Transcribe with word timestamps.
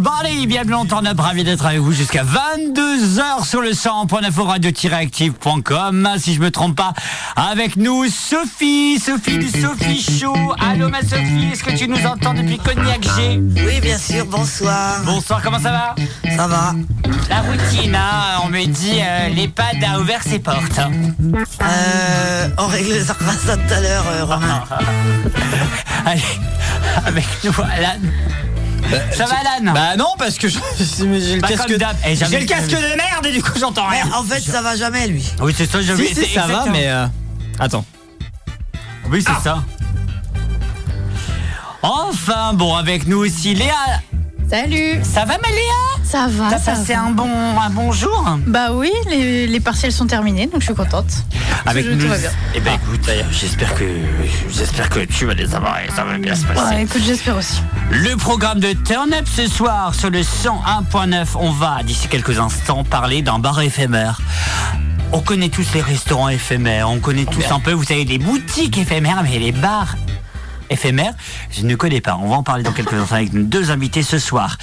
everybody, 0.00 0.46
bienvenue 0.46 0.74
en 0.74 0.86
temps 0.86 1.02
ravi 1.18 1.44
d'être 1.44 1.66
avec 1.66 1.78
vous 1.80 1.92
jusqu'à 1.92 2.24
22h 2.24 3.44
sur 3.46 3.60
le 3.60 3.72
100.9 3.72 4.40
radio-active.com. 4.40 6.08
Si 6.16 6.32
je 6.32 6.40
me 6.40 6.50
trompe 6.50 6.76
pas, 6.76 6.94
avec 7.36 7.76
nous 7.76 8.06
Sophie, 8.08 8.98
Sophie 8.98 9.36
du 9.36 9.48
Sophie 9.48 10.00
Show. 10.00 10.34
Allô 10.58 10.88
ma 10.88 11.02
Sophie, 11.02 11.50
est-ce 11.52 11.62
que 11.62 11.76
tu 11.76 11.86
nous 11.86 12.02
entends 12.06 12.32
depuis 12.32 12.56
Cognac 12.56 13.02
G? 13.02 13.40
Oui, 13.66 13.80
bien 13.82 13.98
sûr, 13.98 14.24
bonsoir. 14.24 15.02
Bonsoir, 15.04 15.42
comment 15.42 15.60
ça 15.60 15.70
va? 15.70 15.94
Ça 16.34 16.46
va. 16.46 16.74
La 17.28 17.42
routine, 17.42 17.94
hein, 17.94 18.40
on 18.44 18.48
me 18.48 18.64
dit 18.64 19.00
euh, 19.02 19.28
l'EHPAD 19.28 19.84
a 19.84 20.00
ouvert 20.00 20.22
ses 20.22 20.38
portes. 20.38 20.80
Euh, 20.80 22.48
on 22.56 22.66
réglera 22.68 23.04
ça 23.04 23.56
tout 23.56 23.74
à 23.74 23.80
l'heure, 23.80 24.04
euh, 24.08 24.24
Romain. 24.24 24.64
Allez, 26.06 26.22
avec 27.06 27.26
nous, 27.44 27.52
Alan. 27.62 27.98
Ça 29.12 29.24
va, 29.26 29.36
Alan? 29.56 29.72
Bah 29.72 29.96
non, 29.96 30.14
parce 30.18 30.36
que 30.38 30.48
je- 30.48 30.58
j'ai 30.78 31.34
le 31.36 31.40
Bah, 31.40 31.48
casque. 31.48 31.66
Eh, 32.06 32.14
jamais- 32.16 32.30
j'ai 32.30 32.40
le 32.40 32.46
casque 32.46 32.70
de 32.70 32.96
merde 32.96 33.26
et 33.26 33.32
du 33.32 33.42
coup 33.42 33.58
j'entends 33.58 33.86
rien. 33.86 34.04
En 34.14 34.22
fait, 34.24 34.40
ça 34.40 34.62
va 34.62 34.76
jamais, 34.76 35.06
lui. 35.08 35.24
Oui, 35.40 35.54
c'est 35.56 35.70
ça, 35.70 35.80
j'avais 35.82 36.06
Si, 36.06 36.14
si, 36.14 36.34
ça 36.34 36.46
va, 36.46 36.66
mais 36.70 36.88
euh, 36.88 37.06
attends. 37.58 37.84
Oui, 39.10 39.24
c'est 39.26 39.42
ça. 39.42 39.62
Enfin, 41.82 42.52
bon, 42.54 42.74
avec 42.76 43.06
nous 43.06 43.18
aussi 43.18 43.54
Léa. 43.54 43.72
Salut 44.50 45.00
Ça 45.04 45.20
va, 45.24 45.38
ma 45.38 45.48
Léa 45.48 46.02
Ça 46.02 46.26
va, 46.28 46.50
T'as 46.50 46.58
ça 46.58 46.72
passé 46.72 46.94
va. 46.94 47.02
un 47.02 47.10
bon, 47.10 47.30
un 47.60 47.70
bon 47.70 47.92
jour? 47.92 48.38
Bah 48.48 48.72
oui, 48.72 48.90
les, 49.08 49.46
les 49.46 49.60
partiels 49.60 49.92
sont 49.92 50.06
terminés, 50.06 50.46
donc 50.48 50.60
je 50.60 50.66
suis 50.66 50.74
contente. 50.74 51.06
Avec 51.66 51.86
nous. 51.86 52.08
va 52.08 52.18
bien. 52.18 52.30
Eh 52.56 52.60
ben, 52.60 52.72
écoute, 52.74 53.08
j'espère 53.30 53.72
que, 53.76 53.84
j'espère 54.50 54.88
que 54.88 55.00
tu 55.04 55.26
vas 55.26 55.34
les 55.34 55.54
avoir 55.54 55.78
et 55.78 55.88
ça 55.94 56.02
va 56.02 56.18
bien 56.18 56.34
se 56.34 56.44
passer. 56.46 56.74
Ouais, 56.74 56.82
écoute, 56.82 57.02
j'espère 57.06 57.36
aussi. 57.36 57.62
Le 57.92 58.16
programme 58.16 58.58
de 58.58 58.72
Turn 58.72 59.12
Up 59.14 59.26
ce 59.32 59.46
soir 59.46 59.94
sur 59.94 60.10
le 60.10 60.20
101.9, 60.22 61.26
on 61.36 61.52
va 61.52 61.82
d'ici 61.84 62.08
quelques 62.08 62.40
instants 62.40 62.82
parler 62.82 63.22
d'un 63.22 63.38
bar 63.38 63.60
éphémère. 63.60 64.20
On 65.12 65.20
connaît 65.20 65.48
tous 65.48 65.66
les 65.74 65.80
restaurants 65.80 66.28
éphémères, 66.28 66.88
on 66.90 66.98
connaît 66.98 67.24
tous 67.24 67.44
un 67.52 67.60
peu, 67.60 67.72
vous 67.72 67.84
savez, 67.84 68.04
les 68.04 68.18
boutiques 68.18 68.78
éphémères, 68.78 69.22
mais 69.22 69.38
les 69.38 69.52
bars 69.52 69.96
éphémères, 70.70 71.12
je 71.50 71.66
ne 71.66 71.74
connais 71.74 72.00
pas. 72.00 72.16
On 72.22 72.28
va 72.28 72.36
en 72.36 72.42
parler 72.42 72.62
dans 72.62 72.72
quelques 72.72 72.94
instants 72.94 73.16
avec 73.16 73.32
nos 73.32 73.42
deux 73.42 73.70
invités 73.70 74.02
ce 74.02 74.18
soir. 74.18 74.56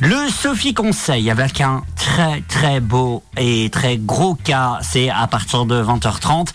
Le 0.00 0.28
Sophie 0.28 0.74
Conseil 0.74 1.30
avec 1.30 1.60
un 1.60 1.82
très 1.96 2.42
très 2.48 2.80
beau 2.80 3.22
et 3.36 3.70
très 3.70 3.96
gros 3.96 4.34
cas, 4.34 4.78
c'est 4.82 5.08
à 5.08 5.26
partir 5.26 5.64
de 5.64 5.82
20h30. 5.82 6.48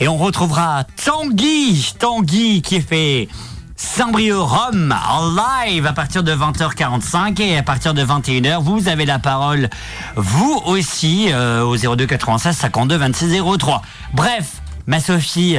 Et 0.00 0.08
on 0.08 0.16
retrouvera 0.16 0.84
Tanguy, 1.04 1.94
Tanguy 1.98 2.62
qui 2.62 2.80
fait 2.80 3.28
Saint-Brieuc-Rome 3.76 4.94
en 5.08 5.34
live 5.34 5.86
à 5.86 5.92
partir 5.92 6.22
de 6.22 6.32
20h45 6.32 7.40
et 7.42 7.58
à 7.58 7.62
partir 7.62 7.92
de 7.92 8.04
21h, 8.04 8.62
vous 8.62 8.88
avez 8.88 9.04
la 9.04 9.18
parole, 9.18 9.68
vous 10.16 10.62
aussi, 10.64 11.28
euh, 11.32 11.62
au 11.62 11.76
02 11.76 12.06
96 12.06 12.56
52 12.56 12.96
26 12.96 13.42
03. 13.58 13.82
Bref, 14.14 14.62
ma 14.86 15.00
Sophie, 15.00 15.58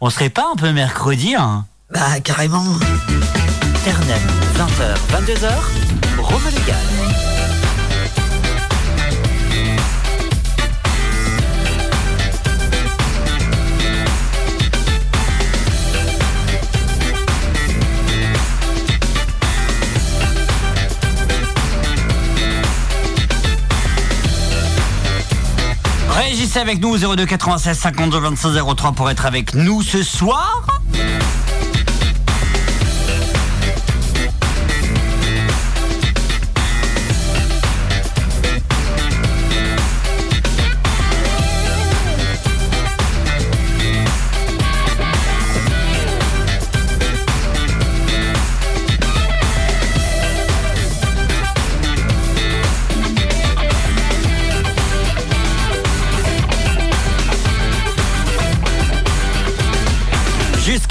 on 0.00 0.10
serait 0.10 0.28
pas 0.28 0.46
un 0.52 0.56
peu 0.56 0.72
mercredi, 0.72 1.34
hein? 1.34 1.66
Bah, 1.94 2.18
carrément. 2.24 2.64
Internet, 3.86 4.20
20h, 4.56 4.96
22h, 5.12 5.48
Rome 6.18 6.42
légal. 6.46 6.76
Réagissez 26.10 26.58
avec 26.58 26.80
nous 26.80 26.88
au 26.88 27.14
02 27.14 27.24
96 27.24 27.78
52 27.78 28.18
26 28.18 28.48
03 28.76 28.92
pour 28.92 29.10
être 29.10 29.26
avec 29.26 29.54
nous 29.54 29.82
ce 29.82 30.02
soir. 30.02 30.66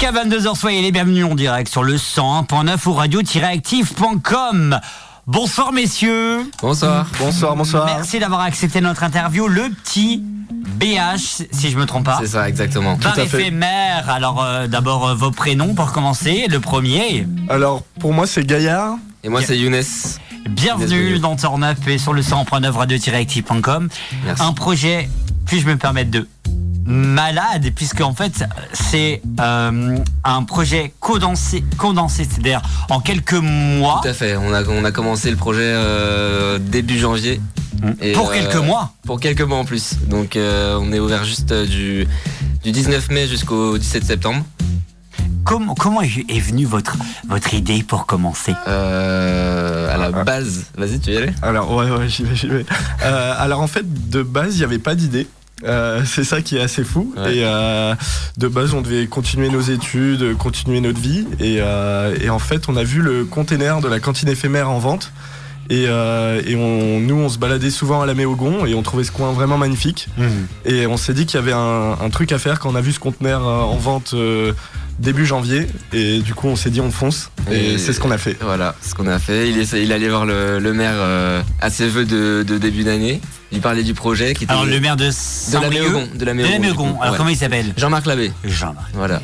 Jusqu'à 0.04 0.22
22h, 0.22 0.54
soyez 0.54 0.82
les 0.82 0.92
bienvenus 0.92 1.24
en 1.24 1.34
direct 1.34 1.70
sur 1.70 1.82
le 1.82 1.96
101.9 1.96 2.88
ou 2.88 2.92
radio-active.com. 2.92 4.78
Bonsoir 5.26 5.72
messieurs. 5.72 6.50
Bonsoir. 6.60 7.06
Bonsoir, 7.18 7.56
bonsoir. 7.56 7.86
Merci 7.86 8.18
d'avoir 8.18 8.42
accepté 8.42 8.82
notre 8.82 9.02
interview. 9.02 9.48
Le 9.48 9.70
petit 9.70 10.18
BH, 10.18 11.46
si 11.50 11.70
je 11.70 11.78
me 11.78 11.86
trompe 11.86 12.04
pas. 12.04 12.18
C'est 12.20 12.26
ça, 12.26 12.46
exactement. 12.46 12.98
Tout 12.98 13.08
à 13.08 13.24
fait. 13.24 13.40
éphémère. 13.40 14.10
Alors 14.10 14.44
euh, 14.44 14.66
d'abord 14.66 15.08
euh, 15.08 15.14
vos 15.14 15.30
prénoms 15.30 15.74
pour 15.74 15.92
commencer. 15.92 16.48
Le 16.50 16.60
premier. 16.60 17.26
Alors, 17.48 17.82
pour 17.98 18.12
moi, 18.12 18.26
c'est 18.26 18.44
Gaillard. 18.44 18.96
Et 19.22 19.30
moi 19.30 19.40
c'est 19.40 19.56
Younes. 19.56 19.80
Bienvenue 20.50 21.18
dans 21.18 21.34
Turn 21.36 21.64
Up 21.64 21.78
et 21.86 21.96
sur 21.96 22.12
le 22.12 22.20
100.9 22.20 22.70
radio-active.com. 22.72 23.88
Un 24.38 24.52
projet, 24.52 25.08
puis-je 25.46 25.66
me 25.66 25.78
permettre 25.78 26.10
de 26.10 26.28
malade, 26.86 27.70
puisque 27.74 28.00
en 28.00 28.14
fait 28.14 28.44
c'est 28.72 29.22
euh, 29.40 29.96
un 30.24 30.42
projet 30.44 30.92
condensé, 31.00 31.64
condensé 31.78 32.24
c'est-à-dire 32.30 32.62
en 32.90 33.00
quelques 33.00 33.32
mois. 33.34 34.00
Tout 34.02 34.08
à 34.08 34.14
fait. 34.14 34.36
On 34.36 34.52
a, 34.52 34.62
on 34.64 34.84
a 34.84 34.90
commencé 34.92 35.30
le 35.30 35.36
projet 35.36 35.60
euh, 35.62 36.58
début 36.58 36.98
janvier. 36.98 37.40
Et, 38.00 38.12
Pour 38.12 38.30
euh, 38.30 38.34
quelques 38.34 38.56
mois. 38.64 38.92
Pour 39.04 39.20
quelques 39.20 39.42
mois 39.42 39.58
en 39.58 39.64
plus. 39.64 39.94
Donc 40.08 40.36
euh, 40.36 40.78
on 40.80 40.92
est 40.92 40.98
ouvert 41.00 41.24
juste 41.24 41.52
euh, 41.52 41.66
du, 41.66 42.06
du 42.62 42.72
19 42.72 43.10
mai 43.10 43.26
jusqu'au 43.28 43.76
17 43.78 44.04
septembre. 44.04 44.44
Comment, 45.44 45.74
comment 45.74 46.00
est 46.00 46.40
venue 46.40 46.64
votre, 46.64 46.96
votre 47.28 47.52
idée 47.52 47.82
pour 47.82 48.06
commencer? 48.06 48.54
Euh, 48.66 49.94
à 49.94 49.98
la 49.98 50.10
Ah. 50.18 50.24
base. 50.24 50.64
Vas-y, 50.78 50.98
tu 51.00 51.10
y 51.10 51.16
allais 51.18 51.34
Alors, 51.42 51.70
ouais, 51.74 51.90
ouais, 51.90 52.08
j'y 52.08 52.24
vais, 52.24 52.34
j'y 52.34 52.46
vais. 52.46 52.64
Euh, 53.04 53.34
alors, 53.36 53.60
en 53.60 53.66
fait, 53.66 53.84
de 54.08 54.22
base, 54.22 54.54
il 54.54 54.58
n'y 54.60 54.64
avait 54.64 54.78
pas 54.78 54.94
d'idée. 54.94 55.26
Euh, 55.62 56.02
c'est 56.06 56.24
ça 56.24 56.40
qui 56.42 56.56
est 56.56 56.60
assez 56.60 56.84
fou. 56.84 57.14
Ouais. 57.16 57.36
Et 57.36 57.44
euh, 57.44 57.94
de 58.38 58.48
base, 58.48 58.74
on 58.74 58.80
devait 58.80 59.06
continuer 59.06 59.48
nos 59.48 59.60
études, 59.60 60.36
continuer 60.36 60.80
notre 60.80 61.00
vie. 61.00 61.26
Et, 61.40 61.58
euh, 61.60 62.16
et 62.20 62.30
en 62.30 62.38
fait, 62.38 62.68
on 62.68 62.76
a 62.76 62.84
vu 62.84 63.00
le 63.00 63.24
container 63.24 63.80
de 63.80 63.88
la 63.88 64.00
cantine 64.00 64.28
éphémère 64.28 64.70
en 64.70 64.78
vente. 64.78 65.12
Et, 65.70 65.86
euh, 65.88 66.42
et 66.46 66.56
on, 66.56 67.00
nous, 67.00 67.14
on 67.14 67.28
se 67.30 67.38
baladait 67.38 67.70
souvent 67.70 68.02
à 68.02 68.06
la 68.06 68.12
Méogon 68.12 68.66
et 68.66 68.74
on 68.74 68.82
trouvait 68.82 69.04
ce 69.04 69.12
coin 69.12 69.32
vraiment 69.32 69.56
magnifique. 69.56 70.08
Et 70.66 70.86
on 70.86 70.98
s'est 70.98 71.14
dit 71.14 71.24
qu'il 71.24 71.40
y 71.40 71.42
avait 71.42 71.54
un, 71.54 71.96
un 72.00 72.10
truc 72.10 72.32
à 72.32 72.38
faire 72.38 72.58
quand 72.58 72.70
on 72.70 72.74
a 72.74 72.82
vu 72.82 72.92
ce 72.92 73.00
conteneur 73.00 73.46
en 73.46 73.76
vente 73.76 74.12
euh, 74.12 74.52
début 74.98 75.26
janvier. 75.26 75.66
Et 75.92 76.20
du 76.20 76.34
coup, 76.34 76.48
on 76.48 76.56
s'est 76.56 76.70
dit 76.70 76.80
on 76.80 76.90
fonce. 76.90 77.30
Et, 77.50 77.74
Et- 77.74 77.78
c'est 77.78 77.92
ce 77.92 78.00
qu'on 78.00 78.10
a 78.10 78.18
fait. 78.18 78.36
Voilà, 78.40 78.74
ce 78.82 78.94
qu'on 78.94 79.06
a 79.06 79.18
fait. 79.18 79.50
Il, 79.50 79.58
est, 79.58 79.72
il 79.72 79.92
allait 79.92 80.08
voir 80.08 80.26
le, 80.26 80.58
le 80.58 80.72
maire 80.72 80.94
euh, 80.96 81.42
à 81.60 81.70
ses 81.70 81.88
vœux 81.88 82.04
de, 82.04 82.44
de 82.46 82.58
début 82.58 82.84
d'année. 82.84 83.20
Il 83.52 83.60
parlait 83.60 83.82
du 83.84 83.94
projet 83.94 84.34
qui 84.34 84.44
était 84.44 84.52
Alors 84.52 84.64
le 84.66 84.80
maire 84.80 84.96
de 84.96 85.02
de 85.04 85.06
la 85.08 85.12
Saint-Brieuc. 85.12 85.82
Méogon. 85.90 86.08
De 86.14 86.24
la 86.24 86.32
De 86.34 86.40
la 86.42 86.58
Méogon. 86.58 86.96
Alors 87.00 87.12
Ouais. 87.12 87.18
comment 87.18 87.30
il 87.30 87.36
s'appelle? 87.36 87.72
Jean-Marc 87.76 88.06
Labbé. 88.06 88.32
Jean-Marc. 88.44 88.88
Voilà. 88.94 89.20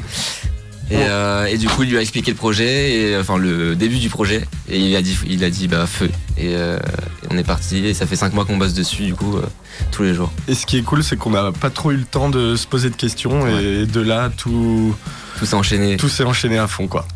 Et, 0.91 0.97
euh, 0.97 1.47
et 1.47 1.57
du 1.57 1.69
coup, 1.69 1.85
il 1.85 1.91
lui 1.91 1.99
a 1.99 2.01
expliqué 2.01 2.33
le 2.33 2.37
projet, 2.37 2.93
et, 2.93 3.17
enfin 3.17 3.39
le 3.39 3.77
début 3.77 3.99
du 3.99 4.09
projet, 4.09 4.45
et 4.69 4.79
il 4.79 4.97
a 4.97 5.03
dit, 5.03 5.17
il 5.27 5.45
a 5.45 5.51
dit 5.51 5.69
bah 5.69 5.87
feu. 5.87 6.11
Et, 6.37 6.57
euh, 6.57 6.79
et 7.23 7.27
on 7.31 7.39
est 7.39 7.45
parti, 7.45 7.87
et 7.87 7.95
ça 7.95 8.07
fait 8.07 8.17
cinq 8.17 8.33
mois 8.33 8.45
qu'on 8.45 8.57
bosse 8.57 8.75
dessus, 8.75 9.05
du 9.05 9.15
coup, 9.15 9.37
euh, 9.37 9.47
tous 9.93 10.03
les 10.03 10.15
jours. 10.15 10.33
Et 10.49 10.55
ce 10.55 10.67
qui 10.67 10.79
est 10.79 10.83
cool, 10.83 11.05
c'est 11.05 11.17
qu'on 11.17 11.31
n'a 11.31 11.53
pas 11.53 11.71
trop 11.71 11.93
eu 11.93 11.97
le 11.97 12.05
temps 12.05 12.29
de 12.29 12.57
se 12.57 12.67
poser 12.67 12.91
de 12.91 12.97
questions. 12.97 13.47
Et 13.47 13.87
de 13.87 14.01
là, 14.01 14.31
tout, 14.37 14.95
Tout 15.39 15.47
s'est 15.47 15.55
enchaîné. 15.55 15.97
tout 15.97 16.09
s'est 16.09 16.25
enchaîné 16.25 16.59
à 16.59 16.67
fond, 16.67 16.89
quoi. 16.89 17.07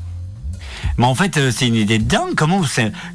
Mais 0.99 1.07
en 1.07 1.15
fait, 1.15 1.37
euh, 1.37 1.51
c'est 1.55 1.67
une 1.67 1.75
idée 1.75 1.99
de 1.99 2.05
dingue. 2.05 2.35
Comment, 2.37 2.63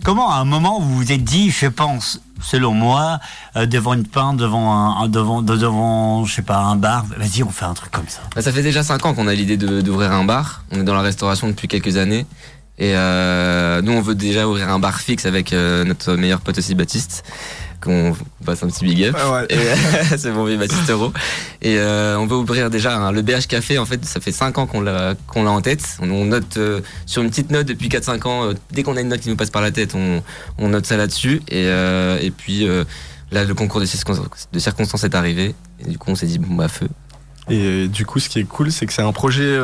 comment 0.03 0.31
à 0.31 0.35
un 0.35 0.45
moment 0.45 0.81
vous 0.81 0.97
vous 0.97 1.11
êtes 1.11 1.23
dit, 1.23 1.51
je 1.51 1.67
pense, 1.67 2.19
selon 2.41 2.73
moi, 2.73 3.19
euh, 3.55 3.65
devant 3.65 3.93
une 3.93 4.05
pinte, 4.05 4.37
devant 4.37 4.71
un, 4.73 5.07
devant, 5.09 5.41
de- 5.41 5.55
devant, 5.57 6.25
je 6.25 6.33
sais 6.35 6.41
pas, 6.41 6.57
un 6.59 6.75
bar, 6.75 7.05
vas-y, 7.17 7.43
on 7.43 7.49
fait 7.49 7.65
un 7.65 7.73
truc 7.73 7.91
comme 7.91 8.07
ça. 8.07 8.21
Bah, 8.35 8.41
ça 8.41 8.51
fait 8.51 8.63
déjà 8.63 8.83
cinq 8.83 9.05
ans 9.05 9.13
qu'on 9.13 9.27
a 9.27 9.33
l'idée 9.33 9.57
d'ouvrir 9.57 10.11
un 10.11 10.23
bar. 10.23 10.63
On 10.71 10.79
est 10.79 10.83
dans 10.83 10.95
la 10.95 11.01
restauration 11.01 11.47
depuis 11.47 11.67
quelques 11.67 11.97
années. 11.97 12.25
Et 12.81 12.93
euh, 12.95 13.81
nous, 13.81 13.91
on 13.91 14.01
veut 14.01 14.15
déjà 14.15 14.47
ouvrir 14.47 14.69
un 14.69 14.79
bar 14.79 14.99
fixe 15.01 15.25
avec 15.25 15.51
euh, 15.51 15.83
notre 15.83 16.13
meilleur 16.15 16.39
pote 16.39 16.57
aussi, 16.57 16.75
Baptiste, 16.75 17.25
qu'on 17.81 18.15
passe 18.45 18.63
un 18.63 18.67
petit 18.67 18.85
big 18.85 19.03
up. 19.05 19.15
Ah 19.17 19.31
ouais. 19.31 19.47
C'est 20.17 20.31
bon, 20.31 20.45
oui, 20.45 20.57
Baptiste 20.57 20.89
Euro. 20.89 21.13
Et 21.61 21.77
euh, 21.77 22.17
on 22.17 22.25
veut 22.27 22.35
ouvrir 22.35 22.69
déjà 22.69 23.11
le 23.11 23.21
BH 23.21 23.47
Café. 23.47 23.77
En 23.77 23.85
fait, 23.85 24.03
ça 24.05 24.19
fait 24.19 24.31
5 24.31 24.57
ans 24.57 24.67
qu'on 24.67 24.81
l'a 24.81 25.15
qu'on 25.27 25.43
l'a 25.43 25.51
en 25.51 25.61
tête. 25.61 25.83
On, 26.01 26.09
on 26.11 26.25
note 26.25 26.57
euh, 26.57 26.81
sur 27.05 27.21
une 27.21 27.29
petite 27.29 27.51
note 27.51 27.67
depuis 27.67 27.87
4-5 27.89 28.27
ans. 28.27 28.43
euh, 28.49 28.53
dès 28.71 28.83
qu'on 28.83 28.97
a 28.97 29.01
une 29.01 29.09
note 29.09 29.21
qui 29.21 29.29
nous 29.29 29.35
passe 29.35 29.49
par 29.49 29.61
la 29.61 29.71
tête, 29.71 29.95
on, 29.95 30.21
on 30.57 30.69
note 30.69 30.85
ça 30.85 30.97
là-dessus. 30.97 31.41
Et, 31.49 31.65
et 31.65 32.31
puis 32.31 32.67
là, 33.31 33.43
le 33.45 33.53
concours 33.53 33.79
de 33.81 33.85
circonstances, 33.85 34.49
de 34.51 34.59
circonstances 34.59 35.03
est 35.03 35.15
arrivé. 35.15 35.55
Et 35.79 35.89
du 35.89 35.97
coup, 35.97 36.11
on 36.11 36.15
s'est 36.15 36.27
dit, 36.27 36.39
bon, 36.39 36.55
bah, 36.55 36.67
feu. 36.67 36.87
Et 37.49 37.87
du 37.87 38.05
coup, 38.05 38.19
ce 38.19 38.29
qui 38.29 38.39
est 38.39 38.43
cool, 38.43 38.71
c'est 38.71 38.85
que 38.85 38.93
c'est 38.93 39.01
un 39.01 39.11
projet. 39.13 39.57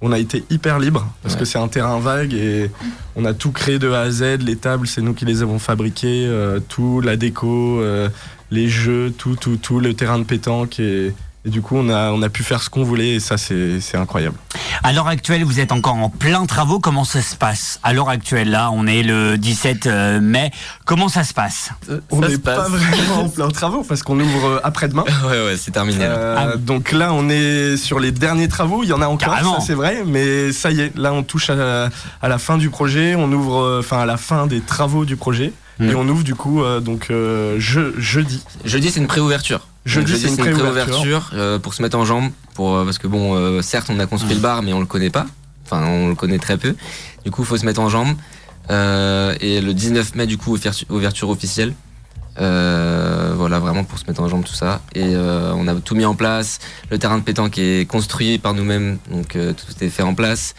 On 0.00 0.12
a 0.12 0.18
été 0.18 0.44
hyper 0.50 0.78
libre 0.78 1.06
parce 1.22 1.34
Ouais. 1.34 1.40
que 1.40 1.46
c'est 1.46 1.58
un 1.58 1.68
terrain 1.68 1.98
vague 1.98 2.34
et 2.34 2.70
on 3.16 3.24
a 3.24 3.32
tout 3.32 3.52
créé 3.52 3.78
de 3.78 3.90
A 3.90 4.00
à 4.00 4.10
Z. 4.10 4.38
Les 4.42 4.56
tables, 4.56 4.86
c'est 4.86 5.00
nous 5.02 5.14
qui 5.14 5.24
les 5.24 5.42
avons 5.42 5.58
fabriquées, 5.58 6.26
euh, 6.26 6.60
tout, 6.60 7.00
la 7.00 7.16
déco, 7.16 7.80
euh, 7.80 8.08
les 8.50 8.68
jeux, 8.68 9.12
tout, 9.16 9.36
tout, 9.36 9.56
tout, 9.56 9.80
le 9.80 9.94
terrain 9.94 10.18
de 10.18 10.24
pétanque. 10.24 10.78
Et, 10.80 11.12
et 11.46 11.50
du 11.50 11.60
coup, 11.60 11.76
on 11.76 11.88
a, 11.90 12.10
on 12.12 12.22
a 12.22 12.28
pu 12.28 12.42
faire 12.42 12.62
ce 12.62 12.70
qu'on 12.70 12.84
voulait 12.84 13.10
et 13.16 13.20
ça, 13.20 13.36
c'est 13.36 13.80
c'est 13.80 13.96
incroyable. 13.98 14.36
À 14.82 14.92
l'heure 14.92 15.08
actuelle, 15.08 15.44
vous 15.44 15.60
êtes 15.60 15.72
encore 15.72 15.94
en 15.96 16.08
plein 16.08 16.46
travaux. 16.46 16.80
Comment 16.80 17.04
ça 17.04 17.20
se 17.22 17.36
passe 17.36 17.78
À 17.82 17.92
l'heure 17.92 18.08
actuelle, 18.08 18.50
là, 18.50 18.70
on 18.72 18.86
est 18.86 19.02
le 19.02 19.36
17 19.36 19.86
euh, 19.86 20.20
mai. 20.20 20.50
Comment 20.86 21.08
ça 21.08 21.22
se 21.24 21.34
passe? 21.34 21.70
On 22.10 22.20
Ça 22.22 22.28
n'est 22.28 22.34
se 22.34 22.38
passe. 22.40 22.56
pas 22.56 22.68
vraiment 22.68 23.22
en 23.24 23.28
plein 23.28 23.48
travaux 23.48 23.84
parce 23.86 24.02
qu'on 24.02 24.18
ouvre 24.20 24.46
euh, 24.48 24.60
après-demain. 24.64 25.04
ouais, 25.24 25.44
ouais, 25.46 25.56
c'est 25.58 25.70
terminé. 25.70 25.98
Euh, 26.04 26.34
Ah. 26.38 26.56
Donc 26.56 26.92
là, 26.92 27.12
on 27.12 27.28
est 27.28 27.76
sur 27.76 28.00
les 28.00 28.10
derniers 28.12 28.48
travaux. 28.48 28.82
Il 28.82 28.88
y 28.88 28.92
en 28.92 29.02
a 29.02 29.06
encore, 29.06 29.34
Carrément. 29.34 29.60
ça 29.60 29.66
c'est 29.66 29.74
vrai, 29.74 30.02
mais 30.06 30.52
ça 30.52 30.70
y 30.70 30.80
est. 30.80 30.96
Là, 30.96 31.12
on 31.12 31.22
touche 31.22 31.50
à, 31.50 31.88
à 32.22 32.28
la 32.28 32.38
fin 32.38 32.56
du 32.56 32.70
projet. 32.70 33.14
On 33.16 33.30
ouvre, 33.32 33.60
euh, 33.62 33.80
enfin 33.80 33.98
à 34.00 34.06
la 34.06 34.16
fin 34.16 34.46
des 34.46 34.60
travaux 34.60 35.04
du 35.04 35.16
projet, 35.16 35.52
Mm. 35.80 35.88
et 35.90 35.94
on 35.96 36.08
ouvre 36.08 36.22
du 36.22 36.34
coup 36.36 36.62
euh, 36.62 36.80
donc 36.80 37.08
euh, 37.10 37.56
je, 37.58 37.98
jeudi. 37.98 38.42
Jeudi, 38.64 38.90
c'est 38.90 39.00
une 39.00 39.06
préouverture. 39.08 39.66
Jeudi, 39.84 40.12
Donc, 40.12 40.20
c'est 40.20 40.28
une 40.28 40.36
préouverture. 40.54 41.30
euh, 41.34 41.58
pour 41.58 41.74
se 41.74 41.82
mettre 41.82 41.98
en 41.98 42.04
jambe, 42.04 42.30
pour 42.54 42.74
euh, 42.76 42.84
parce 42.84 42.98
que 42.98 43.06
bon, 43.06 43.34
euh, 43.34 43.60
certes, 43.60 43.88
on 43.90 43.98
a 43.98 44.06
construit 44.06 44.34
le 44.34 44.40
bar, 44.40 44.62
mais 44.62 44.72
on 44.72 44.80
le 44.80 44.86
connaît 44.86 45.10
pas. 45.10 45.26
Enfin, 45.66 45.84
on 45.86 46.08
le 46.08 46.14
connaît 46.14 46.38
très 46.38 46.56
peu. 46.58 46.74
Du 47.24 47.30
coup, 47.30 47.42
il 47.42 47.46
faut 47.46 47.56
se 47.56 47.66
mettre 47.66 47.80
en 47.80 47.88
jambe. 47.88 48.14
Euh, 48.70 49.34
et 49.40 49.60
le 49.60 49.74
19 49.74 50.14
mai, 50.14 50.26
du 50.26 50.38
coup, 50.38 50.56
ouverture, 50.88 51.28
officielle. 51.28 51.74
Euh, 52.40 53.32
voilà, 53.36 53.58
vraiment 53.58 53.84
pour 53.84 53.98
se 53.98 54.04
mettre 54.06 54.20
en 54.22 54.28
jambe 54.28 54.44
tout 54.44 54.54
ça. 54.54 54.80
Et 54.94 55.02
euh, 55.14 55.52
on 55.56 55.68
a 55.68 55.74
tout 55.76 55.94
mis 55.94 56.04
en 56.04 56.14
place. 56.14 56.58
Le 56.90 56.98
terrain 56.98 57.18
de 57.18 57.22
pétanque 57.22 57.58
est 57.58 57.88
construit 57.88 58.38
par 58.38 58.54
nous-mêmes, 58.54 58.98
donc 59.10 59.36
euh, 59.36 59.52
tout 59.52 59.84
est 59.84 59.88
fait 59.90 60.02
en 60.02 60.14
place. 60.14 60.54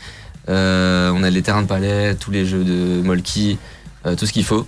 Euh, 0.49 1.11
on 1.13 1.23
a 1.23 1.29
les 1.29 1.41
terrains 1.41 1.63
de 1.63 1.67
palais, 1.67 2.15
tous 2.15 2.31
les 2.31 2.45
jeux 2.45 2.63
de 2.63 3.01
molki, 3.03 3.57
euh, 4.05 4.15
tout 4.15 4.25
ce 4.25 4.33
qu'il 4.33 4.45
faut. 4.45 4.65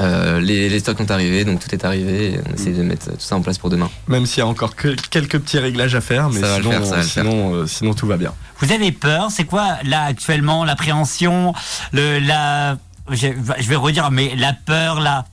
Euh, 0.00 0.40
les, 0.40 0.68
les 0.68 0.78
stocks 0.80 0.98
sont 0.98 1.10
arrivés, 1.10 1.44
donc 1.44 1.60
tout 1.60 1.72
est 1.74 1.84
arrivé. 1.84 2.32
Et 2.34 2.40
on 2.50 2.54
essaie 2.54 2.70
de 2.72 2.82
mettre 2.82 3.10
tout 3.12 3.20
ça 3.20 3.36
en 3.36 3.42
place 3.42 3.58
pour 3.58 3.70
demain. 3.70 3.90
Même 4.08 4.26
s'il 4.26 4.38
y 4.38 4.42
a 4.42 4.46
encore 4.46 4.74
que 4.74 4.94
quelques 5.10 5.38
petits 5.38 5.58
réglages 5.58 5.94
à 5.94 6.00
faire, 6.00 6.30
mais 6.30 6.40
sinon, 6.40 7.02
faire, 7.02 7.24
euh, 7.26 7.66
sinon 7.66 7.94
tout 7.94 8.06
va 8.06 8.16
bien. 8.16 8.32
Vous 8.60 8.72
avez 8.72 8.92
peur? 8.92 9.28
C'est 9.30 9.44
quoi, 9.44 9.76
là, 9.84 10.04
actuellement, 10.04 10.64
l'appréhension 10.64 11.54
le, 11.92 12.18
la... 12.18 12.76
Je 13.10 13.28
je 13.58 13.68
vais 13.68 13.76
redire, 13.76 14.10
mais 14.10 14.34
la 14.34 14.54
peur, 14.54 14.98
la, 14.98 15.26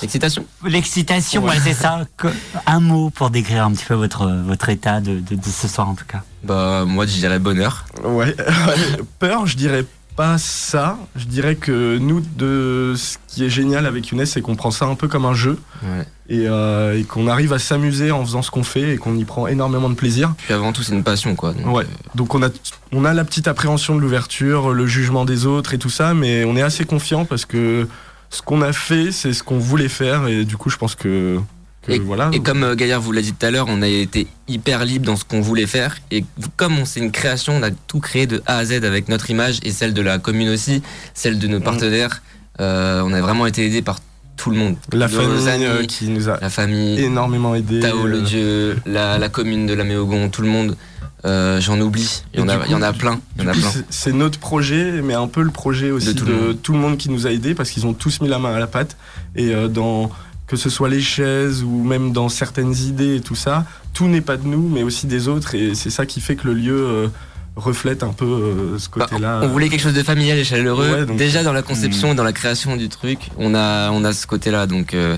Excitation. 0.00 0.46
l'excitation, 0.64 1.44
ouais, 1.44 1.58
c'est 1.62 1.74
ça. 1.74 2.06
Un 2.66 2.80
mot 2.80 3.10
pour 3.10 3.28
décrire 3.28 3.64
un 3.64 3.72
petit 3.72 3.84
peu 3.84 3.92
votre, 3.92 4.26
votre 4.26 4.70
état 4.70 5.00
de, 5.02 5.20
de, 5.20 5.34
de 5.34 5.44
ce 5.44 5.68
soir, 5.68 5.90
en 5.90 5.94
tout 5.94 6.06
cas. 6.06 6.22
Bah 6.42 6.84
moi 6.86 7.04
je 7.04 7.12
dirais 7.12 7.38
bonheur. 7.38 7.84
Ouais. 8.02 8.34
Peur, 9.18 9.46
je 9.46 9.56
dirais 9.58 9.84
pas 10.18 10.36
ça. 10.36 10.98
Je 11.14 11.26
dirais 11.26 11.54
que 11.54 11.96
nous, 11.96 12.20
de 12.36 12.94
ce 12.96 13.18
qui 13.28 13.44
est 13.44 13.48
génial 13.48 13.86
avec 13.86 14.08
Younes, 14.08 14.26
c'est 14.26 14.40
qu'on 14.42 14.56
prend 14.56 14.72
ça 14.72 14.84
un 14.86 14.96
peu 14.96 15.06
comme 15.06 15.24
un 15.24 15.32
jeu 15.32 15.56
Ouais. 15.84 16.04
et, 16.28 16.48
euh, 16.48 16.98
et 16.98 17.04
qu'on 17.04 17.28
arrive 17.28 17.52
à 17.52 17.60
s'amuser 17.60 18.10
en 18.10 18.24
faisant 18.24 18.42
ce 18.42 18.50
qu'on 18.50 18.64
fait 18.64 18.94
et 18.94 18.96
qu'on 18.96 19.16
y 19.16 19.24
prend 19.24 19.46
énormément 19.46 19.88
de 19.88 19.94
plaisir. 19.94 20.34
Puis 20.38 20.52
avant 20.52 20.72
tout 20.72 20.82
c'est 20.82 20.92
une 20.92 21.04
passion 21.04 21.36
quoi. 21.36 21.52
Donc, 21.52 21.72
Ouais. 21.76 21.84
euh, 21.84 22.08
Donc 22.16 22.34
on 22.34 22.42
a, 22.42 22.48
on 22.90 23.04
a 23.04 23.14
la 23.14 23.24
petite 23.24 23.46
appréhension 23.46 23.94
de 23.94 24.00
l'ouverture, 24.00 24.70
le 24.74 24.86
jugement 24.88 25.24
des 25.24 25.46
autres 25.46 25.72
et 25.72 25.78
tout 25.78 25.88
ça, 25.90 26.14
mais 26.14 26.44
on 26.44 26.56
est 26.56 26.62
assez 26.62 26.84
confiant 26.84 27.24
parce 27.24 27.44
que 27.44 27.86
ce 28.30 28.42
qu'on 28.42 28.60
a 28.60 28.72
fait, 28.72 29.12
c'est 29.12 29.32
ce 29.32 29.44
qu'on 29.44 29.58
voulait 29.58 29.88
faire 29.88 30.26
et 30.26 30.44
du 30.44 30.56
coup, 30.56 30.68
je 30.68 30.76
pense 30.78 30.96
que, 30.96 31.38
que 31.96 32.02
voilà. 32.02 32.30
Et 32.32 32.40
comme 32.40 32.62
euh, 32.62 32.74
Gaillard 32.74 33.00
vous 33.00 33.12
l'a 33.12 33.22
dit 33.22 33.32
tout 33.32 33.46
à 33.46 33.50
l'heure, 33.50 33.66
on 33.68 33.80
a 33.82 33.88
été 33.88 34.26
hyper 34.48 34.84
libre 34.84 35.06
dans 35.06 35.16
ce 35.16 35.24
qu'on 35.24 35.40
voulait 35.40 35.66
faire. 35.66 35.96
Et 36.10 36.24
comme 36.56 36.78
on 36.78 36.84
c'est 36.84 37.00
une 37.00 37.12
création, 37.12 37.54
on 37.56 37.62
a 37.62 37.70
tout 37.70 38.00
créé 38.00 38.26
de 38.26 38.42
A 38.46 38.58
à 38.58 38.64
Z 38.64 38.72
avec 38.84 39.08
notre 39.08 39.30
image 39.30 39.60
et 39.62 39.70
celle 39.70 39.94
de 39.94 40.02
la 40.02 40.18
commune 40.18 40.48
aussi, 40.50 40.82
celle 41.14 41.38
de 41.38 41.46
nos 41.46 41.60
partenaires. 41.60 42.22
Euh, 42.60 43.02
on 43.04 43.12
a 43.12 43.20
vraiment 43.20 43.46
été 43.46 43.64
aidés 43.66 43.82
par 43.82 44.00
tout 44.36 44.50
le 44.50 44.56
monde. 44.56 44.76
la 44.92 45.08
famille 45.08 45.48
amis, 45.48 45.64
euh, 45.64 45.84
qui 45.84 46.08
nous 46.08 46.28
a 46.28 46.38
la 46.40 46.50
famille, 46.50 47.00
énormément 47.00 47.54
aidé. 47.54 47.80
Tao 47.80 48.06
le 48.06 48.20
dieu, 48.22 48.76
la, 48.86 49.16
la 49.18 49.28
commune 49.28 49.66
de 49.66 49.74
la 49.74 49.84
Méogon, 49.84 50.28
tout 50.28 50.42
le 50.42 50.48
monde. 50.48 50.76
Euh, 51.24 51.60
J'en 51.60 51.80
oublie. 51.80 52.22
Il 52.32 52.38
y, 52.38 52.40
Et 52.40 52.44
en 52.44 52.48
a, 52.48 52.56
coup, 52.56 52.62
il 52.66 52.70
y 52.72 52.74
en 52.76 52.82
a 52.82 52.92
plein. 52.92 53.20
C'est- 53.90 54.12
notre 54.12 54.38
projet, 54.38 55.02
mais 55.02 55.14
un 55.14 55.26
peu 55.26 55.42
le 55.42 55.50
projet 55.50 55.90
aussi 55.90 56.06
de 56.06 56.12
tout 56.12 56.18
tout, 56.20 56.26
le 56.26 56.32
le 56.36 56.72
monde. 56.78 56.90
monde 56.90 56.96
qui 56.98 57.10
nous 57.10 57.26
a 57.26 57.32
aidés 57.32 57.54
parce 57.56 57.70
qu'ils 57.70 57.86
ont 57.86 57.92
tous 57.92 58.20
mis 58.20 58.28
la 58.28 58.38
main 58.38 58.54
à 58.54 58.60
la 58.60 58.68
pâte. 58.68 58.96
Et 59.34 59.52
dans 59.68 60.10
que 60.48 60.56
ce 60.56 60.70
soit 60.70 60.88
les 60.88 61.00
chaises 61.02 61.62
ou 61.62 61.84
même 61.84 62.12
dans 62.12 62.28
certaines 62.28 62.74
idées 62.74 63.16
et 63.16 63.20
tout 63.20 63.34
ça, 63.34 63.64
tout 63.92 64.08
n'est 64.08 64.22
pas 64.22 64.36
de 64.36 64.46
nous, 64.46 64.66
mais 64.68 64.82
aussi 64.82 65.06
des 65.06 65.28
autres. 65.28 65.54
Et 65.54 65.74
c'est 65.74 65.90
ça 65.90 66.06
qui 66.06 66.20
fait 66.20 66.36
que 66.36 66.46
le 66.46 66.54
lieu 66.54 66.76
euh, 66.86 67.08
reflète 67.56 68.02
un 68.02 68.12
peu 68.14 68.24
euh, 68.24 68.78
ce 68.78 68.88
Bah, 68.96 69.06
côté-là. 69.08 69.40
on 69.42 69.48
voulait 69.48 69.68
quelque 69.68 69.82
chose 69.82 69.92
de 69.94 70.02
familial 70.02 70.38
et 70.38 70.44
chaleureux. 70.44 70.90
Ouais, 70.90 71.04
donc- 71.06 71.16
Déjà 71.18 71.42
dans 71.42 71.52
la 71.52 71.62
conception 71.62 72.12
et 72.12 72.14
dans 72.14 72.24
la 72.24 72.32
création 72.32 72.76
du 72.76 72.88
truc, 72.88 73.18
on 73.36 73.54
a, 73.54 73.90
on 73.90 74.04
a 74.04 74.12
ce 74.12 74.26
côté-là. 74.26 74.66
Donc 74.66 74.94
euh, 74.94 75.16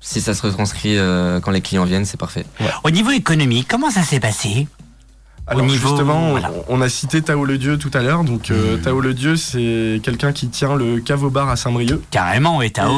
si 0.00 0.20
ça 0.20 0.32
se 0.34 0.42
retranscrit 0.42 0.96
euh, 0.96 1.40
quand 1.40 1.50
les 1.50 1.60
clients 1.60 1.84
viennent, 1.84 2.04
c'est 2.04 2.16
parfait. 2.20 2.46
Au 2.84 2.90
niveau 2.90 3.10
économique, 3.10 3.66
comment 3.68 3.90
ça 3.90 4.02
s'est 4.04 4.20
passé? 4.20 4.68
Alors 5.48 5.62
au 5.62 5.66
niveau- 5.66 5.88
justement, 5.88 6.28
on- 6.28 6.30
voilà. 6.32 6.50
on 6.68 6.80
a 6.80 6.88
cité 6.88 7.22
Tao 7.22 7.44
le 7.44 7.56
Dieu 7.58 7.78
tout 7.78 7.90
à 7.94 8.02
l'heure. 8.02 8.24
Donc 8.24 8.50
euh, 8.50 8.76
Mhm. 8.76 8.82
Tao 8.82 9.00
le 9.00 9.14
Dieu, 9.14 9.36
c'est 9.36 10.00
quelqu'un 10.02 10.32
qui 10.32 10.48
tient 10.48 10.74
le 10.74 10.98
caveau 11.00 11.30
bar 11.30 11.48
à 11.48 11.56
Saint-Brieuc. 11.56 12.00
Carrément, 12.10 12.62
et 12.62 12.70
Tao. 12.70 12.90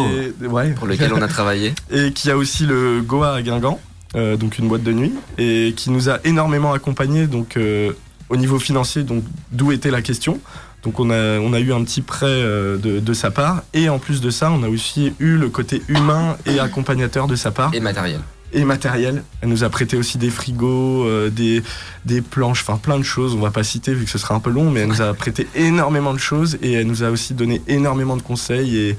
Et- 0.43 0.47
ouais. 0.47 0.71
Pour 0.71 0.87
lequel 0.87 1.13
on 1.13 1.21
a 1.23 1.29
travaillé. 1.29 1.75
et 1.91 2.13
qui 2.13 2.31
a 2.31 2.37
aussi 2.37 2.65
le 2.65 3.03
Goa 3.03 3.35
à 3.35 3.43
Guingamp, 3.43 3.79
euh, 4.17 4.37
donc 4.37 4.59
une 4.59 4.69
boîte 4.69 4.83
de 4.83 4.93
nuit, 4.93 5.13
et 5.37 5.75
qui 5.77 5.91
nous 5.91 6.09
a 6.09 6.19
énormément 6.25 6.73
accompagnés 6.73 7.27
donc 7.27 7.57
euh, 7.59 7.93
au 8.31 8.37
niveau 8.37 8.59
financier, 8.59 9.03
donc 9.03 9.25
d'où 9.53 9.71
était 9.73 9.91
la 9.91 10.01
question. 10.03 10.41
Donc 10.85 11.01
on 11.01 11.11
a, 11.11 11.39
on 11.41 11.53
a 11.53 11.61
eu 11.61 11.73
un 11.73 11.83
petit 11.83 12.03
prêt 12.03 12.27
de, 12.43 12.79
de 13.01 13.13
sa 13.13 13.31
part, 13.33 13.63
et 13.75 13.89
en 13.89 13.99
plus 13.99 14.21
de 14.21 14.31
ça, 14.31 14.51
on 14.53 14.63
a 14.63 14.69
aussi 14.69 15.13
eu 15.19 15.37
le 15.37 15.49
côté 15.49 15.83
humain 15.89 16.37
et 16.47 16.61
accompagnateur 16.61 17.27
de 17.27 17.35
sa 17.37 17.51
part, 17.51 17.75
Et 17.75 17.81
matériel. 17.81 18.21
Et 18.53 18.65
matériel. 18.65 19.23
Elle 19.41 19.49
nous 19.49 19.65
a 19.65 19.69
prêté 19.69 19.97
aussi 19.97 20.19
des 20.19 20.31
frigos, 20.31 21.05
euh, 21.07 21.31
des, 21.31 21.63
des 22.05 22.21
planches, 22.23 22.63
enfin 22.63 22.77
plein 22.79 22.99
de 22.99 23.03
choses, 23.05 23.35
on 23.35 23.41
va 23.41 23.51
pas 23.51 23.65
citer 23.65 23.93
vu 23.95 24.05
que 24.05 24.11
ce 24.11 24.19
sera 24.19 24.35
un 24.35 24.41
peu 24.41 24.51
long, 24.51 24.71
mais 24.71 24.81
elle 24.81 24.89
nous 24.89 25.03
a 25.03 25.13
prêté 25.15 25.47
énormément 25.55 26.15
de 26.15 26.19
choses, 26.19 26.59
et 26.63 26.73
elle 26.73 26.87
nous 26.87 27.03
a 27.03 27.11
aussi 27.11 27.35
donné 27.35 27.61
énormément 27.69 28.17
de 28.17 28.23
conseils, 28.23 28.77
et 28.77 28.97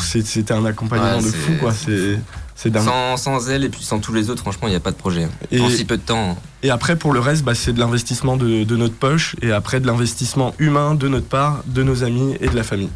c'était 0.00 0.52
un 0.52 0.64
accompagnement 0.64 1.18
Ouais, 1.18 1.22
de 1.24 1.28
fou, 1.30 1.52
quoi. 1.60 1.72
C'est 1.72 2.18
c'est 2.54 2.70
dingue. 2.70 2.84
Sans, 2.84 3.16
sans 3.16 3.48
elle 3.48 3.64
et 3.64 3.68
puis 3.68 3.82
sans 3.82 3.98
tous 3.98 4.12
les 4.12 4.30
autres, 4.30 4.42
franchement, 4.42 4.68
il 4.68 4.70
n'y 4.70 4.76
a 4.76 4.80
pas 4.80 4.92
de 4.92 4.96
projet. 4.96 5.26
Et- 5.50 5.60
En 5.60 5.68
si 5.68 5.84
peu 5.84 5.96
de 5.96 6.02
temps. 6.02 6.38
Et 6.62 6.70
après, 6.70 6.94
pour 6.96 7.12
le 7.12 7.18
reste, 7.18 7.42
bah, 7.42 7.54
c'est 7.56 7.72
de 7.72 7.80
l'investissement 7.80 8.36
de, 8.36 8.62
de 8.62 8.76
notre 8.76 8.94
poche 8.94 9.34
et 9.42 9.50
après 9.50 9.80
de 9.80 9.86
l'investissement 9.86 10.54
humain 10.58 10.94
de 10.94 11.08
notre 11.08 11.26
part, 11.26 11.62
de 11.66 11.82
nos 11.82 12.04
amis 12.04 12.36
et 12.40 12.48
de 12.48 12.54
la 12.54 12.62
famille. 12.62 12.90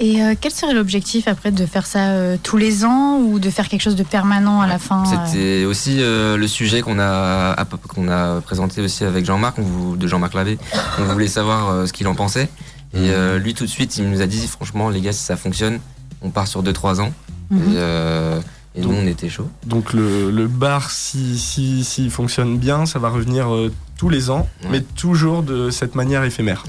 Et 0.00 0.22
euh, 0.22 0.34
quel 0.40 0.52
serait 0.52 0.74
l'objectif 0.74 1.26
après 1.26 1.50
de 1.50 1.66
faire 1.66 1.84
ça 1.84 2.10
euh, 2.10 2.36
tous 2.40 2.56
les 2.56 2.84
ans 2.84 3.18
ou 3.18 3.40
de 3.40 3.50
faire 3.50 3.68
quelque 3.68 3.80
chose 3.80 3.96
de 3.96 4.04
permanent 4.04 4.60
à 4.60 4.68
la 4.68 4.78
fin 4.78 5.02
euh 5.02 5.26
C'était 5.26 5.64
aussi 5.64 5.96
euh, 6.00 6.36
le 6.36 6.46
sujet 6.46 6.82
qu'on 6.82 7.00
a, 7.00 7.56
qu'on 7.88 8.08
a 8.08 8.40
présenté 8.40 8.80
aussi 8.80 9.02
avec 9.02 9.24
Jean-Marc, 9.24 9.58
de 9.96 10.06
Jean-Marc 10.06 10.34
Lavé. 10.34 10.56
On 11.00 11.04
voulait 11.04 11.26
savoir 11.26 11.70
euh, 11.70 11.86
ce 11.86 11.92
qu'il 11.92 12.06
en 12.06 12.14
pensait. 12.14 12.48
Et 12.94 13.10
euh, 13.10 13.38
lui, 13.38 13.54
tout 13.54 13.64
de 13.64 13.70
suite, 13.70 13.96
il 13.96 14.08
nous 14.08 14.22
a 14.22 14.26
dit 14.26 14.46
franchement, 14.46 14.88
les 14.88 15.00
gars, 15.00 15.12
si 15.12 15.22
ça 15.22 15.36
fonctionne, 15.36 15.80
on 16.22 16.30
part 16.30 16.46
sur 16.46 16.62
2-3 16.62 17.00
ans. 17.00 17.12
Mhm. 17.50 17.76
Et, 17.76 18.38
et 18.78 18.82
nous, 18.82 18.88
Donc- 18.88 18.98
on 19.02 19.06
était 19.06 19.28
chaud. 19.28 19.48
Donc 19.66 19.92
le, 19.92 20.30
le 20.30 20.46
bar, 20.46 20.90
s'il 20.90 21.38
si, 21.38 21.84
s'il 21.84 22.10
fonctionne 22.10 22.58
bien, 22.58 22.86
ça 22.86 22.98
va 22.98 23.08
revenir 23.08 23.52
euh, 23.54 23.72
tous 23.98 24.08
les 24.08 24.30
ans, 24.30 24.48
Ouais. 24.64 24.68
mais 24.70 24.80
toujours 24.80 25.42
de 25.42 25.70
cette 25.70 25.94
manière 25.94 26.22
éphémère. 26.24 26.64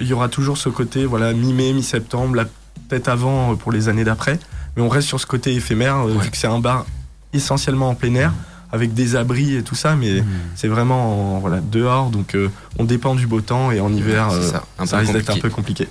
Il 0.00 0.06
y 0.06 0.12
aura 0.12 0.28
toujours 0.28 0.58
ce 0.58 0.68
côté, 0.68 1.04
voilà, 1.06 1.32
mi-mai, 1.32 1.72
mi-septembre, 1.72 2.34
la- 2.34 2.44
peut-être 2.88 3.08
avant 3.08 3.52
euh, 3.52 3.54
pour 3.54 3.70
les 3.72 3.88
années 3.88 4.04
d'après, 4.04 4.38
mais 4.76 4.82
on 4.82 4.88
reste 4.88 5.06
sur 5.08 5.20
ce 5.20 5.26
côté 5.26 5.54
éphémère, 5.54 5.96
euh, 6.06 6.14
Ouais. 6.14 6.24
vu 6.24 6.30
que 6.30 6.36
c'est 6.36 6.46
un 6.48 6.58
bar 6.58 6.86
essentiellement 7.32 7.90
en 7.90 7.94
plein 7.94 8.14
air, 8.14 8.32
avec 8.70 8.92
des 8.94 9.16
abris 9.16 9.54
et 9.56 9.62
tout 9.62 9.74
ça, 9.74 9.96
mais 9.96 10.22
c'est 10.54 10.68
vraiment 10.68 11.36
en- 11.36 11.38
voilà, 11.38 11.60
dehors, 11.60 12.10
donc 12.10 12.34
euh, 12.34 12.50
on 12.78 12.84
dépend 12.84 13.14
du 13.14 13.26
beau 13.26 13.40
temps 13.40 13.70
et 13.72 13.80
en 13.80 13.92
hiver, 13.92 14.28
euh, 14.30 14.50
ça, 14.50 14.62
un 14.78 14.86
ça 14.86 14.98
risque 14.98 15.12
d'être 15.12 15.30
un 15.30 15.38
peu 15.40 15.48
compliqué. 15.50 15.88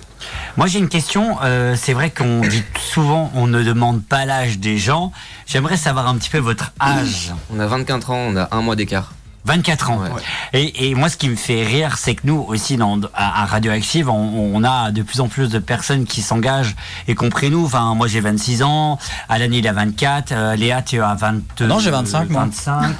Moi 0.56 0.66
j'ai 0.68 0.78
une 0.78 0.88
question, 0.88 1.38
euh, 1.42 1.74
c'est 1.76 1.92
vrai 1.92 2.10
qu'on 2.10 2.40
dit 2.40 2.62
souvent 2.80 3.30
on 3.34 3.46
ne 3.46 3.62
demande 3.62 4.04
pas 4.04 4.24
l'âge 4.26 4.58
des 4.58 4.78
gens. 4.78 5.12
J'aimerais 5.46 5.76
savoir 5.76 6.06
un 6.08 6.16
petit 6.16 6.30
peu 6.30 6.38
votre 6.38 6.72
âge. 6.80 7.32
On 7.52 7.58
a 7.58 7.66
24 7.66 8.10
ans, 8.10 8.18
on 8.30 8.36
a 8.36 8.48
un 8.52 8.60
mois 8.62 8.76
d'écart. 8.76 9.12
24 9.44 9.90
ans. 9.90 9.98
Ouais. 10.00 10.10
Et, 10.52 10.88
et 10.90 10.94
moi, 10.94 11.08
ce 11.08 11.16
qui 11.16 11.28
me 11.28 11.36
fait 11.36 11.64
rire, 11.64 11.96
c'est 11.98 12.14
que 12.14 12.22
nous 12.24 12.44
aussi, 12.48 12.76
dans, 12.76 13.00
à, 13.14 13.42
à 13.42 13.46
Radioactive, 13.46 14.08
on, 14.10 14.54
on 14.54 14.64
a 14.64 14.90
de 14.90 15.02
plus 15.02 15.20
en 15.20 15.28
plus 15.28 15.48
de 15.48 15.58
personnes 15.58 16.04
qui 16.04 16.20
s'engagent, 16.22 16.76
y 17.06 17.14
compris 17.14 17.48
nous. 17.50 17.64
Enfin, 17.64 17.94
moi, 17.94 18.08
j'ai 18.08 18.20
26 18.20 18.62
ans, 18.62 18.98
Alan, 19.28 19.48
il 19.50 19.66
a 19.66 19.72
24, 19.72 20.32
euh, 20.32 20.56
Léa, 20.56 20.82
tu 20.82 21.00
as 21.00 21.14
22. 21.14 21.66
Non, 21.66 21.78
j'ai 21.78 21.90
25, 21.90 22.28
moi. 22.30 22.44
25. 22.44 22.94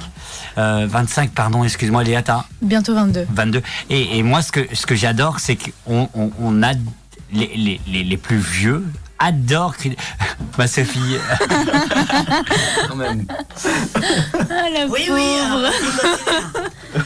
Euh, 0.57 0.87
25, 0.89 1.31
pardon, 1.31 1.63
excuse-moi, 1.63 2.03
Léa, 2.03 2.21
t'as 2.23 2.43
Bientôt 2.61 2.93
22. 2.95 3.27
22. 3.29 3.61
Et, 3.89 4.17
et 4.17 4.23
moi, 4.23 4.41
ce 4.41 4.51
que, 4.51 4.61
ce 4.73 4.85
que 4.85 4.95
j'adore, 4.95 5.39
c'est 5.39 5.55
qu'on 5.55 6.09
on, 6.15 6.31
on 6.41 6.63
a 6.63 6.73
les, 7.31 7.51
les, 7.55 7.81
les, 7.87 8.03
les 8.03 8.17
plus 8.17 8.37
vieux 8.37 8.85
adorent 9.19 9.75
crier- 9.77 9.97
ma 10.57 10.67
Sophie. 10.67 10.99
Quand 12.89 12.95
même. 12.95 13.25
Ah, 13.29 14.69
la 14.73 14.85
Oui, 14.87 15.07
oui. 15.11 15.21
pauvre. 15.49 15.71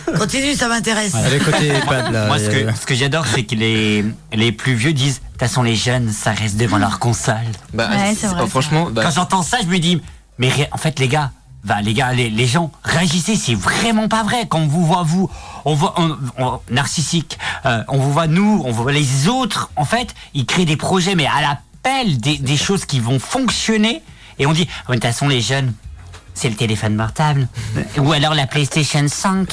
alors, 0.07 0.17
Continue, 0.19 0.53
ça 0.55 0.67
m'intéresse. 0.67 1.13
Ouais, 1.13 1.37
le 1.37 1.43
côté 1.43 1.73
pad 1.87 2.11
là. 2.11 2.27
Moi, 2.27 2.39
ce 2.39 2.49
que, 2.49 2.73
ce 2.75 2.85
que 2.85 2.95
j'adore, 2.95 3.25
c'est 3.27 3.43
que 3.43 3.55
les, 3.55 4.05
les 4.31 4.51
plus 4.51 4.73
vieux 4.75 4.93
disent, 4.93 5.19
de 5.21 5.27
toute 5.31 5.39
façon, 5.39 5.63
les 5.63 5.75
jeunes, 5.75 6.11
ça 6.11 6.31
reste 6.31 6.57
devant 6.57 6.77
leur 6.77 6.99
console. 6.99 7.35
Bah, 7.73 7.89
Ouais, 7.89 7.97
c'est- 8.09 8.21
c'est 8.21 8.27
vrai, 8.27 8.43
c'est 8.43 8.49
franchement, 8.49 8.87
bah, 8.91 9.03
Quand 9.05 9.11
j'entends 9.11 9.43
ça, 9.43 9.57
je 9.61 9.67
me 9.67 9.79
dis, 9.79 10.01
mais 10.37 10.49
ré- 10.49 10.69
en 10.71 10.77
fait, 10.77 10.99
les 10.99 11.07
gars, 11.07 11.31
va, 11.65 11.81
les 11.81 11.93
gars, 11.93 12.11
les, 12.13 12.29
les 12.29 12.47
gens, 12.47 12.71
réagissez, 12.83 13.35
c'est 13.35 13.55
vraiment 13.55 14.07
pas 14.07 14.23
vrai. 14.23 14.45
Quand 14.49 14.59
on 14.59 14.67
vous 14.67 14.85
voit, 14.85 15.03
vous, 15.03 15.29
on 15.65 15.73
voit, 15.75 15.93
on, 15.97 16.17
on- 16.37 16.59
narcissique, 16.69 17.37
euh, 17.65 17.83
on 17.87 17.97
vous 17.97 18.11
voit 18.11 18.27
nous, 18.27 18.61
on 18.65 18.71
voit 18.71 18.91
les 18.91 19.27
autres, 19.27 19.69
en 19.75 19.85
fait, 19.85 20.13
ils 20.33 20.45
créent 20.45 20.65
des 20.65 20.77
projets, 20.77 21.15
mais 21.15 21.25
à 21.27 21.41
des, 22.17 22.37
des 22.37 22.57
choses 22.57 22.85
qui 22.85 22.99
vont 22.99 23.19
fonctionner, 23.19 24.01
et 24.39 24.45
on 24.45 24.53
dit, 24.53 24.67
Ah, 24.69 24.83
mais 24.89 24.95
de 24.95 25.01
toute 25.01 25.11
façon, 25.11 25.27
les 25.27 25.41
jeunes, 25.41 25.73
c'est 26.33 26.49
le 26.49 26.55
téléphone 26.55 26.97
portable, 26.97 27.47
ou 27.97 28.11
alors 28.11 28.33
la 28.33 28.47
PlayStation 28.47 29.05
5, 29.07 29.49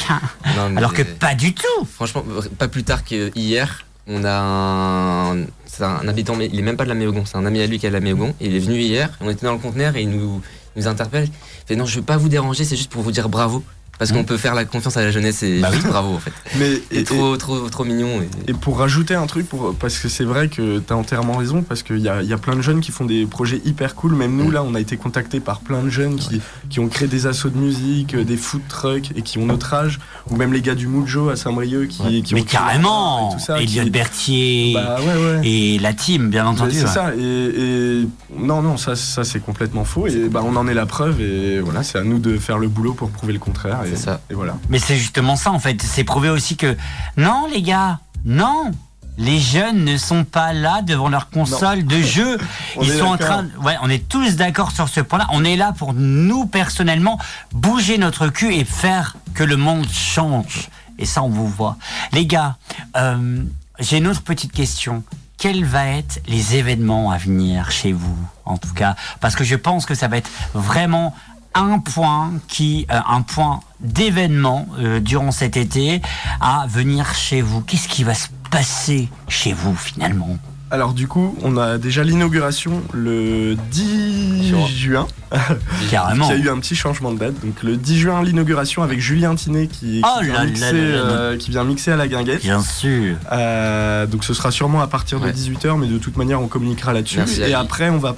non, 0.57 0.71
mais- 0.71 0.79
alors 0.79 0.93
que 0.93 1.03
pas 1.03 1.35
du 1.35 1.53
tout. 1.55 1.87
Franchement, 1.95 2.25
pas 2.59 2.69
plus 2.69 2.85
tard 2.85 3.05
qu'hier, 3.05 3.85
on 4.07 4.25
a 4.25 5.33
un, 5.33 6.09
habitant, 6.09 6.35
mais 6.37 6.49
il 6.53 6.59
est 6.59 6.63
même 6.63 6.77
pas 6.77 6.85
de 6.85 6.89
la 6.89 6.95
Méogon, 6.95 7.25
c'est 7.27 7.37
un 7.37 7.47
ami 7.47 7.61
à 7.61 7.67
lui 7.67 7.79
qui 7.79 7.87
est 7.87 7.91
de 7.91 7.95
la 7.95 8.01
Méogon. 8.01 8.35
Il 8.41 8.55
est 8.55 8.59
venu 8.61 8.79
hier, 8.81 9.11
on 9.21 9.31
était 9.31 9.47
dans 9.47 9.53
le 9.53 9.59
conteneur 9.59 9.97
et 9.97 10.03
il 10.03 10.11
nous, 10.11 10.41
il 10.77 10.83
nous 10.83 10.89
interpelle. 10.89 11.25
Il 11.29 11.67
fait 11.67 11.77
non, 11.77 11.87
je 11.87 11.97
veux 11.97 12.05
pas 12.05 12.17
vous 12.17 12.29
déranger, 12.29 12.65
c'est 12.65 12.77
juste 12.77 12.91
pour 12.91 13.03
vous 13.03 13.13
dire 13.13 13.29
bravo. 13.29 13.63
Parce 14.01 14.11
qu'on 14.11 14.25
peut 14.25 14.37
faire 14.39 14.55
la 14.57 14.65
confiance 14.65 14.97
à 14.97 15.03
la 15.03 15.13
jeunesse 15.13 15.45
et 15.45 15.61
Bah 15.61 15.69
oui. 15.71 15.77
juste 15.77 15.87
bravo 15.87 16.15
en 16.15 16.19
fait. 16.19 16.33
Mais 16.59 16.81
est 16.91 17.07
trop, 17.07 17.37
trop, 17.37 17.69
trop 17.69 17.85
mignon. 17.85 18.21
Et... 18.23 18.51
Et 18.51 18.55
pour 18.55 18.79
rajouter 18.79 19.15
un 19.15 19.27
truc, 19.27 19.49
pour, 19.49 19.75
parce 19.77 19.99
que 19.99 20.09
c'est 20.09 20.25
vrai 20.25 20.49
que 20.49 20.79
tu 20.81 20.93
as 20.93 20.97
entièrement 20.97 21.35
raison, 21.37 21.63
parce 21.63 21.85
qu'il 21.85 21.99
y 21.99 22.09
a, 22.09 22.23
il 22.23 22.29
y 22.29 22.33
a 22.33 22.39
plein 22.39 22.57
de 22.57 22.63
jeunes 22.63 22.81
qui 22.81 22.91
font 22.91 23.05
des 23.05 23.27
projets 23.27 23.61
hyper 23.65 23.95
cool. 23.95 24.15
Même 24.17 24.35
nous, 24.37 24.51
là, 24.51 24.65
on 24.65 24.75
a 24.75 24.81
été 24.81 24.97
contactés 24.97 25.39
par 25.39 25.61
plein 25.61 25.83
de 25.83 25.91
jeunes 25.91 26.17
qui, 26.17 26.41
qui 26.71 26.81
ont 26.81 26.89
créé 26.89 27.07
des 27.07 27.27
assos 27.29 27.51
de 27.51 27.59
musique, 27.59 28.15
euh, 28.15 28.25
des 28.25 28.37
food 28.39 28.63
trucks 28.69 29.11
et 29.15 29.23
qui 29.23 29.39
ont 29.39 29.47
notre 29.47 29.73
âge. 29.75 30.01
Ou 30.31 30.37
même 30.37 30.53
les 30.53 30.63
gars 30.63 30.75
du 30.75 30.87
Mujo 30.89 31.29
à 31.29 31.37
Saint-Brieuc 31.37 31.89
qui, 31.89 32.23
qui 32.23 32.35
Mais 32.35 32.41
ont 32.41 32.45
créé 32.45 32.59
carrément, 32.59 33.31
et 33.31 33.35
tout 33.35 33.45
ça. 33.45 33.61
Elliot 33.61 33.85
qui- 33.85 33.91
Berthier 33.91 34.73
Bah 34.75 34.97
ouais, 35.01 35.07
ouais. 35.39 35.47
et 35.47 35.79
la 35.79 35.93
team, 35.93 36.31
bien 36.31 36.47
entendu. 36.47 36.73
c'est 36.75 36.85
ouais. 36.85 36.91
ça, 36.91 37.13
et, 37.15 37.21
et- 37.23 38.09
non, 38.39 38.63
non, 38.63 38.79
ça, 38.79 38.97
ça 38.97 39.25
c'est 39.25 39.41
complètement 39.41 39.85
faux, 39.85 40.07
et 40.07 40.29
bah, 40.31 40.41
on 40.43 40.57
en 40.57 40.67
est 40.67 40.75
la 40.75 40.87
preuve, 40.87 41.21
et 41.21 41.61
voilà, 41.61 41.83
c'est 41.83 41.99
à 41.99 42.03
nous 42.03 42.19
de 42.19 42.39
faire 42.39 42.57
le 42.59 42.69
boulot 42.69 42.95
pour 42.95 43.11
prouver 43.11 43.33
le 43.35 43.39
contraire, 43.39 43.79
et, 43.93 43.97
C'est 43.97 44.03
ça. 44.05 44.21
et 44.31 44.35
voilà. 44.35 44.57
Mais 44.69 44.79
c'est 44.79 44.97
justement 44.97 45.37
ça 45.37 45.51
en 45.53 45.59
fait. 45.59 45.81
C'est 45.83 46.05
prouver 46.05 46.29
aussi 46.31 46.57
que 46.57 46.77
non 47.17 47.47
les 47.53 47.63
gars, 47.63 47.99
non. 48.25 48.71
Les 49.19 49.39
jeunes 49.39 49.85
ne 49.85 49.99
sont 49.99 50.25
pas 50.25 50.55
là 50.55 50.81
devant 50.81 51.11
leur 51.11 51.29
console 51.29 51.85
de 51.85 52.01
jeu. 52.01 52.39
On 52.77 52.83
Ils 52.83 52.91
est 52.93 52.99
sont 52.99 53.05
en 53.07 53.17
train. 53.19 53.43
de- 53.43 53.51
Ouais, 53.59 53.77
on 53.83 53.91
est 53.91 54.09
tous 54.09 54.37
d'accord 54.37 54.71
sur 54.71 54.89
ce 54.89 55.01
point-là. 55.01 55.27
On 55.33 55.45
est 55.45 55.57
là 55.57 55.75
pour 55.77 55.93
nous 55.93 56.47
personnellement 56.47 57.19
bouger 57.53 57.99
notre 57.99 58.29
cul 58.29 58.55
et 58.55 58.65
faire 58.65 59.17
que 59.35 59.45
le 59.45 59.59
monde 59.59 59.87
change. 59.93 60.71
Et 60.99 61.05
ça, 61.05 61.23
on 61.23 61.29
vous 61.29 61.49
voit. 61.49 61.77
Les 62.13 62.25
gars, 62.25 62.57
euh, 62.97 63.43
j'ai 63.79 63.99
une 63.99 64.07
autre 64.07 64.23
petite 64.23 64.53
question. 64.53 65.03
Quels 65.37 65.67
vont 65.67 65.79
être 65.81 66.23
les 66.27 66.57
événements 66.57 67.11
à 67.11 67.19
venir 67.19 67.71
chez 67.71 67.93
vous, 67.93 68.17
en 68.47 68.57
tout 68.57 68.73
cas? 68.73 68.95
Parce 69.21 69.35
que 69.37 69.45
je 69.45 69.57
pense 69.57 69.85
que 69.85 69.95
ça 69.95 70.09
va 70.09 70.17
être 70.17 70.31
vraiment 70.55 71.15
un 71.55 71.79
point 71.79 72.33
qui, 72.49 72.87
euh, 72.93 72.99
un 73.09 73.23
point 73.23 73.61
d'événement 73.81 74.69
euh, 74.79 75.01
durant 75.01 75.31
cet 75.33 75.57
été 75.57 76.01
à 76.41 76.67
venir 76.69 77.15
chez 77.15 77.41
vous. 77.43 77.61
Qu'est-ce 77.63 77.89
qui 77.89 78.05
va 78.05 78.15
se 78.15 78.29
passer 78.51 79.09
chez 79.29 79.53
vous 79.53 79.75
finalement? 79.75 80.39
Alors 80.73 80.93
du 80.93 81.09
coup, 81.09 81.37
on 81.43 81.57
a 81.57 81.79
déjà 81.79 82.05
l'inauguration 82.05 82.81
le 82.93 83.57
10 83.73 84.47
Sur- 84.51 84.67
juin, 84.69 85.07
Carrément. 85.91 86.27
qui 86.29 86.33
a 86.33 86.37
eu 86.37 86.49
un 86.49 86.61
petit 86.61 86.77
changement 86.77 87.11
de 87.13 87.19
date, 87.19 87.45
donc 87.45 87.61
le 87.65 87.77
10 87.77 87.99
juin, 87.99 88.23
l'inauguration 88.23 88.85
avec 88.85 89.01
Julien 89.01 89.35
Tinet 89.35 89.67
qui, 89.67 90.01
qui 90.01 90.03
Oh 90.05 90.23
vient 90.23 90.33
là 90.35 90.45
mixer, 90.45 90.73
là 90.73 90.73
là 90.73 90.89
là. 90.89 90.99
euh, 91.11 91.37
qui 91.37 91.51
vient 91.51 91.65
mixer 91.65 91.91
à 91.91 91.97
la 91.97 92.07
guinguette. 92.07 92.43
Bien 92.43 92.63
sûr. 92.63 93.17
Euh, 93.33 94.07
donc 94.07 94.23
ce 94.23 94.33
sera 94.33 94.53
sûrement 94.53 94.81
à 94.81 94.87
partir 94.87 95.19
de 95.19 95.25
Ouais. 95.25 95.33
18h, 95.33 95.77
mais 95.77 95.89
de 95.89 95.99
toute 95.99 96.17
manière 96.17 96.41
on 96.41 96.47
communiquera 96.47 96.93
là-dessus. 96.93 97.19
Merci 97.19 97.43
Et 97.43 97.53
après 97.55 97.91
on 97.91 97.99
va... 97.99 98.15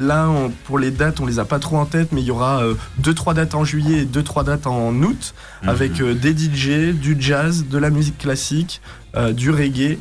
Là, 0.00 0.28
on- 0.30 0.48
pour 0.64 0.78
les 0.78 0.90
dates, 0.90 1.20
on 1.20 1.26
les 1.26 1.38
a 1.38 1.44
pas 1.44 1.58
trop 1.58 1.76
en 1.76 1.84
tête, 1.84 2.08
mais 2.12 2.22
il 2.22 2.26
y 2.26 2.30
aura 2.30 2.62
2-3 2.98 3.34
dates 3.34 3.54
en 3.54 3.64
juillet 3.64 3.98
et 3.98 4.04
2-3 4.06 4.44
dates 4.44 4.66
en 4.66 4.94
août, 5.02 5.34
Mhm. 5.62 5.68
avec 5.68 6.00
euh, 6.00 6.14
des 6.14 6.32
DJ, 6.34 6.92
du 6.94 7.16
jazz, 7.20 7.66
de 7.70 7.76
la 7.78 7.90
musique 7.90 8.16
classique, 8.16 8.80
euh, 9.14 9.32
du 9.32 9.50
reggae. 9.50 9.98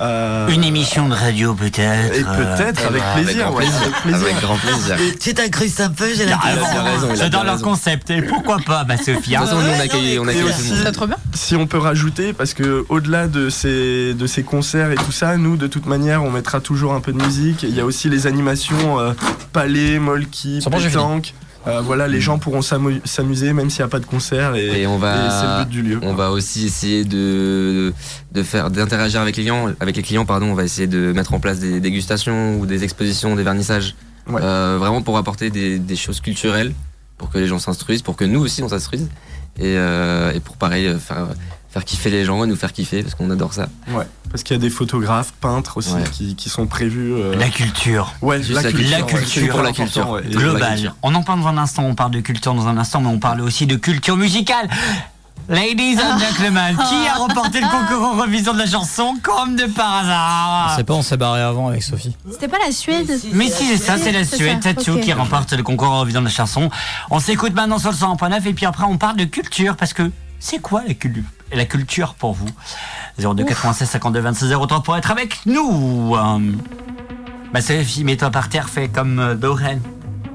Euh, 0.00 0.48
Une 0.48 0.64
émission 0.64 1.08
de 1.08 1.14
radio 1.14 1.54
peut-être. 1.54 2.14
Et 2.14 2.24
euh, 2.26 2.56
peut-être, 2.56 2.80
Eh 2.84 2.86
avec 2.86 3.02
plaisir. 3.14 3.46
Avec 3.48 3.58
ouais, 3.58 3.64
grand 3.64 3.76
plaisir. 3.76 3.80
avec 3.82 4.02
plaisir. 4.02 4.26
Avec 4.26 4.40
grand 4.40 4.56
plaisir. 4.56 4.96
De 4.96 5.18
Tu 5.18 5.34
t'incrustes 5.34 5.80
un 5.80 5.90
peu, 5.90 6.06
j'ai 6.14 6.26
l'impression. 6.26 6.60
Il 6.72 6.78
a 6.78 6.82
raison, 6.82 7.06
il 7.10 7.12
a 7.12 7.16
C'est 7.24 7.30
dans 7.30 7.44
leur 7.44 7.60
concept. 7.60 8.10
Et 8.10 8.22
pourquoi 8.22 8.58
pas, 8.64 8.84
toute 8.84 9.54
façon, 9.54 9.60
nous, 9.60 9.68
on 9.76 9.80
accueille, 9.80 10.18
on 10.18 10.26
accueille 10.28 10.42
tout 10.42 10.48
aussi- 10.48 10.92
trop 10.92 11.06
bien. 11.06 11.16
Si 11.34 11.56
on 11.56 11.66
peut 11.66 11.78
rajouter, 11.78 12.32
parce 12.32 12.54
que 12.54 12.84
au-delà 12.88 13.26
de 13.28 13.48
ces, 13.50 14.14
de 14.14 14.26
ces 14.26 14.42
concerts 14.42 14.90
et 14.92 14.96
tout 14.96 15.12
ça, 15.12 15.36
nous, 15.36 15.56
de 15.56 15.66
toute 15.66 15.86
manière, 15.86 16.22
on 16.22 16.30
mettra 16.30 16.60
toujours 16.60 16.94
un 16.94 17.00
peu 17.00 17.12
de 17.12 17.22
musique. 17.22 17.62
Il 17.62 17.74
y 17.74 17.80
a 17.80 17.84
aussi 17.84 18.08
les 18.08 18.26
animations 18.26 18.98
euh, 18.98 19.12
palais, 19.52 19.98
molki, 19.98 20.60
pétanque. 20.70 21.34
Euh, 21.66 21.80
voilà, 21.80 22.08
les 22.08 22.20
gens 22.20 22.38
pourront 22.38 22.60
s'amu- 22.60 23.00
s'amuser 23.04 23.52
même 23.54 23.70
s'il 23.70 23.80
n'y 23.80 23.86
a 23.86 23.88
pas 23.88 23.98
de 23.98 24.04
concert 24.04 24.54
et, 24.54 24.82
Et 24.82 24.86
on 24.86 24.98
et 24.98 25.00
c'est 25.00 25.42
le 25.42 25.48
va, 25.48 25.64
but 25.64 25.70
du 25.70 25.82
lieu. 25.82 25.98
on 26.02 26.12
va 26.14 26.30
aussi 26.30 26.66
essayer 26.66 27.04
de, 27.04 27.94
de 28.32 28.42
faire, 28.42 28.70
d'interagir 28.70 29.20
avec 29.22 29.36
les 29.36 29.42
clients. 29.44 29.70
Avec 29.80 29.96
les 29.96 30.02
clients, 30.02 30.26
pardon, 30.26 30.46
on 30.46 30.54
va 30.54 30.64
essayer 30.64 30.86
de 30.86 31.12
mettre 31.12 31.32
en 31.32 31.40
place 31.40 31.60
des 31.60 31.80
dégustations 31.80 32.58
ou 32.58 32.66
des 32.66 32.84
expositions, 32.84 33.34
des 33.34 33.42
vernissages. 33.44 33.94
Ouais. 34.28 34.40
Euh, 34.42 34.76
vraiment 34.78 35.00
pour 35.02 35.16
apporter 35.16 35.48
des, 35.50 35.78
des 35.78 35.96
choses 35.96 36.20
culturelles, 36.20 36.72
pour 37.18 37.30
que 37.30 37.38
les 37.38 37.46
gens 37.46 37.58
s'instruisent, 37.58 38.02
pour 38.02 38.16
que 38.16 38.24
nous 38.24 38.40
aussi 38.40 38.62
on 38.62 38.68
s'instruise. 38.68 39.08
Et, 39.58 39.76
euh, 39.78 40.32
et 40.34 40.40
pour 40.40 40.56
pareil, 40.56 40.94
faire, 40.98 41.28
faire 41.74 41.84
kiffer 41.84 42.08
les 42.08 42.24
gens 42.24 42.42
et 42.44 42.46
nous 42.46 42.54
faire 42.54 42.72
kiffer, 42.72 43.02
parce 43.02 43.16
qu'on 43.16 43.28
adore 43.30 43.52
ça. 43.52 43.66
Ouais, 43.88 44.06
parce 44.30 44.44
qu'il 44.44 44.56
y 44.56 44.58
a 44.60 44.62
des 44.62 44.70
photographes, 44.70 45.32
peintres 45.40 45.76
aussi 45.76 45.92
Ouais. 45.92 46.04
qui, 46.12 46.36
qui 46.36 46.48
sont 46.48 46.66
prévus. 46.68 47.12
euh, 47.14 47.34
La 47.36 47.48
culture. 47.48 48.14
ouais, 48.22 48.40
Juste 48.42 48.62
la 48.62 48.70
culture, 48.70 48.90
la 48.98 49.02
culture. 49.02 49.48
Pour 49.52 49.62
la 49.62 49.72
culture. 49.72 50.08
ouais. 50.10 50.22
Pour 50.22 50.30
la 50.30 50.36
global. 50.38 50.74
culture. 50.74 50.94
On 51.02 51.12
en 51.16 51.22
parle 51.24 51.40
dans 51.40 51.48
un 51.48 51.58
instant, 51.58 51.82
on 51.82 51.96
parle 51.96 52.12
de 52.12 52.20
culture 52.20 52.54
dans 52.54 52.68
un 52.68 52.78
instant, 52.78 53.00
mais 53.00 53.08
on 53.08 53.18
parle 53.18 53.40
aussi 53.40 53.66
de 53.66 53.74
culture 53.74 54.16
musicale. 54.16 54.68
Ladies 55.48 55.98
and 56.00 56.18
gentlemen, 56.20 56.74
qui 56.88 57.06
a 57.08 57.14
remporté 57.18 57.60
le 57.60 57.66
concours 57.66 58.14
Eurovision 58.14 58.54
de 58.54 58.58
la 58.60 58.66
chanson 58.66 59.14
comme 59.22 59.56
de 59.56 59.66
par 59.66 59.92
On 59.92 60.06
hasard 60.06 60.76
sait 60.76 60.84
pas, 60.84 60.94
on 60.94 61.02
s'est 61.02 61.16
barré 61.18 61.42
avant 61.42 61.68
avec 61.68 61.82
Sophie. 61.82 62.16
C'était 62.30 62.48
pas 62.48 62.56
la 62.64 62.72
Suède 62.72 63.10
Mais 63.34 63.48
si, 63.50 63.66
c'est 63.66 63.76
ça, 63.76 63.98
c'est 63.98 64.12
la 64.12 64.24
Suède, 64.24 64.62
ça, 64.62 64.72
Tattoo, 64.72 64.94
ok. 64.94 65.00
qui 65.00 65.12
remporte 65.12 65.52
le 65.52 65.62
concours 65.62 65.88
Eurovision 65.92 66.20
de 66.20 66.26
la 66.26 66.32
chanson. 66.32 66.70
On 67.10 67.18
s'écoute 67.20 67.52
maintenant 67.52 67.78
sur 67.78 67.90
le 67.90 67.96
100.9 67.96 68.46
et 68.46 68.54
puis 68.54 68.64
après 68.64 68.84
on 68.84 68.96
parle 68.96 69.16
de 69.16 69.24
culture 69.24 69.76
parce 69.76 69.92
que 69.92 70.10
c'est 70.38 70.60
quoi 70.60 70.82
la, 70.86 70.94
cul- 71.50 71.56
la 71.56 71.64
culture 71.64 72.14
pour 72.14 72.32
vous 72.34 72.48
02 73.18 73.44
96 73.44 73.88
52 73.88 74.20
26 74.20 74.50
03 74.66 74.82
pour 74.82 74.96
être 74.96 75.10
avec 75.10 75.40
nous. 75.46 76.14
Euh, 76.16 76.38
Bah 77.52 77.60
Sophie, 77.60 78.02
mets-toi 78.04 78.30
par 78.30 78.48
terre, 78.48 78.68
fais 78.68 78.88
comme 78.88 79.18
euh, 79.20 79.34
Doreen. 79.34 79.80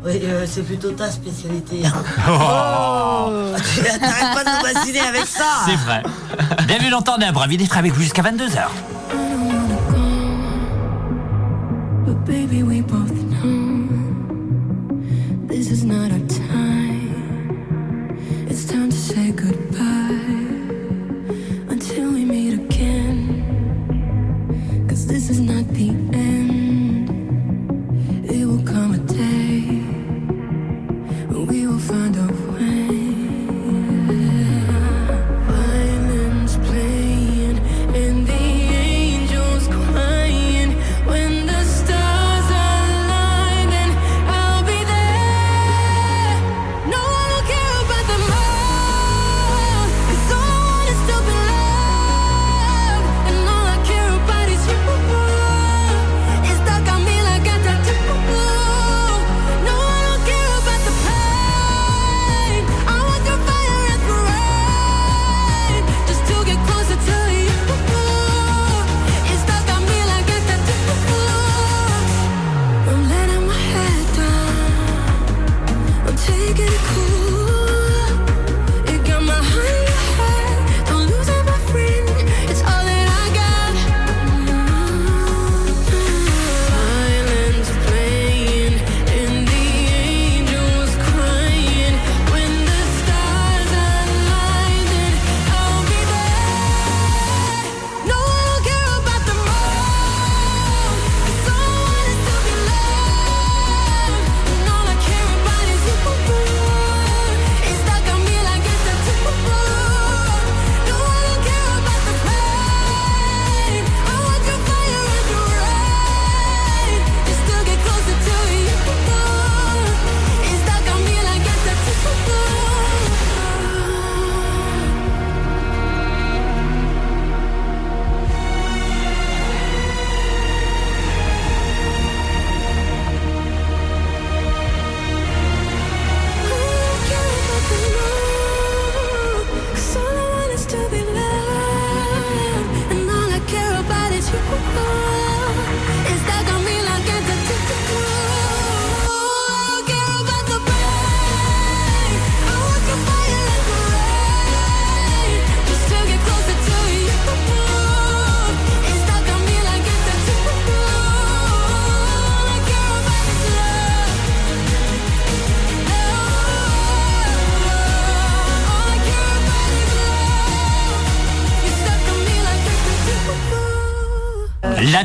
Oui, 0.06 0.22
euh, 0.24 0.46
c'est 0.50 0.62
plutôt 0.64 0.92
ta 0.92 1.12
spécialité. 1.12 1.86
hein. 1.86 1.92
Oh, 2.30 3.54
Tu 3.76 3.82
T'arrêtes 3.84 4.00
pas 4.34 4.44
de 4.46 4.50
nous 4.50 4.74
bassiner 4.74 5.02
avec 5.02 5.26
ça. 5.26 5.64
c'est 5.66 5.76
vrai. 5.76 6.02
Bienvenue 6.68 6.90
dans 6.92 7.02
Tandem, 7.02 7.36
ravi 7.36 7.58
d'être 7.58 7.78
avec 7.78 7.92
vous 7.94 8.02
jusqu'à 8.02 8.22
22h. 8.22 8.70
But 12.06 12.26
baby, 12.26 12.64
we 12.64 12.82
both 12.82 13.12
know 13.12 13.88
this 15.50 15.70
is 15.70 15.84
not 15.84 16.12
our 16.12 16.26
time. 16.28 17.14
It's 18.50 18.66
time 18.66 18.90
to 18.90 18.96
say 18.96 19.32
goodbye 19.32 19.99
this 25.10 25.32
is 25.32 25.40
not 25.40 25.68
the 25.70 25.90
end. 26.14 26.59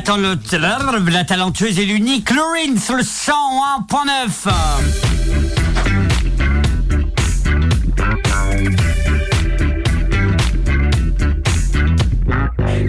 La, 0.07 0.35
tal- 0.35 1.03
la 1.09 1.23
talentueuse 1.23 1.79
et 1.79 1.85
l'unique 1.85 2.29
Lorine 2.29 2.77
sur 2.79 2.93
le 2.95 3.01
101.9. 3.01 4.51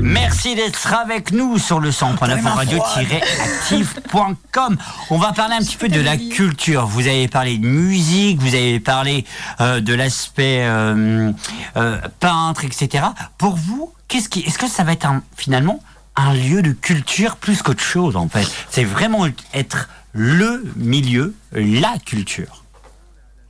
Merci 0.00 0.54
d'être 0.54 0.94
avec 0.94 1.32
nous 1.32 1.58
sur 1.58 1.80
le 1.80 1.90
100.9 1.90 2.42
radio-active.com. 2.46 4.76
On 5.10 5.18
va 5.18 5.32
parler 5.32 5.54
un 5.54 5.58
petit 5.60 5.76
peu 5.76 5.88
de 5.88 6.00
la 6.00 6.16
culture. 6.16 6.86
Vous 6.86 7.06
avez 7.06 7.28
parlé 7.28 7.58
de 7.58 7.66
musique, 7.66 8.40
vous 8.40 8.54
avez 8.54 8.80
parlé 8.80 9.24
euh, 9.60 9.80
de 9.80 9.92
l'aspect 9.94 10.60
euh, 10.62 11.30
euh, 11.76 11.98
peintre, 12.20 12.64
etc. 12.64 13.04
Pour 13.38 13.56
vous, 13.56 13.92
qu'est-ce 14.08 14.28
qui, 14.28 14.40
est-ce 14.40 14.58
que 14.58 14.68
ça 14.68 14.84
va 14.84 14.92
être 14.92 15.06
un- 15.06 15.22
finalement 15.36 15.80
un 16.16 16.34
lieu 16.34 16.62
de 16.62 16.72
culture 16.72 17.36
plus 17.36 17.62
qu'autre 17.62 17.82
chose 17.82 18.16
en 18.16 18.28
fait 18.28 18.46
C'est 18.70 18.84
vraiment 18.84 19.26
être 19.54 19.88
le 20.12 20.64
milieu, 20.76 21.34
la 21.52 21.98
culture. 22.04 22.64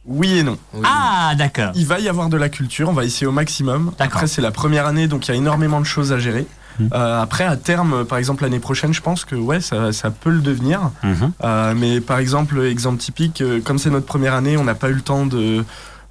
Oui 0.04 0.38
et 0.38 0.42
non. 0.42 0.58
Oui. 0.72 0.82
Ah, 0.84 1.34
d'accord. 1.36 1.72
Il 1.74 1.86
va 1.86 1.98
y 1.98 2.08
avoir 2.08 2.28
de 2.28 2.36
la 2.36 2.48
culture, 2.48 2.88
on 2.88 2.92
va 2.92 3.04
essayer 3.04 3.26
au 3.26 3.32
maximum. 3.32 3.92
D'accord. 3.98 4.18
Après, 4.18 4.26
c'est 4.26 4.42
la 4.42 4.52
première 4.52 4.86
année, 4.86 5.08
donc 5.08 5.26
il 5.26 5.32
y 5.32 5.34
a 5.34 5.36
énormément 5.36 5.80
de 5.80 5.86
choses 5.86 6.12
à 6.12 6.18
gérer. 6.18 6.46
Mhm. 6.78 6.90
Euh, 6.92 7.22
après, 7.22 7.44
à 7.44 7.56
terme, 7.56 8.04
par 8.04 8.18
exemple 8.18 8.42
l'année 8.44 8.58
prochaine, 8.58 8.92
je 8.92 9.00
pense 9.00 9.24
que 9.24 9.34
ouais, 9.34 9.60
ça, 9.60 9.92
ça 9.92 10.10
peut 10.10 10.30
le 10.30 10.40
devenir. 10.40 10.90
Mhm. 11.02 11.32
Euh, 11.42 11.74
mais 11.76 12.00
par 12.00 12.18
exemple, 12.18 12.60
exemple 12.64 12.98
typique, 12.98 13.40
euh, 13.40 13.60
comme 13.60 13.78
c'est 13.78 13.90
notre 13.90 14.06
première 14.06 14.34
année, 14.34 14.56
on 14.56 14.64
n'a 14.64 14.74
pas 14.74 14.90
eu 14.90 14.94
le 14.94 15.02
temps 15.02 15.26
de, 15.26 15.64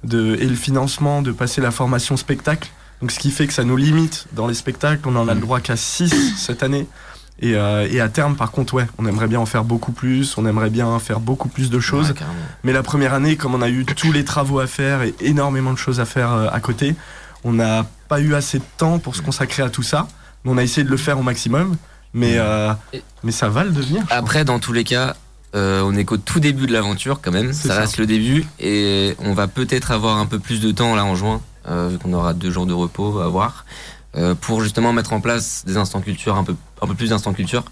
de, 0.04 0.36
et 0.40 0.46
le 0.46 0.56
financement 0.56 1.22
de 1.22 1.32
passer 1.32 1.60
la 1.60 1.70
formation 1.70 2.16
spectacle. 2.16 2.70
Donc 3.00 3.10
ce 3.10 3.18
qui 3.18 3.30
fait 3.30 3.46
que 3.46 3.52
ça 3.52 3.64
nous 3.64 3.76
limite 3.76 4.26
dans 4.32 4.46
les 4.46 4.54
spectacles. 4.54 5.02
On 5.06 5.16
en 5.16 5.28
a 5.28 5.34
le 5.34 5.40
droit 5.40 5.60
qu'à 5.60 5.76
6 5.76 6.34
cette 6.36 6.62
année. 6.62 6.86
Et, 7.40 7.54
euh, 7.54 7.86
et 7.90 8.00
à 8.00 8.08
terme, 8.08 8.34
par 8.34 8.50
contre, 8.50 8.72
ouais, 8.74 8.86
on 8.96 9.04
aimerait 9.04 9.26
bien 9.26 9.38
en 9.40 9.44
faire 9.46 9.62
beaucoup 9.64 9.92
plus. 9.92 10.38
On 10.38 10.46
aimerait 10.46 10.70
bien 10.70 10.98
faire 10.98 11.20
beaucoup 11.20 11.48
plus 11.48 11.68
de 11.68 11.78
choses. 11.80 12.10
Ouais. 12.10 12.26
Mais 12.64 12.72
la 12.72 12.82
première 12.82 13.12
année, 13.12 13.36
comme 13.36 13.54
on 13.54 13.60
a 13.60 13.68
eu 13.68 13.84
tous 13.84 14.10
les 14.12 14.24
travaux 14.24 14.58
à 14.58 14.66
faire 14.66 15.02
et 15.02 15.14
énormément 15.20 15.72
de 15.72 15.78
choses 15.78 16.00
à 16.00 16.06
faire 16.06 16.32
euh, 16.32 16.48
à 16.50 16.60
côté, 16.60 16.94
on 17.44 17.52
n'a 17.52 17.86
pas 18.08 18.20
eu 18.20 18.34
assez 18.34 18.58
de 18.58 18.64
temps 18.78 18.98
pour 18.98 19.14
se 19.16 19.20
consacrer 19.22 19.62
à 19.62 19.68
tout 19.68 19.82
ça. 19.82 20.08
Mais 20.44 20.50
on 20.52 20.56
a 20.56 20.62
essayé 20.62 20.84
de 20.84 20.90
le 20.90 20.96
faire 20.96 21.18
au 21.18 21.22
maximum. 21.22 21.76
Mais, 22.14 22.36
euh, 22.38 22.72
Et- 22.94 23.02
mais 23.22 23.32
ça 23.32 23.50
va 23.50 23.64
le 23.64 23.70
devenir. 23.70 24.02
Après, 24.08 24.46
dans 24.46 24.58
tous 24.58 24.72
les 24.72 24.84
cas, 24.84 25.14
euh, 25.54 25.82
on 25.84 25.94
est 25.94 26.06
qu'au 26.06 26.16
tout 26.16 26.40
début 26.40 26.66
de 26.66 26.72
l'aventure 26.72 27.20
quand 27.20 27.32
même. 27.32 27.52
Ça, 27.52 27.68
ça. 27.68 27.80
reste 27.80 27.98
le 27.98 28.06
début 28.06 28.46
et 28.58 29.14
on 29.18 29.34
va 29.34 29.46
peut-être 29.48 29.90
avoir 29.90 30.16
un 30.16 30.24
peu 30.26 30.38
plus 30.38 30.60
de 30.60 30.70
temps 30.72 30.94
là 30.94 31.04
en 31.04 31.14
juin, 31.14 31.34
euh, 31.36 31.55
vu 31.66 31.98
qu'on 31.98 32.12
aura 32.12 32.32
deux 32.34 32.50
jours 32.50 32.66
de 32.66 32.72
repos 32.72 33.18
à 33.20 33.24
avoir, 33.26 33.64
euh, 34.16 34.34
pour 34.34 34.62
justement 34.62 34.92
mettre 34.92 35.12
en 35.12 35.20
place 35.20 35.64
des 35.66 35.76
instants 35.76 36.00
culture, 36.00 36.36
un 36.36 36.44
peu, 36.44 36.54
un 36.82 36.86
peu 36.86 36.94
plus 36.94 37.10
d'instants 37.10 37.32
culture. 37.32 37.64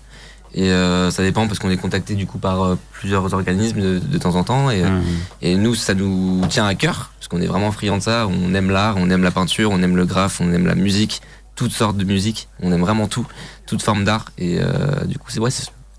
Et 0.57 0.71
euh, 0.71 1.11
ça 1.11 1.23
dépend 1.25 1.49
parce 1.49 1.59
qu'on 1.59 1.71
est 1.71 1.77
contacté 1.77 2.15
du 2.15 2.27
coup 2.27 2.39
par 2.39 2.63
euh, 2.63 2.79
plusieurs 2.93 3.35
organismes 3.35 3.81
de, 3.81 3.99
de 3.99 4.19
temps 4.19 4.37
en 4.37 4.45
temps. 4.45 4.71
Et, 4.71 4.83
Mhm. 4.85 5.03
et 5.43 5.57
nous, 5.57 5.75
ça 5.75 5.95
nous 5.95 6.43
tient 6.49 6.65
à 6.67 6.75
cœur 6.77 7.11
parce 7.19 7.27
qu'on 7.29 7.41
est 7.41 7.47
vraiment 7.47 7.73
friands 7.73 7.97
de 7.99 8.03
ça. 8.03 8.29
On 8.29 8.55
aime 8.55 8.71
l'art, 8.71 8.95
on 8.99 9.11
aime 9.11 9.25
la 9.25 9.33
peinture, 9.33 9.71
on 9.73 9.83
aime 9.83 9.97
le 9.97 10.05
graphe, 10.07 10.41
on 10.41 10.53
aime 10.53 10.67
la 10.67 10.77
musique, 10.77 11.23
toutes 11.57 11.73
sortes 11.73 11.97
de 11.97 12.05
musique. 12.05 12.49
On 12.63 12.71
aime 12.73 12.83
vraiment 12.83 13.09
tout, 13.09 13.27
toute 13.67 13.83
forme 13.83 14.05
d'art. 14.05 14.27
Et 14.39 14.59
euh, 14.61 15.05
du 15.07 15.19
coup, 15.19 15.29
c'est 15.31 15.41
ouais, 15.41 15.51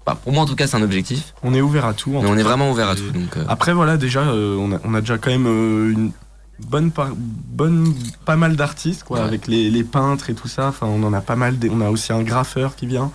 bah, 0.06 0.18
pour 0.24 0.32
moi 0.32 0.44
en 0.44 0.46
tout 0.46 0.56
cas, 0.56 0.68
c'est 0.68 0.78
un 0.78 0.84
objectif. 0.84 1.34
On 1.44 1.54
est 1.54 1.60
ouvert 1.62 1.86
à 1.86 1.94
tout. 1.94 2.12
en 2.16 2.22
Mais 2.22 2.28
tout 2.28 2.34
on 2.34 2.38
est 2.38 2.44
vraiment 2.44 2.72
ouvert 2.72 2.88
à 2.88 2.96
tout. 2.96 3.10
Donc, 3.12 3.36
euh, 3.36 3.44
Après, 3.50 3.74
voilà, 3.74 3.98
déjà, 3.98 4.22
euh, 4.22 4.56
on, 4.58 4.72
a, 4.72 4.78
on 4.86 4.94
a 4.94 5.02
déjà 5.02 5.18
quand 5.18 5.32
même 5.32 5.48
euh, 5.48 5.92
une 5.92 6.12
bonne, 6.60 6.92
par- 6.92 7.10
bonne 7.16 7.94
pas 8.26 8.36
mal 8.36 8.56
d'artistes, 8.56 9.04
quoi, 9.04 9.20
Ouais. 9.20 9.26
avec 9.26 9.48
les, 9.48 9.70
les 9.70 9.84
peintres 9.84 10.30
et 10.30 10.34
tout 10.34 10.48
ça. 10.48 10.68
Enfin, 10.68 10.88
on 10.88 11.04
en 11.04 11.14
a 11.14 11.22
pas 11.22 11.36
mal. 11.36 11.56
on 11.72 11.82
a 11.82 11.90
aussi 11.90 12.14
un 12.14 12.24
graffeur 12.24 12.76
qui 12.76 12.86
vient. 12.88 13.12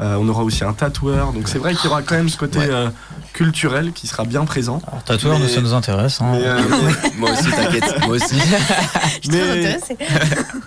Euh, 0.00 0.16
on 0.18 0.28
aura 0.28 0.42
aussi 0.42 0.64
un 0.64 0.72
tatoueur. 0.72 1.32
Donc, 1.32 1.46
c'est 1.46 1.58
vrai 1.58 1.72
qu'il 1.72 1.84
y 1.84 1.86
aura 1.86 2.02
quand 2.02 2.16
même 2.16 2.28
ce 2.28 2.36
côté 2.36 2.58
Ouais. 2.58 2.68
euh, 2.68 2.88
culturel 3.32 3.92
qui 3.92 4.08
sera 4.08 4.24
bien 4.24 4.44
présent. 4.44 4.82
Alors, 4.88 5.04
tatoueur, 5.04 5.38
Mais- 5.38 5.44
nous, 5.44 5.48
ça 5.48 5.60
nous 5.60 5.72
intéresse. 5.72 6.20
hein. 6.20 6.32
Mais, 6.32 6.42
euh, 6.44 6.58
moi 7.18 7.30
aussi, 7.30 7.48
t'inquiète, 7.50 7.84
moi 8.04 8.16
aussi. 8.16 8.34
Je 9.22 9.30
mais-. 9.30 9.78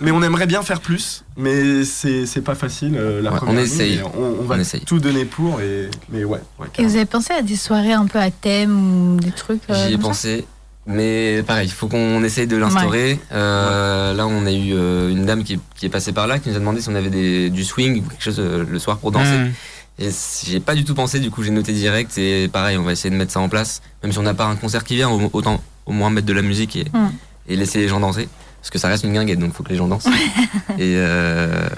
Mais 0.00 0.10
on 0.12 0.22
aimerait 0.22 0.46
bien 0.46 0.62
faire 0.62 0.80
plus, 0.80 1.24
mais 1.36 1.84
c'est 1.84 2.24
c'est 2.24 2.40
pas 2.40 2.54
facile 2.54 2.96
euh, 2.96 3.20
la 3.20 3.30
Ouais, 3.32 3.36
première 3.36 3.54
on 3.54 3.58
année, 3.58 3.66
essaye. 3.66 4.00
On, 4.16 4.40
on 4.40 4.44
va 4.44 4.54
On 4.56 4.58
essaye. 4.60 4.80
tout 4.80 4.98
donner 4.98 5.26
pour, 5.26 5.60
et, 5.60 5.90
mais 6.08 6.24
ouais. 6.24 6.40
ouais, 6.58 6.66
Et 6.66 6.70
carrément. 6.70 6.88
vous 6.90 6.96
avez 6.96 7.04
pensé 7.06 7.32
à 7.34 7.42
des 7.42 7.56
soirées 7.56 7.92
un 7.92 8.06
peu 8.06 8.18
à 8.18 8.30
thème 8.30 9.12
ou 9.14 9.20
des 9.20 9.30
trucs 9.32 9.60
euh, 9.68 9.74
J'y 9.88 9.92
ai 9.92 9.96
ça 9.96 10.02
pensé. 10.02 10.46
Mais 10.90 11.42
pareil, 11.46 11.68
il 11.68 11.72
faut 11.72 11.86
qu'on 11.86 12.24
essaye 12.24 12.46
de 12.46 12.56
l'instaurer. 12.56 13.20
Euh, 13.32 14.14
Là, 14.14 14.26
on 14.26 14.46
a 14.46 14.50
eu 14.52 14.72
euh, 14.74 15.10
une 15.10 15.26
dame 15.26 15.44
qui, 15.44 15.54
est- 15.54 15.60
qui 15.76 15.84
est 15.86 15.90
passée 15.90 16.12
par 16.12 16.26
là, 16.26 16.38
qui 16.38 16.48
nous 16.48 16.56
a 16.56 16.58
demandé 16.58 16.80
si 16.80 16.88
on 16.88 16.94
avait 16.94 17.10
des, 17.10 17.50
du 17.50 17.62
swing 17.62 17.98
ou 18.04 18.08
quelque 18.08 18.22
chose 18.24 18.40
euh, 18.40 18.64
le 18.68 18.78
soir 18.78 18.96
pour 18.98 19.12
danser. 19.12 19.36
Mhm. 19.36 19.52
Et 20.00 20.08
j'ai 20.46 20.60
pas 20.60 20.74
du 20.74 20.84
tout 20.84 20.94
pensé, 20.94 21.18
du 21.20 21.30
coup 21.30 21.42
j'ai 21.42 21.50
noté 21.50 21.72
direct. 21.72 22.16
Et 22.16 22.48
pareil, 22.48 22.78
on 22.78 22.84
va 22.84 22.92
essayer 22.92 23.10
de 23.10 23.16
mettre 23.16 23.32
ça 23.32 23.40
en 23.40 23.48
place. 23.50 23.82
Même 24.02 24.12
si 24.12 24.18
on 24.18 24.22
n'a 24.22 24.32
pas 24.34 24.46
un 24.46 24.56
concert 24.56 24.82
qui 24.82 24.94
vient, 24.96 25.10
au- 25.10 25.30
autant 25.32 25.60
au 25.86 25.92
moins 25.92 26.08
mettre 26.10 26.26
de 26.26 26.32
la 26.32 26.42
musique 26.42 26.74
et, 26.76 26.84
Mm. 26.92 27.10
et 27.48 27.56
laisser 27.56 27.78
les 27.80 27.88
gens 27.88 28.00
danser. 28.00 28.28
Parce 28.60 28.70
que 28.70 28.78
ça 28.78 28.88
reste 28.88 29.04
une 29.04 29.12
guinguette, 29.12 29.38
donc 29.38 29.52
faut 29.52 29.62
que 29.62 29.68
les 29.70 29.76
gens 29.76 29.88
dansent. 29.88 30.06
et 30.78 30.94
euh, 30.96 31.68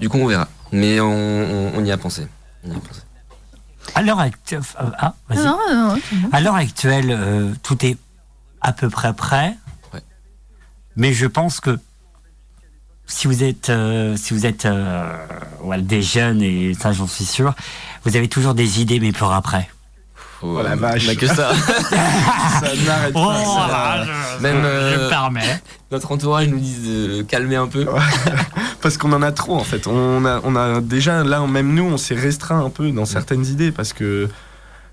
du 0.00 0.08
coup, 0.08 0.18
on 0.18 0.26
verra. 0.26 0.48
Mais 0.72 1.00
on, 1.00 1.06
on- 1.10 1.72
on 1.76 1.84
y 1.84 1.92
a 1.92 1.96
pensé. 1.98 2.26
On 2.64 2.68
y 2.70 2.76
a 2.76 2.78
pensé. 2.80 3.00
À 3.94 4.02
l'heure 4.02 4.18
actuelle, 4.20 4.62
ah, 4.98 5.14
vas-y. 5.28 5.44
Non, 5.44 5.58
non, 5.70 5.88
non, 5.88 5.94
c'est 6.10 6.16
bon. 6.16 6.28
À 6.32 6.40
l'heure 6.40 6.56
actuelle, 6.56 7.06
euh, 7.10 7.52
tout 7.62 7.84
est 7.86 7.96
à 8.66 8.72
peu 8.72 8.88
près 8.90 9.12
prêt. 9.14 9.56
Ouais. 9.94 10.02
Mais 10.96 11.12
je 11.12 11.26
pense 11.26 11.60
que 11.60 11.78
si 13.06 13.28
vous 13.28 13.44
êtes, 13.44 13.70
euh, 13.70 14.16
si 14.16 14.34
vous 14.34 14.44
êtes 14.46 14.66
euh, 14.66 15.06
voilà, 15.60 15.82
des 15.82 16.02
jeunes, 16.02 16.42
et 16.42 16.74
ça 16.74 16.92
j'en 16.92 17.06
suis 17.06 17.24
sûr, 17.24 17.54
vous 18.04 18.16
avez 18.16 18.28
toujours 18.28 18.54
des 18.54 18.80
idées, 18.82 18.98
mais 18.98 19.12
pour 19.12 19.32
après. 19.32 19.68
Faut- 20.40 20.58
Oh 20.58 20.62
la 20.62 20.76
vache. 20.76 21.06
On 21.06 21.12
a 21.12 21.14
que 21.14 21.26
ça. 21.26 21.52
Ça 22.60 22.74
n'arrête 22.86 23.12
Oh, 23.14 23.24
pas. 23.26 24.04
ça. 24.04 24.04
je, 24.04 24.42
Même, 24.42 24.60
je 24.62 24.66
euh, 24.66 25.04
me 25.04 25.08
permets. 25.08 25.62
Notre 25.90 26.12
entourage 26.12 26.48
nous 26.48 26.58
dit 26.58 26.76
de 26.82 27.22
calmer 27.22 27.56
un 27.56 27.68
peu. 27.68 27.86
Parce 28.82 28.98
qu'on 28.98 29.12
en 29.12 29.22
a 29.22 29.32
trop 29.32 29.54
en 29.56 29.64
fait. 29.64 29.86
On 29.86 30.24
a, 30.26 30.40
on 30.44 30.54
a 30.56 30.80
déjà 30.80 31.22
là, 31.24 31.40
même 31.46 31.72
nous, 31.74 31.84
on 31.84 31.96
s'est 31.96 32.14
restreint 32.14 32.62
un 32.64 32.70
peu 32.70 32.90
dans 32.90 33.06
certaines 33.06 33.46
idées 33.46 33.72
parce 33.72 33.92
que 33.92 34.28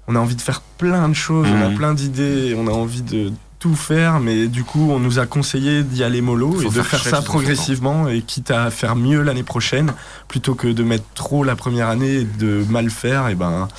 on 0.07 0.15
a 0.15 0.19
envie 0.19 0.35
de 0.35 0.41
faire 0.41 0.61
plein 0.61 1.09
de 1.09 1.13
choses, 1.13 1.47
on 1.49 1.61
a 1.61 1.69
Mhm. 1.69 1.75
plein 1.77 1.93
d'idées, 1.93 2.55
on 2.57 2.67
a 2.67 2.71
envie 2.71 3.01
de 3.01 3.31
tout 3.63 3.75
faire, 3.75 4.19
mais 4.19 4.47
du 4.49 4.65
coup, 4.65 4.91
on 4.91 4.99
nous 4.99 5.19
a 5.19 5.25
conseillé 5.25 5.83
d'y 5.83 6.03
aller 6.03 6.19
mollo 6.19 6.61
et 6.61 6.65
de 6.65 6.81
faire 6.81 7.01
ça 7.01 7.21
progressivement 7.21 8.09
et 8.09 8.21
quitte 8.21 8.51
à 8.51 8.69
faire 8.69 8.97
mieux 8.97 9.21
l'année 9.21 9.43
prochaine 9.43 9.93
plutôt 10.27 10.53
que 10.53 10.67
de 10.67 10.83
mettre 10.83 11.05
trop 11.15 11.45
la 11.45 11.55
première 11.55 11.87
année 11.87 12.15
et 12.15 12.23
de 12.25 12.65
mal 12.69 12.89
faire. 12.89 13.29
Et 13.29 13.35
ben 13.35 13.69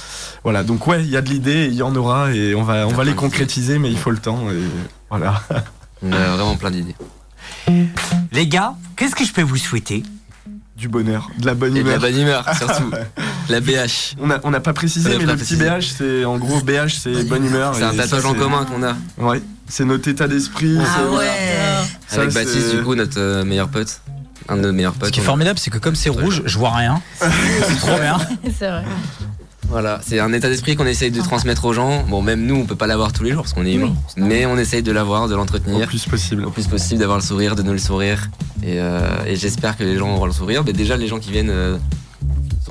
voilà. 0.42 0.64
Donc 0.64 0.86
ouais, 0.86 1.04
il 1.04 1.10
y 1.10 1.18
a 1.18 1.20
de 1.20 1.28
l'idée, 1.28 1.66
il 1.66 1.74
y 1.74 1.82
en 1.82 1.94
aura 1.94 2.32
et 2.32 2.54
on 2.54 2.62
va, 2.62 2.86
on 2.86 2.94
va 2.94 3.04
les 3.04 3.14
concrétiser, 3.14 3.78
mais 3.78 3.90
il 3.90 3.98
faut 3.98 4.10
le 4.10 4.16
temps 4.16 4.50
et 4.50 4.56
voilà. 5.10 5.42
On 6.02 6.10
a 6.12 6.28
vraiment 6.34 6.56
plein 6.56 6.70
d'idées. 6.70 6.96
Les 8.32 8.46
gars, 8.46 8.76
qu'est-ce 8.96 9.14
que 9.14 9.26
je 9.26 9.34
peux 9.34 9.42
vous 9.42 9.58
souhaiter? 9.58 10.02
Du 10.78 10.88
bonheur, 10.88 11.28
de 11.38 11.44
la 11.44 11.52
bonne 11.52 11.76
Et 11.76 11.82
de 11.82 11.88
la 11.90 11.96
humeur. 11.96 12.00
bonne 12.00 12.20
humeur, 12.20 12.56
surtout. 12.56 12.90
La 13.50 13.60
BH. 13.60 14.16
On 14.18 14.28
n'a 14.28 14.40
on 14.44 14.50
n'a 14.50 14.60
pas 14.60 14.72
précisé, 14.72 15.10
On 15.10 15.16
a 15.16 15.18
mais 15.18 15.26
pas 15.26 15.32
le 15.32 15.38
petit. 15.38 15.56
BH, 15.56 15.92
c'est 15.98 16.24
en 16.24 16.38
gros 16.38 16.62
BH, 16.62 16.94
c'est 17.02 17.28
bonne 17.28 17.44
humeur. 17.44 17.74
C'est 17.74 17.82
un 17.82 17.94
tatouage 17.94 18.24
en 18.24 18.32
commun 18.32 18.64
qu'on 18.64 18.82
a. 18.82 18.96
Ouais, 19.18 19.42
c'est 19.68 19.84
notre 19.84 20.08
état 20.08 20.28
d'esprit. 20.28 20.76
Ah 20.80 20.84
c'est- 20.96 21.16
ouais. 21.16 21.26
Ça, 22.06 22.20
Avec 22.20 22.32
c'est- 22.32 22.44
Baptiste, 22.44 22.76
du 22.76 22.82
coup, 22.82 22.94
notre 22.94 23.18
euh, 23.20 23.44
meilleur 23.44 23.68
pote. 23.68 24.00
Un 24.48 24.56
de 24.56 24.62
nos 24.62 24.72
meilleurs 24.72 24.92
potes. 24.92 25.06
Ce 25.08 25.12
qui 25.12 25.20
est 25.20 25.22
On- 25.22 25.26
formidable, 25.26 25.58
c'est 25.58 25.70
que 25.70 25.78
comme 25.78 25.94
c'est 25.94 26.10
rouge, 26.10 26.42
je 26.44 26.58
vois 26.58 26.70
rien. 26.74 27.00
C'est 27.20 27.76
trop 27.78 27.98
bien. 27.98 28.18
C'est 28.58 28.68
vrai. 28.68 28.84
Voilà, 29.70 29.98
c'est 30.06 30.20
un 30.20 30.30
état 30.34 30.50
d'esprit 30.50 30.76
qu'on 30.76 30.84
essaye 30.84 31.10
de 31.10 31.22
transmettre 31.22 31.64
aux 31.64 31.72
gens. 31.72 32.02
Bon, 32.02 32.20
même 32.20 32.44
nous, 32.44 32.54
on 32.54 32.66
peut 32.66 32.76
pas 32.76 32.86
l'avoir 32.86 33.14
tous 33.14 33.24
les 33.24 33.32
jours 33.32 33.42
parce 33.44 33.54
qu'on 33.54 33.64
est 33.64 33.72
humain. 33.72 33.94
Mais 34.18 34.44
on 34.44 34.58
essaye 34.58 34.82
de 34.82 34.92
l'avoir, 34.92 35.26
de 35.28 35.34
Au 35.34 35.38
l'entretenir. 35.38 35.88
plus 35.88 36.04
possible. 36.04 36.44
Au 36.44 36.50
plus 36.50 36.66
possible, 36.66 37.00
d'avoir 37.00 37.16
le 37.18 37.24
sourire, 37.24 37.56
de 37.56 37.62
nous 37.62 37.72
le 37.72 37.78
sourire. 37.78 38.28
Et, 38.62 38.78
euh, 38.78 39.00
et 39.26 39.36
j'espère 39.36 39.78
que 39.78 39.82
les 39.82 39.96
gens 39.96 40.10
auront 40.14 40.26
le 40.26 40.32
sourire. 40.32 40.62
Mais 40.66 40.74
déjà, 40.74 40.98
les 40.98 41.06
gens 41.08 41.18
qui 41.18 41.30
viennent 41.32 41.48
euh, 41.50 41.78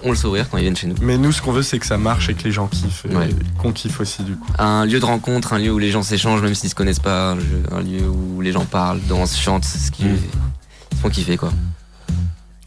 ont 0.03 0.09
le 0.09 0.15
sourire 0.15 0.49
quand 0.49 0.57
ils 0.57 0.61
viennent 0.63 0.75
chez 0.75 0.87
nous. 0.87 0.95
Mais 1.01 1.17
nous, 1.17 1.31
ce 1.31 1.41
qu'on 1.41 1.51
veut, 1.51 1.63
c'est 1.63 1.79
que 1.79 1.85
ça 1.85 1.97
marche 1.97 2.29
et 2.29 2.33
que 2.33 2.43
les 2.43 2.51
gens 2.51 2.67
kiffent. 2.67 3.05
Ouais. 3.05 3.29
Qu'on 3.59 3.71
kiffe 3.71 3.99
aussi, 3.99 4.23
du 4.23 4.35
coup. 4.35 4.47
Un 4.59 4.85
lieu 4.85 4.99
de 4.99 5.05
rencontre, 5.05 5.53
un 5.53 5.59
lieu 5.59 5.71
où 5.71 5.79
les 5.79 5.91
gens 5.91 6.03
s'échangent 6.03 6.41
même 6.41 6.55
s'ils 6.55 6.69
se 6.69 6.75
connaissent 6.75 6.99
pas. 6.99 7.31
Un 7.71 7.81
lieu, 7.81 8.07
où 8.07 8.41
les 8.41 8.51
gens 8.51 8.65
parlent, 8.65 8.99
dansent, 9.07 9.37
chantent. 9.37 9.65
Ce 9.65 9.91
qui 9.91 10.05
Mm. 10.05 10.17
ils 10.91 10.97
font 10.97 11.09
kiffer, 11.09 11.37
quoi. 11.37 11.51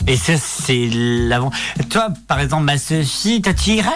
Et 0.06 0.16
ça, 0.16 0.34
c'est 0.36 0.88
l'avant. 0.92 1.50
Toi, 1.90 2.08
par 2.28 2.38
exemple, 2.40 2.64
ma 2.64 2.78
Sophie, 2.78 3.42
toi, 3.42 3.52
tu 3.54 3.70
irais? 3.70 3.90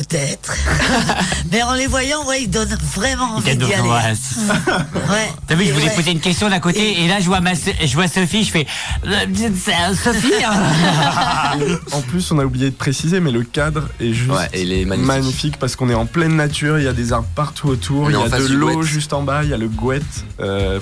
Peut-être. 0.00 0.54
Mais 1.52 1.62
en 1.62 1.74
les 1.74 1.86
voyant, 1.86 2.24
ouais, 2.26 2.44
ils 2.44 2.48
donnent 2.50 2.74
vraiment 2.94 3.34
envie 3.36 3.54
d'y 3.54 3.74
aller. 3.74 3.82
ouais. 3.88 5.28
T'as 5.46 5.54
vu, 5.54 5.66
je 5.66 5.72
voulais 5.74 5.88
ouais. 5.88 5.94
poser 5.94 6.12
une 6.12 6.20
question 6.20 6.48
d'à 6.48 6.58
côté, 6.58 7.02
et 7.02 7.06
là, 7.06 7.20
je 7.20 7.26
vois, 7.26 7.40
ma, 7.40 7.52
je 7.52 7.94
vois 7.94 8.08
Sophie, 8.08 8.44
je 8.44 8.50
fais. 8.50 8.66
euh, 9.06 9.26
euh, 9.28 9.94
Sophie 9.94 10.32
hein. 10.42 11.76
En 11.92 12.00
plus, 12.00 12.32
on 12.32 12.38
a 12.38 12.44
oublié 12.46 12.70
de 12.70 12.74
préciser, 12.74 13.20
mais 13.20 13.30
le 13.30 13.42
cadre 13.42 13.88
est 14.00 14.14
juste 14.14 14.30
Ouais, 14.30 14.48
et 14.54 14.62
il 14.62 14.72
est 14.72 14.84
magnifique. 14.86 15.58
parce 15.58 15.76
qu'on 15.76 15.90
est 15.90 15.94
en 15.94 16.06
pleine 16.06 16.34
nature, 16.34 16.78
il 16.78 16.84
y 16.84 16.88
a 16.88 16.94
des 16.94 17.12
arbres 17.12 17.28
partout 17.34 17.68
autour, 17.68 18.10
il 18.10 18.16
y 18.16 18.22
a 18.22 18.28
de 18.38 18.54
l'eau 18.54 18.82
juste 18.82 19.12
en 19.12 19.22
bas, 19.22 19.44
il 19.44 19.50
y 19.50 19.54
a 19.54 19.58
le 19.58 19.68
Gouette. 19.68 20.02
euh, 20.40 20.80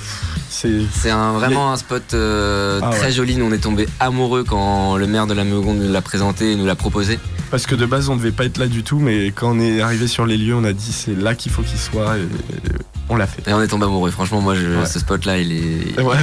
c'est 0.49 0.71
C'est 0.95 1.11
un, 1.11 1.33
vraiment 1.33 1.73
un 1.73 1.77
spot 1.77 2.15
euh, 2.15 2.81
Ah 2.85 2.91
très 2.91 3.07
ouais. 3.07 3.13
joli. 3.13 3.37
Nous, 3.37 3.47
on 3.47 3.53
est 3.53 3.59
tombé 3.59 3.89
amoureux 3.99 4.45
quand 4.45 4.97
le 4.97 5.07
maire 5.09 5.27
de 5.27 5.35
la 5.35 5.43
Méogonde 5.43 5.79
nous 5.79 5.93
l'a 5.93 6.03
présenté 6.03 6.53
et 6.53 6.57
nous 6.57 6.67
l'a 6.67 6.77
proposé. 6.77 7.19
Parce 7.51 7.67
que 7.67 7.75
de 7.75 7.87
base 7.87 8.09
on 8.09 8.17
devait 8.17 8.31
pas 8.33 8.45
être 8.45 8.59
là 8.59 8.67
du 8.67 8.83
tout, 8.83 8.99
mais 8.99 9.27
quand 9.27 9.57
on 9.57 9.61
est 9.61 9.81
arrivé 9.81 10.07
sur 10.07 10.27
les 10.27 10.37
lieux, 10.37 10.55
on 10.55 10.65
a 10.65 10.73
dit 10.73 10.93
c'est 10.93 11.17
là 11.19 11.35
qu'il 11.35 11.51
faut 11.53 11.63
qu'il 11.63 11.79
soit 11.79 12.17
et, 12.19 12.23
et 12.23 12.73
on 13.11 13.17
l'a 13.17 13.27
fait. 13.27 13.49
Et 13.49 13.55
on 13.55 13.63
est 13.63 13.69
tombé 13.69 13.87
amoureux. 13.87 14.11
Franchement, 14.11 14.41
moi, 14.43 14.55
je- 14.55 14.67
Ouais. 14.81 14.85
ce 14.87 14.99
spot-là, 14.99 15.39
il 15.39 15.51
est, 15.53 15.57
il 15.57 15.95
est 15.99 16.03
Ouais. 16.03 16.17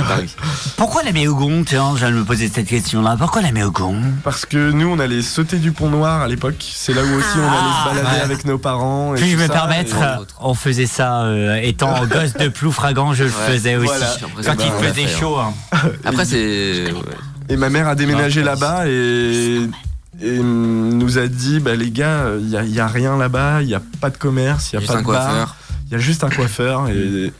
Pourquoi 0.77 1.01
la 1.03 1.11
Méogon 1.11 1.63
Tiens, 1.65 1.91
je 1.95 1.99
viens 1.99 2.11
de 2.11 2.17
me 2.17 2.23
poser 2.23 2.47
cette 2.47 2.67
question-là. 2.67 3.15
Pourquoi 3.17 3.41
la 3.41 3.51
Méogon 3.51 3.95
Parce 4.23 4.45
que 4.45 4.71
nous 4.71 4.87
on 4.87 4.99
allait 4.99 5.21
sauter 5.23 5.57
du 5.57 5.71
pont 5.71 5.89
noir 5.89 6.21
à 6.21 6.27
l'époque, 6.27 6.55
c'est 6.59 6.93
là 6.93 7.01
où 7.01 7.15
aussi 7.17 7.27
on 7.37 7.47
allait 7.47 7.99
se 7.99 8.03
balader 8.03 8.15
Ouais. 8.17 8.21
avec 8.23 8.45
nos 8.45 8.57
parents. 8.59 9.15
et 9.15 9.19
Puis 9.19 9.31
je 9.31 9.35
tout 9.35 9.41
me 9.41 9.47
ça, 9.47 9.53
permettre, 9.53 9.95
et- 9.97 10.25
on 10.41 10.53
faisait 10.53 10.85
ça 10.85 11.23
euh, 11.23 11.59
étant 11.61 12.05
gosse 12.11 12.33
de 12.33 12.49
Ploufragan, 12.49 13.13
je 13.13 13.23
le 13.23 13.29
faisais 13.29 13.75
aussi. 13.77 13.87
voilà. 13.87 14.55
Quand 14.55 14.63
il 14.63 14.71
faisait 14.87 15.07
fait, 15.07 15.15
hein. 15.15 15.19
chaud. 15.19 15.37
hein. 15.37 15.53
Après, 16.05 16.25
c'est. 16.25 16.85
Et 17.49 17.57
ma 17.57 17.69
mère 17.69 17.87
a 17.87 17.95
déménagé 17.95 18.41
Ah, 18.41 18.45
là-bas 18.45 18.87
et, 18.87 19.67
et 20.21 20.39
nous 20.39 21.17
a 21.17 21.27
dit 21.27 21.59
bah 21.59 21.75
les 21.75 21.91
gars, 21.91 22.25
il 22.39 22.49
y 22.49 22.57
a, 22.57 22.63
y 22.63 22.79
a 22.79 22.87
rien 22.87 23.17
là-bas, 23.17 23.61
il 23.61 23.69
y 23.69 23.75
a 23.75 23.81
pas 24.01 24.09
de 24.09 24.17
commerce, 24.17 24.71
il 24.71 24.75
y 24.75 24.77
a 24.77 24.79
Juste 24.81 24.93
pas 24.93 25.01
de 25.01 25.05
bar, 25.07 25.55
il 25.87 25.91
y 25.93 25.95
a 25.95 25.99
juste 25.99 26.23
un 26.23 26.29
coiffeur 26.29 26.87
et 26.89 27.31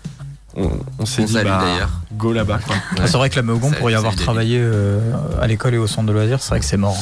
on, 0.57 0.69
on 0.99 1.05
s'est 1.05 1.23
dit 1.25 1.33
bah 1.33 1.59
d'ailleurs. 1.61 1.89
go 2.13 2.31
là-bas. 2.33 2.59
Ah, 2.69 3.07
C'est 3.07 3.17
vrai 3.17 3.29
que 3.29 3.35
la 3.35 3.41
Meogon, 3.41 3.69
Ça- 3.71 3.75
pour 3.75 3.89
y 3.91 3.95
avoir 3.95 4.15
travaillé 4.15 4.59
euh, 4.61 4.99
à 5.41 5.47
l'école 5.47 5.73
et 5.73 5.77
au 5.77 5.87
centre 5.87 6.07
de 6.07 6.13
loisirs, 6.13 6.41
c'est 6.41 6.49
vrai 6.49 6.59
que 6.59 6.65
c'est 6.65 6.77
mort. 6.77 6.97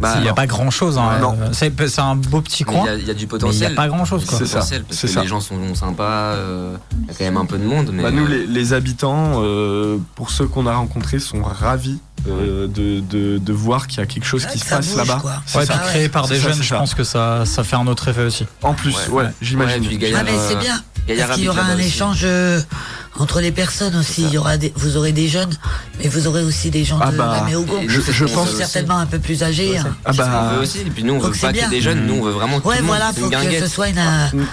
Bah, 0.00 0.14
Il 0.18 0.22
n'y 0.22 0.28
a 0.28 0.32
pas 0.34 0.46
grand 0.46 0.70
chose. 0.70 0.96
Hein. 0.96 1.18
Non. 1.20 1.36
Euh, 1.40 1.48
C'est 1.50 1.72
c'est 1.88 2.00
un 2.00 2.14
beau 2.14 2.40
petit 2.40 2.64
Mais 2.64 2.72
coin, 2.72 2.82
il 2.84 2.86
y 2.86 2.88
a- 2.90 2.94
il 2.98 3.06
y, 3.08 3.10
a 3.10 3.14
du 3.14 3.14
mais 3.14 3.14
il 3.16 3.20
n'y 3.22 3.26
potentiel. 3.26 3.72
a 3.72 3.74
pas 3.74 3.88
grand 3.88 4.04
chose. 4.04 4.24
Quoi. 4.26 4.38
Du 4.38 4.44
C'est 4.44 4.48
ça, 4.48 4.58
potentiel, 4.58 4.84
parce 4.84 5.00
c'est 5.00 5.06
que 5.08 5.12
ça. 5.12 5.22
les 5.22 5.26
gens 5.26 5.40
sont 5.40 5.74
sympas. 5.74 6.04
euh, 6.34 6.76
Il 7.02 7.06
y 7.08 7.10
a 7.10 7.14
quand 7.18 7.24
même 7.24 7.36
un 7.36 7.46
peu 7.46 7.58
de 7.58 7.64
monde. 7.64 7.90
Mais 7.92 8.04
Bah, 8.04 8.12
nous 8.12 8.24
euh, 8.26 8.28
les, 8.28 8.46
les 8.46 8.72
habitants, 8.74 9.42
euh, 9.42 9.96
pour 10.14 10.30
ceux 10.30 10.46
qu'on 10.46 10.68
a 10.68 10.74
rencontrés, 10.76 11.18
sont 11.18 11.42
ravis 11.42 11.98
euh, 12.28 12.66
de, 12.66 13.00
de, 13.00 13.38
de 13.38 13.52
voir 13.52 13.86
qu'il 13.86 13.98
y 13.98 14.02
a 14.02 14.06
quelque 14.06 14.24
chose 14.26 14.44
Ouais, 14.44 14.52
qui 14.52 14.58
se 14.58 14.64
passe 14.68 14.96
là-bas. 14.96 15.18
quoi. 15.20 15.42
C'est 15.46 15.58
Ouais, 15.58 15.66
ça. 15.66 15.74
puis 15.78 15.88
créé 15.88 16.08
par 16.08 16.26
C'est 16.26 16.34
des 16.34 16.40
ça, 16.40 16.48
jeunes, 16.48 16.56
c'est 16.56 16.62
je 16.64 16.68
ça. 16.68 16.76
pense 16.78 16.94
que 16.94 17.04
ça, 17.04 17.44
ça 17.46 17.64
fait 17.64 17.76
un 17.76 17.86
autre 17.86 18.08
effet 18.08 18.22
aussi. 18.24 18.46
En 18.62 18.74
plus, 18.74 18.94
Ouais, 18.94 19.08
ouais, 19.08 19.24
ouais. 19.24 19.30
j'imagine. 19.40 19.82
Ouais, 19.86 20.12
Ah, 20.16 20.22
mais 20.24 20.32
c'est 20.48 20.56
euh, 20.56 20.60
bien. 20.60 20.82
Gaillard 21.06 21.26
Parce 21.28 21.36
qu'il 21.38 21.46
y 21.46 21.48
aura 21.48 21.62
un 21.62 21.78
échange 21.78 22.20
euh, 22.24 22.60
entre 23.18 23.40
les 23.40 23.52
personnes 23.52 23.96
aussi. 23.96 24.22
Il 24.22 24.30
y 24.32 24.38
aura 24.38 24.56
des, 24.56 24.72
vous 24.76 24.96
aurez 24.96 25.12
des 25.12 25.28
jeunes, 25.28 25.50
mais 25.98 26.08
vous 26.08 26.26
aurez 26.26 26.42
aussi 26.42 26.70
des 26.70 26.84
gens 26.84 26.98
Ah 27.00 27.10
de 27.10 27.16
bah, 27.16 27.44
la 27.46 27.52
nous, 27.52 27.66
je- 27.88 28.00
je 28.00 28.24
pense- 28.24 28.48
aussi. 28.48 28.56
certainement 28.56 28.98
un 28.98 29.06
peu 29.06 29.18
plus 29.18 29.42
âgés. 29.42 29.76
hein. 29.78 29.86
Ah 30.04 30.12
bah, 30.12 30.52
veut 30.54 30.62
aussi. 30.62 30.78
Et 30.80 30.84
puis 30.84 31.04
nous, 31.04 31.14
on 31.14 31.18
Donc 31.18 31.32
veut 31.34 31.40
pas 31.40 31.52
bien. 31.52 31.66
que 31.66 31.70
des 31.70 31.80
jeunes. 31.80 32.06
Nous, 32.06 32.14
on 32.14 32.22
veut 32.22 32.32
vraiment 32.32 32.60
tout 32.60 32.68
Ouais, 32.68 32.76
monde. 32.76 32.86
voilà, 32.86 33.12
pour 33.12 33.24
une 33.30 33.48
que 33.50 33.60
ce 33.60 33.66
soit 33.68 33.88
une. 33.88 34.00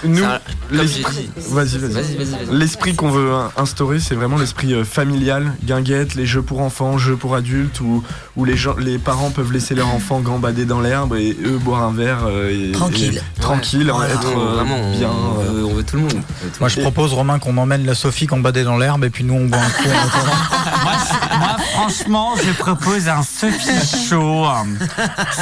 nous, 0.04 0.24
un- 0.24 0.38
Comme 0.38 0.40
j'ai 0.70 0.82
l'esprit-. 0.82 1.30
Vas-y, 1.50 1.78
vas-y. 1.78 1.90
Vas-y, 1.92 2.16
vas-y, 2.16 2.46
vas-y. 2.46 2.56
L'esprit 2.58 2.94
qu'on 2.94 3.10
veut 3.10 3.32
in- 3.32 3.50
instaurer, 3.56 4.00
c'est 4.00 4.14
vraiment 4.14 4.36
l'esprit 4.38 4.72
euh, 4.74 4.84
familial, 4.84 5.52
guinguette, 5.64 6.14
les 6.14 6.26
jeux 6.26 6.42
pour 6.42 6.60
enfants, 6.60 6.98
jeux 6.98 7.16
pour 7.16 7.34
adultes, 7.34 7.80
où, 7.80 8.02
où 8.36 8.44
les, 8.44 8.56
gens, 8.56 8.76
les 8.78 8.98
parents 8.98 9.30
peuvent 9.30 9.52
laisser 9.52 9.74
leur 9.74 9.88
enfant 9.94 10.20
gambader 10.20 10.64
dans 10.64 10.80
l'herbe 10.80 11.14
et 11.16 11.36
eux 11.44 11.58
boire 11.58 11.82
un 11.84 11.92
verre 11.92 12.24
euh, 12.26 12.50
et, 12.50 12.72
Tranquille. 12.72 13.20
et- 13.36 13.40
tranquille, 13.40 13.90
être 14.02 14.30
Nous, 14.34 14.40
euh, 14.40 14.54
vraiment, 14.54 14.90
bien. 14.92 15.08
on 15.10 15.40
euh, 15.40 15.52
veut, 15.52 15.64
on 15.66 15.74
veut 15.74 15.82
tout 15.84 15.96
le 15.96 16.02
monde. 16.02 16.12
Tout 16.12 16.48
Moi, 16.60 16.68
je 16.68 16.80
propose, 16.80 17.12
Romain, 17.12 17.38
qu'on 17.38 17.56
emmène 17.58 17.86
la 17.86 17.94
Sophie 17.94 18.26
gambader 18.26 18.55
dans 18.64 18.76
l'herbe 18.78 19.04
et 19.04 19.10
puis 19.10 19.24
nous, 19.24 19.34
on 19.34 19.46
boit 19.46 19.58
un 19.58 19.70
coup 19.70 19.88
en 19.88 20.84
moi, 20.84 20.92
moi, 21.38 21.56
franchement, 21.72 22.34
je 22.36 22.52
propose 22.52 23.08
un 23.08 23.22
Sophie 23.22 24.08
Show. 24.08 24.46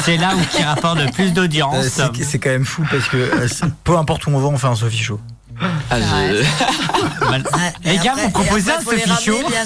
C'est 0.04 0.16
là 0.16 0.34
où 0.36 0.40
qui 0.56 0.62
rapporte 0.62 0.98
le 1.00 1.10
plus 1.10 1.28
Euh, 1.28 1.30
d'audience. 1.30 1.86
C'est 1.88 2.24
c'est 2.24 2.38
quand 2.38 2.50
même 2.50 2.64
fou 2.64 2.84
parce 2.90 3.08
que 3.08 3.16
euh, 3.16 3.48
peu 3.84 3.96
importe 3.96 4.26
où 4.26 4.30
on 4.30 4.38
va, 4.38 4.46
on 4.48 4.58
fait 4.58 4.66
un 4.66 4.74
Sophie 4.74 5.02
Show. 5.02 5.20
Ah, 5.90 5.96
je- 6.00 7.26
Ouais, 7.30 7.42
Les 7.84 7.94
et 7.94 7.98
gars, 7.98 8.14
vous 8.16 8.30
proposez 8.30 8.70
un 8.72 8.80
les 8.96 9.02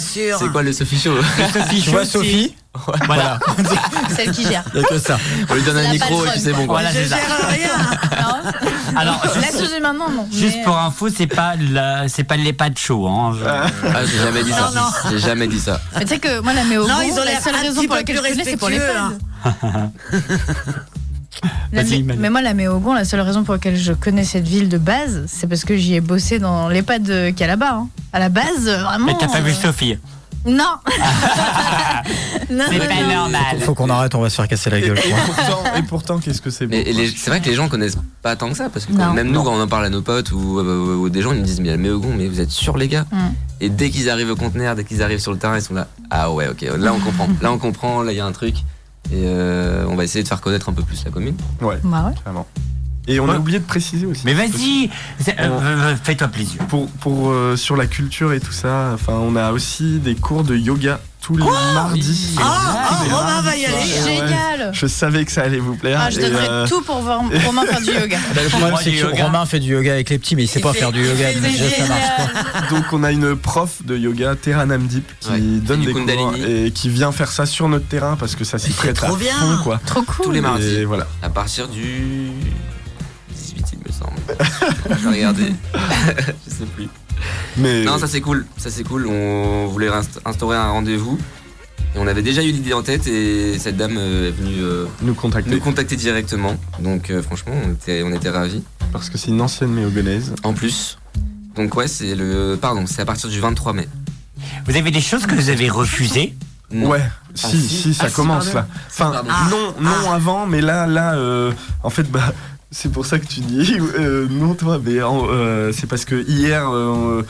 sûr. 0.00 0.36
C'est 0.38 0.50
quoi 0.52 0.62
le 0.62 0.72
Sophie 0.72 0.98
Show 0.98 1.14
Sophie 1.52 1.82
Tu 1.82 1.90
vois, 1.90 2.04
c'est- 2.04 2.10
Sophie 2.18 2.54
Voilà. 3.06 3.38
Celle 4.16 4.30
qui 4.32 4.44
gère. 4.46 4.64
Il 4.74 4.82
que 4.84 4.98
ça. 4.98 5.18
On 5.48 5.54
lui 5.54 5.62
donne 5.62 5.78
un 5.78 5.90
micro 5.90 6.24
et 6.26 6.28
puis 6.30 6.40
c'est 6.40 6.52
bon. 6.52 6.66
Voilà, 6.66 6.90
Je 6.90 6.96
c'est 6.98 7.06
ça. 7.08 7.16
gère 7.16 7.48
rien. 7.48 7.68
Alors, 8.96 9.22
juste, 9.34 9.80
maintenant, 9.80 10.10
non. 10.10 10.26
juste 10.32 10.62
pour 10.64 10.76
info, 10.76 11.08
c'est 11.14 11.26
pas 11.26 11.54
la- 11.56 12.08
c'est 12.08 12.24
pas 12.24 12.36
les 12.36 12.52
pas 12.52 12.68
de 12.70 12.78
show. 12.78 13.06
Hein. 13.06 13.34
Je- 13.38 13.44
Ah, 13.46 14.04
j'ai 14.04 14.18
jamais 14.18 14.42
dit 14.42 14.50
ça. 14.52 14.70
Non, 14.74 14.80
non. 14.82 14.88
J'ai 15.10 15.18
jamais 15.18 15.46
dit 15.46 15.60
ça. 15.60 15.80
mais 15.96 16.02
tu 16.04 16.08
sais 16.14 16.18
que 16.18 16.40
moi, 16.40 16.52
la 16.52 16.64
ont 17.18 17.24
la 17.24 17.40
seule 17.40 17.56
raison 17.56 17.84
pour 17.84 17.94
laquelle 17.96 18.16
je 18.16 18.22
c'est 18.44 18.56
pour 18.56 18.68
les 18.68 18.78
respectueux, 18.78 19.10
fans. 19.44 19.92
La 21.72 21.82
mais 22.18 22.30
moi, 22.30 22.42
la 22.42 22.54
Méogon, 22.54 22.94
la 22.94 23.04
seule 23.04 23.20
raison 23.20 23.44
pour 23.44 23.54
laquelle 23.54 23.76
je 23.76 23.92
connais 23.92 24.24
cette 24.24 24.46
ville 24.48 24.68
de 24.68 24.78
base, 24.78 25.24
c'est 25.28 25.46
parce 25.46 25.64
que 25.64 25.76
j'y 25.76 25.94
ai 25.94 26.00
bossé 26.00 26.38
dans 26.38 26.68
l'EHPAD 26.68 27.04
qu'il 27.34 27.40
y 27.40 27.44
a 27.44 27.46
là-bas. 27.46 27.72
hein. 27.74 27.88
À 28.12 28.18
la 28.18 28.28
base, 28.28 28.66
euh, 28.66 28.82
vraiment. 28.82 29.06
Mais 29.06 29.14
t'as 29.18 29.28
pas 29.28 29.40
vu 29.40 29.50
euh, 29.50 29.54
Sophie 29.54 29.98
Non 30.46 30.64
Non, 32.50 32.64
C'est 32.70 32.78
non, 32.78 32.86
pas 32.86 33.02
non. 33.02 33.14
normal. 33.14 33.60
Faut 33.60 33.74
qu'on 33.74 33.90
arrête, 33.90 34.14
on 34.14 34.20
va 34.22 34.30
se 34.30 34.36
faire 34.36 34.48
casser 34.48 34.70
la 34.70 34.80
gueule. 34.80 34.98
Et 34.98 35.12
pourtant, 35.26 35.62
et 35.76 35.82
pourtant, 35.82 36.18
qu'est-ce 36.18 36.40
que 36.40 36.48
c'est 36.50 36.66
les- 36.66 37.12
c'est 37.14 37.28
vrai 37.30 37.40
que 37.40 37.48
les 37.48 37.54
gens 37.54 37.68
connaissent 37.68 37.98
pas 38.22 38.34
tant 38.36 38.48
que 38.50 38.56
ça 38.56 38.68
parce 38.70 38.86
que 38.86 38.92
quand- 38.92 39.12
même 39.12 39.26
nous 39.28 39.34
Non. 39.34 39.44
quand 39.44 39.52
on 39.54 39.60
en 39.60 39.68
parle 39.68 39.84
à 39.84 39.90
nos 39.90 40.00
potes 40.02 40.32
ou, 40.32 40.58
euh, 40.58 40.96
ou 40.96 41.08
des 41.10 41.20
gens 41.22 41.32
ils 41.32 41.40
me 41.40 41.44
disent 41.44 41.60
mais 41.60 41.76
mais 41.76 41.90
Ogon 41.90 42.12
mais 42.16 42.26
vous 42.26 42.40
êtes 42.40 42.50
sûrs 42.50 42.76
les 42.78 42.88
gars 42.88 43.04
Mm. 43.12 43.16
et 43.60 43.68
dès 43.68 43.90
qu'ils 43.90 44.08
arrivent 44.10 44.30
au 44.30 44.36
conteneur 44.36 44.74
dès 44.74 44.84
qu'ils 44.84 45.02
arrivent 45.02 45.18
sur 45.20 45.32
le 45.32 45.38
terrain 45.38 45.56
ils 45.56 45.62
sont 45.62 45.74
là 45.74 45.86
ah 46.10 46.30
ouais 46.32 46.48
ok 46.48 46.62
là 46.78 46.92
on 46.94 46.98
comprend 47.00 47.28
là 47.42 47.52
on 47.52 47.58
comprend 47.58 48.02
là 48.02 48.12
il 48.12 48.16
y 48.16 48.20
a 48.20 48.26
un 48.26 48.32
truc 48.32 48.56
et 49.12 49.24
euh, 49.26 49.86
on 49.88 49.96
va 49.96 50.04
essayer 50.04 50.22
de 50.22 50.28
faire 50.28 50.40
connaître 50.40 50.68
un 50.68 50.72
peu 50.72 50.82
plus 50.82 51.04
la 51.04 51.10
commune 51.10 51.36
Ouais, 51.60 51.78
Bah 51.84 52.04
ouais. 52.08 52.14
vraiment. 52.24 52.46
Et 53.10 53.20
on 53.20 53.28
a 53.30 53.38
oublié 53.38 53.58
de 53.58 53.64
préciser 53.64 54.04
aussi. 54.04 54.20
Mais 54.26 54.34
vas-y, 54.34 54.90
euh, 55.28 55.32
euh, 55.38 55.96
fais-toi 55.96 56.28
plaisir. 56.28 56.58
Pour, 56.66 56.88
pour 56.90 57.30
euh, 57.30 57.56
sur 57.56 57.74
la 57.74 57.86
culture 57.86 58.34
et 58.34 58.40
tout 58.40 58.52
ça, 58.52 58.90
enfin, 58.92 59.14
on 59.14 59.34
a 59.34 59.52
aussi 59.52 59.98
des 59.98 60.14
cours 60.14 60.44
de 60.44 60.54
yoga 60.54 61.00
tous 61.28 61.36
les 61.36 61.44
mardis. 61.44 62.36
Ah, 62.40 62.86
ah, 62.90 63.14
Romain 63.14 63.42
va 63.42 63.54
y 63.54 63.66
aller. 63.66 63.76
Génial 63.84 64.70
Je 64.72 64.86
savais 64.86 65.26
que 65.26 65.30
ça 65.32 65.42
allait 65.42 65.58
vous 65.58 65.74
plaire. 65.76 66.00
ah, 66.02 66.08
Je 66.08 66.20
donnerais 66.20 66.48
euh, 66.48 66.66
tout 66.66 66.80
pour 66.80 67.00
voir 67.02 67.20
Romain 67.46 67.66
faire 67.66 67.80
du 67.82 67.90
yoga. 67.92 68.16
Bah, 68.34 68.40
le 68.42 68.48
problème, 68.48 68.74
c'est 68.82 68.90
que 68.92 68.96
yoga. 68.96 69.24
Romain 69.26 69.44
fait 69.44 69.60
du 69.60 69.72
yoga 69.72 69.92
avec 69.92 70.08
les 70.08 70.18
petits, 70.18 70.36
mais 70.36 70.44
il 70.44 70.48
sait 70.48 70.60
Il 70.60 70.62
pas 70.62 70.72
fait- 70.72 70.78
faire 70.78 70.92
du 70.92 71.04
yoga. 71.06 71.34
donc 71.34 71.42
déjà, 71.42 71.68
ça 71.68 71.86
marche 71.86 72.32
pas. 72.62 72.74
Donc 72.74 72.84
on 72.92 73.04
a 73.04 73.12
une 73.12 73.36
prof 73.36 73.84
de 73.84 73.94
yoga, 73.98 74.36
Terra 74.36 74.64
Namdeep, 74.64 75.04
qui 75.20 75.30
Ouais. 75.30 75.38
donne 75.38 75.82
des 75.82 75.92
cours 75.92 76.34
et 76.48 76.70
qui 76.70 76.88
vient 76.88 77.12
faire 77.12 77.30
ça 77.30 77.44
sur 77.44 77.68
notre 77.68 77.86
terrain 77.88 78.16
parce 78.18 78.34
que 78.34 78.44
ça 78.44 78.58
s'y 78.58 78.68
c'est 78.70 78.76
prête 78.76 79.02
à 79.02 79.06
trop 79.08 79.16
bien. 79.16 79.34
fond, 79.36 79.58
quoi. 79.64 79.80
Trop 79.84 80.00
cool. 80.02 80.24
tous 80.24 80.30
les 80.32 80.40
mardis 80.40 80.66
Et 80.76 80.84
voilà. 80.86 81.06
à 81.22 81.28
partir 81.28 81.68
du 81.68 82.30
18 83.34 83.64
il 83.74 83.78
me 83.86 83.92
semble 83.92 84.18
je 84.88 84.94
vais 85.08 85.16
regarder 85.16 85.52
je 86.46 86.50
sais 86.50 86.64
plus 86.74 86.88
Mais 87.56 87.84
non 87.84 87.98
ça 87.98 88.06
c'est 88.06 88.20
cool 88.20 88.46
ça 88.56 88.70
c'est 88.70 88.84
cool 88.84 89.06
on 89.06 89.66
voulait 89.66 89.88
inst- 89.88 90.18
instaurer 90.24 90.56
un 90.56 90.70
rendez-vous 90.70 91.18
et 91.94 91.98
on 91.98 92.06
avait 92.06 92.22
déjà 92.22 92.42
eu 92.42 92.50
l'idée 92.52 92.72
en 92.74 92.82
tête 92.82 93.06
et 93.06 93.58
cette 93.58 93.76
dame 93.76 93.96
euh, 93.98 94.28
est 94.28 94.32
venue 94.32 94.60
euh, 94.62 94.84
nous 95.02 95.14
contacter 95.14 95.50
nous 95.50 95.60
contacter 95.60 95.96
directement 95.96 96.56
donc 96.80 97.10
euh, 97.10 97.22
franchement 97.22 97.54
on 97.66 97.72
était, 97.72 98.02
on 98.04 98.12
était 98.12 98.30
ravis 98.30 98.62
parce 98.92 99.10
que 99.10 99.18
c'est 99.18 99.28
une 99.28 99.40
ancienne 99.42 99.70
méogonaise. 99.74 100.34
En 100.44 100.54
plus. 100.54 100.96
Donc 101.56 101.74
ouais, 101.76 101.88
c'est 101.88 102.14
le 102.14 102.56
pardon, 102.58 102.84
c'est 102.86 103.02
à 103.02 103.04
partir 103.04 103.28
du 103.28 103.38
23 103.38 103.74
mai. 103.74 103.86
Vous 104.66 104.76
avez 104.76 104.90
des 104.90 105.02
choses 105.02 105.26
que 105.26 105.34
vous 105.34 105.50
avez 105.50 105.68
refusées? 105.68 106.34
Non. 106.70 106.88
Ouais, 106.88 107.02
Ah, 107.02 107.32
si, 107.34 107.60
si. 107.60 107.68
si, 107.82 107.94
ça 107.94 108.04
Ah, 108.06 108.10
commence 108.10 108.54
là. 108.54 108.66
Enfin, 108.86 109.10
Pardon. 109.10 109.30
non, 109.50 109.90
non 109.90 110.10
avant, 110.10 110.46
mais 110.46 110.62
là, 110.62 110.86
là, 110.86 111.16
euh, 111.16 111.52
en 111.82 111.90
fait, 111.90 112.10
bah, 112.10 112.32
c'est 112.70 112.92
pour 112.92 113.06
ça 113.06 113.18
que 113.18 113.26
tu 113.26 113.40
dis 113.40 113.76
euh, 113.78 114.26
non, 114.30 114.54
toi, 114.54 114.78
mais 114.82 115.00
euh, 115.02 115.72
c'est 115.72 115.86
parce 115.86 116.04
que 116.04 116.22
hier, 116.28 116.68
euh, 116.70 117.22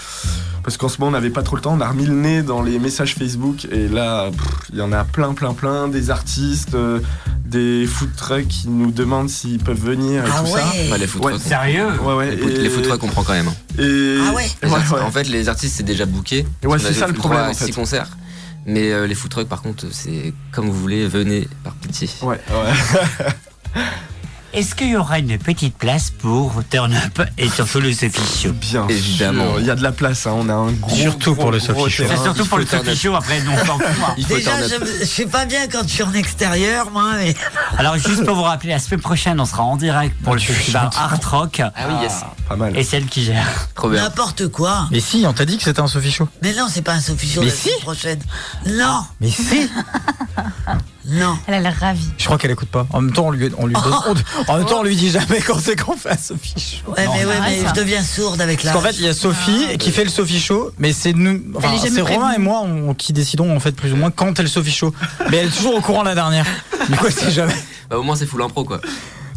parce 0.65 0.77
qu'en 0.77 0.89
ce 0.89 0.99
moment, 0.99 1.09
on 1.09 1.13
n'avait 1.13 1.31
pas 1.31 1.43
trop 1.43 1.55
le 1.57 1.63
temps, 1.63 1.75
on 1.77 1.81
a 1.81 1.89
remis 1.89 2.07
le 2.07 2.15
nez 2.15 2.43
dans 2.43 2.61
les 2.63 2.79
messages 2.81 3.15
Facebook, 3.15 3.67
et 3.71 3.87
là, 3.89 4.31
il 4.73 4.79
y 4.79 4.83
en 4.83 4.93
a 4.93 5.05
plein, 5.05 5.35
plein, 5.35 5.55
plein, 5.55 5.87
des 5.89 6.11
artistes, 6.11 6.75
euh, 6.75 6.99
des 7.45 7.87
food 7.87 8.15
trucks 8.17 8.49
qui 8.49 8.69
nous 8.69 8.91
demandent 8.91 9.31
s'ils 9.31 9.59
peuvent 9.63 9.81
venir 9.81 10.25
et 10.25 10.29
Ah 10.31 10.41
tout 10.41 10.47
ça. 10.47 10.55
ouais. 10.75 10.91
Ouais, 10.91 10.99
les 10.99 11.07
food 11.07 11.25
Ouais. 11.25 11.33
trucks, 11.33 11.45
Sérieux? 11.47 11.87
Ouais, 12.03 12.15
ouais, 12.15 12.31
les, 12.33 12.37
food- 12.37 12.51
et- 12.51 12.59
les 12.61 12.71
food 12.71 12.83
trucks, 12.83 13.05
on 13.05 13.09
prend 13.09 13.23
quand 13.23 13.33
même. 13.33 13.49
hein. 13.49 13.55
Et... 13.83 14.19
Ah 14.29 14.35
ouais. 14.35 14.47
Artistes-. 14.63 14.93
En 14.95 15.11
fait, 15.13 15.29
les 15.29 15.49
artistes 15.49 15.77
c'est 15.77 15.83
déjà 15.85 16.05
booké. 16.05 16.45
Ouais, 16.65 16.79
c'est 16.81 16.93
ça 16.93 17.07
le 17.07 17.15
problème, 17.15 17.43
en 17.51 17.55
fait. 17.55 17.67
six 17.67 17.73
concerts. 17.73 18.09
Mais 18.67 18.93
euh, 18.93 19.07
les 19.07 19.15
food 19.15 19.31
trucks, 19.31 19.49
par 19.49 19.63
contre, 19.63 19.87
c'est 19.93 20.35
comme 20.53 20.67
vous 20.67 20.79
voulez, 20.79 21.07
venez 21.07 21.49
par 21.65 21.73
pitié. 21.75 22.11
Ouais, 22.23 22.39
ouais. 22.51 23.81
Est-ce 24.55 24.75
qu'il 24.75 24.89
y 24.89 24.97
aura 24.97 25.19
une 25.19 25.37
petite 25.39 25.77
place 25.77 26.11
pour 26.11 26.63
Turn 26.71 26.95
Up 26.95 27.21
et 27.37 27.49
surtout 27.51 27.81
le 27.81 27.93
Sophie 27.93 28.43
Show 28.43 28.53
Bien 28.53 28.87
Évidemment. 28.89 29.59
il 29.59 29.67
y 29.67 29.71
a 29.71 29.75
de 29.75 29.83
la 29.83 29.93
place, 29.93 30.27
hein, 30.27 30.33
on 30.35 30.49
a 30.49 30.55
un 30.55 30.73
gros 30.73 30.97
Surtout 30.97 31.35
gros, 31.35 31.43
pour 31.43 31.51
le 31.53 31.61
Sophie 31.61 31.91
Show. 31.91 32.05
surtout 32.23 32.47
pour 32.47 32.59
le 32.59 32.65
Sophie. 32.67 32.97
Show, 32.97 33.15
après 33.15 33.41
nous 33.43 33.51
on 33.53 33.73
hein. 33.75 34.15
Déjà, 34.29 34.53
je, 34.67 35.01
je 35.01 35.05
suis 35.05 35.27
pas 35.27 35.45
bien 35.45 35.69
quand 35.69 35.83
je 35.83 35.93
suis 35.93 36.03
en 36.03 36.13
extérieur, 36.15 36.91
moi, 36.91 37.13
mais. 37.19 37.35
Alors 37.79 37.97
juste 37.99 38.25
pour 38.25 38.35
vous 38.37 38.43
rappeler, 38.43 38.71
la 38.71 38.79
semaine 38.79 39.01
prochaine 39.01 39.39
on 39.39 39.45
sera 39.45 39.63
en 39.65 39.77
direct 39.77 40.17
pour 40.25 40.35
le 40.35 40.41
Tu 40.41 40.53
festival. 40.53 40.89
Art 40.97 41.19
Rock 41.31 41.61
Ah 41.61 41.71
oui, 41.89 41.95
yes. 42.03 42.25
Pas 42.49 42.57
mal. 42.57 42.75
et 42.77 42.83
celle 42.85 43.05
qui 43.07 43.25
gère. 43.25 43.69
Trop 43.75 43.91
bien. 43.91 44.03
N'importe 44.03 44.49
quoi. 44.49 44.89
Mais 44.91 45.01
si, 45.01 45.25
on 45.27 45.35
t'a 45.35 45.45
dit 45.45 45.59
que 45.59 45.63
c'était 45.65 45.81
un 45.81 45.87
Sophie 45.89 46.11
Show. 46.11 46.27
Mais 46.43 46.55
non, 46.55 46.69
c'est 46.71 46.81
pas 46.83 46.95
un 46.95 47.01
Sophie 47.01 47.29
Show 47.29 47.41
Mais 47.41 47.49
la 47.49 47.53
si. 47.53 47.69
semaine 47.69 47.81
prochaine. 47.83 48.21
Non, 48.67 49.05
Mais 49.21 49.31
si 49.31 49.69
non. 51.09 51.39
Elle 51.47 51.55
a 51.55 51.61
l'air 51.61 51.77
ravie. 51.81 52.09
Je 52.19 52.25
crois 52.25 52.39
qu'elle 52.39 52.51
écoute 52.51 52.69
pas. 52.69 52.87
En 52.93 53.01
même 53.01 53.13
temps, 53.13 53.27
on 53.27 53.31
lui, 53.31 53.51
on 53.59 53.67
lui 53.67 53.75
donne- 53.75 53.85
on- 54.47 54.53
en 54.53 54.57
même 54.59 54.67
temps, 54.67 54.81
on 54.81 54.83
lui 54.83 54.97
dit 54.97 55.11
jamais 55.11 55.41
quand 55.47 55.59
c'est 55.59 55.77
qu'on 55.77 55.97
fait 55.97 56.11
un 56.13 56.17
Sophie 56.17 56.55
Show. 56.59 56.91
Ouais, 56.93 57.07
mais 57.15 57.25
ouais, 57.25 57.41
mais 57.41 57.59
je 57.69 57.75
deviens 57.75 58.03
sourde 58.03 58.41
avec 58.41 58.63
la. 58.63 58.73
Parce 58.73 58.85
qu'en 58.85 58.91
fait, 58.91 58.97
il 58.99 59.05
y 59.05 59.09
a 59.09 59.15
Sophie 59.15 59.79
qui 59.79 59.91
fait 59.91 60.05
le 60.05 60.11
Sophie 60.11 60.41
Show, 60.41 60.71
mais 60.79 60.93
c'est 60.93 61.13
nous, 61.13 61.43
enfin, 61.57 61.71
c'est 61.79 62.01
Romain 62.01 62.33
et 62.33 62.39
moi 62.39 62.61
on- 62.65 62.95
qui 62.95 63.13
décidons 63.13 63.55
en 63.55 63.61
fait 63.61 63.73
plus 63.73 63.93
ou 63.93 63.97
moins 63.97 64.11
quand 64.11 64.39
est 64.39 64.43
le 64.43 64.49
Sophie 64.49 64.73
Show. 64.73 64.95
Mais 65.31 65.39
elle 65.39 65.47
est 65.47 65.51
toujours 65.57 65.75
au 65.75 65.81
courant 65.81 66.03
la 66.03 66.15
dernière. 66.15 66.47
Du 66.89 66.97
coup, 66.97 67.07
c'est 67.11 67.31
jamais. 67.31 67.55
Bah, 67.91 67.99
au 67.99 68.03
moins, 68.03 68.17
c'est 68.17 68.27
full 68.27 68.43
impro, 68.43 68.65
quoi. 68.65 68.81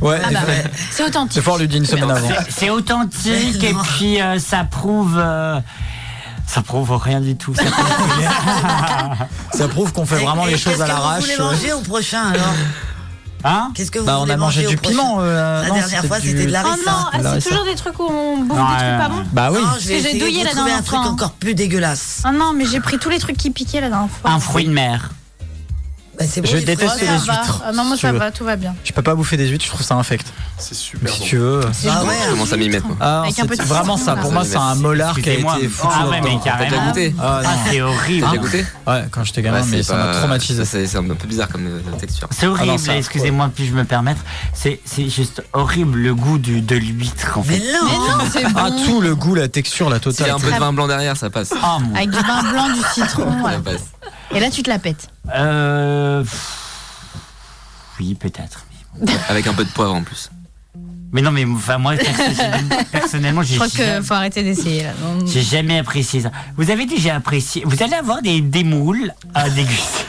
Ouais. 0.02 0.20
Ah 0.26 0.30
bah 0.32 0.40
ouais. 0.48 0.64
C'est 0.90 1.04
authentique. 1.04 1.34
C'est 1.36 1.42
fort, 1.42 1.56
on 1.56 1.58
lui 1.60 1.68
dit 1.68 1.78
une 1.78 1.86
semaine 1.86 2.10
avant. 2.10 2.28
C'est- 2.50 2.70
authentique 2.72 3.64
et 3.64 3.74
puis 3.96 4.20
euh, 4.22 4.40
ça 4.40 4.64
prouve. 4.64 5.16
euh, 5.18 5.60
ça 6.54 6.62
prouve 6.62 6.92
rien 6.98 7.22
du 7.22 7.36
tout. 7.38 7.54
Ça 7.56 7.64
prouve 7.64 7.86
que- 7.88 9.58
Ça 9.58 9.68
prouve 9.68 9.94
qu'on 9.94 10.06
fait 10.06 10.18
vraiment 10.18 10.48
et 10.48 10.52
les 10.52 10.58
choses 10.58 10.74
qu'est-ce 10.74 10.82
à 10.84 10.86
que 10.86 10.90
l'arrache. 10.92 11.24
Vous 11.24 11.32
voulez 11.32 11.38
manger 11.38 11.74
au 11.74 11.80
prochain 11.82 12.30
alors 12.34 12.54
Hein 13.44 13.72
Qu'est-ce 13.74 13.90
que 13.90 13.98
vous 13.98 14.06
Bah, 14.06 14.18
on 14.20 14.30
a 14.30 14.38
mangé 14.38 14.62
manger 14.64 14.68
du 14.76 14.78
piment. 14.78 15.18
euh, 15.20 15.64
La 15.64 15.70
non, 15.70 15.74
dernière 15.74 16.06
fois, 16.06 16.20
du- 16.20 16.30
c'était 16.30 16.46
de 16.46 16.52
la 16.52 16.62
Oh 16.62 16.64
non, 16.68 16.72
harissa. 16.74 17.10
ah, 17.12 17.22
Là, 17.22 17.34
c'est 17.42 17.50
toujours 17.50 17.66
des 17.66 17.74
trucs 17.76 18.00
où 18.00 18.04
on 18.04 18.38
bouffe 18.44 18.56
Non, 18.58 18.64
des 18.66 18.70
trucs 18.76 18.82
euh, 18.84 19.00
pas 19.00 19.10
bons. 19.10 19.24
Bah 19.32 19.50
oui. 19.52 19.58
Non, 19.64 19.68
que 19.74 19.80
j'ai 19.82 20.20
douillé 20.20 20.44
la 20.44 20.50
vous 20.52 20.56
trouver 20.58 20.62
un 20.62 20.66
dernière 20.76 20.84
truc 20.84 21.00
fois. 21.02 21.10
encore 21.10 21.32
plus 21.32 21.56
dégueulasse. 21.56 22.22
Ah 22.24 22.32
non, 22.32 22.54
mais 22.56 22.66
j'ai 22.66 22.80
pris 22.80 23.00
tous 23.00 23.10
les 23.10 23.18
trucs 23.18 23.38
qui 23.38 23.50
piquaient 23.50 23.82
la 23.82 23.90
dernière 23.90 24.10
fois. 24.12 24.30
Un 24.30 24.40
fruit 24.40 24.66
de 24.66 24.70
mer. 24.72 25.10
Bah, 26.22 26.42
bon, 26.42 26.50
Je 26.52 26.58
il 26.58 26.66
déteste 26.66 27.02
les 27.02 27.08
va. 27.08 27.14
huîtres, 27.16 27.62
Ah 27.66 27.72
non, 27.72 27.84
moi 27.86 27.96
si 27.96 28.02
ça 28.02 28.12
va, 28.12 28.32
tout 28.32 28.44
va 28.44 28.56
bien. 28.56 28.76
Je 28.84 28.92
peux 28.94 29.02
pas 29.02 29.16
bouffer 29.16 29.38
des 29.38 29.48
huîtres, 29.48 29.66
je 29.66 29.70
trouve 29.70 29.82
ça 29.82 29.96
infect. 29.96 30.26
C'est 30.58 30.76
super 30.76 31.12
si 31.12 31.20
bon. 31.20 31.26
tu 31.26 31.38
veux. 31.38 31.62
Ah 31.90 32.04
ouais. 32.04 32.16
Je 32.26 32.32
commence 32.32 32.54
à 32.54 32.58
m'y 32.58 32.70
mettre. 32.70 32.86
Ah, 33.00 33.24
vraiment 33.66 33.98
ça. 33.98 34.16
Pour 34.16 34.32
moi, 34.32 34.44
c'est 34.46 34.58
un 34.58 34.76
molar 34.76 35.20
qui 35.20 35.30
a 35.30 35.34
été 35.34 35.68
foutu. 35.68 35.94
Ah 35.94 36.08
ouais, 36.10 36.22
mais 36.22 36.30
là-dedans. 36.30 36.42
T'as 36.44 36.58
déjà 36.58 36.70
carrément. 36.70 36.88
goûté 36.88 37.16
Ah, 37.20 37.42
Ah, 37.44 37.50
c'est 37.70 37.82
horrible. 37.82 38.22
T'as 38.26 38.32
déjà 38.32 38.42
goûté 38.42 38.66
Ouais, 38.88 39.06
quand 39.12 39.24
j'étais 39.24 39.42
gamin, 39.42 39.64
mais 39.70 39.84
ça 39.84 39.96
m'a 39.96 40.14
traumatisé. 40.14 40.66
ça, 40.66 40.86
C'est 40.86 40.98
un 40.98 41.04
peu 41.04 41.28
bizarre 41.28 41.48
comme 41.50 41.68
euh, 41.68 41.80
texture. 42.00 42.28
C'est 42.32 42.48
horrible, 42.48 42.76
Ah 42.90 42.98
excusez-moi, 42.98 43.50
puis-je 43.54 43.74
me 43.74 43.84
permettre. 43.84 44.22
C'est 44.54 44.80
c'est 44.86 45.10
juste 45.10 45.44
horrible 45.54 46.00
le 46.00 46.14
goût 46.16 46.38
du, 46.38 46.62
de 46.62 46.76
l'huître 46.76 47.38
en 47.38 47.44
Mais 47.48 47.58
fait. 47.60 47.74
non 47.74 47.80
Mais 47.86 47.94
non, 48.14 48.30
c'est 48.32 48.44
bon. 48.54 48.60
Ah, 48.64 48.70
tout 48.86 49.02
le 49.02 49.16
goût, 49.16 49.36
la 49.36 49.48
texture, 49.48 49.90
la 49.90 49.98
S'il 50.00 50.06
y 50.06 50.10
a 50.10 50.12
totale. 50.18 50.32
un 50.32 50.40
peu 50.40 50.52
de 50.52 50.60
vin 50.60 50.74
blanc 50.74 50.88
derrière, 50.88 51.18
ça 51.18 51.30
passe. 51.30 51.54
Ah, 51.62 51.78
mon- 51.80 51.96
Avec 51.96 52.10
du 52.10 52.18
vin 52.20 52.44
blanc, 52.52 52.68
du 52.70 52.82
citron. 52.94 53.32
Ça 53.44 53.60
passe. 53.60 53.82
Et 54.34 54.40
là, 54.40 54.50
tu 54.50 54.64
te 54.64 54.70
la 54.70 54.80
pètes. 54.80 55.08
Euh, 55.30 56.24
Oui, 58.00 58.16
peut-être. 58.16 58.66
Avec 59.30 59.48
un 59.48 59.54
peu 59.54 59.64
de 59.64 59.70
poivre 59.72 59.94
en 59.94 60.04
plus. 60.04 60.30
Mais 61.14 61.22
non, 61.22 61.32
mais 61.32 61.46
enfin, 61.46 61.78
moi, 61.78 61.94
personnellement, 61.96 62.76
personnellement, 62.92 63.42
Je 63.42 63.48
j'ai 63.50 63.56
crois 63.56 63.68
qu'il 63.68 64.04
faut 64.04 64.14
arrêter 64.14 64.44
d'essayer 64.44 64.84
là. 64.84 64.92
J'ai 65.26 65.42
jamais 65.42 65.80
apprécié 65.80 66.22
ça. 66.22 66.32
Vous 66.58 66.70
avez 66.72 66.86
déjà 66.86 67.16
apprécié. 67.16 67.64
Vous 67.66 67.84
allez 67.84 67.96
avoir 67.96 68.22
des, 68.22 68.40
des 68.42 68.64
moules 68.64 69.12
à 69.34 69.50
déguster. 69.50 70.06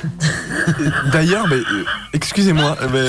D'ailleurs, 1.13 1.49
mais, 1.49 1.57
euh, 1.57 1.85
excusez-moi, 2.13 2.77
mais 2.93 3.05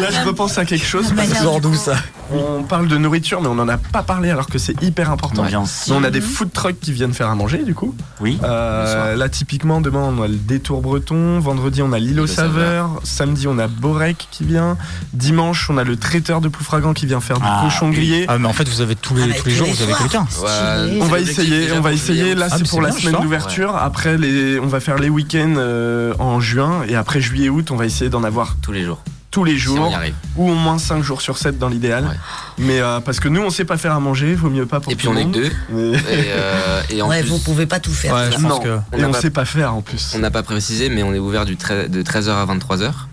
là 0.00 0.10
je 0.10 0.26
repense 0.26 0.58
à 0.58 0.64
quelque 0.64 0.86
chose. 0.86 1.12
genre 1.42 1.60
d'où 1.60 1.74
ça? 1.74 1.96
On 2.32 2.62
parle 2.62 2.86
de 2.86 2.96
nourriture, 2.96 3.40
mais 3.40 3.48
on 3.48 3.56
n'en 3.56 3.68
a 3.68 3.76
pas 3.76 4.04
parlé 4.04 4.30
alors 4.30 4.46
que 4.46 4.58
c'est 4.58 4.80
hyper 4.82 5.10
important. 5.10 5.44
On 5.90 6.04
a 6.04 6.10
des 6.10 6.20
food 6.20 6.52
trucks 6.52 6.78
qui 6.80 6.92
viennent 6.92 7.12
faire 7.12 7.28
à 7.28 7.34
manger 7.34 7.64
du 7.64 7.74
coup. 7.74 7.94
Oui. 8.20 8.38
Euh, 8.44 9.16
là 9.16 9.28
typiquement 9.28 9.80
demain 9.80 10.12
on 10.16 10.22
a 10.22 10.28
le 10.28 10.36
détour 10.36 10.80
breton, 10.82 11.40
vendredi 11.40 11.82
on 11.82 11.92
a 11.92 11.98
l'île 11.98 12.20
aux 12.20 12.24
L'île 12.24 12.32
aux 12.32 12.34
saveurs, 12.34 13.00
samedi 13.02 13.48
on 13.48 13.58
a 13.58 13.66
Borek 13.66 14.28
qui 14.30 14.44
vient, 14.44 14.76
dimanche 15.12 15.68
on 15.70 15.78
a 15.78 15.84
le 15.84 15.96
traiteur 15.96 16.40
de 16.40 16.48
Ploufragan 16.60 16.92
qui 16.92 17.06
vient 17.06 17.20
faire 17.22 17.38
du 17.38 17.46
Ah, 17.46 17.62
cochon 17.64 17.88
oui. 17.88 17.94
grillé. 17.94 18.24
Ah, 18.28 18.36
mais 18.38 18.46
en 18.46 18.52
fait, 18.52 18.68
vous 18.68 18.82
avez 18.82 18.94
tous 18.94 19.14
les, 19.16 19.22
Ah, 19.22 19.34
tous 19.34 19.46
les 19.48 19.54
jours, 19.54 19.66
vous 19.66 19.82
avez 19.82 19.94
quelqu'un. 19.94 20.26
Ouais, 20.42 20.98
On 21.00 21.06
va 21.06 21.18
essayer, 21.20 21.72
on 21.72 21.80
va 21.80 21.92
essayer. 21.94 22.20
juillet, 22.20 22.34
Là, 22.34 22.48
Ah, 22.50 22.56
c'est 22.58 22.68
pour 22.68 22.82
la 22.82 22.92
semaine 22.92 23.18
d'ouverture. 23.22 23.74
Après, 23.76 24.18
les, 24.18 24.58
on 24.60 24.66
va 24.66 24.78
faire 24.80 24.98
les 24.98 25.08
week-ends 25.08 25.54
euh, 25.56 26.12
en 26.18 26.38
juin. 26.38 26.82
Et 26.86 26.96
après 26.96 27.22
juillet-août, 27.22 27.70
on 27.70 27.76
va 27.76 27.86
essayer 27.86 28.10
d'en 28.10 28.24
avoir 28.24 28.56
Tous 28.60 28.72
les 28.72 28.84
jours. 28.84 29.02
tous 29.30 29.42
les 29.44 29.54
on 29.54 29.56
jours. 29.56 29.98
ou 30.36 30.50
au 30.50 30.54
moins 30.54 30.76
5 30.78 31.02
jours 31.02 31.22
sur 31.22 31.38
7 31.38 31.58
dans 31.58 31.68
l'idéal. 31.68 32.04
Ouais. 32.04 32.10
Mais 32.58 32.80
euh, 32.82 33.00
parce 33.00 33.20
que 33.20 33.28
nous, 33.28 33.40
on 33.40 33.48
sait 33.48 33.64
pas 33.64 33.78
faire 33.78 33.94
à 33.94 34.00
manger, 34.00 34.34
vaut 34.34 34.50
mieux 34.50 34.66
pas 34.66 34.80
pour 34.80 34.92
Et 34.92 34.96
puis 34.96 35.06
tout 35.06 35.12
on 35.12 35.14
le 35.14 35.20
est 35.20 35.24
que 35.24 35.28
monde. 35.28 35.34
deux. 35.34 35.52
Mais- 35.70 35.92
Et, 35.92 36.24
euh, 36.28 36.82
et 36.90 37.00
en 37.00 37.08
Ouais, 37.08 37.22
plus, 37.22 37.30
vous 37.30 37.38
pouvez 37.38 37.64
pas 37.64 37.80
tout 37.80 37.92
faire. 37.92 38.12
Ouais, 38.12 38.28
je 38.32 38.38
non, 38.38 38.58
que. 38.58 38.78
On 38.92 38.98
et 38.98 39.04
on 39.06 39.12
pas- 39.12 39.20
sait 39.22 39.30
pas 39.30 39.46
faire 39.46 39.72
en 39.74 39.80
plus. 39.80 40.12
on 40.14 40.18
n'a 40.18 40.30
pas 40.30 40.42
précisé, 40.42 40.90
mais 40.90 41.02
on 41.02 41.14
est 41.14 41.18
ouvert 41.18 41.46
du 41.46 41.54
de 41.56 42.02
13h 42.02 42.36
à 42.36 42.44
23h. 42.44 43.08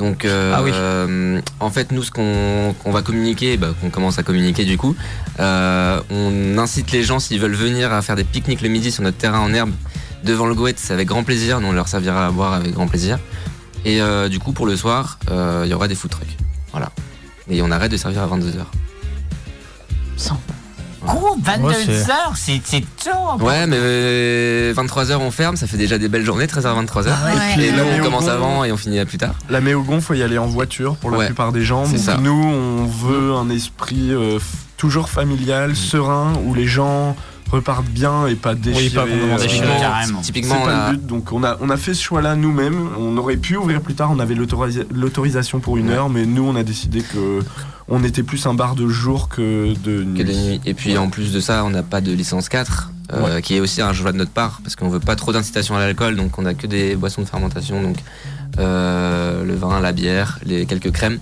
Donc, 0.00 0.24
euh, 0.24 0.54
Ah 0.56 0.62
oui. 0.62 0.70
euh, 0.72 1.40
en 1.60 1.68
fait, 1.68 1.92
nous, 1.92 2.02
ce 2.02 2.10
qu'on 2.10 2.90
va 2.90 3.02
communiquer, 3.02 3.58
bah, 3.58 3.68
qu'on 3.82 3.90
commence 3.90 4.18
à 4.18 4.22
communiquer 4.22 4.64
du 4.64 4.78
coup, 4.78 4.96
euh, 5.40 6.00
on 6.10 6.56
incite 6.56 6.90
les 6.90 7.02
gens 7.02 7.18
s'ils 7.20 7.38
veulent 7.38 7.54
venir 7.54 7.92
à 7.92 8.00
faire 8.00 8.16
des 8.16 8.24
pique-niques 8.24 8.62
le 8.62 8.70
midi 8.70 8.90
sur 8.90 9.02
notre 9.02 9.18
terrain 9.18 9.40
en 9.40 9.52
herbe 9.52 9.72
devant 10.24 10.46
le 10.46 10.54
goët, 10.54 10.78
c'est 10.78 10.94
avec 10.94 11.06
grand 11.06 11.22
plaisir. 11.22 11.60
Nous, 11.60 11.68
on 11.68 11.72
leur 11.72 11.86
servira 11.86 12.26
à 12.26 12.30
boire 12.30 12.54
avec 12.54 12.72
grand 12.72 12.86
plaisir. 12.86 13.18
Et 13.84 14.00
euh, 14.00 14.28
du 14.30 14.38
coup, 14.38 14.52
pour 14.52 14.66
le 14.66 14.74
soir, 14.74 15.18
il 15.30 15.68
y 15.68 15.74
aura 15.74 15.86
des 15.86 15.94
food 15.94 16.10
trucks. 16.10 16.36
Voilà. 16.72 16.90
Et 17.50 17.60
on 17.60 17.70
arrête 17.70 17.92
de 17.92 17.98
servir 17.98 18.22
à 18.22 18.26
22h. 18.26 18.64
Gros, 20.18 20.36
22 21.02 21.66
Ouais, 21.66 21.74
c'est- 21.86 22.10
heures, 22.10 22.32
c'est 22.36 22.60
c'est 22.64 22.80
tôt. 23.02 23.44
Ouais, 23.44 23.66
mais 23.66 24.72
23h 24.72 25.16
on 25.20 25.30
ferme, 25.30 25.56
ça 25.56 25.66
fait 25.66 25.76
déjà 25.76 25.98
des 25.98 26.08
belles 26.08 26.24
journées, 26.24 26.46
13h 26.46 26.74
23h. 26.74 27.12
Ah 27.12 27.26
ouais. 27.26 27.32
Ouais. 27.32 27.40
puis, 27.54 27.64
Et 27.64 27.70
là, 27.72 27.84
la 27.84 27.96
on 28.00 28.04
commence 28.04 28.28
avant 28.28 28.64
et 28.64 28.72
on 28.72 28.76
finit 28.76 29.02
plus 29.04 29.18
tard. 29.18 29.34
La 29.48 29.60
Méogon, 29.60 30.00
faut 30.00 30.14
y 30.14 30.22
aller 30.22 30.38
en 30.38 30.46
voiture 30.46 30.96
pour 30.96 31.10
la 31.10 31.18
Ouais, 31.18 31.26
plupart 31.26 31.52
des 31.52 31.62
gens. 31.64 31.84
c'est 31.86 31.96
Donc 31.96 32.00
ça. 32.04 32.16
Nous, 32.18 32.30
on 32.32 32.84
veut 32.86 33.32
un 33.34 33.48
esprit 33.50 34.10
euh, 34.12 34.38
toujours 34.76 35.08
familial, 35.08 35.74
serein, 35.76 36.32
où 36.44 36.54
les 36.54 36.66
gens 36.66 37.16
repartent 37.50 37.86
bien 37.86 38.26
et 38.28 38.36
pas 38.36 38.54
déchirés. 38.54 38.90
pas 38.94 39.00
complètement 39.02 39.34
euh, 39.34 39.38
déchirés. 39.38 39.68
Typiquement, 40.22 40.60
pas 40.60 40.66
là, 40.70 40.90
le 40.92 40.96
but, 40.98 41.06
donc 41.06 41.32
on 41.32 41.42
a, 41.42 41.56
on 41.60 41.68
a 41.70 41.76
fait 41.76 41.94
ce 41.94 42.02
choix-là 42.02 42.36
nous-mêmes. 42.36 42.88
On 42.98 43.16
aurait 43.16 43.36
pu 43.38 43.56
ouvrir 43.56 43.80
plus 43.80 43.94
tard, 43.94 44.10
on 44.12 44.20
avait 44.20 44.34
l'autorisa- 44.36 44.84
l'autorisation 44.94 45.58
pour 45.58 45.76
une 45.76 45.88
Ouais. 45.88 45.94
heure, 45.94 46.08
mais 46.08 46.26
nous 46.26 46.44
on 46.44 46.54
a 46.54 46.62
décidé 46.62 47.00
que 47.00 47.40
on 47.90 48.02
était 48.04 48.22
plus 48.22 48.46
un 48.46 48.54
bar 48.54 48.74
de 48.76 48.86
jour 48.88 49.28
que 49.28 49.74
de 49.84 50.04
nuit. 50.04 50.18
que 50.18 50.22
de 50.26 50.32
nuit. 50.32 50.60
Et 50.66 50.74
puis 50.74 50.96
en 50.96 51.08
plus 51.08 51.32
de 51.32 51.40
ça, 51.40 51.64
on 51.64 51.70
n'a 51.70 51.82
pas 51.82 52.00
de 52.00 52.12
licence 52.12 52.48
4, 52.48 52.90
euh, 53.12 53.40
qui 53.40 53.56
est 53.56 53.60
aussi 53.60 53.82
un 53.82 53.92
choix 53.92 54.12
de 54.12 54.16
notre 54.18 54.30
part, 54.30 54.60
parce 54.62 54.76
qu'on 54.76 54.88
veut 54.88 55.00
pas 55.00 55.16
trop 55.16 55.32
d'incitation 55.32 55.76
à 55.76 55.80
l'alcool, 55.80 56.16
donc 56.16 56.38
on 56.38 56.46
a 56.46 56.54
que 56.54 56.66
des 56.66 56.94
boissons 56.96 57.22
de 57.22 57.26
fermentation, 57.28 57.82
donc 57.82 57.96
euh, 58.58 59.44
le 59.44 59.54
vin, 59.54 59.80
la 59.80 59.92
bière, 59.92 60.38
les 60.44 60.66
quelques 60.66 60.90
crèmes. 60.92 61.18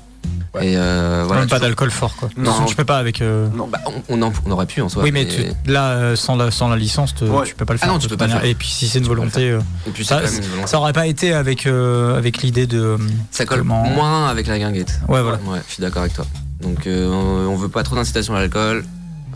Ouais. 0.55 0.69
Et 0.69 0.77
euh, 0.77 1.25
voilà. 1.27 1.43
Même 1.43 1.51
pas 1.51 1.59
d'alcool 1.59 1.91
fort, 1.91 2.17
quoi. 2.17 2.31
Non. 2.39 2.65
tu 2.65 2.75
peux 2.75 2.85
pas 2.85 2.97
avec. 2.97 3.21
euh, 3.21 3.49
Non. 3.55 3.69
Bah, 3.71 3.81
on, 3.87 4.19
on 4.19 4.23
en- 4.23 4.33
on 4.47 4.51
aurait 4.51 4.65
pu 4.65 4.81
en 4.81 4.89
soi. 4.89 5.03
Oui, 5.03 5.13
mais 5.13 5.27
tu- 5.27 5.45
là, 5.71 6.17
sans 6.17 6.37
la, 6.37 6.51
sans 6.51 6.69
la 6.69 6.77
licence, 6.77 7.15
te- 7.15 7.25
Ouais. 7.27 7.45
tu 7.45 7.55
peux 7.55 7.67
pas 7.67 7.75
le 7.75 7.79
Ah 7.83 7.85
faire. 7.85 7.93
non, 7.93 7.99
tu 7.99 8.09
peux 8.09 8.17
pas 8.17 8.29
faire. 8.29 8.45
Et 8.47 8.55
puis, 8.55 8.67
si 8.69 8.89
c'est 8.89 8.99
une 8.99 9.05
le 9.05 9.09
volonté, 9.09 9.51
euh, 9.51 9.61
Et 9.87 9.91
puis 9.91 10.07
c'est 10.07 10.15
ça, 10.15 10.23
une 10.23 10.67
ça 10.67 10.79
aurait 10.79 10.95
pas 10.95 11.07
été 11.07 11.35
avec, 11.35 11.67
euh, 11.67 12.17
avec 12.17 12.39
l'idée 12.43 12.67
de. 12.67 12.97
Ça 13.31 13.45
colle 13.45 13.59
comment- 13.59 13.85
moins 13.91 14.29
avec 14.29 14.47
la 14.47 14.59
guinguette. 14.59 14.99
Ouais, 15.07 15.21
voilà. 15.21 15.39
Ouais, 15.47 15.61
je 15.69 15.75
suis 15.75 15.83
d'accord 15.83 16.01
avec 16.03 16.15
toi. 16.15 16.25
Donc 16.61 16.87
euh, 16.87 17.09
on 17.47 17.57
veut 17.57 17.69
pas 17.69 17.83
trop 17.83 17.97
d'incitation 17.97 18.35
à 18.35 18.41
l'alcool. 18.41 18.85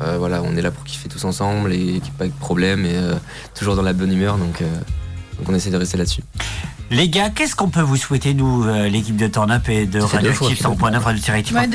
Euh, 0.00 0.16
voilà, 0.18 0.42
on 0.42 0.56
est 0.56 0.62
là 0.62 0.70
pour 0.70 0.84
kiffer 0.84 1.08
tous 1.08 1.24
ensemble 1.24 1.72
et 1.72 1.76
qu'il 1.78 1.86
n'y 1.90 1.96
ait 1.98 2.12
pas 2.18 2.26
de 2.26 2.32
problème 2.32 2.84
et 2.86 2.94
euh, 2.94 3.14
toujours 3.54 3.76
dans 3.76 3.82
la 3.82 3.92
bonne 3.92 4.12
humeur. 4.12 4.38
Donc, 4.38 4.62
euh, 4.62 4.66
donc 5.38 5.48
on 5.48 5.54
essaie 5.54 5.70
de 5.70 5.76
rester 5.76 5.98
là-dessus. 5.98 6.22
Les 6.90 7.08
gars, 7.08 7.30
qu'est-ce 7.30 7.54
qu'on 7.56 7.68
peut 7.68 7.80
vous 7.80 7.96
souhaiter, 7.96 8.34
nous, 8.34 8.64
euh, 8.64 8.88
l'équipe 8.88 9.16
de 9.16 9.26
Turn 9.26 9.50
Up 9.50 9.68
et 9.68 9.86
de 9.86 10.00
Radioactive 10.00 10.56
qu'il 10.56 10.66
100.9 10.66 10.98
Radio 10.98 11.34
Ouais, 11.54 11.68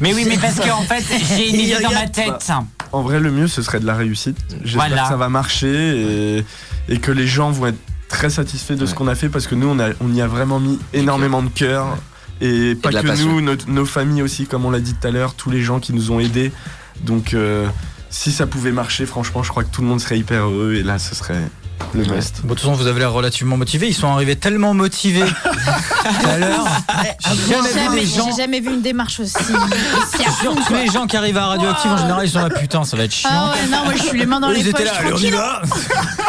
Mais 0.00 0.14
oui, 0.14 0.24
mais 0.28 0.36
parce 0.36 0.60
qu'en 0.60 0.82
fait, 0.82 1.02
j'ai 1.36 1.48
une 1.50 1.56
idée 1.56 1.82
dans 1.82 1.90
ma 1.92 2.06
tête. 2.08 2.52
En 2.92 3.02
vrai, 3.02 3.20
le 3.20 3.30
mieux 3.30 3.46
ce 3.48 3.62
serait 3.62 3.80
de 3.80 3.86
la 3.86 3.94
réussite. 3.94 4.36
J'espère 4.64 4.88
Voilà. 4.88 5.02
que 5.04 5.08
ça 5.08 5.16
va 5.16 5.28
marcher 5.28 6.38
et, 6.38 6.44
et 6.88 6.98
que 6.98 7.12
les 7.12 7.26
gens 7.26 7.50
vont 7.50 7.68
être 7.68 7.78
très 8.08 8.30
satisfaits 8.30 8.74
de 8.74 8.86
ce 8.86 8.94
qu'on 8.94 9.06
a 9.06 9.14
fait 9.14 9.28
parce 9.28 9.46
que 9.46 9.54
nous 9.54 9.68
on, 9.68 9.78
a, 9.78 9.90
on 10.00 10.12
y 10.12 10.20
a 10.20 10.26
vraiment 10.26 10.58
mis 10.58 10.78
énormément 10.92 11.42
de 11.42 11.48
cœur. 11.48 11.96
Et 12.40 12.74
pas 12.74 12.90
que 12.90 13.06
passion. 13.06 13.26
nous, 13.28 13.40
notre- 13.40 13.68
nos 13.68 13.84
familles 13.84 14.22
aussi, 14.22 14.46
comme 14.46 14.64
on 14.64 14.70
l'a 14.70 14.80
dit 14.80 14.94
tout 14.94 15.06
à 15.06 15.10
l'heure, 15.10 15.34
tous 15.34 15.50
les 15.50 15.60
gens 15.62 15.78
qui 15.80 15.92
nous 15.92 16.10
ont 16.10 16.20
aidés. 16.20 16.52
Donc, 17.02 17.34
euh, 17.34 17.66
si 18.08 18.32
ça 18.32 18.46
pouvait 18.46 18.72
marcher, 18.72 19.06
franchement, 19.06 19.42
je 19.42 19.50
crois 19.50 19.62
que 19.64 19.70
tout 19.70 19.82
le 19.82 19.86
monde 19.88 20.00
serait 20.00 20.18
hyper 20.18 20.44
heureux. 20.44 20.74
Et 20.74 20.82
là, 20.82 20.98
ce 20.98 21.14
serait 21.14 21.42
le 21.94 22.04
must. 22.04 22.40
Bon, 22.42 22.48
de 22.48 22.54
toute 22.54 22.60
façon, 22.60 22.72
vous 22.74 22.86
avez 22.86 22.98
l'air 23.00 23.12
relativement 23.12 23.56
motivé. 23.56 23.88
Ils 23.88 23.94
sont 23.94 24.08
arrivés 24.08 24.36
tellement 24.36 24.74
motivés 24.74 25.24
tout 25.44 26.28
à 26.28 26.38
l'heure. 26.38 26.66
J'ai 27.28 27.52
jamais 27.54 27.68
vu 27.68 27.74
Jamais- 27.78 28.00
des 28.00 28.06
gens. 28.06 28.28
J'ai 28.30 28.42
jamais 28.42 28.60
vu 28.60 28.68
une 28.74 28.82
démarche 28.82 29.20
aussi. 29.20 29.34
Genre, 30.44 30.54
tous 30.66 30.74
les 30.74 30.86
gens 30.88 31.06
qui 31.06 31.16
arrivent 31.16 31.36
à 31.36 31.46
Radioactive 31.46 31.90
en 31.90 31.96
général, 31.96 32.26
ils 32.26 32.30
sont 32.30 32.38
là, 32.40 32.50
putain, 32.50 32.84
ça 32.84 32.96
va 32.96 33.04
être 33.04 33.12
chiant. 33.12 33.30
Ah 33.32 33.52
ouais, 33.52 33.68
non, 33.70 33.84
moi 33.84 33.94
je 33.96 34.02
suis 34.02 34.18
les 34.18 34.26
mains 34.26 34.40
dans 34.40 34.50
Eux, 34.50 34.54
les 34.54 34.60
ils 34.60 34.68
étaient 34.68 34.84
poches. 34.84 34.92
là, 34.92 34.98
allez, 35.00 35.12
on 35.12 35.18
y 35.18 35.30
va. 35.30 35.62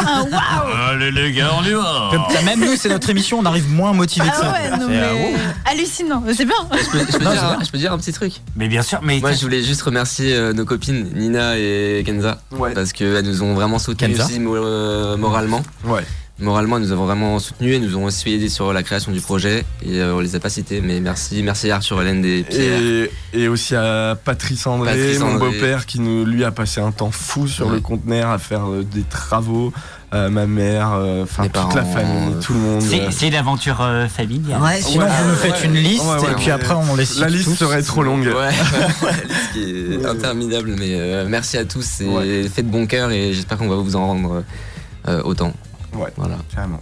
Ah, 0.04 0.22
waouh 0.30 0.90
Allez 0.90 1.10
les 1.10 1.32
gars, 1.32 1.50
on 1.58 1.64
y 1.64 1.72
va 1.72 2.10
Comme 2.10 2.44
Même 2.44 2.60
nous, 2.60 2.76
c'est 2.76 2.88
notre 2.88 3.08
émission, 3.10 3.38
on 3.38 3.44
arrive 3.44 3.68
moins 3.70 3.92
motivés 3.92 4.26
que 4.28 4.32
Ah 4.34 4.40
ça. 4.40 4.52
ouais, 4.52 4.70
non 4.70 4.86
C'est, 4.88 4.96
euh, 4.96 5.12
mais 5.14 5.32
wow. 5.32 5.38
hallucinant, 5.70 6.22
c'est 6.36 6.44
bien. 6.44 6.54
Je 6.72 6.90
peux, 6.90 6.98
je 7.12 7.18
peux 7.18 7.24
Non, 7.24 7.30
dire, 7.30 7.40
c'est 7.40 7.46
un- 7.46 7.56
bien. 7.56 7.64
je 7.64 7.70
peux 7.70 7.78
dire 7.78 7.92
un 7.92 7.98
petit 7.98 8.12
truc 8.12 8.32
Mais 8.56 8.68
bien 8.68 8.82
sûr, 8.82 8.98
mais 9.02 9.20
Moi, 9.20 9.32
je 9.32 9.40
voulais 9.42 9.62
juste 9.62 9.82
remercier 9.82 10.34
euh, 10.34 10.52
nos 10.52 10.64
copines 10.64 11.10
Nina 11.14 11.56
et 11.58 12.02
Kenza 12.04 12.38
Ouais. 12.50 12.72
parce 12.74 12.92
qu'elles 12.92 13.24
nous 13.24 13.42
ont 13.42 13.54
vraiment 13.54 13.78
soutenus 13.78 14.16
Kenza 14.16 14.24
aussi 14.26 14.38
euh, 14.40 15.16
moralement. 15.46 15.62
Ouais. 15.84 16.02
Moralement, 16.38 16.80
nous 16.80 16.92
ont 16.92 17.04
vraiment 17.04 17.38
soutenus 17.38 17.76
et 17.76 17.78
nous 17.78 17.96
ont 17.96 18.04
aussi 18.04 18.32
aidé 18.32 18.48
sur 18.48 18.72
la 18.72 18.82
création 18.82 19.12
du 19.12 19.20
projet. 19.20 19.64
Et 19.84 20.00
euh, 20.00 20.14
on 20.14 20.20
les 20.20 20.34
a 20.34 20.40
pas 20.40 20.48
cités, 20.48 20.80
mais 20.80 20.98
merci, 20.98 21.40
merci 21.42 21.70
à 21.70 21.76
Arthur, 21.76 22.00
Hélène 22.02 22.24
et 22.24 22.42
Pierre. 22.42 22.80
Et, 22.80 23.10
et 23.34 23.48
aussi 23.48 23.76
à 23.76 24.16
Patrice 24.24 24.66
André, 24.66 24.90
Patrice 24.92 25.20
mon 25.20 25.34
beau-père, 25.34 25.86
qui 25.86 26.00
nous, 26.00 26.24
lui 26.24 26.42
a 26.42 26.50
passé 26.50 26.80
un 26.80 26.90
temps 26.90 27.10
fou 27.12 27.46
sur 27.46 27.66
Ouais. 27.68 27.74
le 27.74 27.80
conteneur 27.80 28.30
à 28.30 28.38
faire 28.38 28.68
euh, 28.68 28.82
des 28.82 29.02
travaux. 29.02 29.72
euh, 30.14 30.28
ma 30.30 30.46
mère, 30.46 30.92
euh, 30.94 31.22
enfin 31.22 31.48
toute 31.48 31.74
la 31.74 31.84
famille, 31.84 32.34
euh, 32.34 32.40
tout 32.42 32.52
le 32.54 32.58
monde. 32.60 32.82
c'est 33.12 33.28
une 33.28 33.34
aventure 33.34 33.78
euh, 33.80 34.08
familiale. 34.08 34.60
Ouais, 34.60 34.80
Sinon, 34.80 35.04
Ouais, 35.04 35.10
vous 35.22 35.28
me 35.28 35.30
ouais, 35.32 35.36
faites 35.38 35.52
ouais. 35.60 35.64
une 35.66 35.74
liste 35.74 36.04
Ouais, 36.04 36.22
ouais, 36.22 36.32
et 36.32 36.34
puis 36.34 36.46
ouais. 36.46 36.50
après, 36.52 36.74
on 36.74 36.96
les 36.96 37.04
cite 37.06 37.20
La 37.20 37.28
liste 37.28 37.44
tous. 37.44 37.54
serait 37.56 37.82
trop 37.82 38.02
longue. 38.02 38.26
Ouais, 38.26 38.32
la 39.02 39.12
liste 39.12 39.52
qui 39.52 39.94
est 40.02 40.04
interminable, 40.06 40.74
mais 40.78 40.96
euh, 40.98 41.26
merci 41.28 41.56
à 41.56 41.64
tous 41.64 42.00
et 42.00 42.08
Ouais. 42.08 42.50
faites 42.52 42.68
bon 42.68 42.86
cœur 42.86 43.10
et 43.10 43.32
j'espère 43.32 43.56
qu'on 43.58 43.68
va 43.68 43.76
vous 43.76 43.96
en 43.96 44.06
rendre 44.06 44.42
euh, 45.08 45.22
autant. 45.24 45.52
Ouais. 45.94 46.12
Voilà. 46.16 46.36
Carrément. 46.54 46.80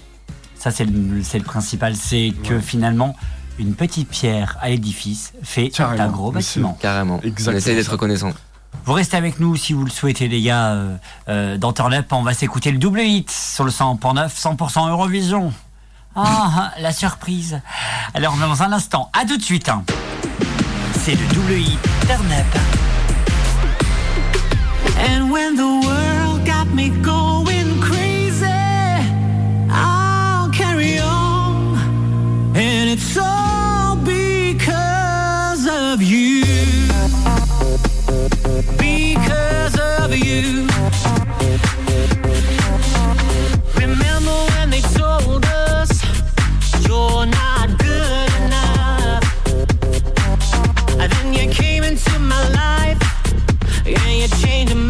Ça, 0.58 0.70
c'est 0.70 0.84
le, 0.84 1.42
principal. 1.44 1.96
C'est 1.96 2.32
que 2.44 2.54
Ouais. 2.54 2.60
finalement, 2.60 3.16
une 3.58 3.74
petite 3.74 4.08
pierre 4.08 4.56
à 4.60 4.68
l'édifice 4.68 5.32
fait 5.42 5.70
Carrément. 5.70 6.02
un 6.04 6.08
gros 6.08 6.30
bâtiment. 6.32 6.78
Carrément. 6.80 7.20
Exactement 7.22 7.54
on 7.54 7.58
essaye 7.58 7.76
d'être 7.76 7.90
reconnaissant. 7.92 8.32
Vous 8.84 8.92
restez 8.92 9.16
avec 9.16 9.40
nous 9.40 9.56
si 9.56 9.72
vous 9.72 9.84
le 9.84 9.90
souhaitez, 9.90 10.28
les 10.28 10.40
gars. 10.42 10.68
Euh, 10.68 10.96
euh, 11.28 11.56
dans 11.58 11.72
Turn 11.72 11.92
Up, 11.94 12.06
on 12.12 12.22
va 12.22 12.34
s'écouter 12.34 12.70
le 12.70 12.78
double 12.78 13.00
hit 13.00 13.30
sur 13.30 13.64
le 13.64 13.70
100.9, 13.70 14.30
100% 14.30 14.88
Eurovision. 14.90 15.52
Ah, 16.14 16.72
la 16.80 16.92
surprise. 16.92 17.60
Alors, 18.14 18.36
dans 18.36 18.62
un 18.62 18.72
instant, 18.72 19.10
à 19.12 19.24
tout 19.24 19.36
de 19.36 19.42
suite. 19.42 19.68
hein. 19.68 19.84
C'est 20.98 21.14
le 21.14 21.26
double 21.34 21.52
hit 21.52 21.78
Turn 22.06 22.26
Up. 22.32 22.60
And 24.98 25.30
when 25.30 25.56
the 25.56 25.86
world 25.86 26.44
got 26.44 26.66
me 26.74 26.90
going 27.02 27.39
it's 32.92 33.16
all 33.16 33.94
because 33.94 35.64
of 35.68 36.02
you. 36.02 36.42
Because 38.76 39.78
of 39.78 40.12
you. 40.12 40.66
Remember 43.76 44.36
when 44.50 44.70
they 44.70 44.80
told 44.98 45.44
us 45.46 46.02
you're 46.88 47.26
not 47.26 47.78
good 47.78 48.30
enough? 48.42 49.22
And 50.98 51.12
then 51.12 51.32
you 51.32 51.48
came 51.52 51.84
into 51.84 52.18
my 52.18 52.48
life. 52.48 53.00
Yeah, 53.86 54.08
you're 54.10 54.36
changing 54.42 54.88
my 54.88 54.89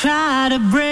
try 0.00 0.48
to 0.48 0.58
break 0.58 0.89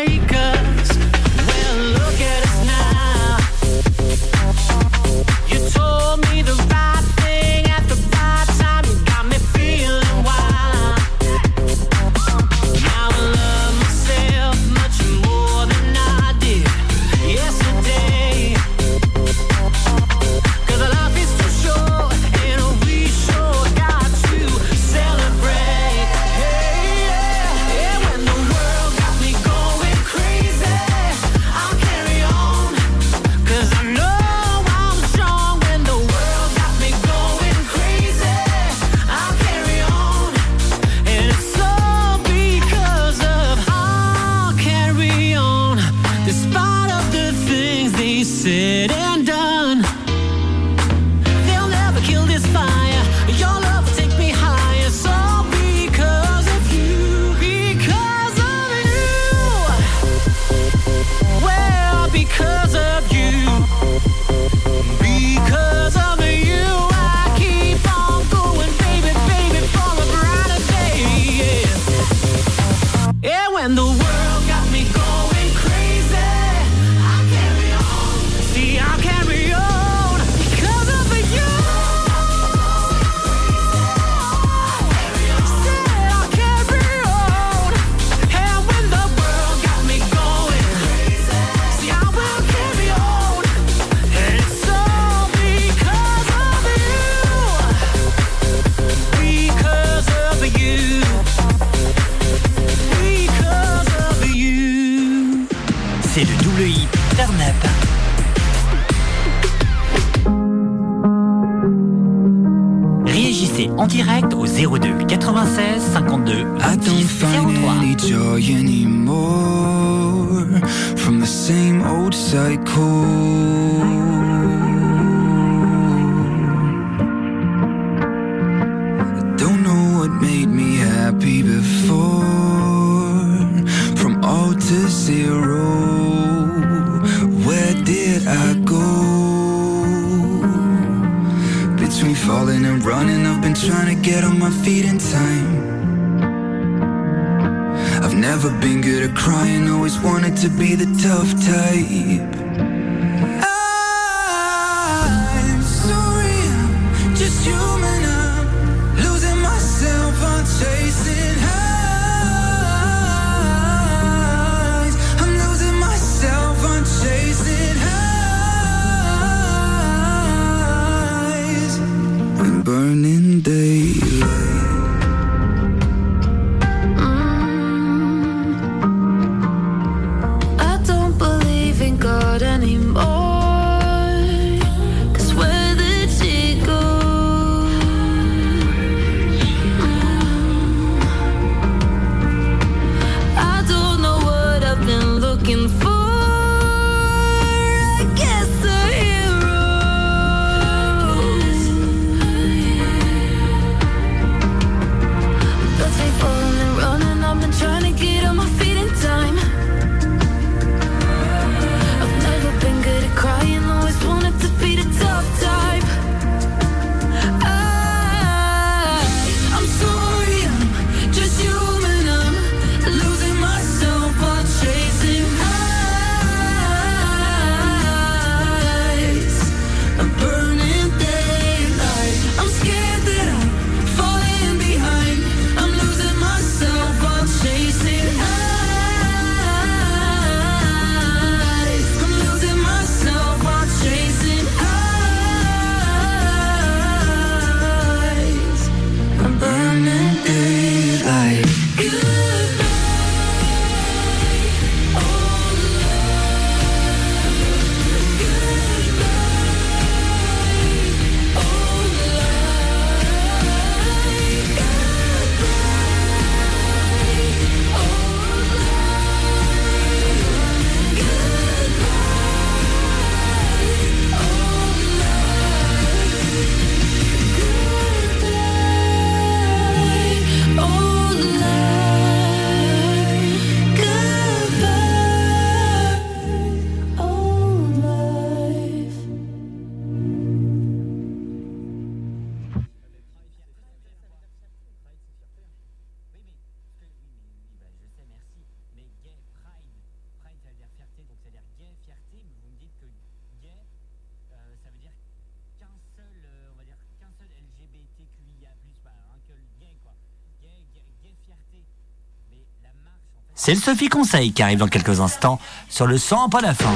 c'est 313.48 313.54
le 313.54 313.60
Sophie 313.62 313.88
Conseil 313.88 314.30
qui 314.32 314.42
arrive 314.42 314.58
dans 314.58 314.68
quelques 314.68 315.00
instants 315.00 315.40
sur 315.70 315.86
le 315.86 315.96
100 315.96 316.28
pas 316.28 316.42
la 316.42 316.52
fin. 316.52 316.74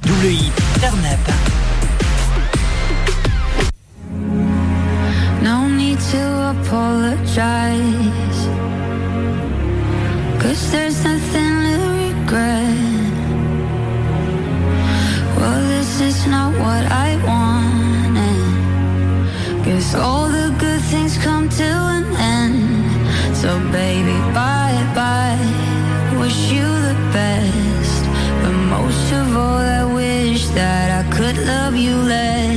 Double 0.00 0.26
hit, 0.26 0.52
No 5.42 5.66
need 5.66 5.98
to 6.12 6.18
apologize. 6.50 7.80
Cause 10.38 10.70
there's 10.70 11.02
nothing 11.02 11.64
to 11.66 11.78
regret. 11.98 12.76
Well, 15.36 15.62
this 15.66 16.00
is 16.00 16.28
not 16.28 16.52
what 16.60 16.86
I 16.92 17.16
wanted. 17.26 18.44
Cause 19.64 19.96
all 19.96 20.28
the 20.28 20.54
good 20.60 20.80
things 20.92 21.18
come 21.18 21.48
to 21.48 21.64
an 21.64 22.04
end. 22.16 23.36
So, 23.36 23.58
baby. 23.72 24.19
best. 27.12 28.04
But 28.42 28.54
most 28.74 29.12
of 29.12 29.36
all, 29.36 29.64
I 29.80 29.84
wish 29.84 30.48
that 30.48 30.86
I 31.00 31.02
could 31.16 31.38
love 31.46 31.74
you 31.76 31.96
less. 31.96 32.49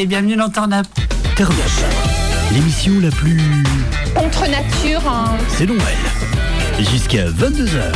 Et 0.00 0.06
bienvenue 0.06 0.34
dans 0.34 0.48
Turn 0.48 0.72
Up. 0.72 0.86
Turn 1.36 1.52
Up, 1.52 1.84
l'émission 2.54 2.92
la 3.02 3.10
plus... 3.10 3.38
Contre 4.14 4.48
nature, 4.48 5.02
hein. 5.06 5.36
C'est 5.48 5.66
Noël. 5.66 5.80
Jusqu'à 6.78 7.26
22h. 7.26 7.92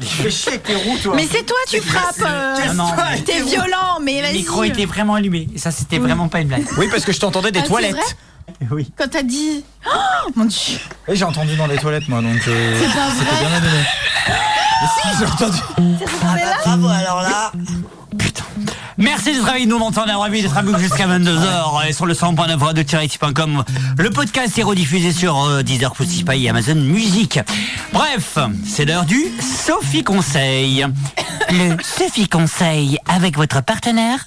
Fais 0.00 0.30
chier 0.32 0.58
tes 0.58 0.74
roues, 0.74 0.98
toi. 1.00 1.12
Mais 1.14 1.28
c'est 1.30 1.44
toi, 1.46 1.56
tu 1.70 1.80
frappes. 1.80 2.16
euh, 2.26 2.72
non, 2.74 2.90
T'es 3.24 3.42
violent, 3.42 4.00
mais 4.02 4.20
Le 4.22 4.32
micro 4.38 4.64
était 4.64 4.86
vraiment 4.86 5.14
allumé. 5.14 5.46
Et 5.54 5.58
ça, 5.58 5.70
c'était 5.70 5.98
vraiment 6.00 6.26
pas 6.26 6.40
une 6.40 6.48
blague. 6.48 6.64
Oui, 6.78 6.88
parce 6.90 7.04
que 7.04 7.12
je 7.12 7.20
t'entendais 7.20 7.52
des 7.52 7.60
Ah, 7.60 7.68
toilettes. 7.68 7.92
vrai 7.92 8.66
Oui. 8.72 8.90
Quand 8.98 9.08
t'as 9.08 9.22
dit. 9.22 9.64
Oh 9.86 10.30
mon 10.34 10.46
dieu. 10.46 10.78
Oui, 11.06 11.14
j'ai 11.16 11.24
entendu 11.24 11.54
dans 11.54 11.66
les 11.68 11.76
toilettes, 11.78 12.08
moi, 12.08 12.20
donc 12.20 12.40
euh, 12.48 12.80
C'est 12.80 12.92
pas 12.92 13.06
c'était 13.16 13.30
vrai. 13.30 13.46
bien 13.46 13.60
donné. 13.60 13.82
Mais 14.82 14.88
si, 15.12 15.18
j'ai 15.20 15.24
entendu. 15.26 15.58
Ah 15.78 16.34
bah 16.34 16.40
bravo, 16.64 16.88
alors 16.88 17.22
là. 17.22 17.52
Merci 19.24 19.38
d'être 19.38 19.50
avec 19.50 19.68
nous 19.68 19.78
Turn 19.92 20.10
Up, 20.10 20.16
ravi 20.18 20.42
d'être 20.42 20.56
avec 20.56 20.68
vous 20.68 20.80
jusqu'à 20.80 21.06
22h 21.06 21.86
et 21.86 21.92
sur 21.92 22.06
le 22.06 22.14
100.9 22.14 22.72
de 22.72 22.82
tirexcom 22.82 23.62
Le 23.96 24.10
podcast 24.10 24.58
est 24.58 24.64
rediffusé 24.64 25.12
sur 25.12 25.44
euh, 25.44 25.62
Deezer, 25.62 25.94
Spotify 25.94 26.44
et 26.44 26.48
Amazon 26.48 26.74
Music. 26.74 27.38
Bref, 27.92 28.38
c'est 28.66 28.84
l'heure 28.84 29.04
du 29.04 29.22
Sophie 29.40 30.02
Conseil. 30.02 30.84
Le 31.50 31.76
Sophie 31.84 32.28
Conseil 32.28 32.98
avec 33.06 33.36
votre 33.36 33.62
partenaire, 33.62 34.18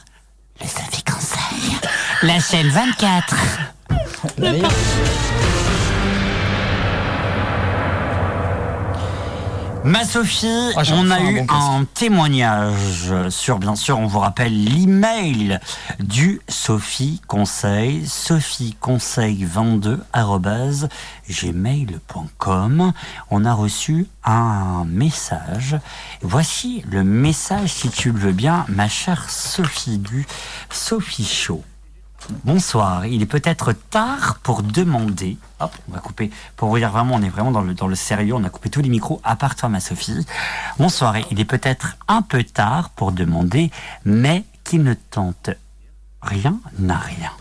le 0.62 0.68
Sophie 0.68 1.04
Conseil. 1.04 1.78
La 2.22 2.40
chaîne 2.40 2.70
24. 2.70 3.36
Ma 9.86 10.04
Sophie, 10.04 10.48
Ah, 10.76 10.82
on 10.94 11.12
a 11.12 11.18
un 11.18 11.30
eu 11.30 11.46
un 11.48 11.86
témoignage 11.94 13.14
sur, 13.30 13.60
bien 13.60 13.76
sûr, 13.76 14.00
on 14.00 14.08
vous 14.08 14.18
rappelle 14.18 14.52
l'email 14.64 15.60
du 16.00 16.42
Sophie 16.50 17.22
Conseil, 17.28 18.04
sophieconseil22 18.06 20.00
gmail.com. 21.30 22.94
On 23.30 23.46
a 23.46 23.54
reçu 23.54 24.08
un 24.24 24.86
message. 24.88 25.78
Voici 26.24 26.84
le 26.90 27.04
message, 27.04 27.72
si 27.72 27.90
tu 27.90 28.12
le 28.12 28.18
veux 28.18 28.34
bien, 28.34 28.66
ma 28.70 28.90
chère 28.90 29.30
Sophie 29.30 30.00
du 30.00 30.26
Sophie 30.72 31.26
Show. 31.26 31.64
Bonsoir, 32.44 33.06
il 33.06 33.22
est 33.22 33.28
peut-être 33.28 33.74
tard 33.74 34.40
pour 34.42 34.64
demander. 34.64 35.38
Hop, 35.60 35.72
on 35.88 35.94
va 35.94 36.00
couper. 36.00 36.32
Pour 36.56 36.70
vous 36.70 36.78
dire 36.80 36.90
vraiment, 36.90 37.16
on 37.16 37.22
est 37.22 37.30
vraiment 37.30 37.52
dans 37.52 37.62
le, 37.62 37.74
dans 37.74 37.88
le 37.88 37.96
sérieux. 37.96 38.34
On 38.34 38.44
a 38.44 38.50
coupé 38.50 38.70
tous 38.70 38.82
les 38.82 38.90
micros, 38.90 39.22
à 39.24 39.36
part 39.36 39.56
toi, 39.56 39.70
ma 39.70 39.80
Sophie. 39.80 40.26
Bonsoir, 40.80 41.16
il 41.30 41.40
est 41.40 41.46
peut-être 41.46 41.98
un 42.08 42.24
peu 42.24 42.44
tard 42.44 42.90
pour 42.90 43.12
demander, 43.12 43.70
mais 44.06 44.44
qui 44.64 44.80
ne 44.80 44.94
tente 44.94 45.52
rien 46.22 46.60
n'a 46.80 46.98
rien. 46.98 47.32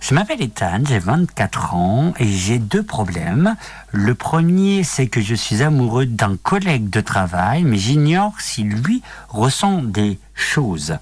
Je 0.00 0.14
m'appelle 0.14 0.42
Ethan, 0.42 0.80
j'ai 0.86 0.98
24 0.98 1.74
ans 1.74 2.12
et 2.18 2.26
j'ai 2.26 2.58
deux 2.58 2.82
problèmes. 2.82 3.56
Le 3.92 4.14
premier, 4.14 4.82
c'est 4.82 5.06
que 5.06 5.20
je 5.20 5.34
suis 5.34 5.62
amoureux 5.62 6.06
d'un 6.06 6.36
collègue 6.36 6.90
de 6.90 7.00
travail, 7.00 7.62
mais 7.62 7.78
j'ignore 7.78 8.32
si 8.40 8.64
lui 8.64 9.02
ressent 9.28 9.82
des 9.82 10.18
choses. 10.34 10.98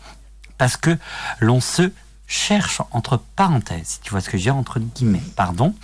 Parce 0.59 0.77
que 0.77 0.97
l'on 1.41 1.61
se 1.61 1.91
cherche 2.27 2.81
entre 2.93 3.19
parenthèses, 3.37 3.87
si 3.87 4.01
tu 4.01 4.11
vois 4.11 4.21
ce 4.21 4.31
que 4.31 4.37
dire, 4.37 4.57
entre 4.57 4.81
guillemets, 4.81 5.23
pardon. 5.37 5.75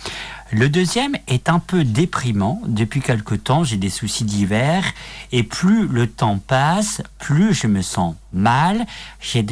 Le 0.51 0.67
deuxième 0.67 1.15
est 1.27 1.47
un 1.47 1.59
peu 1.59 1.83
déprimant. 1.83 2.59
Depuis 2.65 3.01
quelque 3.01 3.35
temps, 3.35 3.63
j'ai 3.63 3.77
des 3.77 3.91
soucis 3.91 4.23
divers 4.23 4.83
et 5.31 5.43
plus 5.43 5.87
le 5.87 6.07
temps 6.07 6.39
passe, 6.39 7.03
plus 7.19 7.53
je 7.53 7.67
me 7.67 7.83
sens 7.83 8.15
mal. 8.33 8.87
J'ai 9.19 9.45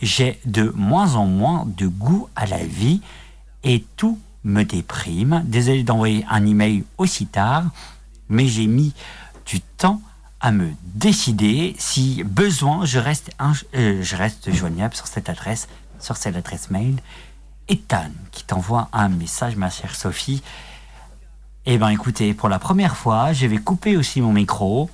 j'ai 0.00 0.40
de 0.44 0.72
moins 0.74 1.14
en 1.14 1.26
moins 1.26 1.64
de 1.76 1.86
goût 1.86 2.28
à 2.34 2.46
la 2.46 2.64
vie 2.64 3.00
et 3.62 3.84
tout 3.96 4.18
me 4.44 4.64
déprime. 4.64 5.42
Désolé 5.46 5.84
d'envoyer 5.84 6.24
un 6.28 6.44
email 6.44 6.84
aussi 6.98 7.26
tard, 7.26 7.64
mais 8.28 8.48
j'ai 8.48 8.66
mis 8.66 8.92
du 9.46 9.60
temps 9.60 10.00
à 10.40 10.50
me 10.50 10.70
décider. 10.82 11.74
Si 11.78 12.24
besoin, 12.24 12.84
je 12.84 12.98
reste, 12.98 13.30
euh, 13.74 14.02
je 14.02 14.16
reste 14.16 14.52
joignable 14.52 14.94
sur 14.94 15.06
cette 15.06 15.28
adresse, 15.28 15.68
sur 16.02 16.16
cette 16.16 16.36
adresse 16.36 16.70
mail. 16.70 16.96
Ethan 17.68 18.10
qui 18.30 18.44
t'envoie 18.44 18.88
un 18.92 19.08
message, 19.08 19.56
ma 19.56 19.70
chère 19.70 19.94
Sophie. 19.94 20.42
Eh 21.64 21.78
ben, 21.78 21.88
écoutez, 21.90 22.34
pour 22.34 22.48
la 22.48 22.58
première 22.58 22.96
fois, 22.96 23.32
je 23.32 23.46
vais 23.46 23.58
couper 23.58 23.96
aussi 23.96 24.20
mon 24.20 24.32
micro 24.32 24.90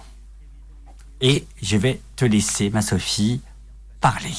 et 1.21 1.47
je 1.63 1.77
vais 1.77 2.01
te 2.15 2.25
laisser, 2.25 2.71
ma 2.71 2.83
Sophie, 2.83 3.41
parler. 4.01 4.35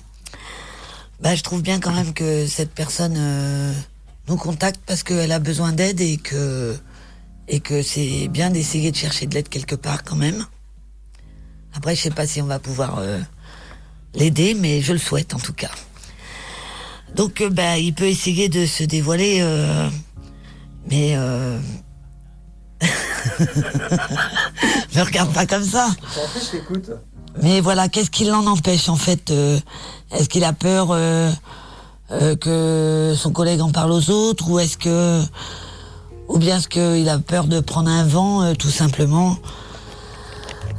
Bah, 1.21 1.35
je 1.35 1.43
trouve 1.43 1.61
bien 1.63 1.81
quand 1.81 1.93
même 1.93 2.15
que 2.15 2.47
cette 2.47 2.73
personne 2.75 3.17
euh, 3.17 3.73
nous 4.29 4.37
contacte 4.37 4.81
parce 4.87 5.03
qu'elle 5.03 5.33
a 5.33 5.39
besoin 5.39 5.73
d'aide 5.73 6.01
et 6.01 6.17
que, 6.17 6.77
et 7.49 7.61
que 7.61 7.83
c'est 7.83 8.29
bien 8.29 8.51
d'essayer 8.51 8.91
de 8.91 8.97
chercher 8.97 9.27
de 9.27 9.35
l'aide 9.35 9.49
quelque 9.49 9.75
part 9.75 10.05
quand 10.05 10.17
même. 10.17 10.47
Après, 11.75 11.97
je 11.97 12.03
sais 12.03 12.11
pas 12.11 12.27
si 12.27 12.43
on 12.43 12.47
va 12.47 12.59
pouvoir 12.59 12.99
euh, 12.99 13.19
l'aider, 14.15 14.55
mais 14.55 14.83
je 14.83 14.93
le 14.93 14.99
souhaite 14.99 15.35
en 15.35 15.39
tout 15.39 15.55
cas. 15.55 15.71
Donc, 17.15 17.41
euh, 17.41 17.51
bah, 17.51 17.79
il 17.79 17.95
peut 17.95 18.07
essayer 18.07 18.49
de 18.49 18.67
se 18.67 18.85
dévoiler, 18.85 19.39
euh, 19.41 19.89
mais 20.91 21.15
euh... 21.17 21.59
me 24.97 25.03
regarde 25.03 25.33
pas 25.33 25.47
comme 25.47 25.65
ça. 25.65 25.89
je. 26.15 26.59
Mais 27.43 27.61
voilà, 27.61 27.89
qu'est-ce 27.89 28.11
qui 28.11 28.25
l'en 28.25 28.47
empêche 28.47 28.89
en 28.89 28.97
fait 28.97 29.31
euh, 29.31 29.59
Est-ce 30.11 30.29
qu'il 30.29 30.45
a 30.45 30.53
peur 30.53 30.89
euh, 32.13 32.37
que 32.37 33.15
son 33.17 33.31
collègue 33.33 33.61
en 33.63 33.71
parle 33.71 33.93
aux 33.93 34.11
autres 34.11 34.51
ou 34.51 34.59
est-ce 34.59 34.77
que 34.77 35.23
ou 36.29 36.39
bien 36.39 36.59
est-ce 36.59 36.69
qu'il 36.69 37.09
a 37.09 37.19
peur 37.19 37.45
de 37.47 37.61
prendre 37.61 37.91
un 37.91 38.05
vent, 38.05 38.43
euh, 38.43 38.55
tout 38.55 38.71
simplement. 38.71 39.37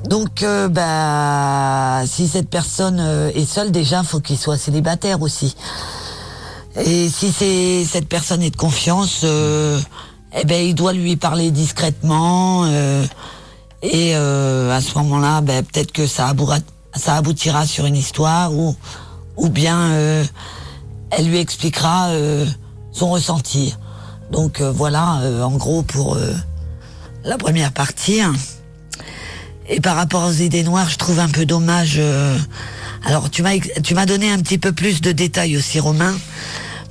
Donc, 0.09 0.43
euh, 0.43 0.67
bah, 0.67 2.05
si 2.07 2.27
cette 2.27 2.49
personne 2.49 2.99
est 3.35 3.45
seule, 3.45 3.71
déjà, 3.71 4.03
faut 4.03 4.19
qu'il 4.19 4.37
soit 4.37 4.57
célibataire 4.57 5.21
aussi. 5.21 5.55
Et 6.75 7.07
si 7.09 7.31
c'est 7.31 7.85
cette 7.85 8.07
personne 8.07 8.41
est 8.41 8.49
de 8.49 8.55
confiance, 8.55 9.23
eh 9.23 10.45
ben, 10.45 10.65
il 10.65 10.73
doit 10.75 10.93
lui 10.93 11.15
parler 11.15 11.51
discrètement. 11.51 12.65
et 13.83 14.15
à 14.15 14.81
ce 14.81 14.97
moment-là, 14.97 15.41
ben, 15.41 15.63
peut-être 15.63 15.91
que 15.91 16.07
ça, 16.07 16.27
aboura- 16.27 16.59
ça 16.95 17.15
aboutira 17.15 17.65
sur 17.67 17.85
une 17.85 17.95
histoire 17.95 18.51
ou, 18.53 18.75
ou 19.37 19.49
bien 19.49 20.23
elle 21.17 21.27
lui 21.27 21.39
expliquera 21.39 22.09
euh, 22.09 22.45
son 22.91 23.09
ressenti. 23.11 23.75
Donc 24.31 24.61
euh, 24.61 24.71
voilà, 24.71 25.19
euh, 25.21 25.43
en 25.43 25.51
gros, 25.57 25.83
pour 25.83 26.15
euh, 26.15 26.33
la 27.23 27.37
première 27.37 27.71
partie. 27.71 28.21
Et 29.69 29.79
par 29.79 29.95
rapport 29.95 30.23
aux 30.23 30.33
idées 30.33 30.63
noires, 30.63 30.89
je 30.89 30.97
trouve 30.97 31.19
un 31.19 31.29
peu 31.29 31.45
dommage. 31.45 31.95
euh, 31.97 32.37
alors, 33.05 33.29
tu 33.29 33.43
m'as 33.43 33.57
tu 33.83 33.95
m'as 33.95 34.05
donné 34.05 34.31
un 34.31 34.39
petit 34.39 34.57
peu 34.57 34.71
plus 34.71 35.01
de 35.01 35.11
détails 35.11 35.57
aussi, 35.57 35.79
Romain, 35.79 36.13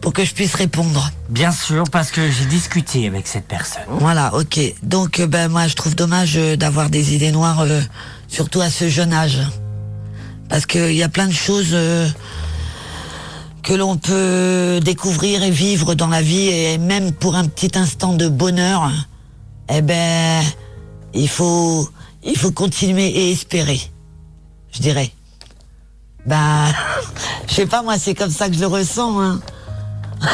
pour 0.01 0.13
que 0.13 0.25
je 0.25 0.33
puisse 0.35 0.55
répondre. 0.55 1.11
Bien 1.29 1.53
sûr, 1.53 1.85
parce 1.91 2.11
que 2.11 2.31
j'ai 2.31 2.45
discuté 2.47 3.07
avec 3.07 3.27
cette 3.27 3.47
personne. 3.47 3.83
Voilà, 3.89 4.35
ok. 4.35 4.59
Donc, 4.83 5.21
euh, 5.21 5.27
ben 5.27 5.49
moi, 5.49 5.69
je 5.69 5.75
trouve 5.75 5.95
dommage 5.95 6.35
euh, 6.37 6.57
d'avoir 6.57 6.91
des 6.91 7.15
idées 7.15 7.33
noires, 7.33 7.61
euh, 7.61 7.81
surtout 8.29 8.61
à 8.61 8.71
ce 8.71 8.89
jeune 8.89 9.13
âge, 9.13 9.39
parce 10.49 10.67
qu'il 10.67 10.95
y 10.95 11.03
a 11.03 11.09
plein 11.09 11.27
de 11.27 11.33
choses 11.33 11.71
euh, 11.73 12.09
que 13.63 13.73
l'on 13.73 13.97
peut 13.97 14.81
découvrir 14.83 15.43
et 15.43 15.51
vivre 15.51 15.95
dans 15.95 16.09
la 16.09 16.23
vie, 16.23 16.49
et 16.49 16.79
même 16.79 17.13
pour 17.13 17.37
un 17.37 17.47
petit 17.47 17.79
instant 17.79 18.15
de 18.15 18.29
bonheur, 18.29 18.91
eh 19.69 19.83
ben, 19.83 20.43
il 21.15 21.29
faut, 21.29 21.89
il 22.25 22.37
faut 22.37 22.51
continuer 22.51 23.07
et 23.07 23.31
espérer, 23.31 23.81
je 24.73 24.81
dirais. 24.81 25.13
Ben, 26.27 26.67
je 27.49 27.55
sais 27.55 27.67
pas, 27.67 27.83
moi, 27.83 27.99
c'est 27.99 28.15
comme 28.15 28.31
ça 28.31 28.49
que 28.49 28.55
je 28.55 28.61
le 28.61 28.67
ressens. 28.67 29.21
Hein. 29.21 29.41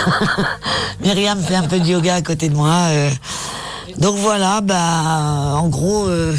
Myriam 1.01 1.41
fait 1.43 1.57
un 1.57 1.66
peu 1.68 1.79
de 1.81 1.87
yoga 1.87 2.16
à 2.16 2.22
côté 2.22 2.49
de 2.49 2.55
moi. 2.55 2.89
euh. 2.91 3.11
Donc 3.99 4.16
voilà, 4.16 4.61
bah, 4.61 5.57
en 5.57 5.68
gros, 5.68 6.07
euh, 6.07 6.37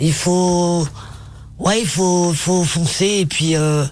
il 0.00 0.12
faut, 0.12 0.86
ouais, 1.58 1.80
il 1.80 1.86
faut, 1.86 2.32
faut 2.34 2.64
foncer 2.64 3.18
et 3.20 3.26
puis, 3.26 3.56
euh, 3.56 3.84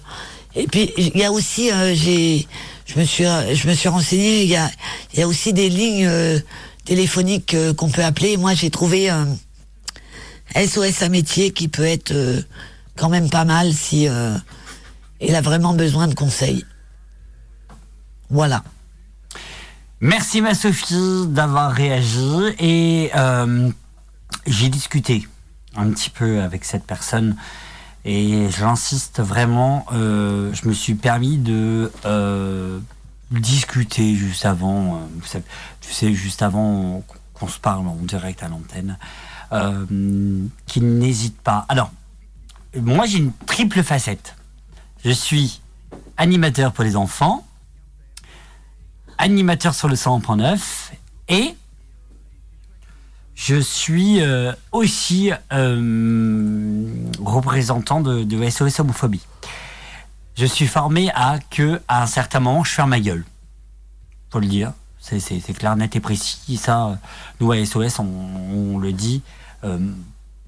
et 0.59 0.67
puis 0.67 0.91
il 0.97 1.17
y 1.17 1.23
a 1.23 1.31
aussi, 1.31 1.71
euh, 1.71 1.95
j'ai, 1.95 2.45
je 2.85 2.99
me 2.99 3.05
suis, 3.05 3.23
je 3.23 3.67
me 3.67 3.73
suis 3.73 3.87
renseigné, 3.87 4.43
il 4.43 4.49
y 4.49 4.57
a, 4.57 4.69
il 5.13 5.19
y 5.19 5.23
a 5.23 5.27
aussi 5.27 5.53
des 5.53 5.69
lignes 5.69 6.05
euh, 6.05 6.37
téléphoniques 6.83 7.53
euh, 7.53 7.73
qu'on 7.73 7.89
peut 7.89 8.03
appeler. 8.03 8.35
Moi, 8.35 8.53
j'ai 8.55 8.69
trouvé 8.69 9.09
SOS 10.53 11.01
à 11.01 11.07
métier 11.07 11.51
qui 11.51 11.69
peut 11.69 11.85
être 11.85 12.13
quand 12.97 13.07
même 13.07 13.29
pas 13.29 13.45
mal 13.45 13.71
si 13.71 14.07
il 15.21 15.35
a 15.35 15.41
vraiment 15.41 15.73
besoin 15.73 16.07
de 16.07 16.13
conseils. 16.15 16.65
Voilà. 18.29 18.63
Merci 20.01 20.41
ma 20.41 20.55
Sophie 20.55 21.27
d'avoir 21.27 21.71
réagi 21.71 22.55
et 22.59 23.11
j'ai 24.47 24.69
discuté 24.69 25.27
un 25.75 25.91
petit 25.91 26.09
peu 26.09 26.41
avec 26.41 26.65
cette 26.65 26.85
personne 26.85 27.35
et 28.05 28.49
j'insiste 28.49 29.19
vraiment, 29.21 29.85
euh, 29.91 30.53
je 30.53 30.67
me 30.67 30.73
suis 30.73 30.95
permis 30.95 31.37
de 31.37 31.91
euh, 32.05 32.79
discuter 33.31 34.15
juste 34.15 34.45
avant, 34.45 34.95
euh, 34.95 35.39
tu 35.81 35.91
sais, 35.91 36.13
juste 36.13 36.41
avant 36.41 37.03
qu'on 37.33 37.47
se 37.47 37.59
parle 37.59 37.87
en 37.87 37.95
direct 37.95 38.41
à 38.43 38.47
l'antenne, 38.47 38.97
qu'il 40.65 40.97
n'hésite 40.97 41.39
pas. 41.41 41.65
Alors, 41.67 41.91
moi 42.75 43.05
j'ai 43.05 43.17
une 43.17 43.33
triple 43.45 43.83
facette. 43.83 44.35
Je 45.03 45.11
suis 45.11 45.61
animateur 46.17 46.71
pour 46.71 46.83
les 46.83 46.95
enfants, 46.95 47.45
animateur 49.17 49.73
sur 49.73 49.87
le 49.87 49.95
100.9 49.95 50.59
et 51.29 51.55
je 53.39 53.55
suis 53.55 54.21
euh, 54.21 54.51
aussi 54.73 55.31
euh, 55.53 56.85
représentant 57.23 58.01
de, 58.01 58.49
SOS 58.49 58.81
homophobie. 58.81 59.25
Je 60.35 60.45
suis 60.45 60.67
formé 60.67 61.09
à 61.15 61.39
que, 61.49 61.81
à 61.87 62.03
un 62.03 62.05
certain 62.05 62.41
moment, 62.41 62.65
je 62.65 62.71
ferme 62.71 62.89
ma 62.89 62.99
gueule. 62.99 63.23
Faut 64.29 64.41
le 64.41 64.47
dire. 64.47 64.73
C'est 64.99 65.53
clair, 65.53 65.77
net 65.77 65.95
et 65.95 66.01
précis. 66.01 66.57
Ça, 66.57 66.99
nous, 67.39 67.53
à 67.53 67.65
SOS, 67.65 67.99
on, 67.99 68.77
le 68.77 68.91
dit. 68.91 69.21
Euh, 69.63 69.79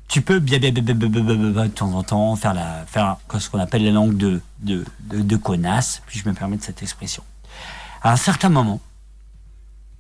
tu 0.10 0.22
peux 0.22 0.40
bien, 0.40 0.60
de 0.60 1.68
temps 1.68 1.94
en 1.94 2.04
temps 2.04 2.36
faire, 2.36 2.54
la, 2.54 2.86
faire 2.88 3.16
ce 3.40 3.50
qu'on 3.50 3.60
appelle 3.60 3.86
la 3.86 3.92
langue 3.92 4.18
de, 4.18 4.42
de 4.60 5.36
connasse, 5.38 6.02
puis 6.08 6.20
je 6.20 6.28
me 6.28 6.34
permets 6.34 6.58
de 6.58 6.64
cette 6.64 6.84
expression. 6.84 7.24
À 8.04 8.12
un 8.12 8.18
certain 8.18 8.50
moment, 8.50 8.82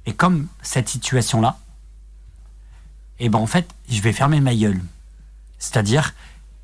et 0.06 0.12
comme 0.12 0.48
cette 0.62 0.90
situation-là, 0.90 1.58
et 3.22 3.30
ben 3.30 3.38
en 3.40 3.46
fait, 3.46 3.70
je 3.88 4.02
vais 4.02 4.14
fermer 4.14 4.42
ma 4.42 4.56
gueule. 4.56 4.82
C'est-à-dire, 5.60 6.16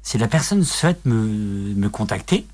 si 0.01 0.17
la 0.17 0.27
personne 0.27 0.63
souhaite 0.63 1.05
me, 1.05 1.15
me 1.75 1.87
contacter, 1.87 2.47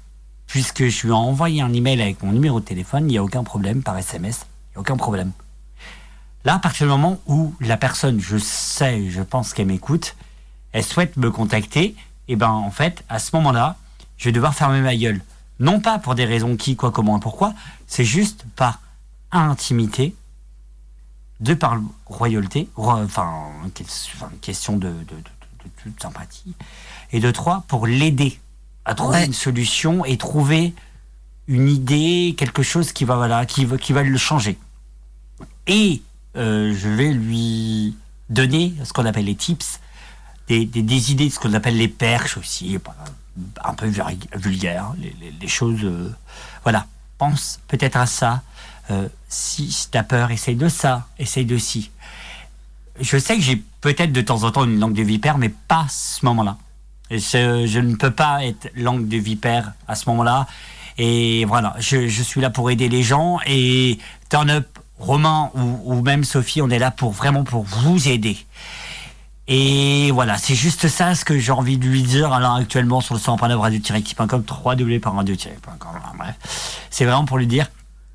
puisque 0.45 0.89
je 0.89 1.04
lui 1.04 1.10
ai 1.10 1.14
envoyé 1.14 1.62
un 1.62 1.72
email 1.72 2.01
avec 2.01 2.22
mon 2.22 2.34
numéro 2.34 2.60
de 2.60 2.66
téléphone, 2.66 3.06
il 3.06 3.14
n'y 3.14 3.18
a 3.18 3.24
aucun 3.24 3.45
problème 3.45 3.82
par 3.82 3.97
SMS, 3.97 4.45
il 4.45 4.72
n'y 4.74 4.78
a 4.78 4.80
aucun 4.82 4.97
problème. 4.97 5.32
Là, 6.43 6.56
à 6.56 6.60
partir 6.60 6.86
du 6.86 6.91
moment 6.91 7.22
où 7.28 7.56
la 7.62 7.78
personne, 7.78 8.20
je 8.20 8.38
sais, 8.38 9.10
je 9.10 9.22
pense 9.22 9.54
qu'elle 9.54 9.68
m'écoute, 9.68 10.18
elle 10.74 10.84
souhaite 10.84 11.16
me 11.16 11.32
contacter, 11.32 11.95
et 12.28 12.36
ben 12.36 12.49
en 12.49 12.72
fait, 12.72 13.06
à 13.08 13.20
ce 13.20 13.34
moment-là, 13.38 13.78
je 14.18 14.26
vais 14.26 14.34
devoir 14.34 14.54
fermer 14.54 14.82
ma 14.82 14.97
gueule. 14.97 15.22
Non 15.62 15.80
pas 15.80 15.97
pour 15.97 16.16
des 16.16 16.26
raisons 16.26 16.58
qui, 16.58 16.76
quoi, 16.76 16.91
comment 16.91 17.18
et 17.18 17.22
pourquoi, 17.22 17.54
c'est 17.88 18.04
juste 18.04 18.43
par 18.58 18.82
intimité, 19.32 20.14
de 21.43 21.53
par 21.53 21.77
royauté, 22.05 22.69
ro- 22.75 22.91
enfin, 22.91 23.31
enfin, 24.15 24.29
question 24.41 24.77
de, 24.77 24.87
de, 24.87 24.93
de- 24.93 25.15
de- 25.15 25.85
de- 25.85 25.89
de 25.95 26.01
sympathie, 26.01 26.53
et 27.11 27.19
de 27.19 27.31
trois, 27.31 27.63
pour 27.67 27.85
l'aider 27.85 28.39
à 28.85 28.95
trouver 28.95 29.17
Ouais. 29.19 29.25
une 29.25 29.33
solution 29.33 30.03
et 30.05 30.17
trouver 30.17 30.73
une 31.47 31.67
idée, 31.69 32.35
quelque 32.37 32.63
chose 32.63 32.91
qui 32.93 33.03
va, 33.05 33.15
voilà, 33.17 33.45
qui, 33.45 33.65
va- 33.65 33.77
qui 33.77 33.91
va 33.93 34.03
le 34.03 34.17
changer. 34.17 34.57
Et 35.67 36.01
euh, 36.37 36.73
je 36.75 36.89
vais 36.89 37.11
lui 37.11 37.95
donner 38.29 38.73
ce 38.83 38.93
qu'on 38.93 39.05
appelle 39.05 39.25
les 39.25 39.35
tips, 39.35 39.79
des, 40.47 40.65
des- 40.65 40.81
des 40.81 41.11
idées, 41.11 41.29
ce 41.29 41.39
qu'on 41.39 41.53
appelle 41.53 41.77
les 41.77 41.87
perches 41.89 42.37
aussi, 42.37 42.77
un 43.63 43.73
peu 43.73 43.87
vulg- 43.87 44.27
vulgaire, 44.35 44.93
les, 44.97 45.15
les- 45.19 45.31
les 45.31 45.47
choses. 45.47 45.83
euh, 45.83 46.09
voilà, 46.63 46.87
pense 47.17 47.59
peut-être 47.67 47.97
à 47.97 48.05
ça. 48.05 48.41
Euh, 48.91 49.07
si, 49.29 49.88
t'as 49.91 50.03
peur, 50.03 50.31
essaye 50.31 50.55
de 50.55 50.67
ça, 50.67 51.07
essaye 51.19 51.45
de 51.45 51.57
ci. 51.57 51.91
Je 52.99 53.17
sais 53.17 53.36
que 53.36 53.41
j'ai 53.41 53.61
peut-être 53.81 54.11
de 54.11 54.21
temps 54.21 54.43
en 54.43 54.51
temps 54.51 54.65
une 54.65 54.79
langue 54.79 54.93
de 54.93 55.03
vipère, 55.03 55.38
mais 55.38 55.49
pas 55.49 55.86
ce 55.89 56.25
moment-là. 56.25 56.57
Je, 57.09 57.79
ne 57.79 57.95
peux 57.95 58.11
pas 58.11 58.43
être 58.43 58.71
langue 58.75 59.07
de 59.07 59.17
vipère 59.17 59.73
à 59.88 59.95
ce 59.95 60.09
moment-là. 60.09 60.47
Et 60.97 61.45
voilà, 61.45 61.75
je, 61.79 62.07
suis 62.07 62.41
là 62.41 62.49
pour 62.49 62.69
aider 62.69 62.89
les 62.89 63.03
gens. 63.03 63.39
Et 63.45 63.99
Turn 64.29 64.49
Up, 64.49 64.67
Romain 64.99 65.51
ou, 65.55 66.01
même 66.01 66.23
Sophie, 66.23 66.61
on 66.61 66.69
est 66.69 66.79
là 66.79 66.91
pour 66.91 67.11
vraiment 67.11 67.43
pour 67.43 67.63
vous 67.63 68.07
aider. 68.07 68.38
Et 69.47 70.11
voilà, 70.11 70.38
c'est 70.38 70.55
juste 70.55 70.88
ça 70.88 71.15
ce 71.15 71.25
que 71.25 71.38
j'ai 71.38 71.51
envie 71.51 71.77
de 71.77 71.86
lui 71.86 72.01
dire 72.01 72.31
alors 72.31 72.55
actuellement 72.55 73.01
sur 73.01 73.13
le 73.13 73.19
100.9 73.19 73.53
radio-qui.com, 73.55 74.43
3w.radio-.com, 74.47 75.91
bref. 76.17 76.88
C'est 76.89 77.03
vraiment 77.03 77.25
pour 77.25 77.38
lui 77.38 77.47
dire, 77.47 77.67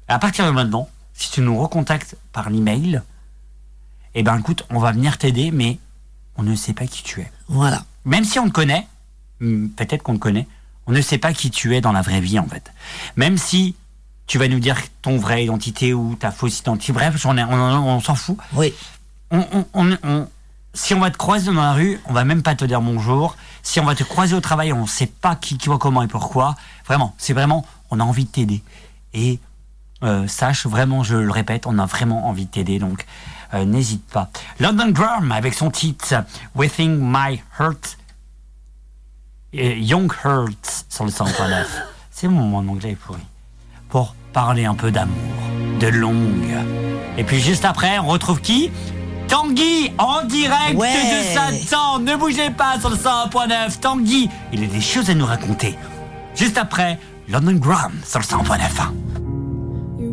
à 0.08 0.18
partir 0.18 0.46
de 0.46 0.50
maintenant, 0.50 0.88
si 1.14 1.30
tu 1.30 1.40
nous 1.40 1.58
recontactes 1.58 2.16
par 2.32 2.50
l'email, 2.50 3.02
eh 4.14 4.22
ben 4.22 4.38
écoute, 4.38 4.64
on 4.70 4.78
va 4.78 4.92
venir 4.92 5.18
t'aider, 5.18 5.50
mais 5.50 5.78
on 6.36 6.42
ne 6.42 6.54
sait 6.54 6.72
pas 6.72 6.86
qui 6.86 7.02
tu 7.02 7.20
es. 7.20 7.30
Voilà. 7.48 7.84
Même 8.04 8.24
si 8.24 8.38
on 8.38 8.46
te 8.46 8.52
connaît, 8.52 8.86
hmm, 9.40 9.68
peut-être 9.68 10.02
qu'on 10.02 10.14
te 10.14 10.18
connaît, 10.20 10.46
on 10.86 10.92
ne 10.92 11.00
sait 11.00 11.18
pas 11.18 11.32
qui 11.32 11.50
tu 11.50 11.76
es 11.76 11.80
dans 11.80 11.92
la 11.92 12.02
vraie 12.02 12.20
vie 12.20 12.38
en 12.38 12.46
fait. 12.46 12.72
Même 13.16 13.36
si 13.36 13.74
tu 14.26 14.38
vas 14.38 14.48
nous 14.48 14.60
dire 14.60 14.76
ton 15.02 15.18
vraie 15.18 15.44
identité 15.44 15.92
ou 15.94 16.14
ta 16.14 16.30
fausse 16.30 16.58
identité, 16.60 16.92
bref, 16.92 17.24
on, 17.26 17.36
on- 17.36 17.88
on 17.96 18.00
s'en 18.00 18.14
fout. 18.14 18.36
Oui. 18.54 18.72
On, 19.30 19.44
on- 19.74 20.26
si 20.74 20.94
on 20.94 21.00
va 21.00 21.10
te 21.10 21.16
croiser 21.16 21.46
dans 21.46 21.54
la 21.60 21.72
rue, 21.72 21.98
on 22.06 22.12
va 22.12 22.24
même 22.24 22.42
pas 22.42 22.54
te 22.54 22.64
dire 22.64 22.80
bonjour. 22.80 23.36
Si 23.62 23.80
on 23.80 23.84
va 23.84 23.94
te 23.94 24.04
croiser 24.04 24.34
au 24.34 24.40
travail, 24.40 24.72
on 24.72 24.82
ne 24.82 24.86
sait 24.86 25.06
pas 25.06 25.34
qui, 25.34 25.58
qui, 25.58 25.68
comment 25.80 26.02
et 26.02 26.08
pourquoi. 26.08 26.54
Vraiment, 26.86 27.14
c'est 27.18 27.32
vraiment, 27.32 27.66
on 27.90 28.00
a 28.00 28.04
envie 28.04 28.24
de 28.24 28.30
t'aider. 28.30 28.62
Et 29.12 29.38
sache 30.26 30.66
vraiment, 30.66 31.02
je 31.02 31.16
le 31.16 31.30
répète, 31.30 31.66
on 31.66 31.78
a 31.78 31.86
vraiment 31.86 32.28
envie 32.28 32.46
de 32.46 32.50
t'aider, 32.50 32.78
donc 32.78 33.04
euh, 33.54 33.64
n'hésite 33.64 34.06
pas. 34.06 34.28
London 34.60 34.90
Drum 34.90 35.32
avec 35.32 35.54
son 35.54 35.70
titre 35.70 36.14
Within 36.54 36.98
My 37.00 37.40
Heart, 37.58 37.96
Young 39.52 40.12
Heart 40.24 40.84
sur 40.88 41.04
le 41.04 41.10
100.9. 41.10 41.64
C'est 42.10 42.28
mon, 42.28 42.56
anglais 42.56 42.96
pourri. 43.00 43.22
Pour 43.88 44.14
parler 44.32 44.66
un 44.66 44.74
peu 44.74 44.90
d'amour, 44.90 45.16
de 45.80 45.86
longue 45.86 46.54
Et 47.16 47.24
puis 47.24 47.40
juste 47.40 47.64
après, 47.64 47.98
on 47.98 48.08
retrouve 48.08 48.40
qui? 48.42 48.70
Tanguy 49.28 49.92
en 49.98 50.24
direct 50.24 50.74
Ouais. 50.74 50.92
de 50.92 51.34
Saint-Tan. 51.34 52.00
Ne 52.00 52.16
bougez 52.16 52.50
pas 52.50 52.78
sur 52.80 52.90
le 52.90 52.96
101.9. 52.96 53.78
Tanguy, 53.80 54.28
il 54.52 54.64
a 54.64 54.66
des 54.66 54.80
choses 54.80 55.08
à 55.08 55.14
nous 55.14 55.26
raconter. 55.26 55.78
Juste 56.34 56.58
après, 56.58 56.98
London 57.28 57.54
Graham 57.54 57.92
sur 58.04 58.18
le 58.18 58.24
101.9. 58.24 59.07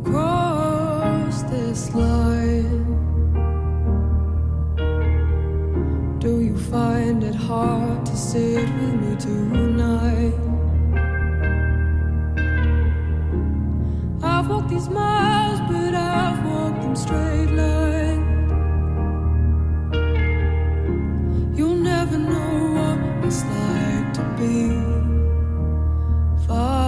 Cross 0.06 1.44
this 1.44 1.94
line. 1.94 2.86
Do 6.20 6.42
you 6.42 6.58
find 6.58 7.24
it 7.24 7.36
hard 7.36 8.06
to 8.06 8.16
sit 8.16 8.68
with 8.78 8.96
me 9.02 9.16
tonight? 9.18 10.34
I've 14.24 14.50
walked 14.50 14.70
these 14.70 14.90
miles, 14.90 15.60
but 15.70 15.94
I've 15.94 16.46
walked 16.46 16.82
them 16.82 16.96
straight. 16.96 17.36
You'll 21.58 21.76
never 21.76 22.18
know 22.18 22.74
what 22.76 23.26
it's 23.26 23.44
like 23.46 24.14
to 24.14 24.24
be 24.38 24.58
fine. 26.46 26.85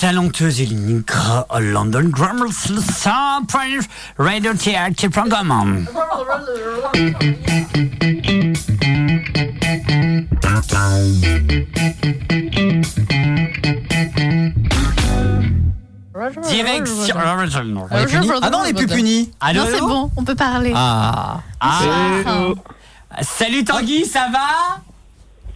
La 0.00 0.20
Gra 1.06 1.46
à 1.50 1.60
London 1.60 2.04
Grammar, 2.04 2.48
100.9 2.48 3.86
Radio 4.18 4.54
Théâtre 4.54 5.08
Programme. 5.08 5.86
Direction. 16.48 17.14
Puni 18.08 18.30
Ah 18.40 18.50
non, 18.50 18.58
on 18.62 18.64
est 18.64 18.72
plus 18.72 18.86
puni. 18.86 19.30
Non, 19.54 19.64
c'est 19.70 19.80
bon, 19.80 20.10
on 20.16 20.24
peut 20.24 20.34
parler. 20.34 20.72
Ah. 20.74 21.40
Ah. 21.60 23.20
Salut 23.20 23.62
Tanguy, 23.62 24.06
ça 24.06 24.28
va? 24.32 24.80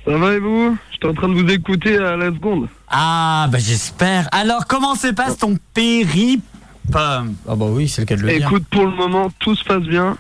Ça 0.07 0.17
va 0.17 0.35
et 0.35 0.39
vous? 0.39 0.79
J'étais 0.93 1.07
en 1.07 1.15
train 1.15 1.29
de 1.29 1.35
vous 1.35 1.49
écouter 1.51 1.99
à 1.99 2.17
la 2.17 2.27
seconde. 2.31 2.69
Ah, 2.89 3.49
bah 3.51 3.59
j'espère. 3.59 4.29
Alors, 4.33 4.67
comment 4.67 4.95
se 4.95 5.09
passe 5.09 5.37
ton 5.37 5.59
périple? 5.75 6.45
Ah 6.95 7.25
bah 7.49 7.67
oui, 7.69 7.89
c'est 7.89 8.03
le 8.03 8.07
cas 8.07 8.17
de 8.17 8.23
le 8.23 8.29
dire. 8.29 8.47
Écoute, 8.47 8.65
pour 8.71 8.85
le 8.85 8.93
moment, 8.93 9.31
tout 9.41 9.57
se 9.57 9.65
passe 9.65 9.83
bien. 9.83 10.17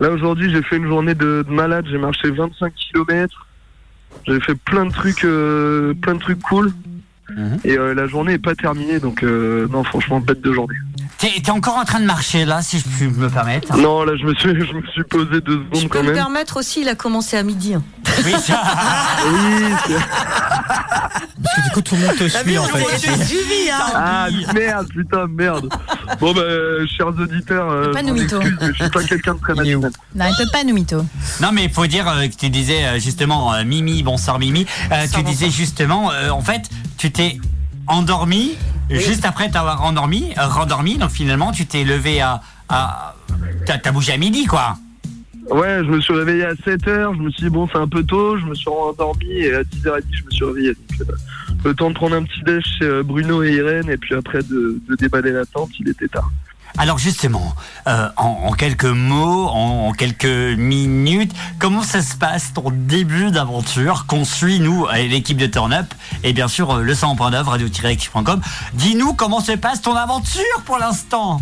Là, 0.00 0.10
aujourd'hui, 0.10 0.50
j'ai 0.52 0.62
fait 0.62 0.76
une 0.76 0.88
journée 0.88 1.14
de, 1.14 1.44
de 1.46 1.52
malade. 1.52 1.86
J'ai 1.88 1.98
marché 1.98 2.30
25 2.30 2.72
km. 2.74 3.46
J'ai 4.26 4.40
fait 4.40 4.54
plein 4.56 4.86
de 4.86 4.92
trucs, 4.92 5.24
euh, 5.24 5.94
plein 5.94 6.14
de 6.14 6.20
trucs 6.20 6.40
cool. 6.40 6.72
Mhm. 7.30 7.58
Et 7.64 7.78
euh, 7.78 7.94
la 7.94 8.06
journée 8.06 8.34
est 8.34 8.38
pas 8.38 8.54
terminée, 8.54 9.00
donc 9.00 9.22
euh, 9.22 9.68
non, 9.68 9.84
franchement, 9.84 10.18
bête 10.20 10.40
de 10.40 10.52
journée. 10.52 10.76
T'es 11.16 11.40
t'es 11.42 11.50
encore 11.50 11.76
en 11.76 11.84
train 11.84 12.00
de 12.00 12.04
marcher 12.04 12.44
là, 12.44 12.60
si 12.62 12.78
je 12.78 12.84
puis 12.84 13.08
me 13.08 13.28
permettre 13.28 13.76
Non, 13.76 14.04
là, 14.04 14.12
je 14.20 14.24
me 14.24 14.34
suis, 14.34 14.50
je 14.50 14.72
me 14.72 14.82
suis 14.92 15.02
posé 15.04 15.40
deux 15.40 15.64
Je 15.72 15.78
secondes 15.78 15.82
peux 15.90 15.98
quand 15.98 16.02
me 16.04 16.08
même. 16.08 16.14
permettre 16.14 16.58
aussi, 16.58 16.82
il 16.82 16.88
a 16.88 16.94
commencé 16.94 17.36
à 17.36 17.42
midi. 17.42 17.74
hein. 17.74 17.82
Oui, 18.24 18.32
ça. 18.40 18.62
Oui, 19.26 19.64
c'est- 19.86 19.94
Parce 21.42 21.56
que 21.56 21.62
du 21.64 21.70
coup, 21.70 21.80
tout 21.82 21.94
le 21.96 22.02
monde 22.06 22.16
te 22.16 22.28
suit 22.28 22.58
en 22.58 22.64
fait. 22.64 22.98
suivi, 23.24 23.70
hein 23.70 23.92
ah 23.94 24.26
merde, 24.54 24.88
putain, 24.88 25.26
merde. 25.28 25.68
Bon 26.20 26.32
bah, 26.32 26.40
euh, 26.42 26.86
chers 26.86 27.08
auditeurs, 27.08 27.70
euh, 27.70 27.92
Pas 27.92 28.00
je 28.00 28.04
nous 28.04 28.14
m'en 28.14 28.20
mytho. 28.22 28.40
excuse, 28.40 28.58
mais 28.60 28.68
je 28.68 28.82
suis 28.82 28.90
pas 28.90 29.02
quelqu'un 29.04 29.34
de 29.34 29.40
très 29.40 29.54
matinal. 29.54 29.90
Non, 30.14 30.24
il 30.28 30.36
peut 30.36 30.50
pas 30.52 30.64
nous 30.64 30.74
mytho. 30.74 31.04
Non 31.40 31.50
mais 31.52 31.64
il 31.64 31.70
faut 31.70 31.86
dire 31.86 32.08
euh, 32.08 32.26
que 32.28 32.34
tu 32.34 32.50
disais 32.50 32.84
euh, 32.84 32.98
justement 32.98 33.54
euh, 33.54 33.64
Mimi, 33.64 34.02
bonsoir 34.02 34.38
Mimi, 34.38 34.66
euh, 34.92 35.06
tu 35.12 35.22
disais 35.22 35.50
justement 35.50 36.10
euh, 36.12 36.30
en 36.30 36.40
fait 36.42 36.62
tu 36.96 37.10
t'es 37.10 37.38
endormi 37.88 38.56
juste 38.90 39.24
après 39.24 39.50
t'avoir 39.50 39.84
endormi, 39.84 40.32
rendormi 40.36 40.96
donc 40.98 41.10
finalement 41.10 41.52
tu 41.52 41.66
t'es 41.66 41.84
levé 41.84 42.20
à, 42.20 42.40
à 42.68 43.14
t'as 43.66 43.92
bougé 43.92 44.12
à 44.12 44.16
midi 44.16 44.46
quoi. 44.46 44.76
Ouais, 45.50 45.78
je 45.82 45.90
me 45.90 46.00
suis 46.00 46.12
réveillé 46.12 46.44
à 46.44 46.52
7h, 46.52 47.16
je 47.16 47.22
me 47.22 47.30
suis 47.30 47.44
dit 47.44 47.50
bon 47.50 47.66
c'est 47.72 47.78
un 47.78 47.88
peu 47.88 48.02
tôt, 48.02 48.36
je 48.36 48.44
me 48.44 48.54
suis 48.54 48.68
endormi 48.68 49.30
et 49.30 49.54
à 49.54 49.62
10h30 49.62 50.02
je 50.10 50.24
me 50.24 50.30
suis 50.30 50.44
réveillé. 50.44 50.68
Donc, 50.74 51.08
euh, 51.08 51.12
le 51.64 51.74
temps 51.74 51.88
de 51.88 51.94
prendre 51.94 52.16
un 52.16 52.22
petit 52.22 52.42
déj 52.42 52.64
chez 52.78 52.84
euh, 52.84 53.02
Bruno 53.02 53.42
et 53.42 53.52
Irène 53.52 53.88
et 53.88 53.96
puis 53.96 54.14
après 54.14 54.42
de, 54.42 54.80
de 54.88 54.94
déballer 54.96 55.32
la 55.32 55.46
tente, 55.46 55.70
il 55.80 55.88
était 55.88 56.08
tard. 56.08 56.30
Alors 56.76 56.98
justement, 56.98 57.54
euh, 57.86 58.08
en, 58.16 58.52
quelques 58.52 58.84
mots, 58.84 59.46
en, 59.46 59.92
quelques 59.92 60.26
minutes, 60.26 61.32
comment 61.58 61.82
ça 61.82 62.02
se 62.02 62.16
passe 62.16 62.52
ton 62.52 62.70
début 62.70 63.30
d'aventure 63.30 64.06
qu'on 64.06 64.24
suit 64.24 64.60
nous, 64.60 64.86
l'équipe 65.08 65.38
de 65.38 65.46
Turn 65.46 65.72
Up 65.72 65.86
et 66.22 66.32
bien 66.32 66.48
sûr 66.48 66.70
euh, 66.70 66.82
le 66.82 66.92
100.9 66.92 67.42
radio-active.com. 67.42 68.40
Dis-nous 68.74 69.14
comment 69.14 69.40
se 69.40 69.52
passe 69.52 69.82
ton 69.82 69.94
aventure 69.94 70.42
pour 70.64 70.78
l'instant. 70.78 71.40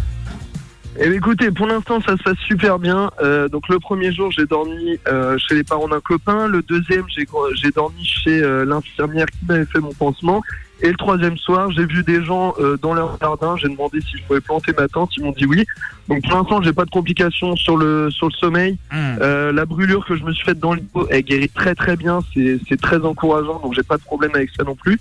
Eh 0.99 1.09
bien, 1.09 1.19
écoutez, 1.19 1.51
pour 1.51 1.67
l'instant, 1.67 2.01
ça 2.01 2.17
se 2.17 2.23
passe 2.23 2.39
super 2.47 2.79
bien. 2.79 3.11
Euh, 3.23 3.49
donc, 3.49 3.69
le 3.69 3.79
premier 3.79 4.15
jour, 4.15 4.31
j'ai 4.31 4.47
dormi 4.47 4.99
euh, 5.09 5.37
chez 5.37 5.55
les 5.55 5.65
parents 5.65 5.89
d'un 5.89 6.01
copain. 6.01 6.49
Le 6.49 6.63
deuxième, 6.63 7.05
j'ai 7.11 7.71
dormi 7.71 8.03
chez 8.03 8.41
l'infirmière 8.65 9.27
qui 9.27 9.45
m'avait 9.47 9.67
fait 9.67 9.81
mon 9.81 9.93
pansement. 9.93 10.41
Et 10.83 10.89
le 10.89 10.97
troisième 10.97 11.39
soir, 11.39 11.71
j'ai 11.71 11.87
vu 11.87 12.03
des 12.03 12.23
gens 12.23 12.55
euh, 12.59 12.77
dans 12.77 12.93
leur 12.93 13.19
jardin. 13.19 13.57
J'ai 13.57 13.69
demandé 13.69 14.01
si 14.01 14.19
je 14.19 14.23
pouvais 14.25 14.43
planter 14.43 14.73
ma 14.77 14.89
tente. 14.89 15.17
Ils 15.17 15.25
m'ont 15.25 15.33
dit 15.33 15.47
oui. 15.47 15.65
Donc, 16.09 16.23
pour 16.23 16.37
l'instant, 16.37 16.61
j'ai 16.61 16.73
pas 16.73 16.85
de 16.85 16.91
complications 16.91 17.57
sur 17.57 17.77
le 17.77 18.11
sur 18.11 18.27
le 18.27 18.33
sommeil. 18.33 18.77
Euh, 18.93 19.53
la 19.53 19.65
brûlure 19.65 20.05
que 20.05 20.17
je 20.17 20.23
me 20.23 20.33
suis 20.33 20.45
faite 20.45 20.59
dans 20.59 20.75
le 20.75 20.81
dos, 20.95 21.07
elle 21.11 21.23
guérit 21.23 21.49
très 21.49 21.75
très 21.75 21.97
bien. 21.97 22.21
C'est 22.35 22.61
c'est 22.69 22.81
très 22.81 23.01
encourageant. 23.05 23.59
Donc, 23.61 23.75
j'ai 23.75 23.83
pas 23.83 23.97
de 23.97 24.03
problème 24.03 24.33
avec 24.35 24.51
ça 24.57 24.65
non 24.65 24.75
plus. 24.75 25.01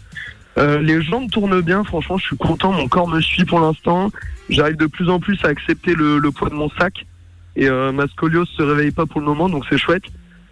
Euh, 0.58 0.80
les 0.80 1.02
jambes 1.02 1.30
tournent 1.30 1.60
bien, 1.60 1.84
franchement, 1.84 2.18
je 2.18 2.28
suis 2.28 2.38
content. 2.38 2.72
Mon 2.72 2.88
corps 2.88 3.10
me 3.10 3.20
suit 3.20 3.44
pour 3.44 3.60
l'instant. 3.60 4.12
J'arrive 4.50 4.78
de 4.78 4.86
plus 4.86 5.10
en 5.10 5.20
plus 5.20 5.38
à 5.44 5.50
accepter 5.50 5.94
le, 5.94 6.20
le 6.20 6.32
poids 6.32 6.50
de 6.50 6.56
mon 6.56 6.70
sac. 6.70 7.06
Et 7.58 7.68
euh, 7.70 7.92
ma 7.92 8.08
scoliose 8.08 8.50
se 8.50 8.64
réveille 8.64 8.92
pas 8.92 9.06
pour 9.06 9.22
le 9.22 9.28
moment, 9.28 9.50
donc 9.50 9.66
c'est 9.70 9.78
chouette. 9.78 10.04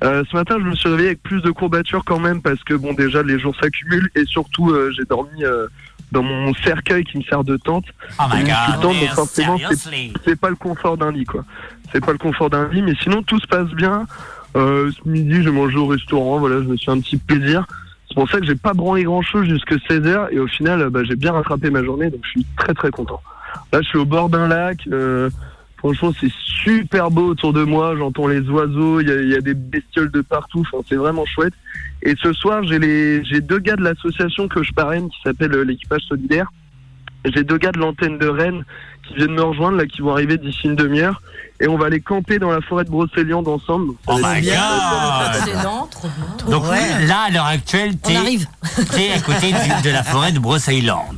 Euh, 0.03 0.23
ce 0.29 0.35
matin, 0.35 0.55
je 0.59 0.65
me 0.65 0.75
suis 0.75 0.89
réveillé 0.89 1.07
avec 1.09 1.23
plus 1.23 1.41
de 1.41 1.51
courbatures 1.51 2.03
quand 2.05 2.19
même, 2.19 2.41
parce 2.41 2.61
que 2.63 2.73
bon, 2.73 2.93
déjà, 2.93 3.23
les 3.23 3.39
jours 3.39 3.55
s'accumulent. 3.61 4.09
Et 4.15 4.25
surtout, 4.25 4.69
euh, 4.71 4.91
j'ai 4.97 5.05
dormi 5.05 5.43
euh, 5.43 5.67
dans 6.11 6.23
mon 6.23 6.53
cercueil 6.55 7.03
qui 7.05 7.17
me 7.17 7.23
sert 7.23 7.43
de 7.43 7.57
tente. 7.57 7.85
Oh 8.19 8.23
my 8.33 8.43
God, 8.43 8.81
donc 8.81 8.93
forcément, 9.15 9.57
c'est- 10.25 10.35
pas 10.35 10.49
le 10.49 10.55
confort 10.55 10.97
d'un 10.97 11.11
lit, 11.11 11.25
quoi. 11.25 11.45
C'est 11.91 12.03
pas 12.05 12.11
le 12.11 12.17
confort 12.17 12.49
d'un 12.49 12.67
lit, 12.67 12.81
mais 12.81 12.93
sinon, 13.01 13.23
tout 13.23 13.39
se 13.39 13.47
passe 13.47 13.69
bien. 13.69 14.05
Ce 14.55 14.91
midi, 15.09 15.41
j'ai 15.41 15.51
mangé 15.51 15.77
au 15.77 15.87
restaurant, 15.87 16.37
voilà, 16.39 16.57
je 16.57 16.67
me 16.67 16.75
suis 16.77 16.91
un 16.91 16.99
petit 16.99 17.17
plaisir. 17.17 17.65
C'est 18.07 18.13
pour 18.15 18.29
ça 18.29 18.39
que 18.39 18.45
j'ai 18.45 18.55
pas 18.55 18.73
branlé 18.73 19.03
grand 19.05 19.21
chose 19.23 19.47
jusque 19.47 19.73
16h 19.89 20.27
et 20.31 20.37
au 20.39 20.45
final, 20.47 20.89
bah, 20.89 21.03
j'ai 21.03 21.15
bien 21.15 21.31
rattrapé 21.31 21.71
ma 21.71 21.83
journée, 21.83 22.11
donc 22.11 22.19
je 22.25 22.29
suis 22.29 22.45
très 22.57 22.73
très 22.75 22.91
content. 22.91 23.19
Là, 23.71 23.81
je 23.81 23.87
suis 23.87 23.97
au 23.97 24.05
bord 24.05 24.29
d'un 24.29 24.47
lac. 24.47 24.77
Franchement, 25.83 26.11
c'est 26.19 26.31
super 26.63 27.11
beau 27.11 27.27
autour 27.27 27.51
de 27.53 27.63
moi. 27.63 27.95
J'entends 27.97 28.27
les 28.27 28.41
oiseaux. 28.49 29.01
Il 29.01 29.07
y 29.09 29.11
a, 29.11 29.15
il 29.21 29.29
y 29.29 29.35
a 29.35 29.41
des 29.41 29.53
bestioles 29.53 30.11
de 30.11 30.21
partout. 30.21 30.61
Enfin, 30.71 30.83
c'est 30.87 30.95
vraiment 30.95 31.25
chouette. 31.25 31.53
Et 32.03 32.15
ce 32.21 32.31
soir, 32.33 32.63
j'ai 32.63 32.79
les, 32.79 33.23
j'ai 33.25 33.41
deux 33.41 33.59
gars 33.59 33.75
de 33.75 33.83
l'association 33.83 34.47
que 34.47 34.63
je 34.63 34.71
parraine 34.73 35.09
qui 35.09 35.17
s'appelle 35.23 35.53
euh, 35.53 35.63
l'équipage 35.63 36.01
solidaire. 36.07 36.47
J'ai 37.25 37.43
deux 37.43 37.57
gars 37.57 37.71
de 37.71 37.79
l'antenne 37.79 38.17
de 38.17 38.27
Rennes 38.27 38.65
qui 39.07 39.15
viennent 39.15 39.33
me 39.35 39.41
rejoindre 39.43 39.77
là, 39.77 39.85
qui 39.85 40.01
vont 40.01 40.11
arriver 40.11 40.37
d'ici 40.37 40.61
une 40.65 40.75
demi-heure. 40.75 41.21
Et 41.61 41.67
on 41.67 41.77
va 41.77 41.85
aller 41.85 42.01
camper 42.01 42.39
dans 42.39 42.49
la 42.51 42.59
forêt 42.61 42.83
de 42.83 42.89
Brocéliande 42.89 43.47
ensemble. 43.47 43.93
Oh 44.07 44.17
my. 44.21 44.41
God. 44.41 44.51
Donc 46.49 46.63
là, 47.07 47.19
à 47.27 47.29
l'heure 47.29 47.45
actuelle, 47.45 47.95
t'es 47.97 48.15
à 48.17 49.19
côté 49.19 49.47
du- 49.53 49.81
de 49.83 49.89
la 49.89 50.03
forêt 50.03 50.31
de 50.33 50.39
Brosseilland. 50.39 51.15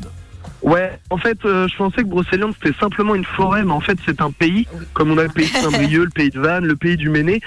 Ouais, 0.66 1.00
en 1.12 1.18
fait, 1.18 1.38
euh, 1.46 1.68
je 1.68 1.76
pensais 1.78 2.02
que 2.02 2.08
Brocéliande 2.08 2.54
c'était 2.62 2.76
simplement 2.80 3.14
une 3.14 3.24
forêt, 3.24 3.64
mais 3.64 3.72
en 3.72 3.80
fait 3.82 3.98
c'est 4.06 4.20
un 4.20 4.32
pays, 4.32 4.66
comme 4.94 5.12
on 5.12 5.18
a 5.20 5.24
le 5.24 5.30
pays 5.30 5.46
de 5.46 5.56
Saint-Brieuc, 5.58 6.06
le 6.06 6.10
pays 6.10 6.30
de 6.32 6.40
Vannes, 6.40 6.66
le 6.66 6.76
pays 6.76 6.98
du 6.98 7.10
Méné. 7.10 7.40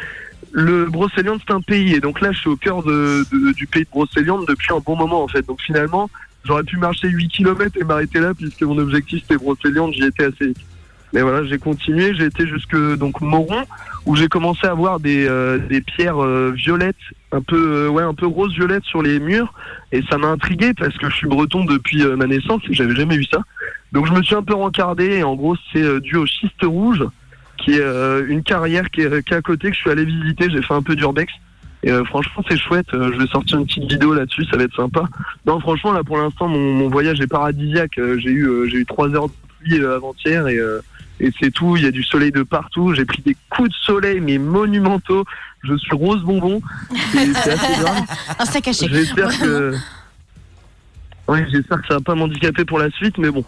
Le 0.53 0.87
Brocéliande 0.87 1.41
c'est 1.47 1.53
un 1.53 1.61
pays, 1.61 1.95
et 1.95 2.01
donc 2.01 2.21
là 2.21 2.31
je 2.33 2.39
suis 2.39 2.49
au 2.49 2.57
cœur 2.57 2.83
de, 2.85 3.25
de- 3.33 3.53
du 3.53 3.67
pays 3.67 3.83
de 3.83 3.91
Brocéliande 3.91 4.47
depuis 4.49 4.73
un 4.73 4.79
bon 4.79 4.95
moment 4.97 5.23
en 5.25 5.29
fait. 5.29 5.45
Donc 5.47 5.61
finalement, 5.61 6.09
j'aurais 6.45 6.63
pu 6.63 6.77
marcher 6.77 7.09
8 7.09 7.29
km 7.29 7.77
et 7.81 7.85
m'arrêter 7.85 8.21
là, 8.21 8.35
puisque 8.35 8.63
mon 8.63 8.79
objectif 8.79 9.21
c'était 9.23 9.37
Brocéliande, 9.37 9.93
j'y 9.95 10.05
étais 10.05 10.25
assez. 10.25 10.55
Mais 11.13 11.23
voilà, 11.23 11.43
j'ai 11.45 11.59
continué, 11.59 12.15
j'ai 12.15 12.27
été 12.27 12.47
jusque 12.47 12.77
donc 12.97 13.21
Moron, 13.21 13.65
où 14.05 14.15
j'ai 14.15 14.29
commencé 14.29 14.67
à 14.67 14.75
voir 14.75 15.01
des, 15.01 15.27
euh, 15.27 15.59
des 15.59 15.81
pierres 15.81 16.23
euh, 16.23 16.53
violettes, 16.55 16.97
un 17.33 17.41
peu 17.41 17.87
euh, 17.87 17.89
ouais, 17.89 18.03
un 18.03 18.15
peu 18.15 18.27
rose 18.27 18.53
violette 18.55 18.85
sur 18.85 19.03
les 19.03 19.19
murs, 19.19 19.53
et 19.91 20.03
ça 20.11 20.19
m'a 20.19 20.29
intrigué 20.29 20.75
parce 20.75 20.97
que 20.99 21.09
je 21.09 21.15
suis 21.15 21.27
breton 21.27 21.65
depuis 21.65 22.03
euh, 22.03 22.15
ma 22.17 22.27
naissance 22.27 22.61
et 22.69 22.75
j'avais 22.75 22.95
jamais 22.95 23.17
vu 23.17 23.25
ça. 23.25 23.41
Donc 23.93 24.07
je 24.07 24.13
me 24.13 24.23
suis 24.23 24.35
un 24.35 24.43
peu 24.43 24.55
rencardé 24.55 25.19
et 25.19 25.23
en 25.23 25.35
gros 25.35 25.57
c'est 25.73 25.83
euh, 25.83 25.99
dû 26.01 26.17
au 26.17 26.27
schiste 26.27 26.63
rouge, 26.63 27.03
qui 27.57 27.73
est 27.73 27.81
euh, 27.81 28.27
une 28.29 28.43
carrière 28.43 28.91
qui 28.91 29.01
est, 29.01 29.23
qui 29.27 29.33
est 29.33 29.37
à 29.37 29.43
côté 29.43 29.71
que 29.71 29.75
je 29.75 29.81
suis 29.81 29.91
allé 29.91 30.05
visiter. 30.05 30.51
J'ai 30.51 30.63
fait 30.63 30.75
un 30.75 30.83
peu 30.83 30.95
d'urbex. 30.95 31.33
Et 31.85 31.93
euh, 31.93 32.05
franchement, 32.05 32.43
c'est 32.49 32.59
chouette. 32.59 32.93
Euh, 32.93 33.13
je 33.13 33.19
vais 33.19 33.27
sortir 33.29 33.59
une 33.59 33.67
petite 33.67 33.89
vidéo 33.91 34.13
là-dessus, 34.13 34.45
ça 34.51 34.57
va 34.57 34.65
être 34.65 34.75
sympa. 34.75 35.05
Non, 35.47 35.59
franchement, 35.61 35.93
là 35.93 36.03
pour 36.05 36.19
l'instant, 36.19 36.49
mon, 36.49 36.75
mon 36.75 36.89
voyage 36.89 37.21
est 37.21 37.27
paradisiaque. 37.27 37.95
J'ai 37.97 38.31
eu, 38.31 38.69
j'ai 38.69 38.79
eu 38.79 38.85
trois 38.85 39.09
heures 39.15 39.29
de 39.29 39.35
pluie 39.61 39.85
avant-hier 39.85 40.49
et, 40.49 40.61
et 41.21 41.33
c'est 41.41 41.51
tout. 41.51 41.77
Il 41.77 41.85
y 41.85 41.87
a 41.87 41.91
du 41.91 42.03
soleil 42.03 42.33
de 42.33 42.43
partout. 42.43 42.95
J'ai 42.95 43.05
pris 43.05 43.23
des 43.23 43.37
coups 43.51 43.69
de 43.69 43.75
soleil, 43.83 44.21
mais 44.21 44.39
monumentaux. 44.39 45.25
Je 45.65 45.77
suis 45.77 45.95
rose 45.97 46.23
bonbon. 46.23 46.61
C'est 47.13 47.33
c'est 47.35 47.51
assez 47.53 47.81
grave. 47.83 48.03
Un 48.39 48.45
sac 48.45 48.69
à 48.69 48.73
chèque. 48.73 48.91
J'espère 48.93 49.39
que. 49.39 49.75
Oui, 51.29 51.41
j'espère 51.51 51.81
que 51.83 51.89
ça 51.89 51.95
va 51.95 52.01
pas 52.01 52.15
m'handicaper 52.15 52.65
pour 52.65 52.79
la 52.79 52.91
suite, 52.91 53.19
mais 53.19 53.31
bon. 53.31 53.45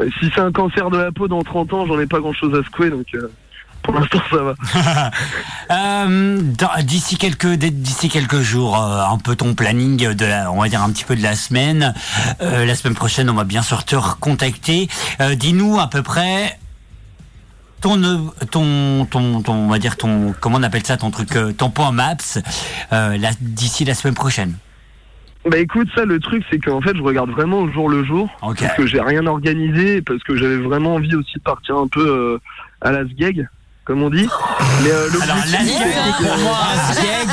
Euh, 0.00 0.08
Si 0.20 0.30
c'est 0.34 0.40
un 0.40 0.52
cancer 0.52 0.90
de 0.90 0.98
la 0.98 1.12
peau 1.12 1.28
dans 1.28 1.42
30 1.42 1.72
ans, 1.74 1.86
j'en 1.86 2.00
ai 2.00 2.06
pas 2.06 2.20
grand 2.20 2.32
chose 2.32 2.58
à 2.58 2.64
secouer, 2.64 2.90
donc 2.90 3.06
euh, 3.14 3.30
pour 3.82 3.94
l'instant 3.94 4.20
ça 4.30 4.36
va. 4.38 5.10
Euh, 5.70 6.40
d'ici 6.82 7.16
quelques 7.16 7.54
d'ici 7.54 8.08
quelques 8.10 8.40
jours, 8.40 8.78
euh, 8.78 9.02
un 9.02 9.18
peu 9.18 9.34
ton 9.34 9.54
planning 9.54 10.12
de 10.14 10.24
la, 10.26 10.52
on 10.52 10.60
va 10.60 10.68
dire 10.68 10.82
un 10.82 10.90
petit 10.90 11.04
peu 11.04 11.16
de 11.16 11.22
la 11.22 11.34
semaine. 11.34 11.94
Euh, 12.42 12.66
la 12.66 12.74
semaine 12.74 12.94
prochaine, 12.94 13.30
on 13.30 13.34
va 13.34 13.44
bien 13.44 13.62
sûr 13.62 13.84
te 13.84 13.96
recontacter. 13.96 14.88
Euh, 15.20 15.34
Dis-nous 15.34 15.78
à 15.80 15.88
peu 15.88 16.02
près 16.02 16.58
ton 17.84 18.00
ton 18.50 19.04
ton 19.04 19.42
ton 19.42 19.52
on 19.52 19.68
va 19.68 19.78
dire 19.78 19.96
ton 19.98 20.34
comment 20.40 20.56
on 20.58 20.62
appelle 20.62 20.86
ça 20.86 20.96
ton 20.96 21.10
truc 21.10 21.36
euh, 21.36 21.52
ton 21.52 21.68
point 21.68 21.92
maps 21.92 22.16
euh, 22.94 23.18
là, 23.18 23.28
d'ici 23.42 23.84
la 23.84 23.92
semaine 23.94 24.14
prochaine. 24.14 24.54
Bah 25.50 25.58
écoute, 25.58 25.88
ça 25.94 26.06
le 26.06 26.18
truc 26.18 26.42
c'est 26.50 26.58
qu'en 26.58 26.80
fait 26.80 26.96
je 26.96 27.02
regarde 27.02 27.28
vraiment 27.30 27.58
au 27.58 27.70
jour 27.70 27.90
le 27.90 28.02
jour, 28.02 28.30
Ok. 28.40 28.60
parce 28.62 28.74
que 28.76 28.86
j'ai 28.86 29.02
rien 29.02 29.26
organisé, 29.26 30.00
parce 30.00 30.22
que 30.22 30.34
j'avais 30.36 30.56
vraiment 30.56 30.94
envie 30.94 31.14
aussi 31.14 31.34
de 31.36 31.42
partir 31.42 31.76
un 31.76 31.86
peu 31.86 32.00
euh, 32.06 32.38
à 32.80 32.90
la 32.90 33.04
sgeg, 33.04 33.46
comme 33.84 34.02
on 34.02 34.08
dit. 34.08 34.26
Mais 34.82 34.90
euh, 34.90 35.08
Alors 35.22 35.36
la 35.36 35.42
c'est- 35.58 36.24
pour 36.24 36.38
moi, 36.38 36.56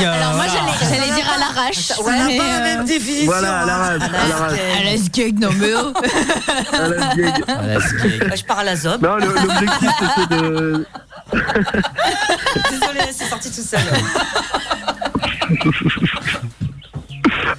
Alors 0.04 0.44
j'allais 0.82 1.11
l'arrache. 1.54 1.76
Ça 1.78 2.04
n'a 2.04 2.26
mais, 2.28 2.38
pas 2.38 2.44
la 2.48 2.58
euh, 2.58 2.64
même 2.64 2.86
définition. 2.86 3.26
Voilà, 3.26 3.60
à 3.62 3.66
la 3.66 3.78
rage, 3.78 4.02
à 4.02 4.84
la 4.84 4.98
skeg, 4.98 5.40
non 5.40 5.50
mais 5.58 5.74
oh. 5.76 5.94
à 6.74 6.88
la 6.88 6.98
Bah, 8.28 8.36
je 8.36 8.44
pars 8.44 8.60
à 8.60 8.64
la 8.64 8.76
zob. 8.76 9.02
Non, 9.02 9.16
l'objectif 9.18 9.90
c'était 10.00 10.36
de... 10.36 10.86
Désolée, 12.72 13.12
c'est 13.12 13.26
sorti 13.26 13.50
tout 13.50 13.62
seul. 13.62 13.80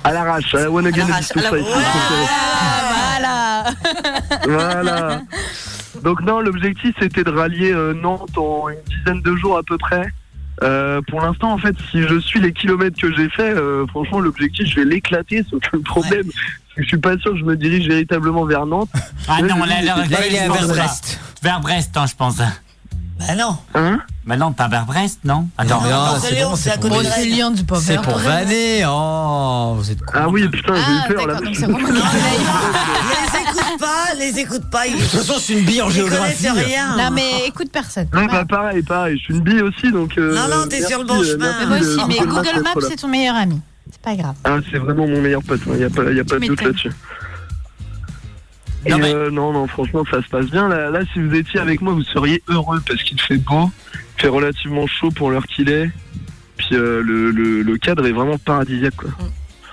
à 0.05 0.13
l'arrache, 0.13 0.55
à 0.55 0.61
la 0.61 0.71
one 0.71 0.87
again 0.87 1.03
À 1.03 1.07
de 1.07 1.11
l'arrache, 1.11 1.31
à 1.37 1.41
la- 1.41 1.51
Ah, 2.61 3.65
voilà. 4.47 4.83
Voilà. 4.83 5.21
Donc 6.03 6.21
non, 6.23 6.41
l'objectif 6.41 6.95
c'était 7.01 7.23
de 7.25 7.31
rallier 7.31 7.73
euh, 7.73 7.95
Nantes 7.95 8.37
en 8.37 8.69
une 8.69 8.77
dizaine 8.89 9.23
de 9.23 9.37
jours 9.37 9.57
à 9.59 9.63
peu 9.63 9.79
près. 9.79 10.13
Euh, 10.63 11.01
pour 11.09 11.21
l'instant, 11.21 11.53
en 11.53 11.59
fait, 11.59 11.75
si 11.91 12.03
je 12.03 12.19
suis 12.21 12.41
les 12.41 12.53
kilomètres 12.53 13.01
que 13.01 13.13
j'ai 13.15 13.29
fait, 13.31 13.43
euh, 13.55 13.87
franchement, 13.89 14.21
l'objectif, 14.21 14.67
je 14.69 14.77
vais 14.77 14.85
l'éclater. 14.85 15.45
Sauf 15.51 15.61
que 15.61 15.77
le 15.77 15.83
problème, 15.83 16.25
c'est 16.25 16.77
que 16.77 16.83
je 16.83 16.89
suis 16.89 16.99
pas 16.99 17.17
sûr 17.19 17.33
que 17.33 17.39
je 17.39 17.45
me 17.45 17.57
dirige 17.57 17.89
véritablement 17.89 18.45
vers 18.45 18.67
Nantes. 18.67 18.91
Ah 19.29 19.37
Ouais, 19.41 19.49
non, 19.49 19.57
là, 19.65 19.81
là, 19.83 19.95
il 20.07 20.35
est 20.35 20.49
vers 20.49 20.69
Brest. 20.69 21.19
vers 21.43 21.61
Brest, 21.61 21.97
hein, 21.97 22.07
je 22.07 22.15
pense. 22.15 22.37
Bah 22.37 23.37
non. 23.37 23.57
Hein 23.75 24.01
Bah 24.27 24.37
non, 24.37 24.53
pas 24.53 24.67
vers 24.67 24.85
Brest, 24.85 25.21
non 25.25 25.49
Attends. 25.57 25.81
Non, 25.81 25.89
non, 25.91 26.07
c'est 26.21 26.43
bon, 26.43 26.57
c'est 26.57 26.71
pour, 26.81 26.91
côté 26.91 26.97
de 26.99 27.03
Brocéliande, 27.09 27.55
c'est 27.57 27.67
pas 27.67 27.77
c'est 27.77 28.03
pour 28.03 28.19
vanner. 28.19 28.85
Oh, 28.89 29.75
vous 29.77 29.91
êtes 29.93 30.01
con. 30.01 30.13
Ah 30.15 30.29
oui, 30.29 30.49
putain, 30.49 30.75
j'ai 30.75 30.83
Ah 30.85 31.07
eu 31.09 31.15
peur 31.15 31.27
là. 31.29 31.39
écoute 33.43 33.79
pas, 33.81 34.15
les 34.19 34.39
écoute 34.39 34.71
pas. 34.71 34.87
Ils, 34.87 34.95
De 34.97 35.01
toute 35.01 35.09
façon, 35.11 35.35
c'est 35.39 35.53
une 35.55 35.65
bille 35.65 35.83
en 35.83 35.89
ils 35.89 35.93
géographie. 35.95 36.47
connaissent 36.47 36.67
rien. 36.67 36.97
Non 36.97 37.11
mais 37.13 37.47
écoute 37.47 37.71
personne. 37.73 38.09
Ouais, 38.13 38.27
bah 38.27 38.45
pareil, 38.49 38.83
pareil. 38.83 39.19
Je 39.19 39.25
suis 39.25 39.35
une 39.35 39.41
bille 39.41 39.63
aussi, 39.63 39.91
donc. 39.93 40.17
euh, 40.19 40.35
Non, 40.35 40.49
non, 40.57 40.69
t'es 40.69 40.79
merci, 40.81 40.93
sur 40.93 40.99
le 41.01 41.05
bon 41.07 41.21
euh, 41.21 41.25
chemin. 41.25 41.39
merci 41.47 41.59
Mais 41.61 41.67
moi 41.67 41.79
de- 41.79 41.85
aussi, 41.87 41.97
de 41.99 42.07
mais 42.09 42.19
Google 42.19 42.35
Maps 42.35 42.43
d'être 42.75 42.81
là. 42.81 42.89
c'est 42.91 42.97
ton 42.97 43.09
meilleur 43.09 43.37
ami. 43.37 43.61
C'est 43.91 44.01
pas 44.03 44.17
grave. 44.17 44.35
Ah, 44.45 44.57
c'est 44.71 44.79
vraiment 44.79 45.07
mon 45.07 45.21
meilleur 45.21 45.43
pote. 45.43 45.61
Il 45.67 45.73
n'y 45.75 45.85
a 45.85 45.91
pas, 45.91 46.11
y 46.11 46.21
a 46.21 46.25
pas 46.25 46.37
de 46.39 46.41
doute 46.41 46.51
m'étonnes. 46.51 46.67
là-dessus. 46.69 46.91
Et 48.85 48.91
Non, 48.91 48.99
mais- 48.99 49.15
euh, 49.15 49.31
non, 49.31 49.53
non, 49.53 49.67
franchement, 49.69 50.03
ça 50.11 50.23
se 50.23 50.29
passe 50.29 50.47
bien. 50.47 50.69
Là, 50.69 50.91
là, 50.91 51.01
si 51.13 51.21
vous 51.21 51.33
étiez 51.35 51.61
avec 51.61 51.81
moi, 51.83 51.93
vous 51.93 52.03
seriez 52.03 52.43
heureux 52.49 52.81
parce 52.87 53.03
qu'il 53.05 53.21
fait 53.21 53.37
beau, 53.37 53.71
il 54.19 54.23
fait 54.23 54.29
relativement 54.29 54.87
chaud 54.89 55.11
pour 55.11 55.31
l'heure 55.31 55.47
qu'il 55.47 55.69
est. 55.69 55.91
Puis 56.57 56.69
euh, 56.73 57.01
le, 57.03 57.31
le, 57.31 57.63
le 57.63 57.79
cadre 57.79 58.07
est 58.07 58.13
vraiment 58.13 58.39
paradisiaque. 58.39 58.97
Quoi. 58.97 59.11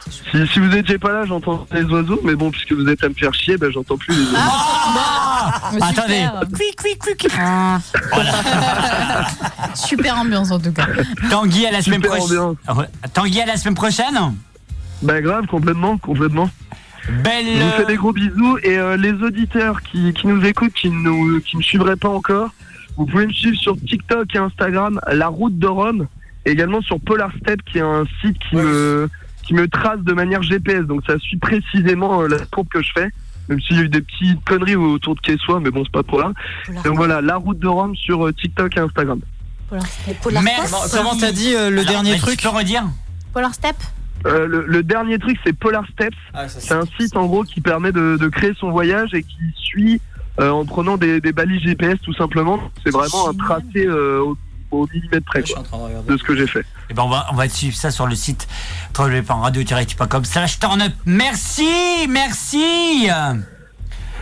Si, 0.09 0.47
si 0.47 0.59
vous 0.59 0.75
étiez 0.75 0.97
pas 0.97 1.11
là, 1.11 1.25
j'entends 1.25 1.65
les 1.71 1.83
oiseaux, 1.83 2.19
mais 2.23 2.35
bon, 2.35 2.51
puisque 2.51 2.71
vous 2.73 2.87
êtes 2.87 3.03
à 3.03 3.09
me 3.09 3.13
faire 3.13 3.33
chier, 3.33 3.57
ben, 3.57 3.71
j'entends 3.71 3.97
plus 3.97 4.13
les 4.13 4.21
oiseaux. 4.23 4.37
Ah 4.37 5.71
Mais 5.73 5.81
Attendez. 5.81 6.13
super. 6.15 6.41
Quick, 6.53 6.75
quick, 6.75 7.17
quick. 7.17 7.31
Super 9.75 10.17
ambiance 10.17 10.51
en 10.51 10.59
tout 10.59 10.71
cas. 10.71 10.87
Tanguy 11.29 11.65
à 11.65 11.71
la 11.71 11.81
semaine 11.81 12.01
Super 12.03 12.17
prochaine. 12.17 12.55
Tanguy 13.13 13.41
à 13.41 13.45
la 13.45 13.57
semaine 13.57 13.75
prochaine 13.75 14.33
Bah 15.01 15.21
grave, 15.21 15.45
complètement, 15.47 15.97
complètement. 15.97 16.49
Belle. 17.23 17.45
Je 17.45 17.63
vous 17.63 17.69
fais 17.71 17.85
des 17.85 17.95
gros 17.95 18.13
bisous 18.13 18.57
et 18.63 18.77
euh, 18.77 18.97
les 18.97 19.13
auditeurs 19.13 19.81
qui, 19.81 20.13
qui 20.13 20.27
nous 20.27 20.43
écoutent, 20.45 20.73
qui 20.73 20.89
nous 20.89 21.39
qui 21.41 21.57
me 21.57 21.61
suivraient 21.61 21.95
pas 21.95 22.09
encore, 22.09 22.49
vous 22.97 23.05
pouvez 23.05 23.27
me 23.27 23.33
suivre 23.33 23.57
sur 23.57 23.75
TikTok 23.77 24.35
et 24.35 24.37
Instagram, 24.37 24.99
La 25.11 25.27
Route 25.27 25.57
de 25.57 25.67
Rome, 25.67 26.07
et 26.45 26.51
également 26.51 26.81
sur 26.81 26.99
Polar 26.99 27.31
Step, 27.41 27.61
qui 27.63 27.79
est 27.79 27.81
un 27.81 28.03
site 28.21 28.37
qui 28.49 28.55
me 28.57 29.09
qui 29.49 29.55
me 29.55 29.67
trace 29.67 29.99
de 30.01 30.13
manière 30.13 30.43
GPS. 30.43 30.85
Donc 30.85 31.01
ça 31.07 31.17
suit 31.17 31.37
précisément 31.37 32.21
euh, 32.21 32.27
la 32.27 32.37
courbe 32.45 32.67
que 32.69 32.83
je 32.83 32.91
fais. 32.93 33.09
Même 33.49 33.59
s'il 33.61 33.77
y 33.77 33.79
a 33.79 33.83
eu 33.83 33.89
des 33.89 34.01
petites 34.01 34.43
conneries 34.45 34.75
autour 34.75 35.15
de 35.15 35.21
Quessois, 35.21 35.59
mais 35.59 35.71
bon, 35.71 35.83
c'est 35.83 35.91
pas 35.91 36.03
trop 36.03 36.19
là. 36.21 36.33
Donc 36.85 36.97
voilà, 36.97 37.19
La 37.19 37.37
Route 37.37 37.57
de 37.57 37.67
Rome 37.67 37.95
sur 37.95 38.27
euh, 38.27 38.31
TikTok 38.31 38.77
et 38.77 38.79
Instagram. 38.79 39.19
Merci. 39.71 40.73
Comment 40.93 41.15
t'as 41.17 41.31
dit 41.31 41.55
euh, 41.55 41.71
le 41.71 41.79
Alors, 41.79 41.91
dernier 41.91 42.17
truc 42.17 42.37
Tu 42.37 42.47
peux 42.47 42.55
redire 42.55 42.83
Polar 43.33 43.51
Step 43.55 43.75
Euh, 44.27 44.45
le, 44.45 44.65
le 44.67 44.83
dernier 44.83 45.17
truc, 45.17 45.39
c'est 45.43 45.53
Polar 45.53 45.83
Steps. 45.93 46.15
c'est 46.47 46.75
un 46.75 46.85
site 46.99 47.17
en 47.17 47.25
gros 47.25 47.43
qui 47.43 47.59
permet 47.59 47.91
de, 47.91 48.17
de 48.17 48.27
créer 48.27 48.53
son 48.59 48.69
voyage 48.69 49.15
et 49.15 49.23
qui 49.23 49.37
suit 49.55 49.99
euh, 50.39 50.51
en 50.51 50.63
prenant 50.65 50.97
des, 50.97 51.19
des 51.19 51.31
balises 51.31 51.61
GPS 51.61 51.99
tout 52.01 52.13
simplement. 52.13 52.59
C'est 52.83 52.91
vraiment 52.91 53.29
un 53.29 53.33
tracé 53.33 53.87
euh, 53.87 54.23
au, 54.71 54.87
millimètre 54.93 55.25
près 55.25 55.43
quoi, 55.43 55.63
de 56.07 56.17
ce 56.17 56.23
que 56.23 56.35
j'ai 56.35 56.47
fait. 56.47 56.65
Eh 56.89 56.93
ben 56.93 57.03
on 57.03 57.09
va 57.09 57.27
on 57.31 57.35
va 57.35 57.47
suivre 57.49 57.75
ça 57.75 57.91
sur 57.91 58.07
le 58.07 58.15
site 58.15 58.47
www.radio-tu.com 58.97 60.25
slash 60.25 60.59
turn 60.59 60.81
up. 60.81 60.93
Merci, 61.05 62.07
merci. 62.09 63.07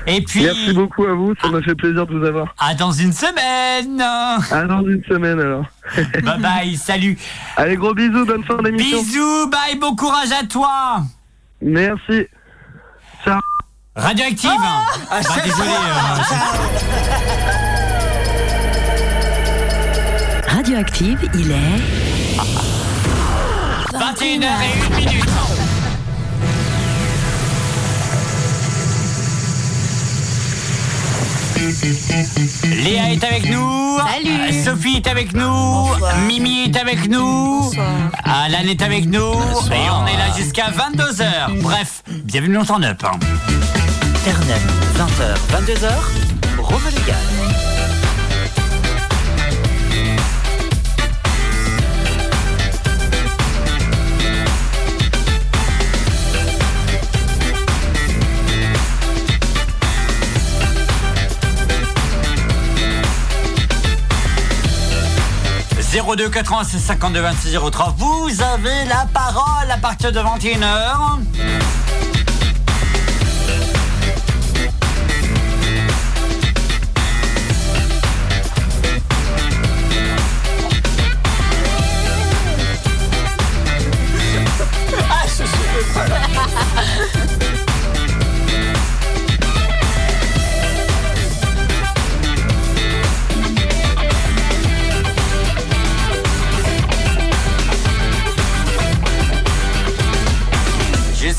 Et 0.09 0.21
puis 0.21 0.43
Merci 0.43 0.71
beaucoup 0.71 1.03
à 1.05 1.13
vous, 1.13 1.33
ça 1.41 1.49
m'a 1.49 1.61
fait 1.61 1.75
plaisir 1.75 2.07
de 2.07 2.17
vous 2.17 2.25
avoir. 2.25 2.55
à 2.59 2.73
dans 2.75 2.93
une 2.93 3.11
semaine. 3.11 3.99
À 3.99 4.63
dans 4.63 4.81
une 4.81 5.03
semaine 5.03 5.39
alors. 5.39 5.65
Bye 6.23 6.39
bye, 6.39 6.77
salut. 6.77 7.17
Allez, 7.57 7.75
gros 7.75 7.93
bisous, 7.93 8.25
bonne 8.25 8.43
fin 8.45 8.55
d'émission. 8.63 9.01
Bisous, 9.03 9.49
bye, 9.49 9.77
bon 9.77 9.95
courage 9.97 10.31
à 10.31 10.45
toi. 10.45 11.01
Merci. 11.61 12.25
Ciao. 13.25 13.41
Radioactive. 13.97 14.49
bah, 15.09 15.19
désolé. 15.43 15.69
euh, 15.69 17.63
Radioactive, 20.67 21.29
il 21.33 21.49
est 21.49 21.79
21h 23.93 24.43
et 24.43 24.93
1 24.93 24.97
minute. 24.97 25.29
Léa 32.83 33.13
est 33.13 33.23
avec 33.23 33.49
nous. 33.49 33.97
Salut. 33.97 34.61
Sophie 34.65 34.97
est 34.97 35.07
avec 35.07 35.33
nous. 35.33 35.87
Mimi 36.27 36.65
est 36.65 36.75
avec 36.75 37.09
nous. 37.09 37.71
Alan 38.25 38.67
est 38.67 38.81
avec 38.81 39.05
nous. 39.05 39.19
Et 39.71 39.89
on 39.89 40.05
est 40.05 40.17
là 40.17 40.35
jusqu'à 40.35 40.65
22h. 40.65 41.61
Bref, 41.61 42.03
bienvenue 42.25 42.55
dans 42.55 42.65
Turn 42.65 42.83
Up. 42.83 42.99
Turn 42.99 43.15
Up, 44.49 44.61
20h, 44.97 45.37
22h, 45.63 45.93
Rome 46.57 46.83
02 66.01 66.29
86 66.29 66.79
52 66.79 67.21
26 67.21 67.57
03. 67.71 67.95
Vous 67.97 68.29
avez 68.41 68.85
la 68.85 69.07
parole 69.13 69.71
à 69.71 69.77
partir 69.77 70.11
de 70.11 70.19
21h. 70.19 71.19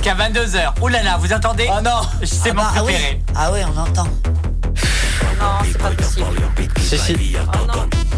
Jusqu'à 0.08 0.28
22h. 0.30 0.80
Ouh 0.80 0.88
là 0.88 1.02
là, 1.02 1.18
vous 1.18 1.32
entendez 1.34 1.68
Oh 1.70 1.82
non 1.82 2.00
C'est 2.24 2.52
mon 2.52 2.62
bah, 2.62 2.72
ah 2.76 2.84
oui. 2.84 2.92
préféré. 2.94 3.22
Ah 3.36 3.50
oui, 3.52 3.60
on 3.64 3.78
entend. 3.78 4.04
Non, 4.04 5.58
c'est 5.64 5.78
pas 5.78 5.90
possible. 5.90 6.26
Si, 6.80 6.98
si. 6.98 7.36
Oh 7.36 7.66
non. 7.66 8.17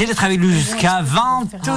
Merci 0.00 0.14
d'être 0.14 0.24
avec 0.24 0.40
nous 0.40 0.50
jusqu'à 0.50 1.02
22 1.02 1.70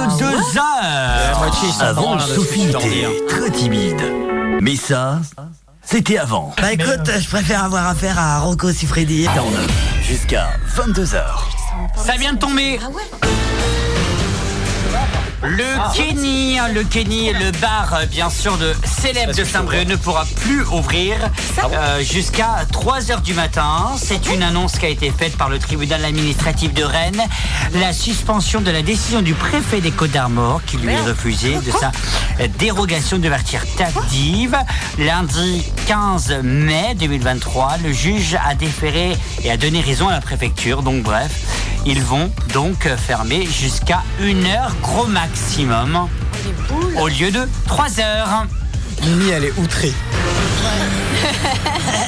heures. 0.58 1.52
Avant, 1.82 2.18
Sophie 2.18 2.70
était 2.70 3.06
très 3.28 3.50
timide. 3.50 4.00
Mais 4.62 4.76
ça, 4.76 5.20
c'était 5.82 6.16
avant. 6.16 6.54
Bah 6.56 6.72
écoute, 6.72 7.10
je 7.18 7.28
préfère 7.28 7.64
avoir 7.64 7.86
affaire 7.86 8.18
à 8.18 8.38
Rocco 8.38 8.72
Siffredi. 8.72 9.28
Jusqu'à 10.02 10.54
22h. 10.74 11.22
Ça 11.96 12.16
vient 12.16 12.32
de 12.32 12.38
tomber. 12.38 12.78
Le 15.46 15.94
Kenny, 15.94 16.56
le 16.72 16.84
Kenny, 16.84 17.30
le 17.34 17.50
bar 17.60 17.92
euh, 17.92 18.06
bien 18.06 18.30
sûr 18.30 18.56
de 18.56 18.74
célèbre 18.82 19.34
de 19.34 19.44
Saint-Brieuc 19.44 19.84
ne 19.84 19.96
pourra 19.96 20.24
plus 20.36 20.62
ouvrir 20.62 21.16
euh, 21.62 22.02
jusqu'à 22.02 22.64
3h 22.72 23.20
du 23.20 23.34
matin. 23.34 23.92
C'est 23.98 24.32
une 24.32 24.42
annonce 24.42 24.78
qui 24.78 24.86
a 24.86 24.88
été 24.88 25.10
faite 25.10 25.36
par 25.36 25.50
le 25.50 25.58
tribunal 25.58 26.02
administratif 26.02 26.72
de 26.72 26.82
Rennes. 26.82 27.22
La 27.74 27.92
suspension 27.92 28.62
de 28.62 28.70
la 28.70 28.80
décision 28.80 29.20
du 29.20 29.34
préfet 29.34 29.82
des 29.82 29.90
Côtes 29.90 30.12
d'Armor 30.12 30.62
qui 30.64 30.78
lui 30.78 30.94
est 30.94 31.00
refusée 31.02 31.56
de 31.56 31.70
sa 31.72 31.92
euh, 32.40 32.48
dérogation 32.58 33.18
d'ouverture 33.18 33.60
tardive. 33.76 34.56
Lundi 34.98 35.62
15 35.86 36.38
mai 36.42 36.94
2023, 36.98 37.76
le 37.84 37.92
juge 37.92 38.38
a 38.42 38.54
déféré 38.54 39.14
et 39.42 39.50
a 39.50 39.58
donné 39.58 39.82
raison 39.82 40.08
à 40.08 40.12
la 40.12 40.22
préfecture. 40.22 40.82
Donc 40.82 41.02
bref, 41.02 41.43
ils 41.86 42.02
vont 42.02 42.30
donc 42.52 42.88
fermer 42.96 43.46
jusqu'à 43.46 44.02
une 44.20 44.44
heure 44.46 44.74
gros 44.82 45.06
maximum 45.06 46.08
au 46.98 47.08
lieu 47.08 47.30
de 47.30 47.48
3 47.66 48.00
heures. 48.00 48.46
Mimi, 49.02 49.30
elle 49.30 49.44
est 49.44 49.52
outrée. 49.58 49.92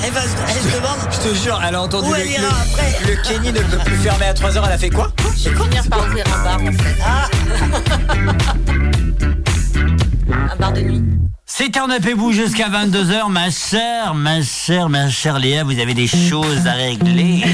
Elle 0.04 0.12
va 0.12 0.22
se 0.22 0.28
elle 0.48 0.62
se 0.70 0.76
demande. 0.76 0.98
Je 1.10 1.18
te 1.28 1.34
jure, 1.42 1.60
elle 1.66 1.74
a 1.74 1.82
entendu 1.82 2.08
Où 2.08 2.12
le, 2.14 2.20
elle 2.20 2.30
ira 2.30 2.42
le- 2.42 2.48
après 2.48 2.96
le 3.06 3.16
Kenny 3.22 3.52
ne 3.52 3.60
peut 3.60 3.78
plus 3.84 3.96
fermer 3.96 4.26
à 4.26 4.34
3h. 4.34 4.62
Elle 4.64 4.72
a 4.72 4.78
fait 4.78 4.90
quoi? 4.90 5.10
Je 5.36 5.48
vais 5.50 5.56
finir 5.56 5.82
par 5.88 6.00
ouvrir 6.06 6.24
un 6.32 6.44
bar 6.44 6.60
en 6.62 6.72
fait. 6.72 6.96
Un 10.52 10.56
bar 10.56 10.72
de 10.72 10.80
nuit. 10.80 11.02
C'est 11.44 11.70
Turn 11.70 11.90
Up 11.90 12.04
et 12.06 12.14
Bouge 12.14 12.36
jusqu'à 12.36 12.68
22h, 12.68 13.30
ma 13.30 13.50
chère, 13.50 14.14
ma 14.14 14.42
chère, 14.42 14.88
ma 14.88 15.08
chère 15.08 15.38
Léa, 15.38 15.64
vous 15.64 15.78
avez 15.78 15.94
des 15.94 16.06
choses 16.06 16.66
à 16.66 16.72
régler. 16.72 17.44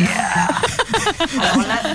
Alors 1.20 1.66
là. 1.66 1.94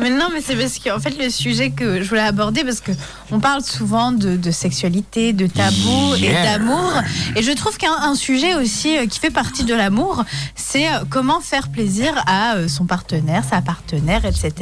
Mais 0.00 0.10
non, 0.10 0.28
mais 0.32 0.40
c'est 0.40 0.56
parce 0.56 0.78
qu'en 0.78 0.98
fait, 0.98 1.16
le 1.18 1.30
sujet 1.30 1.70
que 1.70 2.02
je 2.02 2.08
voulais 2.08 2.20
aborder, 2.20 2.64
parce 2.64 2.80
que 2.80 2.92
on 3.30 3.40
parle 3.40 3.62
souvent 3.62 4.12
de, 4.12 4.36
de 4.36 4.50
sexualité, 4.50 5.32
de 5.32 5.46
tabou 5.46 6.14
et 6.16 6.32
d'amour. 6.32 6.92
Et 7.34 7.42
je 7.42 7.52
trouve 7.52 7.76
qu'un 7.76 7.92
un 8.02 8.14
sujet 8.14 8.54
aussi 8.54 8.96
euh, 8.96 9.06
qui 9.06 9.18
fait 9.18 9.30
partie 9.30 9.64
de 9.64 9.74
l'amour, 9.74 10.24
c'est 10.54 10.88
euh, 10.88 11.04
comment 11.10 11.40
faire 11.40 11.68
plaisir 11.68 12.12
à 12.26 12.54
euh, 12.56 12.68
son 12.68 12.84
partenaire, 12.86 13.42
sa 13.48 13.60
partenaire, 13.62 14.24
etc. 14.24 14.52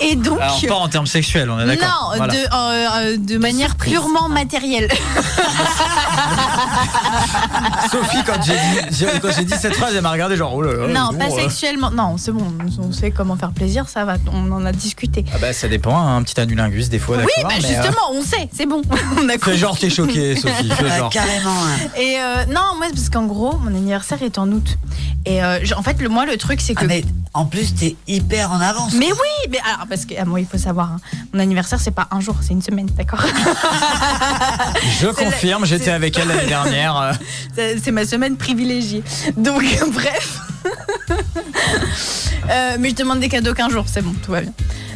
Et 0.00 0.16
donc. 0.16 0.40
Alors, 0.40 0.60
pas 0.66 0.74
en 0.74 0.88
termes 0.88 1.06
sexuels, 1.06 1.50
on 1.50 1.58
est 1.60 1.66
d'accord 1.66 2.12
Non, 2.12 2.16
Voilà. 2.16 2.32
de, 2.32 2.38
euh, 2.38 3.16
de 3.18 3.38
manière 3.38 3.76
purement 3.76 4.28
matérielle. 4.28 4.88
Sophie, 7.90 8.22
quand 8.24 8.40
j'ai 8.42 9.44
dit, 9.44 9.54
cette 9.60 9.74
phrase, 9.74 9.94
elle 9.94 10.02
m'a 10.02 10.10
regardé 10.10 10.36
genre, 10.36 10.54
oh 10.54 10.62
là 10.62 10.72
là. 10.72 10.86
non, 10.88 11.08
bon, 11.12 11.18
pas 11.18 11.26
euh. 11.26 11.40
sexuellement. 11.42 11.90
Non, 11.90 12.16
c'est 12.16 12.32
bon, 12.32 12.46
on 12.78 12.92
sait 12.92 13.10
comment 13.10 13.36
faire 13.36 13.52
plaisir, 13.52 13.88
ça 13.88 14.04
va, 14.04 14.16
on 14.32 14.50
en 14.52 14.64
a 14.64 14.72
discuté. 14.72 15.24
Ah 15.34 15.38
bah 15.40 15.52
ça 15.52 15.68
dépend, 15.68 15.96
hein, 15.96 16.16
un 16.16 16.22
petit 16.22 16.40
anulingus 16.40 16.88
des 16.88 16.98
fois, 16.98 17.16
Oui, 17.18 17.24
d'accord. 17.36 17.50
bah 17.50 17.56
mais, 17.62 17.74
justement, 17.82 18.10
on 18.12 18.22
sait, 18.22 18.48
c'est 18.56 18.66
bon. 18.66 18.82
on 19.18 19.28
a 19.28 19.32
Fais 19.32 19.38
compris. 19.38 19.58
genre 19.58 19.78
t'es 19.78 19.90
choqué, 19.90 20.36
Sophie, 20.36 20.70
Ah, 20.90 20.98
genre. 20.98 21.10
carrément. 21.10 21.50
hein. 21.64 21.88
Et 21.98 22.16
euh, 22.18 22.44
non, 22.46 22.76
moi, 22.76 22.86
c'est 22.88 22.94
parce 22.94 23.08
qu'en 23.10 23.26
gros, 23.26 23.56
mon 23.58 23.68
anniversaire 23.68 24.22
est 24.22 24.38
en 24.38 24.50
août. 24.50 24.76
Et 25.26 25.42
euh, 25.42 25.60
je- 25.64 25.74
en 25.74 25.82
fait, 25.82 26.00
le, 26.00 26.08
moi, 26.08 26.26
le 26.26 26.36
truc, 26.36 26.60
c'est 26.60 26.74
que. 26.74 26.84
Ah, 26.84 26.88
mais 26.88 27.04
en 27.34 27.46
plus, 27.46 27.74
t'es 27.74 27.96
hyper 28.08 28.50
en 28.52 28.60
avance. 28.60 28.92
Mais 28.94 29.10
oui, 29.10 29.48
mais 29.50 29.58
alors 29.72 29.86
parce 29.88 30.04
que 30.04 30.12
ah, 30.20 30.24
moi 30.26 30.38
il 30.40 30.46
faut 30.46 30.58
savoir, 30.58 30.92
hein, 30.92 31.00
mon 31.32 31.40
anniversaire 31.40 31.80
c'est 31.80 31.90
pas 31.90 32.06
un 32.10 32.20
jour, 32.20 32.36
c'est 32.42 32.52
une 32.52 32.60
semaine, 32.60 32.88
d'accord? 32.96 33.22
Je 35.00 35.06
confirme, 35.06 35.64
j'étais 35.64 35.90
avec 35.92 36.18
elle 36.18 36.28
l'année 36.28 36.46
dernière. 36.46 37.12
C'est 37.56 37.78
c'est 37.82 37.90
ma 37.90 38.04
semaine 38.04 38.36
privilégiée. 38.36 39.02
Donc 39.36 39.62
bref. 39.92 40.38
Euh, 42.50 42.76
mais 42.78 42.90
je 42.90 42.94
demande 42.96 43.20
des 43.20 43.28
cadeaux 43.28 43.54
qu'un 43.54 43.68
jour, 43.68 43.84
c'est 43.86 44.02
bon, 44.02 44.12
tout 44.24 44.32
va 44.32 44.40
bien. 44.42 44.52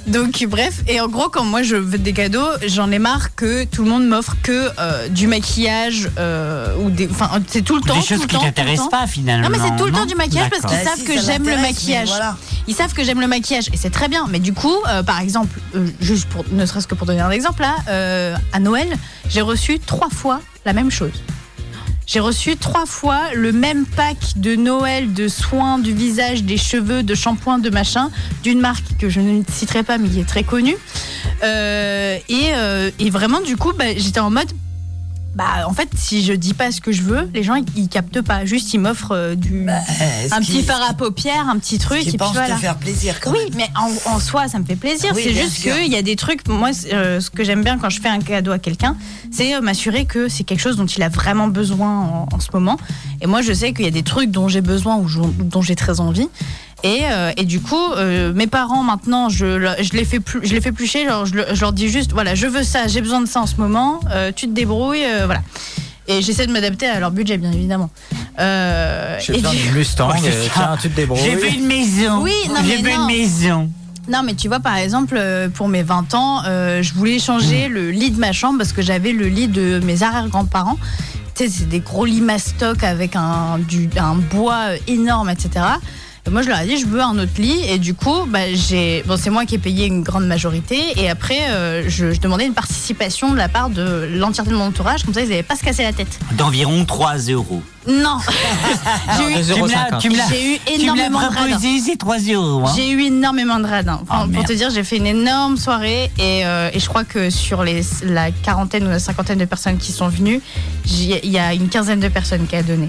Donc 0.07 0.45
bref, 0.49 0.83
et 0.87 1.01
en 1.01 1.09
gros 1.09 1.29
quand 1.29 1.45
moi 1.45 1.63
je 1.65 1.75
veux 1.75 1.99
des 1.99 2.13
cadeaux, 2.13 2.47
j'en 2.69 2.93
ai 2.93 2.99
marre 3.01 3.35
que 3.35 3.65
tout 3.65 3.83
le 3.83 3.91
monde 3.91 4.07
m'offre 4.07 4.37
que 4.43 4.69
euh, 4.79 5.09
du 5.09 5.27
maquillage 5.27 6.09
euh, 6.19 6.77
ou 6.79 6.91
des, 6.91 7.09
enfin 7.11 7.29
c'est 7.49 7.63
tout 7.63 7.75
le 7.75 7.81
Des 7.83 7.89
temps. 7.89 8.01
choses 8.01 8.21
tout 8.21 8.23
le 8.23 8.29
qui 8.29 8.39
t'intéressent 8.39 8.89
pas, 8.89 9.09
finalement, 9.09 9.49
Non 9.49 9.57
mais 9.57 9.61
c'est 9.63 9.75
tout 9.77 9.85
le 9.87 9.93
temps 9.93 10.07
du 10.07 10.15
maquillage 10.15 10.49
parce 10.51 10.63
qu'ils 10.63 10.85
savent 10.85 10.85
Bah, 10.85 10.93
si, 10.97 11.05
que 11.05 11.21
j'aime 11.21 11.49
le 11.49 11.57
maquillage. 11.57 12.09
voilà. 12.09 12.37
Ils 12.69 12.75
savent 12.75 12.93
que 12.95 13.03
j'aime 13.03 13.21
le 13.21 13.27
maquillage 13.27 13.69
et 13.73 13.77
c'est 13.77 13.91
très 13.91 14.09
bien. 14.09 14.27
Mais 14.31 14.39
du 14.39 14.53
coup, 14.53 14.75
euh, 14.89 15.03
par 15.03 15.21
exemple, 15.21 15.59
euh, 15.75 15.87
juste 16.01 16.29
pour 16.29 16.45
ne 16.53 16.65
serait-ce 16.67 16.87
que 16.87 16.95
pour 16.95 17.07
donner 17.07 17.21
un 17.21 17.31
exemple 17.31 17.63
là, 17.63 17.75
euh, 17.89 18.37
à 18.53 18.61
Noël, 18.61 18.89
j'ai 19.29 19.41
reçu 19.41 19.79
trois 19.81 20.09
fois 20.11 20.41
la 20.65 20.73
même 20.73 20.91
chose. 20.91 21.13
J'ai 22.07 22.21
reçu 22.21 22.57
trois 22.57 22.87
fois 22.87 23.35
le 23.35 23.51
même 23.51 23.85
pack 23.85 24.17
de 24.37 24.55
Noël 24.55 25.13
de 25.13 25.27
soins 25.27 25.79
du 25.79 25.93
visage, 25.93 26.45
des 26.45 26.57
cheveux, 26.57 27.03
de 27.03 27.15
shampoing, 27.17 27.59
de 27.59 27.69
machin, 27.69 28.11
d'une 28.45 28.61
marque 28.61 28.97
que 28.99 29.09
je 29.09 29.21
ne 29.21 29.43
citerai 29.51 29.83
pas 29.83 29.99
mais 29.99 30.09
qui 30.09 30.21
est 30.21 30.29
très 30.29 30.45
connue. 30.45 30.77
Euh, 31.43 32.17
et, 32.29 32.51
euh, 32.55 32.91
et 33.01 33.11
vraiment, 33.11 33.41
du 33.41 33.57
coup, 33.57 33.73
bah, 33.73 33.87
j'étais 33.97 34.21
en 34.21 34.31
mode. 34.31 34.49
Bah, 35.37 35.69
en 35.69 35.75
fait, 35.75 35.91
si 35.95 36.25
je 36.25 36.33
dis 36.33 36.55
pas 36.55 36.73
ce 36.73 36.81
que 36.81 36.93
je 36.93 37.03
veux, 37.03 37.29
les 37.35 37.43
gens 37.43 37.57
ils, 37.57 37.67
ils 37.77 37.89
captent 37.91 38.23
pas. 38.23 38.47
Juste 38.47 38.73
ils 38.73 38.79
m'offrent 38.79 39.13
euh, 39.15 39.35
du 39.35 39.67
est-ce 39.69 40.35
un 40.35 40.41
petit 40.41 40.63
fard 40.63 40.81
à 40.89 40.95
paupières, 40.95 41.47
un 41.51 41.59
petit 41.59 41.77
truc. 41.77 42.01
puis 42.01 42.17
pensent 42.17 42.33
te 42.33 42.53
faire 42.55 42.77
plaisir, 42.77 43.21
quand 43.21 43.33
oui, 43.33 43.41
même. 43.51 43.53
mais 43.57 43.69
en, 43.77 44.15
en 44.15 44.19
soi, 44.19 44.49
ça 44.49 44.59
me 44.59 44.65
fait 44.65 44.77
plaisir. 44.77 45.13
Oui, 45.15 45.21
c'est 45.23 45.35
juste 45.35 45.61
qu'il 45.61 45.93
y 45.93 45.97
a 45.97 46.01
des 46.01 46.17
trucs. 46.17 46.49
Moi, 46.49 46.71
euh, 46.91 47.21
ce 47.21 47.29
que 47.29 47.45
j'aime 47.45 47.63
bien 47.63 47.77
quand 47.77 47.91
je 47.91 48.01
fais 48.01 48.09
un 48.09 48.21
cadeau 48.21 48.51
à 48.51 48.59
quelqu'un, 48.59 48.97
c'est 49.31 49.55
euh, 49.55 49.61
m'assurer 49.61 50.07
que 50.07 50.31
c'est 50.31 50.45
quelque 50.45 50.61
chose 50.61 50.77
dont 50.79 50.87
il 50.87 51.03
a 51.03 51.11
vraiment 51.11 51.49
besoin 51.49 52.01
en, 52.01 52.29
en 52.33 52.41
ce 52.41 52.49
moment. 52.55 52.79
Et 53.21 53.27
moi, 53.27 53.43
je 53.43 53.53
sais 53.53 53.75
qu'il 53.75 53.85
y 53.85 53.89
a 53.89 53.91
des 53.91 54.03
trucs 54.03 54.31
dont 54.31 54.49
j'ai 54.49 54.63
besoin 54.63 54.97
ou 54.97 55.07
dont 55.43 55.61
j'ai 55.61 55.77
très 55.77 56.01
envie. 56.01 56.29
Et, 56.83 57.01
euh, 57.11 57.33
et 57.37 57.45
du 57.45 57.61
coup, 57.61 57.93
euh, 57.97 58.33
mes 58.35 58.47
parents 58.47 58.83
maintenant, 58.83 59.29
je, 59.29 59.75
je 59.81 59.93
les 59.93 60.05
fais 60.05 60.21
plus, 60.21 60.41
je 60.47 60.53
les 60.55 60.61
fais 60.61 60.73
plus 60.73 60.87
chier. 60.87 61.07
genre, 61.07 61.25
je, 61.27 61.35
le- 61.35 61.47
je 61.53 61.61
leur 61.61 61.73
dis 61.73 61.89
juste, 61.89 62.13
voilà, 62.13 62.35
je 62.35 62.47
veux 62.47 62.63
ça, 62.63 62.87
j'ai 62.87 63.01
besoin 63.01 63.21
de 63.21 63.27
ça 63.27 63.41
en 63.41 63.47
ce 63.47 63.57
moment. 63.57 64.01
euh, 64.11 64.31
tu 64.35 64.47
te 64.47 64.53
débrouilles, 64.53 65.05
euh, 65.05 65.25
voilà. 65.27 65.41
Et 66.09 66.23
j'essaie 66.23 66.47
de 66.47 66.53
m'adapter 66.53 66.87
à 66.87 67.01
leur 67.01 67.11
budget, 67.11 67.39
bien 67.39 67.51
évidemment. 67.51 67.91
Euh, 68.39 69.19
J'ai 69.21 69.33
besoin 69.33 69.51
du- 69.53 69.57
d'une 69.57 69.73
Mustang, 69.73 70.11
Ouais, 70.11 70.19
euh, 70.27 70.47
tiens, 70.55 70.77
tu 70.81 70.89
te 70.91 70.97
débrouilles. 70.97 71.23
J'ai 71.25 71.35
vu 71.35 71.49
une 71.49 71.67
maison. 71.67 72.21
Oui, 72.23 72.33
non, 72.49 72.55
J'ai 72.65 72.77
mais 72.77 72.83
vu 72.83 72.91
une 72.95 73.07
maison. 73.07 73.71
Non, 74.09 74.23
mais 74.23 74.35
tu 74.35 74.47
vois, 74.47 74.61
par 74.61 74.77
exemple, 74.77 75.21
pour 75.55 75.67
mes 75.67 75.83
20 75.83 76.15
ans, 76.15 76.43
euh, 76.47 76.81
je 76.81 76.95
voulais 76.95 77.19
changer 77.19 77.67
le 77.67 77.91
lit 77.91 78.13
de 78.13 78.21
ma 78.21 78.31
chambre 78.33 78.59
parce 78.59 78.73
que 78.73 78.81
j'avais 78.83 79.11
le 79.13 79.27
lit 79.27 79.49
de 79.49 79.81
mes 79.85 80.05
arrière-grands-parents. 80.05 80.79
Tu 81.35 81.45
sais, 81.45 81.51
c'est 81.51 81.69
des 81.69 81.81
gros 81.81 82.05
lits 82.05 82.21
mastoc 82.21 82.85
avec 82.85 83.17
un, 83.17 83.59
du, 83.59 83.91
un 83.99 84.15
bois 84.15 84.67
énorme, 84.87 85.29
etc. 85.31 85.51
Moi, 86.31 86.43
je 86.43 86.49
leur 86.49 86.59
ai 86.61 86.67
dit, 86.67 86.77
je 86.77 86.87
veux 86.87 87.01
un 87.01 87.17
autre 87.19 87.33
lit. 87.39 87.61
Et 87.69 87.79
du 87.79 87.95
coup, 87.95 88.25
bah, 88.27 88.53
j'ai, 88.53 89.03
bon, 89.07 89.17
c'est 89.17 89.31
moi 89.31 89.45
qui 89.47 89.55
ai 89.55 89.59
payé 89.59 89.87
une 89.87 90.03
grande 90.03 90.27
majorité. 90.27 90.81
Et 90.97 91.09
après, 91.09 91.39
euh, 91.51 91.85
je, 91.89 92.13
je 92.13 92.21
demandais 92.21 92.47
une 92.47 92.53
participation 92.55 93.31
de 93.33 93.37
la 93.37 93.49
part 93.49 93.71
de 93.71 94.09
l'entièreté 94.15 94.51
de 94.53 94.57
mon 94.57 94.67
entourage. 94.67 95.05
Comme 95.05 95.15
ça, 95.15 95.21
ils 95.23 95.29
n'avaient 95.29 95.43
pas 95.43 95.57
se 95.57 95.63
casser 95.63 95.83
la 95.85 95.93
tête. 95.93 96.19
D'environ 96.33 96.85
3 96.85 97.17
euros. 97.31 97.63
Non 97.89 98.19
J'ai 99.17 99.41
eu, 99.41 99.45
Tu 99.55 99.63
me 99.63 99.69
l'as- 99.69 99.99
tu 100.01 100.11
me 100.11 100.17
l'as- 100.17 100.29
j'ai 100.29 100.55
eu 100.55 100.59
tu 100.59 100.73
me 100.73 100.79
l'as 100.79 100.83
énormément 100.83 101.21
de 101.21 101.25
radins. 101.27 101.47
proposé, 101.47 101.79
c'est 101.85 101.97
3 101.97 102.19
euros. 102.19 102.67
hein. 102.67 102.73
J'ai 102.75 102.91
eu 102.91 103.01
énormément 103.05 103.61
de 103.61 103.67
radins. 103.67 104.01
Enfin, 104.03 104.07
Ah, 104.09 104.19
pour 104.23 104.29
merde. 104.29 104.47
te 104.49 104.53
dire, 104.53 104.71
j'ai 104.71 104.83
fait 104.83 104.97
une 104.97 105.07
énorme 105.07 105.57
soirée 105.57 106.11
et, 106.19 106.45
euh, 106.45 106.71
et 106.73 106.81
je 106.81 106.89
crois 106.89 107.05
que 107.05 107.31
sur 107.31 107.63
les, 107.63 107.83
la 108.03 108.33
quarantaine 108.33 108.85
ou 108.87 108.91
la 108.91 108.99
cinquantaine 108.99 109.39
de 109.39 109.45
personnes 109.45 109.77
qui 109.79 109.93
sont 109.93 110.09
venues, 110.09 110.41
il 110.87 111.31
y 111.31 111.39
a 111.39 111.55
une 111.55 111.69
quinzaine 111.69 112.01
de 112.01 112.09
personnes 112.09 112.47
qui 112.49 112.57
a 112.57 112.65
donné. 112.65 112.89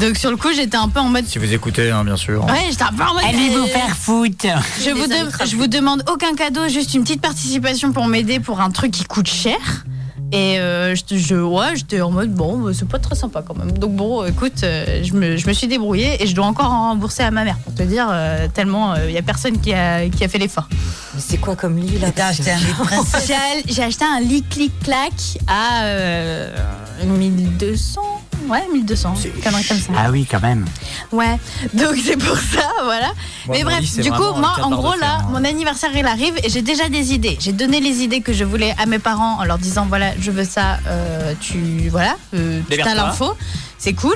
Donc 0.00 0.16
sur 0.16 0.30
le 0.30 0.36
coup, 0.36 0.48
j'étais 0.54 0.76
un 0.76 0.88
peu 0.88 1.00
en 1.00 1.08
mode. 1.08 1.26
Si 1.26 1.38
vous 1.38 1.52
écoutez, 1.52 1.90
hein, 1.90 2.04
bien 2.04 2.16
sûr. 2.16 2.44
Ouais, 2.46 2.66
j'étais 2.70 2.82
un 2.82 2.92
peu 2.92 3.02
en 3.04 3.14
mode. 3.14 3.24
Allez 3.24 3.50
vous 3.50 3.64
euh, 3.64 3.66
faire 3.66 3.96
foutre. 3.96 4.46
Je 4.84 4.90
vous, 4.90 5.06
de- 5.06 5.46
je 5.46 5.56
vous 5.56 5.66
demande 5.66 6.02
aucun 6.10 6.34
cadeau, 6.34 6.68
juste 6.68 6.94
une 6.94 7.02
petite 7.02 7.20
participation 7.20 7.92
pour 7.92 8.06
m'aider 8.06 8.40
pour 8.40 8.60
un 8.60 8.70
truc 8.70 8.90
qui 8.90 9.04
coûte 9.04 9.28
cher. 9.28 9.58
Et 10.34 10.58
euh, 10.58 10.94
je, 10.94 11.16
je- 11.18 11.34
ouais, 11.34 11.76
j'étais 11.76 12.00
en 12.00 12.10
mode 12.10 12.32
bon, 12.32 12.56
bah, 12.58 12.70
c'est 12.72 12.88
pas 12.88 12.98
très 12.98 13.14
sympa 13.14 13.44
quand 13.46 13.54
même. 13.54 13.72
Donc 13.72 13.94
bon, 13.94 14.24
écoute, 14.24 14.62
euh, 14.64 15.02
je, 15.04 15.12
me, 15.12 15.36
je 15.36 15.46
me 15.46 15.52
suis 15.52 15.66
débrouillée 15.66 16.22
et 16.22 16.26
je 16.26 16.34
dois 16.34 16.46
encore 16.46 16.70
en 16.72 16.88
rembourser 16.88 17.22
à 17.22 17.30
ma 17.30 17.44
mère 17.44 17.58
pour 17.58 17.74
te 17.74 17.82
dire 17.82 18.08
euh, 18.10 18.48
tellement 18.52 18.94
il 18.96 19.10
y 19.12 19.18
a 19.18 19.22
personne 19.22 19.60
qui 19.60 19.74
a, 19.74 20.08
qui 20.08 20.24
a 20.24 20.28
fait 20.28 20.38
l'effort. 20.38 20.68
Mais 21.14 21.20
c'est 21.20 21.36
quoi 21.36 21.54
comme 21.54 21.76
lit 21.76 21.98
là 21.98 22.10
T'as 22.12 22.28
acheté 22.28 22.50
un 22.50 22.56
lit 22.56 22.72
princesse 22.78 23.30
J'ai 23.68 23.82
acheté 23.82 24.06
un 24.06 24.20
lit 24.20 24.42
clic-clac 24.48 25.12
à 25.46 25.82
euh, 25.84 26.56
1200. 27.04 28.00
Ouais, 28.48 28.62
1200. 28.72 29.14
Connerie 29.42 29.64
comme 29.64 29.78
ça. 29.78 29.92
Ah 29.96 30.10
oui, 30.10 30.26
quand 30.30 30.40
même. 30.40 30.64
Ouais, 31.10 31.38
donc 31.74 31.94
c'est 32.04 32.16
pour 32.16 32.36
ça, 32.36 32.68
voilà. 32.84 33.12
Mais 33.48 33.58
lit, 33.58 33.64
bref, 33.64 33.96
du 33.98 34.10
coup, 34.10 34.32
moi, 34.36 34.52
en 34.62 34.70
gros, 34.70 34.92
fer, 34.92 35.00
là, 35.00 35.18
hein. 35.20 35.28
mon 35.30 35.44
anniversaire, 35.44 35.90
il 35.94 36.06
arrive 36.06 36.34
et 36.42 36.48
j'ai 36.48 36.62
déjà 36.62 36.88
des 36.88 37.12
idées. 37.12 37.36
J'ai 37.40 37.52
donné 37.52 37.80
les 37.80 38.02
idées 38.02 38.20
que 38.20 38.32
je 38.32 38.44
voulais 38.44 38.74
à 38.78 38.86
mes 38.86 38.98
parents 38.98 39.38
en 39.40 39.44
leur 39.44 39.58
disant, 39.58 39.86
voilà, 39.88 40.12
je 40.20 40.30
veux 40.30 40.44
ça, 40.44 40.78
euh, 40.86 41.34
tu, 41.40 41.88
voilà, 41.90 42.16
euh, 42.34 42.60
tu 42.70 42.80
as 42.80 42.94
l'info, 42.94 43.32
c'est 43.78 43.94
cool. 43.94 44.14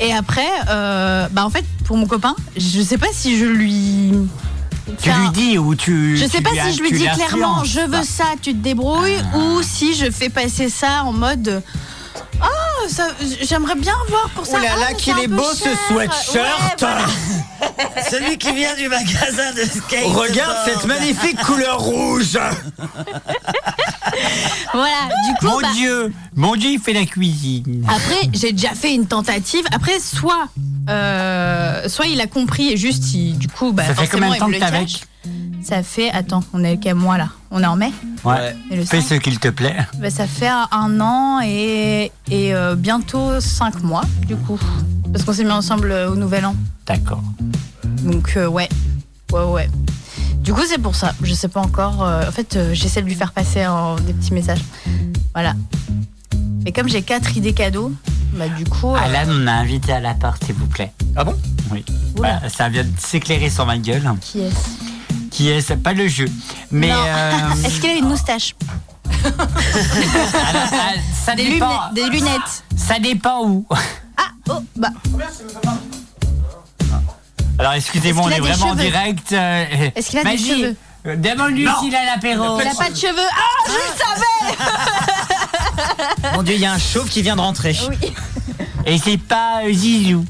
Et 0.00 0.12
après, 0.12 0.46
euh, 0.68 1.28
bah 1.30 1.44
en 1.44 1.50
fait, 1.50 1.64
pour 1.84 1.96
mon 1.96 2.06
copain, 2.06 2.34
je 2.56 2.80
sais 2.82 2.98
pas 2.98 3.08
si 3.12 3.38
je 3.38 3.44
lui 3.44 4.12
Tu 5.00 5.10
lui 5.10 5.30
dis 5.32 5.58
ou 5.58 5.74
tu. 5.74 6.16
Je 6.16 6.24
sais 6.26 6.38
tu 6.38 6.42
pas 6.42 6.50
si 6.50 6.76
je 6.76 6.82
lui 6.82 6.92
dis 6.92 7.06
clairement 7.14 7.64
je 7.64 7.80
veux 7.80 8.02
ça, 8.04 8.24
tu 8.42 8.52
te 8.52 8.58
débrouilles, 8.62 9.16
Ah. 9.32 9.38
ou 9.38 9.62
si 9.62 9.94
je 9.94 10.10
fais 10.10 10.28
passer 10.28 10.68
ça 10.68 11.04
en 11.04 11.12
mode 11.12 11.62
Ça- 12.88 13.08
j'aimerais 13.40 13.76
bien 13.76 13.94
voir 14.10 14.28
pour 14.34 14.44
ça. 14.44 14.58
Oh 14.60 14.62
là 14.62 14.72
Ah, 14.76 14.80
là, 14.80 14.92
qu'il 14.94 15.18
est 15.18 15.26
beau 15.26 15.42
ce 15.54 15.70
sweatshirt 15.88 16.34
Ouais, 16.34 16.76
voilà. 16.78 17.06
Celui 18.10 18.36
qui 18.36 18.52
vient 18.52 18.74
du 18.76 18.88
magasin 18.88 19.52
de 19.56 19.62
skate. 19.62 20.04
Regarde 20.04 20.56
cette 20.66 20.84
magnifique 20.84 21.40
couleur 21.44 21.80
rouge 21.80 22.38
Voilà, 24.72 25.08
du 25.28 25.34
coup. 25.38 25.46
Mon 25.46 25.60
bah, 25.60 25.68
Dieu, 25.74 26.12
mon 26.36 26.56
Dieu, 26.56 26.70
il 26.72 26.78
fait 26.80 26.92
la 26.92 27.06
cuisine. 27.06 27.86
Après, 27.88 28.28
j'ai 28.34 28.52
déjà 28.52 28.74
fait 28.74 28.94
une 28.94 29.06
tentative. 29.06 29.64
Après, 29.72 29.98
soit, 29.98 30.48
euh, 30.90 31.88
soit 31.88 32.06
il 32.06 32.20
a 32.20 32.26
compris 32.26 32.70
et 32.72 32.76
juste, 32.76 33.14
il- 33.14 33.38
du 33.38 33.48
coup, 33.48 33.72
bah, 33.72 33.84
Ça 33.86 33.94
fait 33.94 34.08
combien 34.08 34.30
de 34.30 34.36
temps 34.36 34.48
que 34.48 34.56
t'es 34.56 34.62
avec. 34.62 34.90
Ça 35.62 35.82
fait, 35.82 36.10
attends, 36.10 36.44
on 36.52 36.62
est 36.62 36.76
quel 36.76 36.96
mois 36.96 37.16
là 37.16 37.28
On 37.50 37.62
est 37.62 37.66
en 37.66 37.76
mai 37.76 37.92
Ouais. 38.24 38.56
Et 38.70 38.76
le 38.76 38.84
Fais 38.84 39.00
ce 39.00 39.14
qu'il 39.14 39.38
te 39.38 39.48
plaît. 39.48 39.76
Bah, 39.98 40.10
Ça 40.10 40.26
fait 40.26 40.48
un 40.48 41.00
an 41.00 41.40
et, 41.44 42.10
et 42.30 42.54
euh, 42.54 42.74
bientôt 42.74 43.40
cinq 43.40 43.82
mois, 43.82 44.04
du 44.26 44.36
coup. 44.36 44.58
Parce 45.12 45.24
qu'on 45.24 45.32
s'est 45.32 45.44
mis 45.44 45.50
ensemble 45.50 45.90
euh, 45.92 46.10
au 46.10 46.16
Nouvel 46.16 46.46
An. 46.46 46.56
D'accord. 46.86 47.22
Donc, 48.02 48.32
euh, 48.36 48.46
ouais. 48.46 48.68
Ouais, 49.32 49.44
ouais. 49.44 49.70
Du 50.38 50.52
coup, 50.52 50.62
c'est 50.68 50.78
pour 50.80 50.94
ça. 50.94 51.12
Je 51.22 51.32
sais 51.34 51.48
pas 51.48 51.60
encore. 51.60 52.02
euh, 52.02 52.26
en 52.28 52.32
fait, 52.32 52.56
euh, 52.56 52.70
j'essaie 52.74 53.02
de 53.02 53.06
lui 53.06 53.14
faire 53.14 53.32
passer 53.32 53.66
en- 53.66 53.96
des 53.96 54.12
petits 54.12 54.32
messages. 54.34 54.62
Voilà. 55.34 55.54
Mais 56.64 56.72
comme 56.72 56.88
j'ai 56.88 57.02
quatre 57.02 57.36
idées 57.36 57.52
cadeaux, 57.52 57.92
bah, 58.32 58.48
du 58.48 58.64
coup. 58.64 58.94
euh, 58.94 58.98
Alan, 58.98 59.30
on 59.30 59.46
a 59.46 59.52
invité 59.52 59.92
à 59.92 60.00
la 60.00 60.14
part, 60.14 60.36
s'il 60.44 60.54
vous 60.54 60.66
plaît. 60.66 60.92
Ah 61.16 61.24
bon? 61.24 61.34
Oui. 61.70 61.84
Bah, 62.16 62.40
ça 62.48 62.68
vient 62.68 62.84
de 62.84 62.90
s'éclairer 62.98 63.50
sur 63.50 63.66
ma 63.66 63.76
gueule. 63.78 64.02
Qui 64.20 64.40
est-ce? 64.40 64.93
Qui 65.34 65.50
est 65.50 65.60
C'est 65.60 65.76
pas 65.76 65.92
le 65.92 66.06
jeu. 66.08 66.26
Mais. 66.70 66.90
Euh, 66.92 67.30
Est-ce 67.64 67.80
qu'il 67.80 67.90
a 67.90 67.94
une 67.94 68.08
moustache 68.08 68.54
alors, 69.24 69.46
ah, 70.72 70.92
ça 71.24 71.34
des, 71.34 71.48
dépend. 71.52 71.88
lunettes, 71.94 71.94
des 71.94 72.08
lunettes. 72.10 72.64
Ça 72.76 72.98
dépend 72.98 73.42
où. 73.44 73.66
Ah, 73.70 74.22
oh, 74.50 74.62
bah. 74.76 74.88
Alors 77.58 77.72
excusez-moi, 77.72 78.24
on 78.24 78.28
Est-ce 78.28 78.38
est 78.38 78.42
qu'il 78.42 78.50
a 78.50 78.54
des 78.54 78.58
vraiment 78.58 78.72
en 78.72 78.76
cheveux 78.76 78.90
direct. 78.90 79.32
euh, 79.32 79.90
Est-ce 79.96 80.10
qu'il 80.10 80.18
a 80.18 80.24
des 80.24 80.38
cheveux 80.38 80.76
euh, 81.06 81.16
Demande-lui 81.16 81.66
s'il 81.80 81.94
a 81.94 82.04
l'apéro. 82.04 82.60
Il 82.60 82.68
a 82.68 82.74
pas 82.74 82.90
de 82.90 82.96
cheveux. 82.96 83.28
Ah, 83.32 83.66
je 83.66 83.72
le 83.72 84.58
savais 86.18 86.36
Mon 86.36 86.42
dieu, 86.42 86.54
il 86.54 86.60
y 86.60 86.66
a 86.66 86.72
un 86.72 86.78
chauve 86.78 87.08
qui 87.08 87.22
vient 87.22 87.36
de 87.36 87.40
rentrer. 87.40 87.76
Et 88.86 88.98
c'est 88.98 89.18
pas 89.18 89.62
euh, 89.64 89.72
Zizou. 89.72 90.24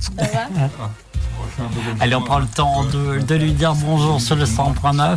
Allez, 2.01 2.15
on 2.15 2.23
prend 2.23 2.39
le 2.39 2.47
temps 2.47 2.85
de, 2.85 3.21
de 3.21 3.35
lui 3.35 3.53
dire 3.53 3.75
bonjour 3.75 4.21
sur 4.21 4.37
le 4.37 4.45
100.9. 4.45 5.17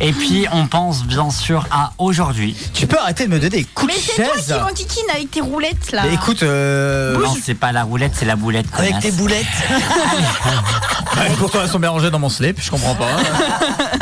Et 0.00 0.12
puis, 0.12 0.46
on 0.52 0.66
pense 0.66 1.04
bien 1.04 1.30
sûr 1.30 1.66
à 1.70 1.92
aujourd'hui. 1.98 2.54
Tu 2.74 2.86
peux 2.86 2.98
arrêter 2.98 3.26
de 3.26 3.30
me 3.30 3.38
donner 3.38 3.48
des 3.50 3.64
coups 3.64 3.92
Mais 3.92 3.98
de 3.98 4.04
c'est 4.06 4.22
toi 4.24 4.34
chaise 4.36 4.46
qui 4.46 4.60
m'enquiquine 4.60 5.10
avec 5.12 5.30
tes 5.30 5.40
roulettes 5.40 5.92
là. 5.92 6.02
Mais 6.04 6.14
écoute, 6.14 6.42
euh, 6.42 7.18
Non, 7.18 7.34
c'est 7.42 7.54
pas 7.54 7.72
la 7.72 7.84
roulette, 7.84 8.12
c'est 8.14 8.24
la 8.26 8.36
boulette. 8.36 8.66
Avec 8.74 8.90
connasse. 8.90 9.02
tes 9.02 9.10
boulettes. 9.12 9.46
bah, 9.70 11.22
pourtant 11.38 11.60
elles 11.62 11.68
sont 11.70 11.80
bien 11.80 11.90
rangées 11.90 12.10
dans 12.10 12.18
mon 12.18 12.28
slip, 12.28 12.60
je 12.62 12.70
comprends 12.70 12.94
pas. 12.94 13.08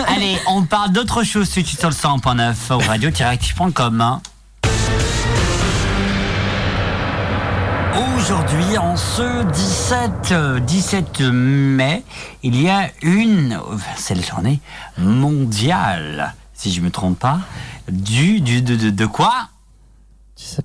Allez, 0.09 0.39
on 0.49 0.65
parle 0.65 0.91
d'autre 0.93 1.23
chose 1.23 1.49
tout 1.51 1.62
de 1.62 1.66
suite 1.66 1.78
sur 1.81 1.89
le 1.89 1.95
100.9 1.95 2.55
au 2.70 2.78
radio-active.com. 2.78 4.20
Aujourd'hui, 8.16 8.78
en 8.78 8.97
ce 8.97 9.44
17, 9.44 10.10
euh, 10.32 10.59
17 10.60 11.20
mai, 11.20 12.02
il 12.43 12.60
y 12.60 12.68
a 12.70 12.88
une, 13.02 13.60
c'est 13.97 14.14
la 14.14 14.22
journée 14.22 14.60
mondiale, 14.97 16.34
si 16.55 16.72
je 16.72 16.80
me 16.80 16.90
trompe 16.90 17.18
pas, 17.18 17.40
du, 17.90 18.40
du 18.40 18.62
de, 18.62 18.74
de, 18.74 18.90
de 18.90 19.06
quoi? 19.06 19.48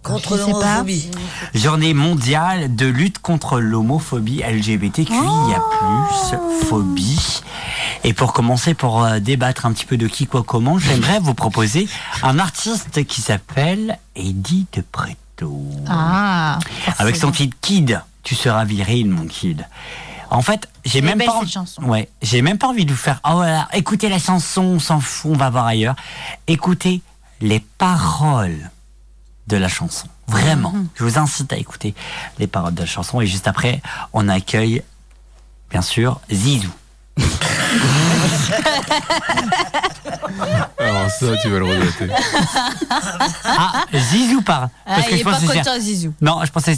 Contre 0.02 0.38
Je 0.38 0.44
sais 0.44 0.52
pas. 0.52 0.60
l'homophobie. 0.60 1.12
Journée 1.54 1.94
mondiale 1.94 2.74
de 2.76 2.86
lutte 2.88 3.20
contre 3.20 3.60
l'homophobie 3.60 4.42
LGBTQIA+, 4.42 5.62
phobie. 6.64 7.42
Et 8.06 8.14
pour 8.14 8.34
commencer, 8.34 8.74
pour 8.74 9.04
euh, 9.04 9.20
débattre 9.20 9.66
un 9.66 9.74
petit 9.74 9.86
peu 9.86 9.98
de 9.98 10.08
qui, 10.08 10.26
quoi, 10.26 10.44
comment, 10.44 10.80
j'aimerais 10.80 11.20
vous 11.20 11.34
proposer 11.34 11.88
un 12.24 12.40
artiste 12.40 13.06
qui 13.06 13.22
s'appelle 13.22 14.00
Eddie 14.16 14.68
de 14.74 14.82
Ah. 15.88 16.60
Avec 16.98 17.16
son 17.16 17.32
titre 17.32 17.56
Kid, 17.62 18.02
tu 18.24 18.36
seras 18.36 18.64
viril, 18.66 19.10
mon 19.10 19.26
kid. 19.26 19.66
En 20.30 20.42
fait, 20.42 20.70
j'ai 20.86 21.02
même 21.02 21.18
pas 21.18 21.26
cette 21.26 21.34
envie- 21.34 21.52
chanson. 21.52 21.84
Ouais, 21.84 22.10
j'ai 22.22 22.42
même 22.42 22.58
pas 22.58 22.68
envie 22.68 22.86
de 22.86 22.92
vous 22.92 22.98
faire. 22.98 23.20
Oh 23.30 23.42
là, 23.42 23.68
écoutez 23.74 24.08
la 24.10 24.20
chanson, 24.20 24.62
on 24.62 24.80
s'en 24.80 25.00
fout, 25.02 25.32
on 25.34 25.38
va 25.38 25.50
voir 25.50 25.66
ailleurs. 25.66 25.96
Écoutez 26.48 27.02
les 27.42 27.60
paroles 27.60 28.70
de 29.48 29.58
la 29.58 29.68
chanson. 29.68 30.08
Vraiment, 30.28 30.72
Mhm. 30.72 30.88
je 30.96 31.04
vous 31.04 31.18
incite 31.18 31.52
à 31.52 31.58
écouter 31.58 31.94
les 32.40 32.48
paroles 32.48 32.74
de 32.74 32.80
la 32.82 32.86
chanson. 32.86 33.20
Et 33.20 33.28
juste 33.28 33.48
après, 33.48 33.82
on 34.14 34.30
accueille, 34.30 34.82
bien 35.70 35.82
sûr, 35.82 36.22
Zizou. 36.32 36.72
Alors 40.78 41.10
ça, 41.10 41.26
tu 41.42 41.50
vas 41.50 41.60
le 41.60 41.66
regretter. 41.66 42.10
Ah, 43.46 43.86
Zizou 43.94 44.42
parle. 44.42 44.70
Ah, 44.86 44.96
Parce 44.96 45.08
que 45.08 45.12
il 45.12 45.16
je 45.18 45.22
est 45.22 45.24
pas 45.24 45.32
pensais 45.32 45.46
dire- 45.48 45.64
content, 45.64 45.80
Zizou. 45.80 46.14
Non, 46.22 46.40
je 46.46 46.52
pensais. 46.52 46.78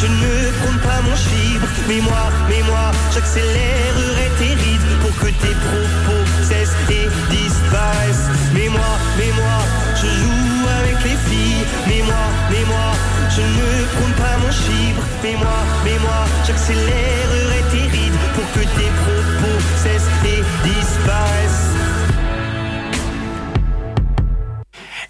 Je 0.00 0.06
ne 0.06 0.50
prône 0.58 0.78
pas 0.80 1.00
mon 1.02 1.16
chibre. 1.16 1.66
Mais 1.88 2.00
moi, 2.00 2.24
mais 2.48 2.62
moi, 2.62 2.90
j'accélérerai 3.12 4.28
tes 4.38 4.54
rides 4.62 4.90
pour 5.02 5.14
que 5.20 5.26
tes 5.26 5.54
propos 5.66 6.22
cessent 6.48 6.76
et 6.90 7.08
disparaissent. 7.30 8.28
Mais 8.54 8.68
moi, 8.68 8.92
mais 9.18 9.32
moi, 9.40 9.58
je 10.00 10.06
joue 10.06 10.66
avec 10.80 10.98
les 11.04 11.18
filles. 11.28 11.64
Mais 11.88 12.02
moi, 12.02 12.24
mais 12.50 12.64
moi, 12.72 12.88
je 13.34 13.42
ne 13.42 13.68
prône 13.94 14.14
pas 14.22 14.36
mon 14.42 14.52
chibre. 14.52 15.02
Mais 15.22 15.34
moi, 15.34 15.58
mais 15.84 15.98
moi, 16.00 16.20
j'accélérerai 16.46 17.60
tes 17.72 17.86
rides 17.96 18.18
pour 18.34 18.46
que 18.54 18.60
tes 18.78 18.90
propos 19.02 19.58
cessent 19.82 20.10
et 20.24 20.42
disparaissent. 20.68 21.68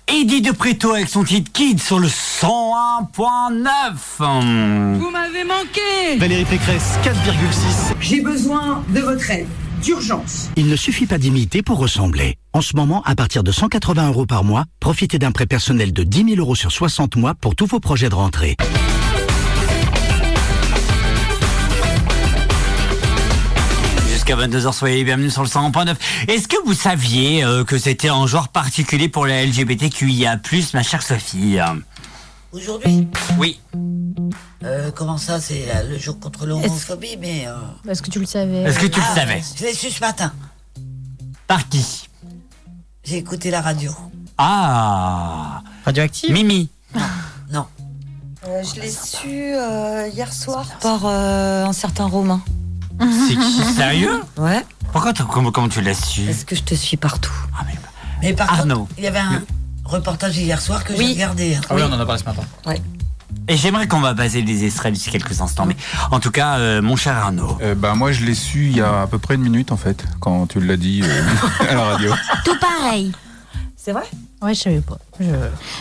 Eddie 0.06 0.40
de 0.40 0.52
Préto 0.52 0.94
avec 0.94 1.08
son 1.08 1.22
titre 1.22 1.52
Kid 1.52 1.80
sur 1.80 1.98
le 1.98 2.08
101.9. 2.40 4.94
Vous 4.96 5.10
m'avez 5.10 5.42
manqué 5.42 6.16
Valérie 6.18 6.44
Pécresse, 6.44 6.96
4,6. 7.02 7.96
J'ai 8.00 8.20
besoin 8.20 8.84
de 8.90 9.00
votre 9.00 9.28
aide, 9.32 9.48
d'urgence. 9.82 10.48
Il 10.54 10.68
ne 10.68 10.76
suffit 10.76 11.06
pas 11.06 11.18
d'imiter 11.18 11.62
pour 11.62 11.78
ressembler. 11.78 12.36
En 12.52 12.60
ce 12.60 12.76
moment, 12.76 13.02
à 13.06 13.16
partir 13.16 13.42
de 13.42 13.50
180 13.50 14.06
euros 14.06 14.24
par 14.24 14.44
mois, 14.44 14.66
profitez 14.78 15.18
d'un 15.18 15.32
prêt 15.32 15.46
personnel 15.46 15.92
de 15.92 16.04
10 16.04 16.36
000 16.36 16.36
euros 16.36 16.54
sur 16.54 16.70
60 16.70 17.16
mois 17.16 17.34
pour 17.34 17.56
tous 17.56 17.66
vos 17.66 17.80
projets 17.80 18.08
de 18.08 18.14
rentrée. 18.14 18.54
Jusqu'à 24.12 24.36
22h, 24.36 24.72
soyez 24.72 24.98
les 24.98 25.04
bienvenus 25.04 25.32
sur 25.32 25.42
le 25.42 25.48
101.9. 25.48 25.96
Est-ce 26.28 26.46
que 26.46 26.64
vous 26.64 26.74
saviez 26.74 27.42
euh, 27.42 27.64
que 27.64 27.78
c'était 27.78 28.10
un 28.10 28.28
genre 28.28 28.46
particulier 28.46 29.08
pour 29.08 29.26
la 29.26 29.44
LGBTQIA+, 29.44 30.38
ma 30.72 30.84
chère 30.84 31.02
Sophie? 31.02 31.58
Aujourd'hui 32.52 33.08
Oui. 33.38 33.60
Euh, 34.64 34.90
comment 34.94 35.18
ça, 35.18 35.40
c'est 35.40 35.66
euh, 35.74 35.88
le 35.90 35.98
jour 35.98 36.18
contre 36.18 36.46
l'homophobie, 36.46 37.16
mais... 37.20 37.46
euh, 37.46 37.54
Est-ce 37.90 38.02
que 38.02 38.10
tu 38.10 38.18
le 38.20 38.26
savais 38.26 38.62
Est-ce 38.62 38.78
que 38.78 38.86
tu 38.86 38.98
le 39.00 39.06
ah, 39.10 39.14
savais 39.14 39.42
Je 39.56 39.64
l'ai 39.64 39.72
su 39.74 39.90
ce 39.90 40.00
matin. 40.00 40.32
Par 41.46 41.68
qui 41.68 42.08
J'ai 43.04 43.16
écouté 43.18 43.50
la 43.50 43.60
radio. 43.60 43.92
Ah 44.38 45.62
Radioactive 45.84 46.32
Mimi 46.32 46.68
Non. 47.52 47.66
Euh, 48.46 48.62
je 48.62 48.80
l'ai 48.80 48.90
su 48.90 49.54
euh, 49.54 50.08
hier 50.12 50.32
soir 50.32 50.64
par 50.80 51.00
euh, 51.04 51.64
un 51.66 51.72
certain 51.72 52.06
Romain. 52.06 52.40
C'est 53.00 53.36
qui 53.36 53.74
Sérieux 53.76 54.20
Ouais. 54.36 54.64
Pourquoi 54.92 55.12
t'as- 55.12 55.24
comment, 55.24 55.52
comment 55.52 55.68
tu 55.68 55.80
l'as 55.82 55.94
su 55.94 56.22
Parce 56.24 56.44
que 56.44 56.56
je 56.56 56.62
te 56.62 56.74
suis 56.74 56.96
partout. 56.96 57.32
Mais 58.22 58.32
par 58.32 58.52
Arnaud. 58.52 58.80
contre, 58.80 58.92
il 58.98 59.04
y 59.04 59.06
avait 59.06 59.18
un 59.18 59.42
reportage 59.88 60.36
hier 60.38 60.60
soir 60.60 60.84
que 60.84 60.94
j'ai 60.96 61.04
regardé. 61.12 61.54
hein. 61.56 61.60
Ah 61.68 61.74
oui, 61.74 61.82
on 61.88 61.92
en 61.92 61.98
a 62.00 62.06
parlé 62.06 62.20
ce 62.20 62.24
matin. 62.26 62.42
Et 63.50 63.56
j'aimerais 63.56 63.88
qu'on 63.88 64.00
va 64.00 64.12
baser 64.14 64.42
les 64.42 64.64
extraits 64.64 64.92
d'ici 64.92 65.10
quelques 65.10 65.40
instants. 65.40 65.64
Mais 65.66 65.76
en 66.10 66.20
tout 66.20 66.30
cas, 66.30 66.58
euh, 66.58 66.82
mon 66.82 66.96
cher 66.96 67.16
Arnaud. 67.16 67.56
Euh, 67.62 67.74
bah, 67.74 67.94
moi, 67.94 68.12
je 68.12 68.24
l'ai 68.24 68.34
su 68.34 68.66
il 68.66 68.76
y 68.76 68.80
a 68.82 69.02
à 69.02 69.06
peu 69.06 69.18
près 69.18 69.34
une 69.36 69.42
minute, 69.42 69.72
en 69.72 69.76
fait, 69.78 70.04
quand 70.20 70.46
tu 70.46 70.60
l'as 70.60 70.76
dit 70.76 71.02
euh, 71.02 71.22
à 71.70 71.74
la 71.74 71.84
radio. 71.84 72.12
Tout 72.44 72.56
pareil. 72.60 73.12
C'est 73.80 73.92
vrai? 73.92 74.02
Ouais, 74.42 74.54
je 74.54 74.60
savais 74.60 74.80
pas. 74.80 74.98
Je... 75.20 75.26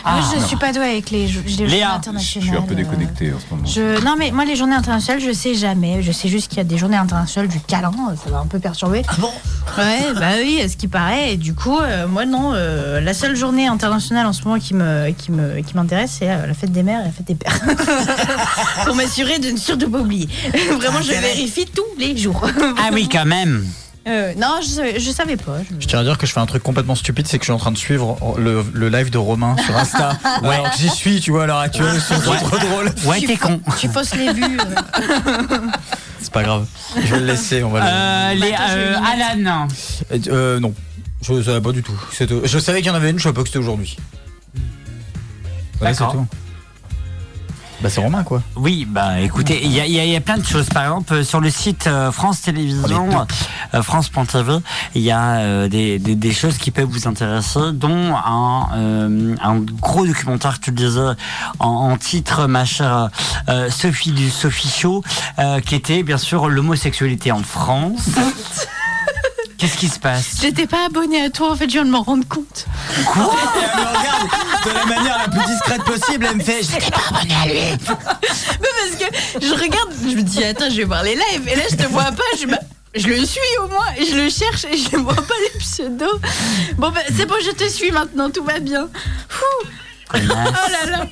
Ah, 0.04 0.18
moi, 0.20 0.24
je 0.32 0.38
non. 0.40 0.46
suis 0.46 0.56
pas 0.56 0.72
douée 0.72 0.84
avec 0.88 1.10
les, 1.10 1.26
jo- 1.26 1.40
les 1.44 1.50
journées 1.52 1.66
Léa, 1.66 1.88
Je 1.90 1.96
internationales. 1.96 2.48
suis 2.48 2.56
un 2.56 2.62
peu 2.62 2.72
euh, 2.72 2.76
déconnecté 2.76 3.32
en 3.32 3.38
ce 3.40 3.44
moment. 3.52 3.66
Je... 3.66 4.02
Non, 4.04 4.14
mais 4.16 4.30
moi, 4.30 4.44
les 4.44 4.54
journées 4.54 4.76
internationales, 4.76 5.20
je 5.20 5.32
sais 5.32 5.54
jamais. 5.56 6.00
Je 6.02 6.12
sais 6.12 6.28
juste 6.28 6.46
qu'il 6.48 6.58
y 6.58 6.60
a 6.60 6.64
des 6.64 6.78
journées 6.78 6.96
internationales 6.96 7.48
du 7.50 7.58
câlin. 7.60 7.90
Ça 8.24 8.30
va 8.30 8.38
un 8.38 8.46
peu 8.46 8.60
perturber. 8.60 9.02
Ah 9.08 9.14
bon? 9.18 9.30
Ouais, 9.76 10.14
bah 10.14 10.30
oui, 10.40 10.60
à 10.64 10.68
ce 10.68 10.76
qui 10.76 10.86
paraît. 10.86 11.32
Et 11.32 11.36
du 11.36 11.54
coup, 11.54 11.76
euh, 11.78 12.06
moi, 12.06 12.24
non. 12.24 12.52
euh, 12.54 13.00
la 13.00 13.14
seule 13.14 13.34
journée 13.36 13.66
internationale 13.66 14.26
en 14.26 14.32
ce 14.32 14.44
moment 14.44 14.60
qui 14.60 14.74
me, 14.74 15.10
qui 15.10 15.32
me, 15.32 15.60
qui 15.60 15.74
m'intéresse, 15.74 16.16
c'est 16.20 16.30
euh, 16.30 16.46
la 16.46 16.54
fête 16.54 16.70
des 16.72 16.84
mères 16.84 17.00
et 17.00 17.04
la 17.06 17.10
fête 17.12 17.26
des 17.26 17.34
pères. 17.34 17.60
Pour 18.86 18.94
m'assurer 18.94 19.40
de 19.40 19.50
ne 19.50 19.56
surtout 19.56 19.90
pas 19.90 19.98
oublier. 19.98 20.28
Vraiment, 20.78 21.02
je 21.02 21.10
vérifie 21.12 21.66
tous 21.66 21.82
les 21.98 22.16
jours. 22.16 22.46
Ah 22.78 22.90
oui, 22.92 23.08
quand 23.10 23.26
même. 23.26 23.66
Euh, 24.08 24.32
non, 24.36 24.60
je, 24.62 24.66
savais- 24.68 24.98
je 25.00 25.10
savais 25.10 25.36
pas. 25.36 25.58
je- 25.68 25.74
Je 25.80 25.86
tiens 25.86 25.98
à 26.00 26.02
dire 26.04 26.16
que 26.18 26.26
je 26.26 26.32
fais 26.32 26.40
un 26.40 26.46
truc 26.46 26.62
complètement 26.62 26.94
stupide, 26.94 27.26
c'est 27.28 27.38
que 27.38 27.44
je 27.44 27.46
suis 27.46 27.52
en 27.52 27.58
train 27.58 27.72
de 27.72 27.76
suivre 27.78 28.16
le, 28.38 28.64
le 28.72 28.88
live 28.88 29.10
de 29.10 29.18
Romain 29.18 29.54
sur 29.64 29.76
Insta. 29.76 30.18
ouais. 30.42 30.54
Alors 30.54 30.70
que 30.70 30.78
j'y 30.78 30.88
suis, 30.88 31.20
tu 31.20 31.30
vois, 31.30 31.44
à 31.44 31.46
l'heure 31.46 31.58
actuelle, 31.58 32.00
c'est 32.00 32.18
trop, 32.20 32.34
trop 32.34 32.58
drôle. 32.58 32.90
Ouais, 33.04 33.20
t'es 33.20 33.36
con. 33.36 33.60
Tu 33.78 33.88
fausses 33.88 34.14
les 34.14 34.32
vues. 34.32 34.58
euh. 34.58 35.58
C'est 36.20 36.32
pas 36.32 36.42
grave. 36.42 36.66
Je 36.96 37.14
vais 37.14 37.20
le 37.20 37.26
laisser, 37.26 37.62
on 37.62 37.68
va 37.70 37.80
le... 37.80 37.86
Euh, 37.86 38.34
les, 38.34 38.50
vais 38.50 38.56
euh. 38.70 38.96
Alan. 39.44 39.68
Euh, 40.28 40.58
non, 40.60 40.74
je 41.22 41.42
savais 41.42 41.60
pas 41.60 41.72
du 41.72 41.82
tout. 41.82 41.92
Je 42.44 42.58
savais 42.58 42.78
qu'il 42.78 42.88
y 42.88 42.90
en 42.90 42.94
avait 42.96 43.10
une, 43.10 43.18
je 43.18 43.22
savais 43.24 43.34
pas 43.34 43.42
que 43.42 43.48
c'était 43.48 43.58
aujourd'hui. 43.60 43.96
Ouais, 45.80 45.94
c'est 45.94 46.04
tout. 46.10 46.26
Bah 47.80 47.88
c'est 47.88 48.00
Romain 48.00 48.24
quoi. 48.24 48.42
Oui, 48.56 48.84
bah 48.90 49.20
écoutez, 49.20 49.60
il 49.64 49.70
y 49.72 49.78
a, 49.80 49.86
y 49.86 50.12
y 50.12 50.18
plein 50.18 50.38
de 50.38 50.44
choses. 50.44 50.66
Par 50.68 50.82
exemple, 50.82 51.24
sur 51.24 51.40
le 51.40 51.48
site 51.48 51.88
France 52.10 52.40
Télévisions, 52.42 53.08
euh, 53.20 53.24
France.tv, 53.82 54.58
il 54.94 55.02
y 55.02 55.10
a 55.10 55.36
euh, 55.38 55.68
des, 55.68 55.98
des, 55.98 56.14
des 56.14 56.32
choses 56.32 56.58
qui 56.58 56.70
peuvent 56.70 56.88
vous 56.88 57.06
intéresser, 57.08 57.72
dont 57.72 58.14
un, 58.16 58.68
euh, 58.74 59.34
un 59.42 59.58
gros 59.58 60.06
documentaire, 60.06 60.58
tu 60.60 60.70
le 60.70 60.76
disais, 60.76 61.00
en, 61.58 61.68
en 61.68 61.96
titre, 61.96 62.46
ma 62.46 62.64
chère 62.64 63.10
euh, 63.48 63.70
Sophie 63.70 64.12
du 64.12 64.30
Sophie 64.30 64.68
Show, 64.68 65.02
euh, 65.38 65.60
qui 65.60 65.74
était 65.74 66.02
bien 66.02 66.18
sûr 66.18 66.48
l'homosexualité 66.48 67.32
en 67.32 67.42
France. 67.42 68.08
Qu'est-ce 69.58 69.76
qui 69.76 69.88
se 69.88 69.98
passe? 69.98 70.36
J'étais 70.40 70.68
pas 70.68 70.86
abonnée 70.86 71.20
à 71.20 71.30
toi, 71.30 71.50
en 71.50 71.56
fait, 71.56 71.64
je 71.66 71.72
viens 71.72 71.84
de 71.84 71.90
m'en 71.90 72.02
rendre 72.02 72.26
compte. 72.28 72.66
elle 72.96 73.04
me 73.04 73.88
regarde 73.88 74.28
de 74.64 74.70
la 74.70 74.86
manière 74.86 75.18
la 75.18 75.28
plus 75.28 75.44
discrète 75.52 75.82
possible, 75.82 76.26
elle 76.30 76.36
me 76.36 76.42
fait 76.42 76.62
J'étais 76.62 76.90
pas 76.92 77.00
abonné 77.10 77.34
à 77.34 77.46
lui 77.46 77.60
Mais 78.60 78.68
parce 78.78 79.10
que 79.10 79.44
je 79.44 79.52
regarde, 79.52 79.90
je 80.00 80.14
me 80.16 80.22
dis, 80.22 80.44
attends, 80.44 80.70
je 80.70 80.76
vais 80.76 80.84
voir 80.84 81.02
les 81.02 81.16
lives. 81.16 81.48
Et 81.48 81.56
là, 81.56 81.62
je 81.68 81.74
te 81.74 81.86
vois 81.88 82.04
pas. 82.04 82.22
Je, 82.40 82.46
bah, 82.46 82.58
je 82.94 83.08
le 83.08 83.24
suis 83.24 83.40
au 83.62 83.68
moins. 83.68 83.86
Et 83.96 84.04
je 84.04 84.16
le 84.16 84.28
cherche 84.28 84.64
et 84.64 84.76
je 84.76 84.96
ne 84.96 85.02
vois 85.04 85.14
pas 85.14 85.34
les 85.52 85.58
pseudos. 85.58 86.20
Bon, 86.76 86.90
bah, 86.90 87.00
c'est 87.16 87.26
bon, 87.26 87.36
je 87.44 87.50
te 87.52 87.68
suis 87.68 87.90
maintenant. 87.90 88.30
Tout 88.30 88.44
va 88.44 88.60
bien. 88.60 88.88
Fou. 89.28 89.68
Oh 90.14 90.16
là 90.16 90.90
là. 90.90 91.06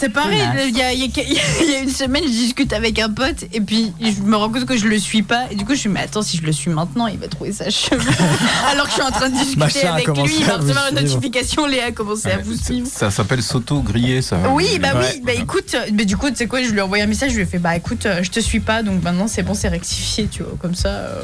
C'est 0.00 0.08
pareil, 0.08 0.40
il 0.68 0.76
y 0.76 0.80
a, 0.82 0.92
il 0.94 0.98
y 1.00 1.04
a- 1.04 1.22
il 1.62 1.70
y 1.70 1.74
a 1.74 1.80
une 1.80 1.90
semaine, 1.90 2.22
je 2.24 2.28
discute 2.30 2.72
avec 2.72 2.98
un 2.98 3.10
pote 3.10 3.44
et 3.52 3.60
puis 3.60 3.92
je 4.00 4.22
me 4.22 4.34
rends 4.34 4.48
compte 4.50 4.64
que 4.64 4.76
je 4.78 4.86
le 4.86 4.98
suis 4.98 5.22
pas. 5.22 5.44
Et 5.50 5.54
du 5.56 5.64
coup, 5.66 5.74
je 5.74 5.80
suis, 5.80 5.88
mais 5.90 6.00
attends, 6.00 6.22
si 6.22 6.38
je 6.38 6.42
le 6.42 6.52
suis 6.52 6.70
maintenant, 6.70 7.06
il 7.06 7.18
va 7.18 7.28
trouver 7.28 7.52
ça 7.52 7.68
chelou. 7.68 8.00
Alors 8.72 8.84
que 8.84 8.90
je 8.90 8.94
suis 8.94 9.02
en 9.02 9.10
train 9.10 9.28
de 9.28 9.34
discuter 9.34 9.58
Machin 9.58 9.92
avec 9.92 10.08
lui, 10.08 10.36
il 10.38 10.44
va 10.46 10.56
recevoir 10.56 10.88
une 10.88 10.94
notification, 11.00 11.66
Léa 11.66 11.86
a 11.86 11.92
commencé 11.92 12.30
à 12.30 12.38
vous 12.38 12.54
suivre. 12.56 12.86
Ça 12.90 13.10
s'appelle 13.10 13.42
s'auto-griller, 13.42 14.22
ça. 14.22 14.38
Oui, 14.52 14.78
bah 14.78 14.88
Ouais. 14.94 15.06
oui, 15.16 15.20
bah 15.24 15.32
écoute, 15.34 15.76
mais 15.92 16.06
du 16.06 16.16
coup, 16.16 16.30
tu 16.30 16.36
sais 16.36 16.46
quoi, 16.46 16.62
je 16.62 16.70
lui 16.70 16.78
ai 16.78 16.82
envoyé 16.82 17.04
un 17.04 17.06
message, 17.06 17.30
je 17.32 17.36
lui 17.36 17.42
ai 17.42 17.46
fait, 17.46 17.58
bah 17.58 17.76
écoute, 17.76 18.06
euh, 18.06 18.22
je 18.22 18.30
te 18.30 18.40
suis 18.40 18.60
pas, 18.60 18.82
donc 18.82 19.02
maintenant 19.02 19.26
c'est 19.28 19.42
bon, 19.42 19.52
c'est 19.54 19.68
rectifié, 19.68 20.28
tu 20.30 20.42
vois, 20.42 20.54
comme 20.60 20.74
ça, 20.74 20.88
euh, 20.88 21.20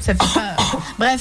ça 0.00 0.12
fait 0.14 0.34
pas. 0.34 0.56
Bref, 0.98 1.20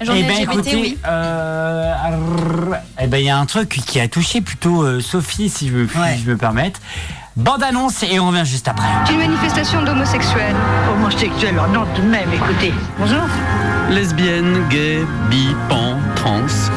j'en 0.00 0.14
Eh 0.14 0.22
ben 0.22 0.38
écoutez, 0.40 0.76
oui. 0.76 0.98
euh, 1.06 1.92
arrr, 1.94 2.76
eh 3.00 3.06
ben 3.06 3.18
il 3.18 3.24
y 3.24 3.30
a 3.30 3.38
un 3.38 3.46
truc 3.46 3.68
qui 3.68 4.00
a 4.00 4.08
touché 4.08 4.40
plutôt 4.40 4.82
euh, 4.82 5.00
Sophie, 5.00 5.48
si 5.48 5.68
je 5.68 5.74
me, 5.74 5.88
si 5.88 6.22
je 6.24 6.30
me 6.30 6.36
permette. 6.36 6.80
Bande 7.36 7.62
annonce 7.62 8.02
et 8.02 8.18
on 8.18 8.28
revient 8.28 8.46
juste 8.46 8.66
après. 8.68 8.86
Une 9.10 9.18
manifestation 9.18 9.82
d'homosexuels. 9.82 10.54
Homosexuels, 10.94 11.54
non 11.72 11.84
tout 11.94 12.00
de 12.02 12.06
même, 12.08 12.32
écoutez. 12.32 12.72
Bonjour. 12.98 13.20
Lesbiennes, 13.90 14.66
gays, 14.70 15.04
bi, 15.30 15.48
pan, 15.68 15.95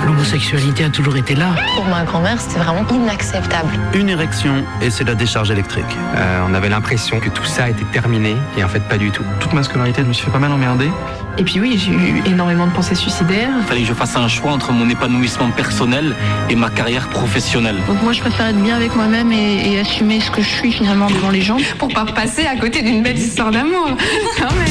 l'homosexualité 0.06 0.84
a 0.84 0.90
toujours 0.90 1.18
été 1.18 1.36
là. 1.36 1.56
Pour 1.76 1.86
ma 1.86 2.04
grand-mère, 2.04 2.40
c'était 2.40 2.60
vraiment 2.60 2.86
inacceptable. 2.92 3.70
Une 3.94 4.10
érection 4.10 4.64
et 4.82 4.90
c'est 4.90 5.04
la 5.04 5.16
décharge 5.16 5.50
électrique. 5.50 5.86
Euh, 6.16 6.46
on 6.48 6.54
avait 6.54 6.70
l'impression 6.70 7.20
que 7.20 7.30
tout 7.30 7.46
ça 7.46 7.70
était 7.70 7.86
terminé 7.86 8.36
et 8.58 8.64
en 8.64 8.68
fait 8.68 8.82
pas 8.82 8.98
du 8.98 9.12
tout. 9.12 9.24
Toute 9.40 9.54
ma 9.54 9.64
scolarité, 9.64 10.02
je 10.04 10.08
me 10.08 10.14
suis 10.14 10.26
fait 10.26 10.32
pas 10.32 10.40
mal 10.40 10.52
emmerder. 10.52 10.90
Et 11.38 11.44
puis 11.44 11.60
oui, 11.60 11.82
j'ai 11.84 11.92
eu 11.92 12.22
énormément 12.26 12.68
de 12.68 12.72
pensées 12.72 12.96
suicidaires. 12.96 13.50
Il 13.60 13.66
fallait 13.66 13.82
que 13.82 13.88
je 13.88 13.94
fasse 13.94 14.16
un 14.16 14.28
choix 14.28 14.52
entre 14.52 14.72
mon 14.72 14.90
épanouissement 14.90 15.50
personnel 15.52 16.16
et 16.50 16.56
ma 16.56 16.70
carrière 16.70 17.08
professionnelle. 17.10 17.78
Donc 17.88 18.04
moi, 18.04 18.14
je 18.14 18.20
préfère 18.20 18.48
être 18.48 18.62
bien 18.62 18.76
avec 18.76 18.96
moi-même 18.96 19.32
et, 19.32 19.74
et 19.74 19.80
assumer 19.80 20.20
ce 20.20 20.32
que 20.32 20.42
je 20.42 20.50
suis 20.50 20.72
finalement 20.72 21.08
devant 21.08 21.30
les 21.30 21.42
gens. 21.42 21.58
Pour 21.78 21.88
pas 21.90 22.06
passer 22.06 22.46
à 22.46 22.56
côté 22.56 22.82
d'une 22.82 23.02
belle 23.02 23.18
histoire 23.18 23.52
d'amour, 23.52 23.90
quand 24.38 24.54
même. 24.54 24.68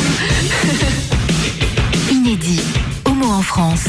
Inédit. 2.12 2.77
Homo 3.20 3.32
en 3.32 3.42
France. 3.42 3.86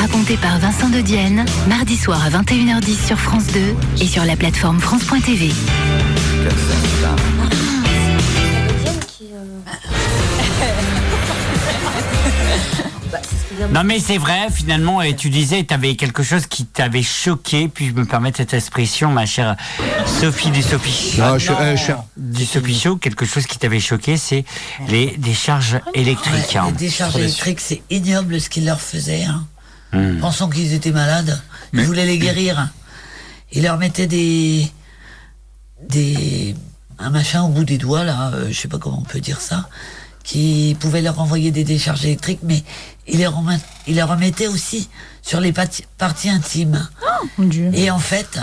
Raconté 0.00 0.36
par 0.36 0.58
Vincent 0.58 0.88
de 0.88 1.00
Dienne, 1.00 1.44
mardi 1.68 1.96
soir 1.96 2.24
à 2.24 2.30
21h10 2.30 3.06
sur 3.06 3.18
France 3.18 3.46
2 3.48 3.60
et 4.02 4.06
sur 4.06 4.24
la 4.24 4.36
plateforme 4.36 4.78
France.tv. 4.80 5.50
Non 13.72 13.84
mais 13.84 13.98
c'est 14.00 14.18
vrai, 14.18 14.48
finalement, 14.52 15.02
et 15.02 15.16
tu 15.16 15.30
disais, 15.30 15.64
tu 15.64 15.74
avais 15.74 15.94
quelque 15.96 16.22
chose 16.22 16.46
qui 16.46 16.64
t'avait 16.66 17.02
choqué, 17.02 17.68
puis 17.68 17.88
je 17.88 17.92
me 17.92 18.04
permets 18.04 18.32
cette 18.36 18.54
expression, 18.54 19.10
ma 19.10 19.26
chère 19.26 19.56
Sophie 20.20 20.50
du 20.50 20.62
Sophie 20.62 21.18
Non, 21.18 21.38
je- 21.38 21.52
euh, 21.52 21.76
je- 21.76 21.92
du 22.16 22.44
Sophie 22.44 22.78
Show, 22.78 22.96
quelque 22.96 23.24
chose 23.26 23.46
qui 23.46 23.58
t'avait 23.58 23.80
choqué, 23.80 24.16
c'est 24.16 24.44
les 24.88 25.16
décharges 25.18 25.80
électriques. 25.94 26.56
hein. 26.56 26.66
Les 26.66 26.72
décharges 26.76 27.16
électriques, 27.16 27.60
c'est 27.60 27.82
ignoble 27.90 28.40
ce 28.40 28.48
qu'ils 28.50 28.64
leur 28.66 28.80
faisaient. 28.80 29.24
Hein. 29.24 29.46
Hmm. 29.92 30.18
Pensant 30.20 30.48
qu'ils 30.50 30.74
étaient 30.74 30.92
malades, 30.92 31.40
ils 31.72 31.80
voulaient 31.84 32.06
les 32.06 32.18
guérir. 32.18 32.68
Ils 33.52 33.62
leur 33.62 33.78
mettaient 33.78 34.06
des. 34.06 34.70
des. 35.88 36.54
un 36.98 37.10
machin 37.10 37.42
au 37.44 37.48
bout 37.48 37.64
des 37.64 37.78
doigts, 37.78 38.04
là, 38.04 38.32
euh, 38.34 38.48
je 38.50 38.58
sais 38.60 38.68
pas 38.68 38.78
comment 38.78 38.98
on 38.98 39.04
peut 39.08 39.20
dire 39.20 39.40
ça, 39.40 39.68
qui 40.24 40.76
pouvait 40.80 41.00
leur 41.00 41.20
envoyer 41.20 41.50
des 41.52 41.64
décharges 41.64 42.04
électriques, 42.04 42.40
mais 42.42 42.62
ils 43.08 43.18
les, 43.18 43.26
remet- 43.26 43.60
ils 43.86 43.94
les 43.96 44.02
remettaient 44.02 44.46
aussi 44.48 44.88
sur 45.22 45.40
les 45.40 45.52
parties 45.52 46.30
intimes. 46.30 46.88
Et 47.74 47.90
en 47.90 47.98
fait, 47.98 48.38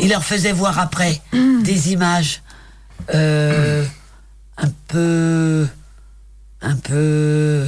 ils 0.00 0.08
leur 0.08 0.24
faisaient 0.24 0.52
voir 0.52 0.78
après 0.78 1.20
des 1.32 1.92
images 1.92 2.42
euh, 3.14 3.84
un 4.58 4.68
peu. 4.88 5.66
un 6.62 6.76
peu. 6.76 7.66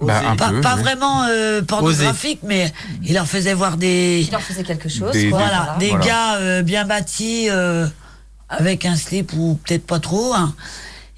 Bah, 0.00 0.20
un 0.24 0.36
pas, 0.36 0.50
peu, 0.50 0.60
pas 0.60 0.76
oui. 0.76 0.82
vraiment 0.82 1.24
euh, 1.24 1.60
pornographique, 1.62 2.38
mais 2.44 2.72
il 3.02 3.14
leur 3.14 3.26
faisait 3.26 3.54
voir 3.54 3.76
des. 3.76 4.22
Il 4.26 4.30
leur 4.30 4.42
faisait 4.42 4.62
quelque 4.62 4.88
chose. 4.88 5.10
Des- 5.12 5.28
quoi. 5.30 5.38
des- 5.40 5.44
Voilà, 5.44 5.76
des 5.80 5.88
Voilà. 5.90 6.04
gars 6.06 6.34
euh, 6.36 6.62
bien 6.62 6.84
bâtis, 6.84 7.48
euh, 7.50 7.86
avec 8.48 8.84
un 8.86 8.94
slip 8.94 9.32
ou 9.36 9.58
peut-être 9.64 9.86
pas 9.86 9.98
trop. 9.98 10.34
hein. 10.34 10.54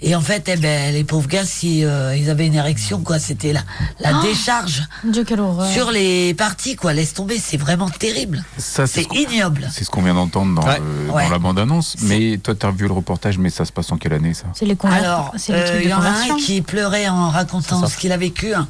Et 0.03 0.15
en 0.15 0.21
fait, 0.23 0.49
eh 0.49 0.57
ben, 0.57 0.95
les 0.95 1.05
pauvres 1.05 1.29
gars, 1.29 1.45
si 1.45 1.85
euh, 1.85 2.17
ils 2.17 2.31
avaient 2.31 2.47
une 2.47 2.55
érection, 2.55 3.01
quoi, 3.03 3.19
c'était 3.19 3.53
la, 3.53 3.61
la 4.01 4.13
Oh 4.19 4.23
décharge 4.23 4.83
Dieu, 5.05 5.25
quelle 5.25 5.41
horreur. 5.41 5.71
sur 5.71 5.91
les 5.91 6.33
parties, 6.33 6.75
quoi. 6.75 6.95
Laisse 6.95 7.13
tomber, 7.13 7.39
c'est 7.39 7.59
vraiment 7.59 7.91
terrible. 7.91 8.43
Ça, 8.57 8.87
C'est 8.87 9.03
ce 9.03 9.15
ignoble. 9.15 9.69
C'est 9.71 9.85
ce 9.85 9.91
qu'on 9.91 10.01
vient 10.03 10.15
d'entendre 10.15 10.55
dans, 10.59 10.67
Ouais. 10.67 10.79
le- 10.79 11.09
dans 11.09 11.15
Ouais. 11.17 11.29
la 11.29 11.39
bande-annonce. 11.39 11.97
Mais 12.01 12.39
toi, 12.43 12.55
tu 12.55 12.65
as 12.65 12.71
vu 12.71 12.87
le 12.87 12.95
reportage, 12.95 13.37
mais 13.37 13.51
ça 13.51 13.67
se 13.67 13.73
passe 13.73 13.93
en 13.93 13.99
quelle 13.99 14.15
année, 14.15 14.33
ça? 14.33 14.47
C'est 14.55 14.65
les 14.65 14.75
conver- 14.75 14.95
Alors, 14.97 15.35
euh, 15.51 15.79
il 15.81 15.85
de 15.85 15.91
y 15.91 15.93
en 15.93 16.01
a 16.01 16.09
un 16.09 16.37
qui 16.39 16.63
pleurait 16.63 17.09
en 17.09 17.29
racontant 17.29 17.87
ce 17.87 17.97
qu'il 17.99 18.13
a 18.13 18.17
vécu. 18.17 18.55
hein. 18.55 18.69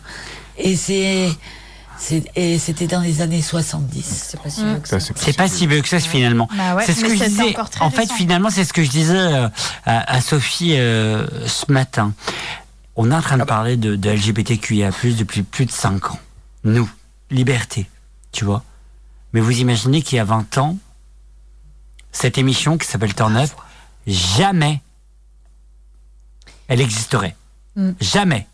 Et 0.59 0.74
c'est. 0.74 1.28
C'est- 2.01 2.25
Et 2.37 2.59
c'était 2.59 2.87
dans 2.87 3.01
les 3.01 3.21
années 3.21 3.43
70. 3.43 4.03
C'est 4.05 4.41
pas 4.43 4.51
si 4.51 4.65
vieux 4.65 4.79
que 4.79 4.89
ça. 4.89 4.99
Ça, 5.01 5.13
c'est 5.17 5.37
pas 5.37 5.49
si 5.49 5.67
vieux 5.67 5.81
que 5.83 5.89
ça 5.89 6.01
finalement. 6.01 6.49
Bah 6.57 6.75
ouais, 6.77 6.85
c'est 6.87 6.95
ce 6.95 7.03
que 7.05 7.15
je 7.17 7.25
disais. 7.25 7.57
En 7.81 7.91
fait, 7.91 8.01
récent. 8.03 8.15
finalement, 8.15 8.51
c'est 8.51 8.65
ce 8.65 8.73
que 8.73 8.83
je 8.83 8.91
disais 8.91 9.17
euh, 9.17 9.49
à, 9.85 10.15
à 10.17 10.21
Sophie 10.21 10.75
euh, 10.77 11.27
ce 11.47 11.71
matin. 11.71 12.13
On 12.97 13.11
est 13.11 13.15
en 13.15 13.23
train 13.23 13.39
de 13.39 13.45
parler 13.45 13.77
de, 13.77 13.97
de 13.97 14.11
LGBTQIA+ 14.11 14.91
depuis 15.17 15.43
plus 15.43 15.67
de 15.67 15.71
5 15.71 16.11
ans. 16.11 16.19
Nous, 16.65 16.91
liberté, 17.31 17.89
tu 18.33 18.45
vois. 18.45 18.65
Mais 19.33 19.41
vous 19.41 19.59
imaginez 19.61 20.03
qu'il 20.03 20.17
y 20.17 20.19
a 20.21 20.25
20 20.25 20.59
ans, 20.59 20.77
cette 22.13 22.37
émission 22.39 22.77
qui 22.79 22.87
s'appelle 22.87 23.15
Turn 23.15 23.37
Up, 23.37 23.51
jamais 24.07 24.81
elle 26.69 26.81
existerait. 26.81 27.37
Mm. 27.77 27.91
Jamais. 28.01 28.47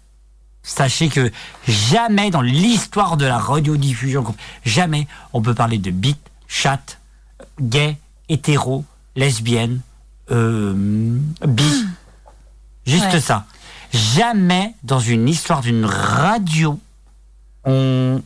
Sachez 0.68 1.08
que 1.08 1.30
jamais 1.68 2.30
dans 2.32 2.42
l'histoire 2.42 3.16
de 3.16 3.24
la 3.24 3.38
radiodiffusion, 3.38 4.24
jamais 4.64 5.06
on 5.32 5.40
peut 5.40 5.54
parler 5.54 5.78
de 5.78 5.92
bite, 5.92 6.18
chatte, 6.48 6.98
gay, 7.60 7.96
hétéro, 8.28 8.84
lesbienne, 9.14 9.80
euh, 10.32 10.74
bi. 11.46 11.86
Juste 12.84 13.04
Ouais. 13.12 13.20
ça. 13.20 13.46
Jamais 13.92 14.74
dans 14.82 14.98
une 14.98 15.28
histoire 15.28 15.60
d'une 15.60 15.84
radio, 15.84 16.80
on, 17.64 18.20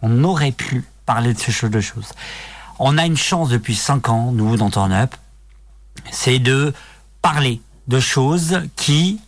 on 0.00 0.24
aurait 0.24 0.52
pu 0.52 0.84
parler 1.06 1.34
de 1.34 1.38
ce 1.40 1.50
genre 1.50 1.70
de 1.70 1.80
choses. 1.80 2.12
On 2.78 2.96
a 2.98 3.04
une 3.04 3.16
chance 3.16 3.48
depuis 3.48 3.74
5 3.74 4.08
ans, 4.10 4.30
nous, 4.30 4.56
dans 4.56 4.70
Turn 4.70 4.92
Up, 4.92 5.14
c'est 6.12 6.38
de 6.38 6.72
parler 7.20 7.60
de 7.88 7.98
choses 7.98 8.60
qui, 8.76 9.20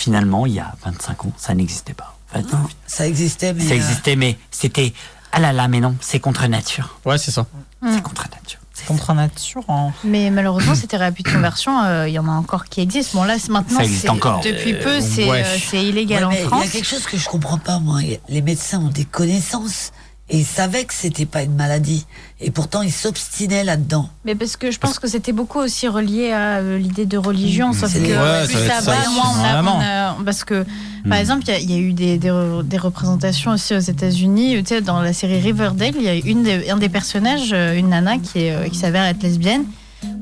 finalement, 0.00 0.46
il 0.46 0.54
y 0.54 0.60
a 0.60 0.74
25 0.84 1.26
ans, 1.26 1.32
ça 1.36 1.54
n'existait 1.54 1.92
pas. 1.94 2.16
En 2.34 2.38
fait, 2.38 2.46
Ça 2.86 3.06
existait, 3.06 3.52
mais. 3.52 3.64
ça 3.64 3.72
euh, 3.74 3.76
existait, 3.76 4.16
mais 4.16 4.38
c'était 4.50 4.92
ah 5.32 5.40
là 5.40 5.52
là, 5.52 5.68
mais 5.68 5.80
non, 5.80 5.94
c'est 6.00 6.18
contre 6.20 6.46
nature. 6.46 6.98
Ouais, 7.04 7.18
c'est 7.18 7.30
ça. 7.30 7.46
C'est 7.84 8.02
contre 8.02 8.24
nature. 8.30 8.58
Contre 8.86 9.12
nature. 9.12 9.62
hein. 9.68 9.92
Mais 10.04 10.30
malheureusement, 10.30 10.74
ces 10.74 10.86
thérapies 10.86 11.22
de 11.22 11.30
conversion, 11.30 11.82
euh, 11.84 12.08
il 12.08 12.14
y 12.14 12.18
en 12.18 12.26
a 12.28 12.32
encore 12.32 12.64
qui 12.64 12.80
existent. 12.80 13.18
Bon, 13.18 13.24
là, 13.24 13.38
c'est- 13.38 13.50
maintenant, 13.52 13.76
Ça 13.78 13.84
existe 13.84 14.02
c'est- 14.02 14.08
encore. 14.08 14.40
Depuis 14.40 14.72
peu, 14.72 14.96
Euh, 14.96 15.00
c'est 15.02 15.28
ouais. 15.28 15.44
euh, 15.44 15.56
c'est 15.70 15.84
illégal 15.84 16.20
ouais, 16.20 16.24
en 16.24 16.30
mais 16.30 16.36
Il 16.38 16.44
y 16.44 16.46
France. 16.46 16.64
a 16.64 16.68
quelque 16.68 16.86
chose 16.88 17.04
que 17.04 17.18
je 17.18 17.28
comprends 17.28 17.58
pas, 17.58 17.78
moi. 17.78 18.00
Les 18.28 18.40
médecins 18.42 18.78
ont 18.80 18.88
des 18.88 19.04
connaissances 19.04 19.92
et 20.32 20.38
ils 20.38 20.44
savaient 20.46 20.84
que 20.84 20.94
c'était 20.94 21.26
pas 21.26 21.42
une 21.42 21.54
maladie. 21.56 22.06
Et 22.40 22.50
pourtant, 22.50 22.82
ils 22.82 22.92
s'obstinaient 22.92 23.64
là-dedans. 23.64 24.08
Mais 24.24 24.34
parce 24.36 24.56
que 24.56 24.70
je 24.70 24.78
pense 24.78 24.98
que 25.00 25.08
c'était 25.08 25.32
beaucoup 25.32 25.58
aussi 25.58 25.88
relié 25.88 26.30
à 26.32 26.58
euh, 26.58 26.78
l'idée 26.78 27.04
de 27.04 27.18
religion, 27.18 27.72
sauf 27.72 27.92
que 27.92 27.98
Ouais, 27.98 28.46
plus 28.46 28.54
ça 28.54 28.60
va 28.60 28.68
ça 28.68 28.76
être 28.78 28.84
va, 28.84 29.02
ça 29.02 29.10
moins 29.10 29.30
aussi, 29.30 29.38
on 29.40 29.44
a, 29.44 29.52
vraiment. 29.52 29.76
on 29.78 29.80
a- 30.20 30.24
Parce 30.24 30.44
que, 30.44 30.64
par 31.08 31.18
exemple, 31.18 31.42
il 31.46 31.50
y 31.50 31.54
a- 31.54 31.58
il 31.58 31.70
y, 31.70 31.74
a 31.74 31.78
eu 31.78 31.92
des, 31.92 32.16
des, 32.16 32.28
re- 32.30 32.62
des 32.62 32.78
représentations 32.78 33.50
aussi 33.50 33.74
aux 33.74 33.78
États-Unis. 33.80 34.56
Tu 34.62 34.66
sais, 34.68 34.80
dans 34.80 35.00
la 35.02 35.12
série 35.12 35.40
Riverdale, 35.40 35.94
il 35.96 36.02
y 36.02 36.08
a 36.08 36.14
une 36.14 36.42
des- 36.44 36.70
un 36.70 36.76
des 36.76 36.88
personnages, 36.88 37.50
euh, 37.52 37.74
une 37.76 37.88
nana 37.88 38.18
qui, 38.18 38.44
est, 38.44 38.52
euh, 38.52 38.68
qui 38.68 38.78
s'avère 38.78 39.04
être 39.04 39.22
lesbienne, 39.22 39.64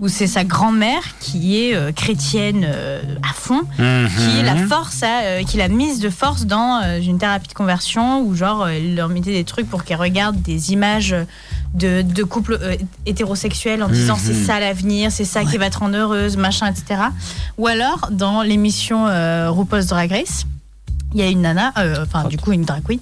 où 0.00 0.08
c'est 0.08 0.26
sa 0.26 0.44
grand-mère 0.44 1.02
qui 1.20 1.58
est 1.60 1.74
euh, 1.74 1.92
chrétienne 1.92 2.64
euh, 2.66 3.00
à 3.28 3.32
fond, 3.32 3.62
qui 3.76 4.42
la 4.42 4.56
force 4.66 5.02
à, 5.02 5.22
euh, 5.22 5.42
qui 5.44 5.56
l'a 5.56 5.68
mise 5.68 6.00
de 6.00 6.10
force 6.10 6.46
dans 6.46 6.80
euh, 6.82 7.00
une 7.00 7.18
thérapie 7.18 7.48
de 7.48 7.52
conversion 7.54 8.20
où 8.22 8.34
genre 8.34 8.68
elle 8.68 8.94
leur 8.96 9.08
mettait 9.08 9.32
des 9.32 9.44
trucs 9.44 9.68
pour 9.68 9.84
qu'elle 9.84 9.98
regarde 9.98 10.40
des 10.42 10.72
images 10.72 11.14
de, 11.74 12.02
de 12.02 12.22
couples 12.24 12.58
hétérosexuels 13.06 13.82
en 13.82 13.88
disant 13.88 14.14
Mhm. 14.14 14.20
c'est 14.24 14.34
ça 14.46 14.60
l'avenir, 14.60 15.12
c'est 15.12 15.24
ça 15.24 15.44
qui 15.44 15.58
va 15.58 15.70
te 15.70 15.78
rendre 15.78 15.96
heureuse, 15.96 16.36
machin, 16.36 16.66
etc. 16.66 17.00
Ou 17.58 17.66
alors 17.66 18.08
dans 18.10 18.42
l'émission 18.42 19.04
RuPaul's 19.52 19.86
Drag 19.86 20.10
Race. 20.10 20.44
Il 21.14 21.20
y 21.20 21.22
a 21.22 21.28
une 21.28 21.40
nana, 21.40 21.72
euh, 21.78 22.04
enfin 22.04 22.28
du 22.28 22.36
coup 22.36 22.52
une 22.52 22.64
drag 22.64 22.82
queen, 22.82 23.00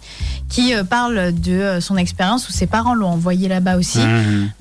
qui 0.48 0.74
euh, 0.74 0.84
parle 0.84 1.32
de 1.32 1.52
euh, 1.52 1.80
son 1.80 1.96
expérience 1.96 2.48
où 2.48 2.52
ses 2.52 2.66
parents 2.66 2.94
l'ont 2.94 3.08
envoyée 3.08 3.48
là-bas 3.48 3.76
aussi. 3.76 4.00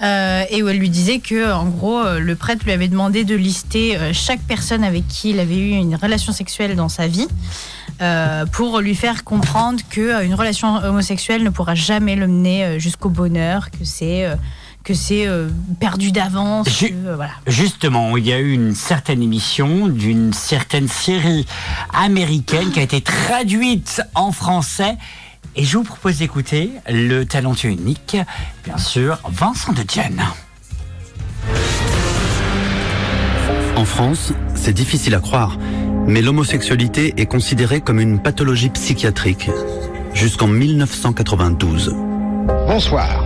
Euh, 0.03 0.43
et 0.49 0.63
où 0.63 0.67
elle 0.67 0.79
lui 0.79 0.89
disait 0.89 1.19
que, 1.19 1.53
en 1.53 1.65
gros, 1.65 2.01
le 2.19 2.35
prêtre 2.35 2.65
lui 2.65 2.71
avait 2.71 2.87
demandé 2.87 3.23
de 3.23 3.35
lister 3.35 3.97
chaque 4.13 4.41
personne 4.41 4.83
avec 4.83 5.07
qui 5.07 5.31
il 5.31 5.39
avait 5.39 5.57
eu 5.57 5.71
une 5.71 5.95
relation 5.95 6.33
sexuelle 6.33 6.75
dans 6.75 6.89
sa 6.89 7.07
vie, 7.07 7.27
pour 8.51 8.79
lui 8.79 8.95
faire 8.95 9.23
comprendre 9.23 9.79
que 9.89 10.23
une 10.23 10.33
relation 10.33 10.75
homosexuelle 10.75 11.43
ne 11.43 11.49
pourra 11.49 11.75
jamais 11.75 12.15
le 12.15 12.27
mener 12.27 12.79
jusqu'au 12.79 13.09
bonheur, 13.09 13.69
que 13.71 13.83
c'est 13.83 14.27
que 14.85 14.93
c'est 14.93 15.27
euh, 15.27 15.49
perdu 15.79 16.11
d'avance. 16.11 16.83
euh, 16.83 17.15
voilà. 17.15 17.31
Justement, 17.47 18.15
il 18.17 18.25
y 18.25 18.31
a 18.31 18.39
eu 18.39 18.53
une 18.53 18.75
certaine 18.75 19.21
émission 19.21 19.87
d'une 19.87 20.31
certaine 20.31 20.87
série 20.87 21.45
américaine 21.91 22.71
qui 22.71 22.79
a 22.79 22.83
été 22.83 23.01
traduite 23.01 24.01
en 24.13 24.31
français. 24.31 24.95
Et 25.55 25.63
je 25.63 25.77
vous 25.77 25.83
propose 25.83 26.19
d'écouter 26.19 26.71
le 26.87 27.23
talentueux 27.25 27.69
unique, 27.69 28.17
bien 28.63 28.77
sûr, 28.77 29.17
Vincent 29.29 29.73
de 29.73 29.81
Dienne. 29.81 30.21
En 33.75 33.85
France, 33.85 34.33
c'est 34.53 34.73
difficile 34.73 35.15
à 35.15 35.19
croire, 35.19 35.57
mais 36.05 36.21
l'homosexualité 36.21 37.13
est 37.17 37.25
considérée 37.25 37.81
comme 37.81 37.99
une 37.99 38.21
pathologie 38.21 38.69
psychiatrique 38.69 39.49
jusqu'en 40.13 40.47
1992. 40.47 41.95
Bonsoir. 42.67 43.23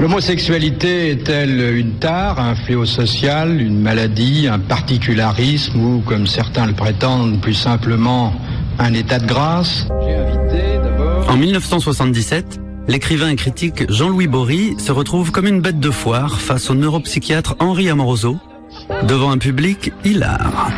L'homosexualité 0.00 1.10
est-elle 1.10 1.76
une 1.76 1.94
tare, 1.94 2.38
un 2.38 2.54
fléau 2.54 2.84
social, 2.84 3.60
une 3.60 3.80
maladie, 3.80 4.46
un 4.46 4.60
particularisme 4.60 5.80
ou, 5.80 6.00
comme 6.00 6.28
certains 6.28 6.66
le 6.66 6.72
prétendent, 6.72 7.40
plus 7.40 7.54
simplement 7.54 8.32
un 8.78 8.94
état 8.94 9.18
de 9.18 9.26
grâce? 9.26 9.88
J'ai 10.06 10.14
invité 10.14 10.78
d'abord 10.84 11.28
En 11.28 11.36
1977, 11.36 12.60
l'écrivain 12.86 13.30
et 13.30 13.36
critique 13.36 13.90
Jean-Louis 13.90 14.28
Bory 14.28 14.76
se 14.78 14.92
retrouve 14.92 15.32
comme 15.32 15.48
une 15.48 15.60
bête 15.60 15.80
de 15.80 15.90
foire 15.90 16.40
face 16.40 16.70
au 16.70 16.76
neuropsychiatre 16.76 17.56
Henri 17.58 17.90
Amoroso, 17.90 18.38
devant 19.02 19.32
un 19.32 19.38
public 19.38 19.92
hilar. 20.04 20.70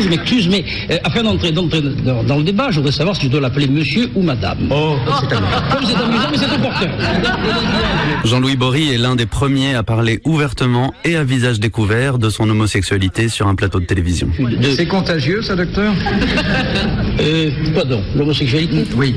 Je 0.00 0.08
m'excuse, 0.08 0.48
mais 0.48 0.64
euh, 0.90 0.98
afin 1.04 1.22
d'entrer 1.22 1.52
dans, 1.52 1.66
dans 1.66 2.36
le 2.36 2.42
débat, 2.42 2.68
je 2.70 2.76
voudrais 2.76 2.92
savoir 2.92 3.14
si 3.16 3.26
je 3.26 3.30
dois 3.30 3.40
l'appeler 3.40 3.68
monsieur 3.68 4.10
ou 4.14 4.22
madame. 4.22 4.58
Oh, 4.70 4.96
c'est 5.20 5.36
amusant. 5.36 5.50
Comme 5.70 5.84
c'est 5.84 5.96
amusant, 5.96 6.28
mais 6.30 6.38
c'est 6.38 6.46
important. 6.46 6.86
Jean-Louis 8.24 8.56
Bory 8.56 8.92
est 8.92 8.98
l'un 8.98 9.16
des 9.16 9.26
premiers 9.26 9.74
à 9.74 9.82
parler 9.82 10.20
ouvertement 10.24 10.94
et 11.04 11.16
à 11.16 11.24
visage 11.24 11.60
découvert 11.60 12.18
de 12.18 12.30
son 12.30 12.48
homosexualité 12.48 13.28
sur 13.28 13.46
un 13.46 13.54
plateau 13.54 13.80
de 13.80 13.84
télévision. 13.84 14.28
C'est 14.76 14.86
contagieux, 14.86 15.42
ça, 15.42 15.54
docteur? 15.56 15.92
Euh, 17.20 17.50
pardon, 17.74 18.02
l'homosexualité? 18.16 18.84
Oui. 18.96 19.14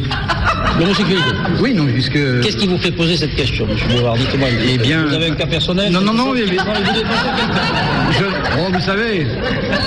L'homosexualité 0.80 1.24
Oui, 1.62 1.74
non, 1.74 1.86
puisque... 1.86 2.14
Qu'est-ce 2.42 2.58
qui 2.58 2.68
vous 2.68 2.78
fait 2.78 2.92
poser 2.92 3.16
cette 3.18 3.36
question, 3.36 3.66
monsieur 3.66 3.88
Bouvard 3.88 4.16
Dites-moi. 4.16 4.50
Eh 4.74 4.78
bien- 4.78 5.06
Vous 5.06 5.14
avez 5.14 5.28
un 5.30 5.36
cas 5.36 5.46
personnel 5.46 5.92
Non, 5.92 6.02
non, 6.02 6.14
non, 6.14 6.34
mais- 6.34 6.42
mais-. 6.46 6.58
Je- 6.58 8.24
oh, 8.60 8.72
vous 8.72 8.82
savez, 8.82 9.26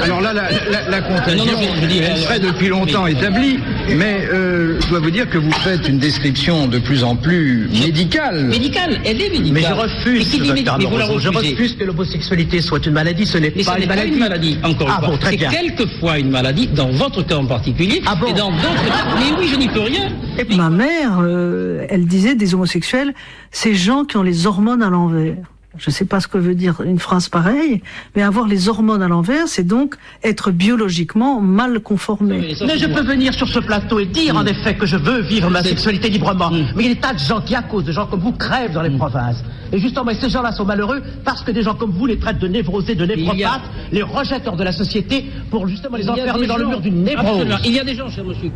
alors 0.03 0.21
là, 0.21 0.33
la, 0.33 0.43
la- 0.51 0.91
la 0.91 1.01
contagion, 1.01 1.45
Non, 1.45 1.53
non, 1.53 1.59
je- 1.77 1.81
je 1.83 1.87
dis, 1.87 1.99
elle 1.99 2.13
euh, 2.13 2.17
serait 2.17 2.41
depuis 2.41 2.69
longtemps 2.69 3.05
mais- 3.05 3.13
établie, 3.13 3.59
mais 3.97 4.29
euh, 4.33 4.79
je 4.81 4.89
dois 4.89 4.99
vous 5.01 5.11
dire 5.11 5.29
que 5.31 5.39
vous 5.39 5.53
faites 5.53 5.89
une 5.89 5.99
description 5.99 6.67
de 6.67 6.79
plus 6.79 7.05
en 7.05 7.17
plus 7.17 7.69
médicale. 7.81 8.45
Médicale, 8.47 8.99
elle 9.05 9.21
est 9.23 9.31
médicale. 9.31 9.53
Mais 9.53 9.63
je 9.63 9.73
refuse, 9.73 10.33
Mais 10.41 10.53
dit 10.53 10.65
mais 10.79 10.85
vous 10.87 11.19
je 11.21 11.29
refuse 11.29 11.77
que 11.77 11.85
l'homosexualité 11.85 12.61
soit 12.61 12.85
une 12.87 12.93
maladie, 12.93 13.27
ce 13.27 13.39
n'est 13.39 13.51
pas 13.51 13.79
une 13.79 14.19
maladie, 14.19 14.59
encore 14.63 14.89
Ah 14.91 14.99
une 15.01 15.07
fois. 15.07 15.17
bon, 15.17 15.19
C'est 15.23 15.37
quelquefois 15.37 16.19
une 16.19 16.31
maladie, 16.31 16.67
dans 16.69 16.89
votre 16.89 17.23
cas 17.23 17.37
en 17.37 17.47
particulier, 17.47 18.03
Ah 18.07 18.17
et 18.27 18.33
dans 18.33 18.51
d'autres... 18.51 19.17
Mais 19.19 19.37
oui, 19.39 19.49
je 19.51 19.57
n'y 19.57 19.69
peux 19.69 19.81
rien. 19.81 20.09
Ma 20.57 20.71
mère, 20.79 21.19
euh, 21.21 21.85
elle 21.91 22.07
disait 22.07 22.35
des 22.35 22.55
homosexuels, 22.55 23.13
ces 23.51 23.75
gens 23.75 24.05
qui 24.05 24.17
ont 24.17 24.23
les 24.23 24.47
hormones 24.47 24.83
à 24.83 24.91
l'envers. 24.91 25.37
Je 25.77 25.91
ne 25.91 25.95
sais 25.95 26.07
pas 26.07 26.19
ce 26.19 26.27
que 26.27 26.39
veut 26.39 26.57
dire 26.57 26.81
une 26.81 26.99
phrase 26.99 27.29
pareille, 27.29 27.83
mais 28.17 28.23
avoir 28.23 28.49
les 28.49 28.69
hormones 28.69 29.03
à 29.03 29.07
l'envers, 29.07 29.47
c'est 29.47 29.63
donc 29.67 29.95
être 30.25 30.51
biologiquement 30.51 31.41
mal 31.41 31.79
conformé. 31.81 32.37
Mais 32.67 32.79
je 32.79 32.87
peux 32.87 33.03
venir 33.05 33.33
sur 33.33 33.47
ce 33.47 33.61
plateau 33.61 34.01
et 34.01 34.07
dire 34.07 34.35
en 34.37 34.45
effet 34.47 34.75
que 34.77 34.87
je 34.87 34.97
veux 34.97 35.21
vivre 35.21 35.51
ma 35.51 35.63
sexualité 35.63 36.09
librement. 36.09 36.51
Mais 36.51 36.65
il 36.79 36.83
y 36.89 36.91
a 36.91 36.95
des 36.95 37.01
tas 37.01 37.13
de 37.13 37.19
gens 37.21 37.41
qui, 37.43 37.55
à 37.55 37.63
cause 37.63 37.85
de 37.85 37.93
gens 37.93 38.07
comme 38.07 38.21
vous, 38.21 38.33
crèvent 38.33 38.73
dans 38.73 38.83
les 38.83 38.97
provinces. 38.97 39.45
Et 39.73 39.79
justement, 39.79 40.11
ces 40.21 40.31
gens-là 40.31 40.51
sont 40.53 40.65
malheureux 40.65 41.01
parce 41.25 41.43
que 41.43 41.53
des 41.53 41.63
gens 41.63 41.75
comme 41.77 41.93
vous 41.93 42.07
les 42.07 42.19
traitent 42.19 42.41
de 42.41 42.49
névrosés, 42.49 42.97
de 42.97 43.05
a- 43.05 43.07
névropathes, 43.07 43.71
les 43.93 44.03
rejettent 44.03 44.49
hors 44.49 44.57
de 44.57 44.65
la 44.65 44.73
société 44.73 45.27
pour 45.51 45.69
justement 45.69 45.97
les 45.97 46.09
enfermer 46.09 46.47
dans 46.49 46.57
le 46.57 46.67
mur 46.67 46.81
d'une 46.81 47.05
névrose. 47.05 47.27
Absolument. 47.43 47.59
Il 47.65 47.75
y 47.75 47.79
a 47.79 47.85
des 47.85 47.95
gens, 47.95 48.09
cher 48.09 48.25
monsieur. 48.25 48.51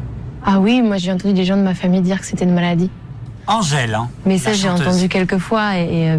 Ah 0.45 0.61
oui, 0.61 0.83
moi 0.83 0.97
j'ai 0.97 1.13
entendu 1.13 1.35
des 1.35 1.45
gens 1.45 1.57
de 1.57 1.63
ma 1.63 1.75
famille 1.75 2.01
dire 2.01 2.21
que 2.21 2.27
c'était 2.27 2.45
une 2.45 2.55
maladie. 2.55 2.91
Angèle, 3.47 3.95
hein. 3.95 4.09
Mais 4.27 4.39
ça 4.39 4.53
j'ai 4.53 4.69
entendu 4.69 5.09
quelques 5.09 5.39
fois 5.39 5.79
et, 5.79 5.83
et, 5.83 6.11
euh, 6.11 6.19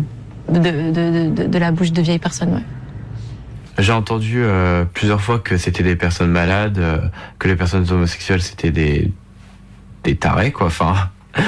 de, 0.50 0.60
de, 0.60 1.30
de, 1.30 1.48
de 1.48 1.58
la 1.58 1.72
bouche 1.72 1.92
de 1.92 2.02
vieilles 2.02 2.20
personnes. 2.20 2.54
Ouais. 2.54 2.64
J'ai 3.80 3.92
entendu 3.92 4.44
euh, 4.44 4.86
plusieurs 4.86 5.22
fois 5.22 5.40
que 5.40 5.58
c'était 5.58 5.84
des 5.84 5.96
personnes 5.96 6.32
malades, 6.32 6.78
euh, 6.78 7.00
que 7.40 7.48
les 7.48 7.56
personnes 7.56 7.86
homosexuelles 7.90 8.42
c'était 8.42 8.72
des 8.72 9.12
des 10.04 10.16
tarés 10.16 10.52
quoi. 10.52 10.68
Enfin, 10.68 10.96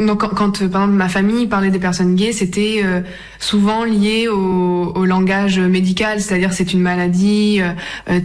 Donc 0.00 0.20
quand, 0.20 0.28
quand, 0.28 0.58
par 0.58 0.82
exemple 0.82 0.94
ma 0.94 1.08
famille 1.08 1.46
parlait 1.46 1.70
des 1.70 1.78
personnes 1.78 2.14
gays, 2.14 2.32
c'était 2.32 2.82
euh, 2.84 3.00
souvent 3.38 3.84
lié 3.84 4.28
au, 4.28 4.92
au 4.94 5.04
langage 5.04 5.58
médical, 5.58 6.20
c'est-à-dire 6.20 6.52
c'est 6.52 6.72
une 6.72 6.80
maladie, 6.80 7.60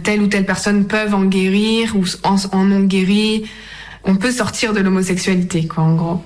telle 0.02 0.20
ou 0.20 0.26
telle 0.26 0.46
personne 0.46 0.86
peuvent 0.86 1.14
en 1.14 1.24
guérir 1.24 1.96
ou 1.96 2.04
en, 2.24 2.36
en 2.52 2.70
ont 2.72 2.84
guéri. 2.84 3.44
On 4.04 4.16
peut 4.16 4.32
sortir 4.32 4.72
de 4.72 4.80
l'homosexualité, 4.80 5.66
quoi, 5.66 5.84
en 5.84 5.94
gros. 5.94 6.24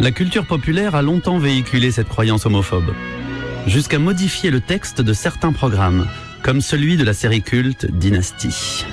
La 0.00 0.10
culture 0.10 0.46
populaire 0.46 0.94
a 0.94 1.02
longtemps 1.02 1.38
véhiculé 1.38 1.90
cette 1.90 2.08
croyance 2.08 2.44
homophobe, 2.44 2.92
jusqu'à 3.66 3.98
modifier 3.98 4.50
le 4.50 4.60
texte 4.60 5.00
de 5.00 5.12
certains 5.12 5.52
programmes, 5.52 6.06
comme 6.42 6.60
celui 6.60 6.96
de 6.96 7.04
la 7.04 7.14
série 7.14 7.42
culte 7.42 7.90
Dynasty. 7.90 8.84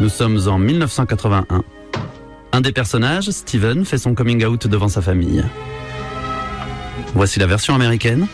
Nous 0.00 0.08
sommes 0.08 0.48
en 0.48 0.58
1981. 0.58 1.62
Un 2.54 2.60
des 2.60 2.72
personnages, 2.72 3.30
Steven, 3.30 3.84
fait 3.84 3.98
son 3.98 4.14
coming 4.14 4.44
out 4.44 4.66
devant 4.66 4.88
sa 4.88 5.00
famille. 5.00 5.44
Voici 7.14 7.38
la 7.38 7.46
version 7.46 7.74
américaine. 7.74 8.26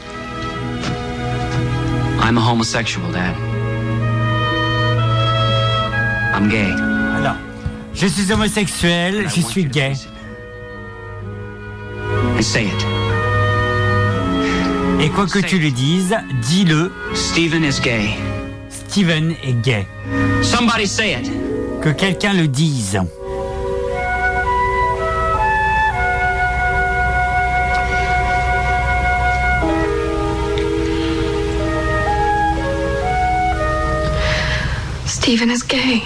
I'm 2.23 2.39
a 2.39 2.40
homosexual, 2.40 3.10
Dad. 3.12 3.48
I'm 6.39 6.48
gay. 6.48 6.70
Alors, 7.16 7.35
je 7.93 8.06
suis 8.06 8.32
homosexuel, 8.32 9.28
je 9.28 9.40
suis 9.40 9.65
gay. 9.65 9.94
And 12.36 12.40
say 12.40 12.66
it. 12.66 12.86
Et 15.01 15.09
quoi 15.09 15.27
que 15.27 15.40
tu 15.40 15.59
lui 15.59 15.73
dises, 15.73 16.16
dis-le. 16.43 16.93
Steven 17.12 17.65
is 17.65 17.81
gay. 17.82 18.10
Steven 18.70 19.35
est 19.43 19.60
gay. 19.65 19.85
Somebody 20.40 20.86
say 20.86 21.20
it. 21.20 21.28
Que 21.82 21.89
quelqu'un 21.89 22.35
le 22.35 22.47
dise. 22.47 23.01
Steven 35.05 35.51
is 35.51 35.65
gay. 35.66 36.01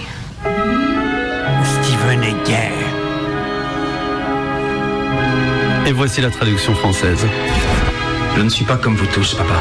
Et 5.93 5.93
voici 5.93 6.21
la 6.21 6.31
traduction 6.31 6.75
française. 6.75 7.27
Je 8.37 8.41
ne 8.41 8.49
suis 8.49 8.65
pas 8.65 8.77
comme 8.77 8.95
vous 8.95 9.07
tous, 9.07 9.35
papa. 9.35 9.61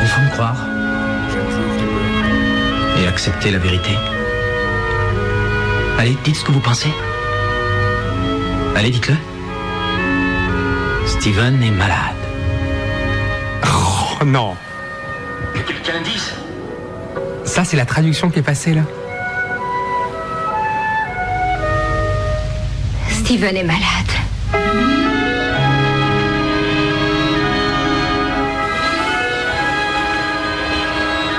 Il 0.00 0.08
faut 0.08 0.20
me 0.22 0.30
croire. 0.30 0.56
Et 2.98 3.06
accepter 3.06 3.50
la 3.50 3.58
vérité. 3.58 3.90
Allez, 5.98 6.16
dites 6.24 6.36
ce 6.36 6.44
que 6.44 6.52
vous 6.52 6.60
pensez. 6.60 6.88
Allez, 8.76 8.90
dites-le. 8.90 9.16
Steven 11.06 11.62
est 11.62 11.70
malade. 11.70 12.22
Oh 13.64 14.24
non. 14.24 14.56
Quelqu'un 15.54 16.00
dise 16.02 16.32
Ça, 17.44 17.64
c'est 17.64 17.76
la 17.76 17.84
traduction 17.84 18.30
qui 18.30 18.38
est 18.38 18.42
passée 18.42 18.72
là. 18.72 18.82
Steven 23.32 23.56
est 23.56 23.64
malade. 23.64 23.80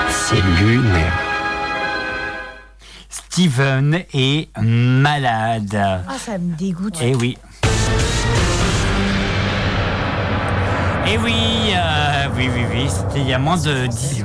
C'est 0.09 0.41
lunaire. 0.59 1.13
Steven 3.09 4.03
est 4.11 4.47
malade. 4.59 5.75
Ah, 5.75 6.17
ça 6.17 6.39
me 6.39 6.55
dégoûte. 6.55 6.97
Eh 6.99 7.13
oui. 7.13 7.37
Eh 11.05 11.17
oui, 11.19 11.73
euh, 11.75 12.27
oui, 12.35 12.49
oui, 12.55 12.61
oui, 12.73 12.87
c'était 12.89 13.19
il 13.19 13.27
y 13.27 13.33
a 13.33 13.37
moins 13.37 13.57
de, 13.57 13.85
10 13.85 14.22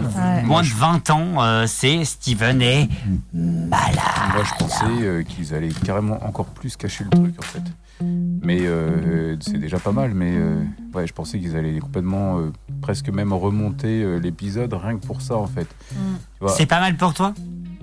moins 0.49 0.63
de 0.63 0.69
20 0.69 1.11
ans, 1.11 1.43
euh, 1.43 1.67
c'est 1.67 2.05
Steven 2.05 2.61
est 2.63 2.89
malade. 3.33 3.95
Moi, 4.35 4.45
je 4.45 4.65
pensais 4.65 4.85
euh, 5.03 5.23
qu'ils 5.23 5.55
allaient 5.55 5.69
carrément 5.85 6.25
encore 6.27 6.47
plus 6.47 6.77
cacher 6.77 7.05
le 7.05 7.11
truc, 7.11 7.35
en 7.39 7.43
fait. 7.43 7.63
Mais 8.01 8.61
euh, 8.63 9.37
c'est 9.41 9.59
déjà 9.59 9.79
pas 9.79 9.91
mal, 9.93 10.15
mais 10.15 10.33
euh, 10.37 10.63
ouais, 10.95 11.07
je 11.07 11.13
pensais 11.13 11.39
qu'ils 11.41 11.57
allaient 11.57 11.79
complètement, 11.81 12.39
euh, 12.39 12.53
presque 12.81 13.09
même 13.09 13.33
remonter 13.33 14.03
euh, 14.03 14.19
l'épisode 14.19 14.73
rien 14.73 14.97
que 14.99 15.05
pour 15.05 15.21
ça, 15.21 15.37
en 15.37 15.47
fait. 15.49 15.67
Vois. 16.41 16.51
C'est 16.51 16.67
pas 16.67 16.79
mal 16.81 16.97
pour 16.97 17.13
toi? 17.13 17.35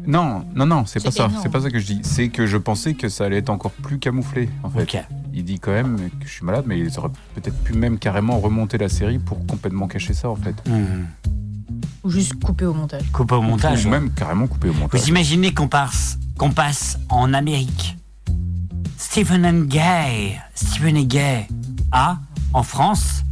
Non, 0.07 0.45
non, 0.55 0.65
non, 0.67 0.85
c'est 0.85 1.03
pas 1.03 1.11
ça. 1.11 1.29
C'est 1.41 1.49
pas 1.49 1.61
ça 1.61 1.69
que 1.69 1.79
je 1.79 1.85
dis. 1.85 1.99
C'est 2.03 2.29
que 2.29 2.45
je 2.45 2.57
pensais 2.57 2.93
que 2.93 3.09
ça 3.09 3.25
allait 3.25 3.39
être 3.39 3.49
encore 3.49 3.71
plus 3.71 3.97
camouflé, 3.99 4.49
en 4.63 4.69
fait. 4.69 4.97
Il 5.33 5.43
dit 5.43 5.59
quand 5.59 5.71
même 5.71 5.97
que 5.97 6.27
je 6.27 6.31
suis 6.31 6.45
malade, 6.45 6.63
mais 6.67 6.79
ils 6.79 6.97
auraient 6.97 7.09
peut-être 7.33 7.57
pu 7.63 7.73
même 7.73 7.97
carrément 7.97 8.39
remonter 8.39 8.77
la 8.77 8.87
série 8.87 9.19
pour 9.19 9.45
complètement 9.47 9.87
cacher 9.87 10.13
ça, 10.13 10.29
en 10.29 10.35
fait. 10.35 10.55
Ou 12.05 12.11
juste 12.11 12.35
couper 12.41 12.65
au 12.65 12.73
montage. 12.73 13.01
Coupe 13.11 13.31
au 13.31 13.41
montage. 13.41 13.85
Ou 13.85 13.89
même 13.89 14.11
carrément 14.11 14.45
couper 14.45 14.69
au 14.69 14.73
montage. 14.73 15.01
Vous 15.01 15.07
imaginez 15.09 15.53
qu'on 15.55 15.67
passe, 15.67 16.19
qu'on 16.37 16.51
passe 16.51 16.99
en 17.09 17.33
Amérique 17.33 17.97
Stephen 18.97 19.43
and 19.45 19.61
Gay. 19.65 20.39
Stephen 20.53 20.97
est 20.97 21.05
gay. 21.05 21.47
Ah, 21.91 22.17
en 22.53 22.61
France 22.63 23.23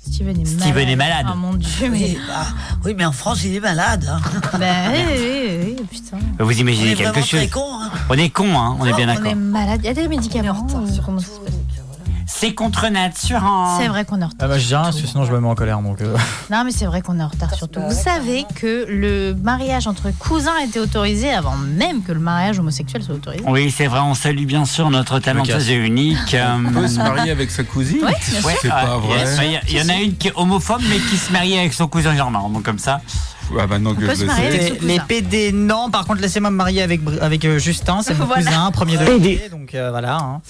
Steven 0.00 0.40
est 0.40 0.44
malade. 0.44 0.60
Steven 0.60 0.88
est 0.88 0.96
malade. 0.96 1.26
Ah 1.28 1.34
mon 1.34 1.54
dieu, 1.54 1.90
mais. 1.90 1.98
Oui, 1.98 2.18
bah, 2.26 2.46
oui, 2.84 2.94
mais 2.96 3.04
en 3.04 3.12
France, 3.12 3.44
il 3.44 3.54
est 3.54 3.60
malade. 3.60 4.06
hein. 4.10 4.20
Bah 4.58 4.66
oui, 4.90 4.98
oui, 5.10 5.76
oui, 5.78 5.86
putain. 5.90 6.18
Vous 6.38 6.58
imaginez 6.58 6.90
On 6.90 6.92
est 6.92 6.96
quelque 6.96 7.22
chose 7.22 7.40
hein. 7.40 7.90
On 8.08 8.14
est 8.14 8.30
con, 8.30 8.58
hein, 8.58 8.76
on 8.80 8.86
est 8.86 8.94
bien 8.94 9.04
On 9.08 9.14
d'accord. 9.14 9.30
est 9.32 9.34
malade. 9.34 9.80
Il 9.84 9.86
y 9.86 9.90
a 9.90 9.94
des 9.94 10.08
médicaments. 10.08 10.66
ça 10.68 10.92
se 10.92 11.00
passe 11.00 11.37
C'est 12.40 12.54
contre 12.54 12.86
nature. 12.88 13.42
hein. 13.42 13.76
C'est 13.80 13.88
vrai 13.88 14.04
qu'on 14.04 14.20
est 14.20 14.24
en 14.24 14.28
retard. 14.28 14.38
Ah 14.42 14.48
bah 14.48 14.58
je 14.58 14.66
dis 14.66 14.74
rien 14.74 14.84
parce 14.84 15.00
que 15.00 15.06
sinon 15.06 15.24
je 15.24 15.32
me 15.32 15.40
mets 15.40 15.48
en 15.48 15.54
colère 15.56 15.80
donc. 15.80 16.00
euh. 16.00 16.16
Non, 16.50 16.62
mais 16.64 16.70
c'est 16.70 16.86
vrai 16.86 17.02
qu'on 17.02 17.18
est 17.18 17.22
en 17.22 17.28
retard 17.28 17.52
surtout. 17.54 17.80
Vous 17.80 17.92
savez 17.94 18.44
que 18.54 18.86
le 18.88 19.34
mariage 19.34 19.86
entre 19.86 20.10
cousins 20.18 20.56
été 20.64 20.78
autorisé 20.78 21.30
avant 21.32 21.56
même 21.56 22.02
que 22.02 22.12
le 22.12 22.20
mariage 22.20 22.58
homosexuel 22.60 23.02
soit 23.02 23.16
autorisé. 23.16 23.44
Oui, 23.46 23.70
c'est 23.70 23.86
vrai, 23.88 24.00
on 24.00 24.14
salue 24.14 24.44
bien 24.44 24.64
sûr 24.64 24.88
notre 24.90 25.18
talenteuse 25.18 25.68
et 25.70 25.74
unique. 25.74 26.34
euh, 26.34 26.56
On 26.68 26.72
peut 26.72 26.88
se 26.88 26.98
marier 26.98 27.30
avec 27.32 27.50
sa 27.50 27.64
cousine 27.64 27.98
Oui, 28.04 28.12
bien 28.30 28.40
sûr. 28.40 28.50
C'est 28.62 28.68
pas 28.68 28.98
vrai. 28.98 29.24
il 29.68 29.76
y, 29.76 29.82
en 29.82 29.88
a 29.88 29.94
une 29.96 30.16
qui 30.16 30.28
est 30.28 30.32
homophobe 30.36 30.82
mais 30.88 30.98
qui 30.98 31.16
se 31.16 31.32
marie 31.32 31.58
avec 31.58 31.72
son 31.72 31.88
cousin 31.88 32.14
germain. 32.14 32.48
Donc 32.48 32.62
comme 32.62 32.78
ça. 32.78 33.00
Ah 33.60 33.66
bah 33.66 33.78
non, 33.78 33.94
que 33.94 34.00
peut 34.04 34.14
je 34.14 34.24
le 34.24 34.30
sais. 34.30 34.50
Les, 34.50 34.78
les 34.94 35.00
PD, 35.00 35.52
non. 35.52 35.90
Par 35.90 36.04
contre, 36.06 36.20
laissez-moi 36.20 36.50
me 36.50 36.56
marier 36.56 36.82
avec, 36.82 37.00
avec 37.20 37.44
euh, 37.44 37.58
Justin, 37.58 38.02
c'est 38.02 38.14
mon 38.18 38.26
Voilà. 38.26 38.42
cousin, 38.44 38.70
premier 38.72 38.96
degré. 38.98 39.48
Donc 39.50 39.74
euh, 39.74 39.90
voilà. 39.90 40.16
hein. 40.18 40.40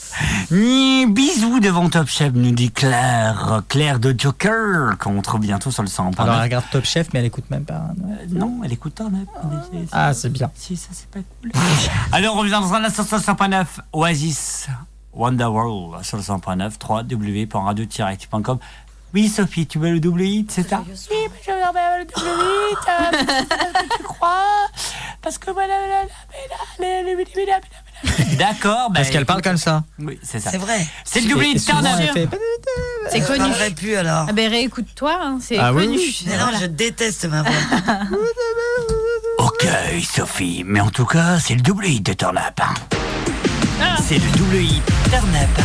Ni 0.50 1.06
bisous 1.06 1.60
devant 1.60 1.88
Top 1.88 2.08
Chef, 2.08 2.32
nous 2.34 2.50
dit 2.50 2.70
Claire. 2.70 3.62
Claire 3.68 3.98
de 4.00 4.14
Joker, 4.18 4.96
qu'on 4.98 5.16
retrouve 5.18 5.40
bientôt 5.40 5.70
sur 5.70 5.82
le 5.82 5.88
100. 5.88 6.12
Alors 6.18 6.34
elle 6.36 6.42
regarde 6.42 6.64
Top 6.72 6.84
Chef, 6.84 7.08
mais 7.12 7.20
elle 7.20 7.26
écoute 7.26 7.44
même 7.50 7.64
pas. 7.64 7.82
non? 8.30 8.38
non, 8.40 8.60
elle 8.64 8.72
écoute 8.72 9.00
un 9.00 9.10
Ah, 9.92 10.12
c'est 10.14 10.30
bien. 10.32 10.50
Si, 10.54 10.76
ça 10.76 10.88
c'est 10.92 11.08
pas 11.08 11.20
cool. 11.42 11.52
Alors, 12.12 12.34
on 12.36 12.40
revient 12.40 12.50
dans 12.60 12.72
un 12.74 12.84
instant 12.84 13.04
sur 13.04 13.16
le 13.16 13.22
100.9 13.22 13.64
Oasis 13.92 14.66
Wonderworld 15.12 16.04
sur 16.04 16.16
le 16.16 16.22
100.9 16.22 16.72
www.radio-active.com. 17.10 18.58
Oui, 19.14 19.28
Sophie, 19.28 19.66
tu 19.66 19.78
veux 19.78 19.90
le 19.90 20.00
double 20.00 20.22
hit, 20.22 20.50
c'est 20.52 20.68
ça 20.68 20.82
Oui, 20.86 20.94
mais 21.12 21.40
je 21.46 21.50
veux 21.50 21.98
le 21.98 22.04
double 22.04 22.26
hit. 22.70 22.78
euh, 22.88 23.24
parce 23.24 23.88
que 23.88 23.96
tu 23.96 24.02
crois 24.04 24.44
Parce 25.22 25.38
que 25.38 25.50
voilà. 25.50 25.74
D'accord, 28.38 28.90
bah, 28.90 28.96
Parce 29.00 29.10
qu'elle 29.10 29.26
parle 29.26 29.42
comme 29.42 29.56
ça. 29.56 29.82
Oui, 29.98 30.18
c'est 30.22 30.38
ça. 30.40 30.50
C'est 30.50 30.58
vrai. 30.58 30.86
C'est 31.04 31.20
le 31.22 31.28
double 31.30 31.46
hit, 31.46 31.58
C'est 31.58 33.20
Je 33.20 33.26
connu. 33.26 33.38
parlerai 33.38 33.70
plus 33.70 33.96
alors. 33.96 34.26
Ah 34.28 34.32
ben 34.32 34.50
réécoute-toi, 34.50 35.18
hein, 35.20 35.38
c'est 35.40 35.58
Ah 35.58 35.72
oui, 35.72 35.84
connu. 35.86 35.96
oui. 35.98 36.24
Mais 36.26 36.36
non, 36.36 36.50
je 36.60 36.66
déteste 36.66 37.24
ma 37.24 37.42
voix. 37.42 37.52
Ok, 39.38 39.66
Sophie, 40.04 40.64
mais 40.66 40.80
en 40.80 40.90
tout 40.90 41.06
cas, 41.06 41.38
c'est 41.40 41.54
le 41.54 41.62
double 41.62 41.86
hit 41.86 42.04
de 42.04 42.12
Turn 42.12 42.36
Up. 42.36 42.60
hein. 42.60 43.94
C'est 44.06 44.18
le 44.18 44.30
double 44.38 44.56
hit 44.56 44.82
Turn 45.10 45.34
Up. 45.34 45.64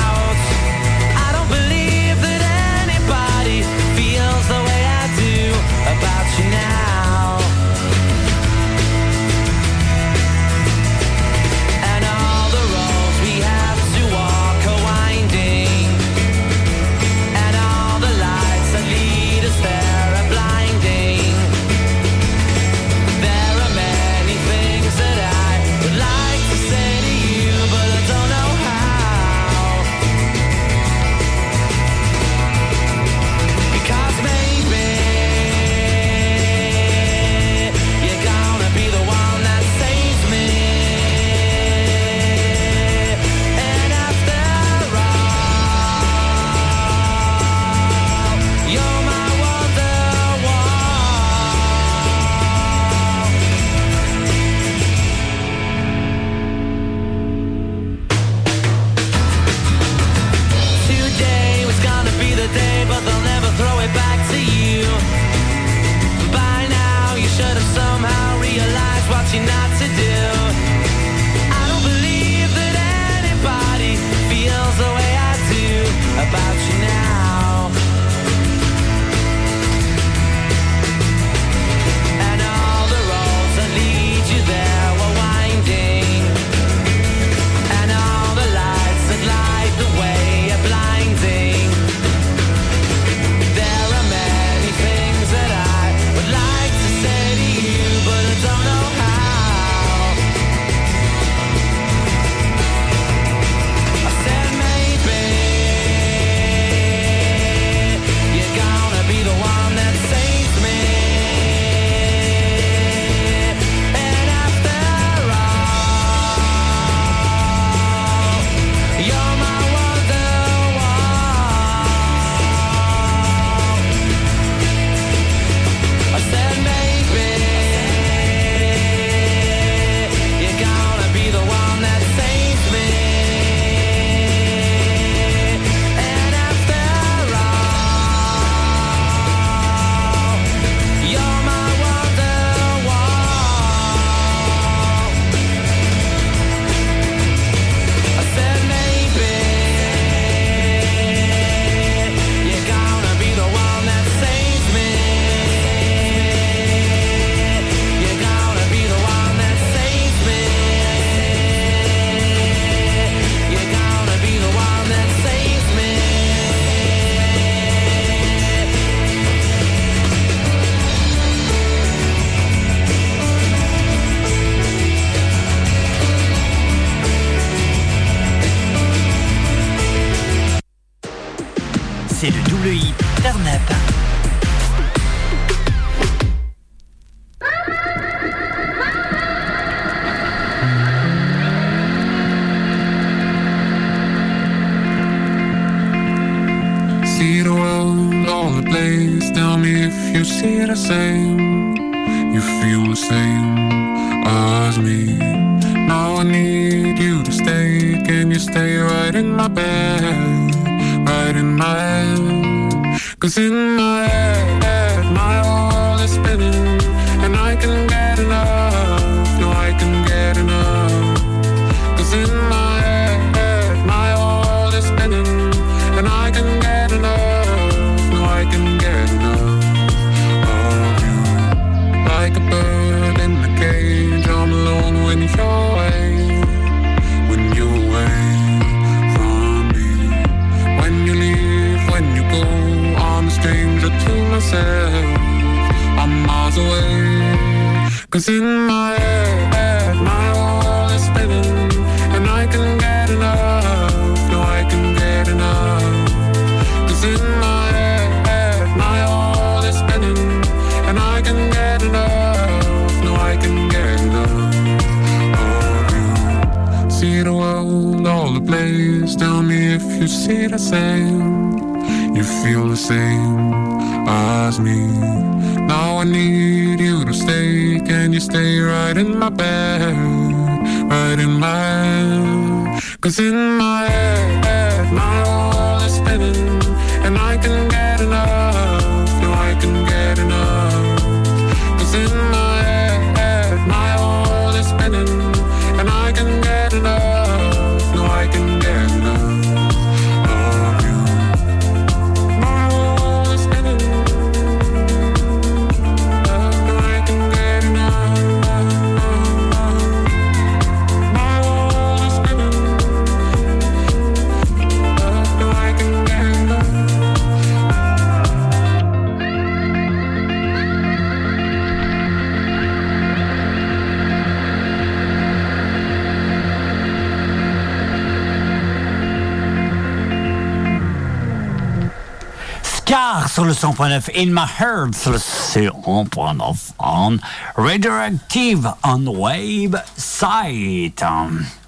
Sur 333.31 333.45
le 333.45 333.53
100.9, 333.53 334.09
In 334.15 334.31
My 334.31 334.45
Heart 334.59 334.93
sur 334.93 335.11
le 335.11 335.17
100.9, 335.17 336.55
on 336.79 337.17
Radioactive 337.55 338.69
on 338.83 339.05
Wave 339.07 339.81
Site. 339.95 341.03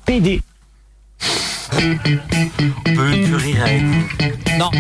PD. 0.06 0.42
On 1.72 1.80
peut 2.84 3.12
plus 3.24 3.36
rire 3.36 3.64
avec 3.64 3.84
vous. 3.84 4.58
Non. 4.58 4.72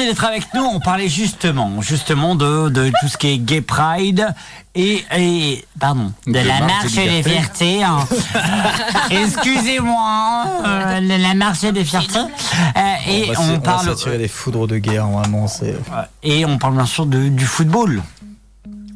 Merci 0.00 0.14
d'être 0.14 0.24
avec 0.24 0.54
nous. 0.54 0.62
On 0.62 0.80
parlait 0.80 1.08
justement, 1.10 1.82
justement 1.82 2.34
de, 2.34 2.70
de 2.70 2.90
tout 3.00 3.08
ce 3.08 3.18
qui 3.18 3.28
est 3.28 3.38
gay 3.38 3.60
pride 3.60 4.26
et, 4.74 5.04
et 5.14 5.62
pardon, 5.78 6.12
de, 6.26 6.32
De 6.32 6.38
la 6.38 6.60
marche 6.60 6.84
marche 6.84 6.94
des 6.94 7.22
fiertés. 7.22 7.82
hein. 7.84 7.98
Excusez-moi, 9.10 10.44
euh, 10.64 11.00
la 11.00 11.34
marche 11.34 11.60
des 11.60 11.84
fiertés. 11.84 12.18
Euh, 12.18 12.80
et 13.08 13.26
va 13.26 13.40
on, 13.40 13.46
va 13.52 13.58
parle 13.58 13.84
s'attirer 13.88 14.16
des 14.16 14.28
foudres 14.28 14.66
de 14.66 14.78
guerre, 14.78 15.06
vraiment. 15.08 15.46
C'est. 15.48 15.76
et 16.22 16.46
on 16.46 16.56
parle 16.56 16.76
bien 16.76 16.86
sûr 16.86 17.04
de- 17.04 17.28
du 17.28 17.44
football. 17.44 18.02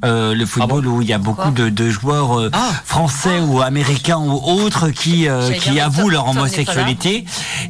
Euh, 0.06 0.34
le 0.34 0.46
football 0.46 0.86
où 0.86 1.02
il 1.02 1.08
y 1.08 1.12
a 1.14 1.18
beaucoup 1.18 1.50
de, 1.50 1.68
de 1.70 1.90
joueurs 1.90 2.38
euh, 2.38 2.50
français 2.84 3.40
ou 3.40 3.60
américains 3.62 4.18
ou 4.18 4.32
autres 4.44 4.88
qui, 4.90 5.28
euh, 5.28 5.50
qui 5.52 5.80
avouent 5.80 6.10
leur 6.10 6.28
homosexualité 6.28 7.24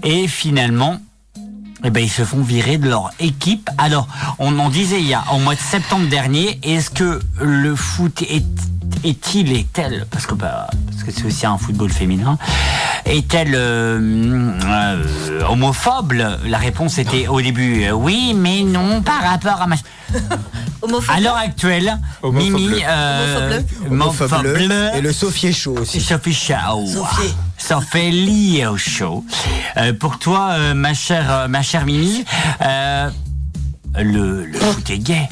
et 0.05 0.27
finalement 0.29 0.99
eh 1.85 1.91
ben, 1.91 2.03
ils 2.03 2.11
se 2.11 2.25
font 2.25 2.43
virer 2.43 2.79
de 2.79 2.89
leur 2.89 3.11
équipe. 3.21 3.69
Alors, 3.79 4.09
on 4.39 4.59
en 4.59 4.71
disait 4.71 5.01
il 5.01 5.07
y 5.07 5.15
a 5.15 5.23
au 5.33 5.39
mois 5.39 5.55
de 5.55 5.61
septembre 5.61 6.09
dernier, 6.09 6.59
est-ce 6.63 6.91
que 6.91 7.21
le 7.41 7.77
foot 7.77 8.23
est 8.23 8.45
est-il 9.03 9.53
est-elle 9.53 10.07
parce 10.11 10.27
que 10.27 10.35
bah, 10.35 10.69
parce 10.91 11.03
que 11.05 11.11
c'est 11.11 11.25
aussi 11.27 11.47
un 11.47 11.59
football 11.59 11.91
féminin 11.91 12.39
est-elle 13.07 13.55
euh, 13.55 13.99
euh, 14.65 15.43
homophobe? 15.49 16.15
La 16.47 16.59
réponse 16.59 16.99
était 16.99 17.27
au 17.29 17.41
début 17.41 17.85
euh, 17.85 17.93
oui, 17.93 18.35
mais 18.35 18.63
non 18.63 19.03
par 19.03 19.23
rapport 19.23 19.61
à 19.61 19.67
ma 19.67 19.77
à 21.09 21.21
l'heure 21.21 21.37
actuelle, 21.37 21.99
Mimi 22.23 22.83
euh, 22.87 23.61
Homophobe 23.91 24.33
homophobe 24.33 24.43
bleu. 24.43 24.67
bleu. 24.67 24.89
Et 24.97 25.01
le 25.01 25.13
Sophie 25.13 25.53
Chaud 25.53 25.79
aussi. 25.81 26.01
Sophie 26.01 26.35
Chaud. 26.35 26.87
Sophie. 26.87 27.35
Sophie 27.67 28.11
lié 28.11 28.67
au 28.67 28.77
show. 28.77 29.25
Euh, 29.79 29.95
pour 29.95 30.19
toi, 30.19 30.51
euh, 30.51 30.75
ma 30.75 30.93
chère, 30.93 31.33
euh, 31.33 31.49
ma 31.49 31.63
chère 31.63 31.87
Mimi, 31.87 32.23
euh, 32.61 33.09
le, 33.97 34.45
le 34.45 34.59
foot 34.59 34.91
est 34.91 34.99
gay. 34.99 35.27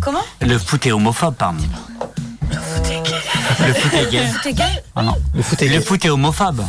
Comment? 0.00 0.22
Le 0.40 0.56
foot 0.56 0.86
est 0.86 0.92
homophobe, 0.92 1.34
pardon. 1.34 1.64
Le 2.48 2.56
foot 2.58 2.86
est 2.86 3.02
gay. 3.02 3.16
Le 3.66 3.74
foot 3.74 4.46
est 4.46 4.54
gay 4.54 4.66
Ah 4.94 5.02
non. 5.02 5.16
Le 5.34 5.42
foot 5.42 5.60
est, 5.60 5.68
le 5.68 5.80
foot 5.80 6.04
est 6.04 6.10
homophobe. 6.10 6.62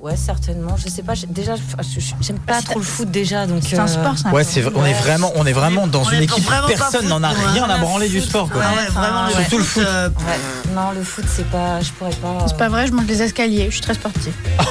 Ouais, 0.00 0.16
certainement. 0.16 0.76
Je 0.76 0.88
sais 0.88 1.02
pas. 1.02 1.14
Déjà, 1.28 1.54
je- 1.56 2.00
j'aime 2.20 2.38
pas 2.38 2.60
trop 2.62 2.78
le 2.78 2.84
foot 2.84 3.10
déjà, 3.10 3.46
donc. 3.46 3.62
C'est 3.66 3.78
un 3.78 3.84
euh, 3.84 3.86
sport, 3.86 4.12
c'est 4.16 4.26
un 4.28 4.32
Ouais, 4.32 4.44
c'est, 4.44 4.64
on 4.74 4.84
est 4.84 4.92
vraiment, 4.92 5.32
on 5.36 5.46
est 5.46 5.52
vraiment 5.52 5.86
dans 5.86 6.02
on 6.04 6.10
une 6.10 6.22
équipe. 6.22 6.44
vraiment 6.44 6.68
Personne 6.68 7.08
n'en 7.08 7.22
a 7.22 7.30
rien 7.30 7.64
à 7.68 7.78
branler 7.78 8.08
du 8.08 8.20
sport. 8.20 8.48
Quoi. 8.50 8.60
Ouais, 8.60 8.86
vraiment, 8.92 9.28
Surtout 9.30 9.58
le 9.58 9.64
foot. 9.64 9.82
euh, 9.86 10.08
ouais. 10.10 10.74
Non, 10.74 10.90
le 10.94 11.02
foot, 11.02 11.24
c'est 11.34 11.48
pas. 11.50 11.80
Je 11.80 11.90
pourrais 11.92 12.10
pas. 12.10 12.44
C'est 12.46 12.56
pas 12.56 12.68
vrai, 12.68 12.86
je 12.86 12.92
monte 12.92 13.08
les 13.08 13.22
escaliers, 13.22 13.66
je 13.66 13.72
suis 13.72 13.80
très 13.80 13.94
sportive. 13.94 14.32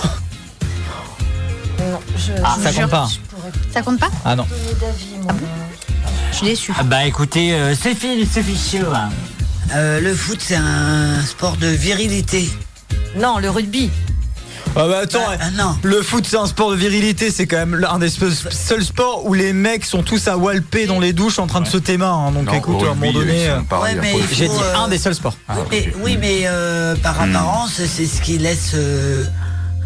Non, 1.79 1.99
je, 2.17 2.31
Ah, 2.43 2.55
je 2.57 2.63
ça 2.63 2.71
jure, 2.71 2.81
compte 2.83 2.91
pas. 2.91 3.07
je 3.09 3.73
Ça 3.73 3.81
compte 3.81 3.99
pas? 3.99 4.09
Ah 4.23 4.35
non. 4.35 4.45
moi. 5.21 5.33
Je 6.31 6.35
suis 6.37 6.45
déçue. 6.47 6.73
Ah 6.77 6.83
Bah 6.83 7.05
écoutez, 7.05 7.53
euh, 7.53 7.75
Sophie, 7.75 8.25
Sophie 8.25 8.57
Chaud. 8.77 8.87
hein. 8.93 9.09
Euh, 9.73 9.99
le 10.01 10.15
foot, 10.15 10.39
c'est 10.41 10.55
un 10.55 11.21
sport 11.21 11.57
de 11.57 11.67
virilité. 11.67 12.49
Non, 13.17 13.37
le 13.39 13.49
rugby. 13.49 13.89
Ah 14.77 14.87
bah 14.89 14.99
attends, 15.03 15.19
Ah, 15.39 15.51
non. 15.51 15.77
le 15.83 16.01
foot 16.01 16.25
c'est 16.27 16.37
un 16.37 16.45
sport 16.47 16.71
de 16.71 16.75
virilité, 16.75 17.31
c'est 17.31 17.47
quand 17.47 17.57
même 17.57 17.75
l'un 17.75 17.97
des 17.97 18.09
seuls 18.09 18.83
sports 18.83 19.25
où 19.25 19.33
les 19.33 19.53
mecs 19.53 19.85
sont 19.85 20.03
tous 20.03 20.27
à 20.27 20.37
walper 20.37 20.85
dans 20.85 20.99
les 20.99 21.13
douches 21.13 21.39
en 21.39 21.47
train 21.47 21.61
de 21.61 21.67
sauter 21.67 21.97
main. 21.97 22.11
hein. 22.27 22.31
Donc 22.31 22.45
Non, 22.45 22.53
écoute, 22.53 22.83
à 22.85 22.91
un 22.91 22.95
moment 22.95 23.13
donné, 23.13 23.47
euh, 23.49 23.59
Ouais, 23.81 23.95
j'ai 24.33 24.47
faut, 24.47 24.53
dit 24.53 24.59
euh, 24.63 24.77
un 24.77 24.87
des 24.89 24.97
seuls 24.97 25.15
sports. 25.15 25.37
Mais- 25.71 25.93
oui, 26.03 26.17
mais 26.19 26.41
euh, 26.45 26.95
par 26.97 27.21
apparence, 27.21 27.71
c'est 27.85 28.05
ce 28.05 28.21
qui 28.21 28.37
laisse 28.37 28.71
euh, 28.75 29.23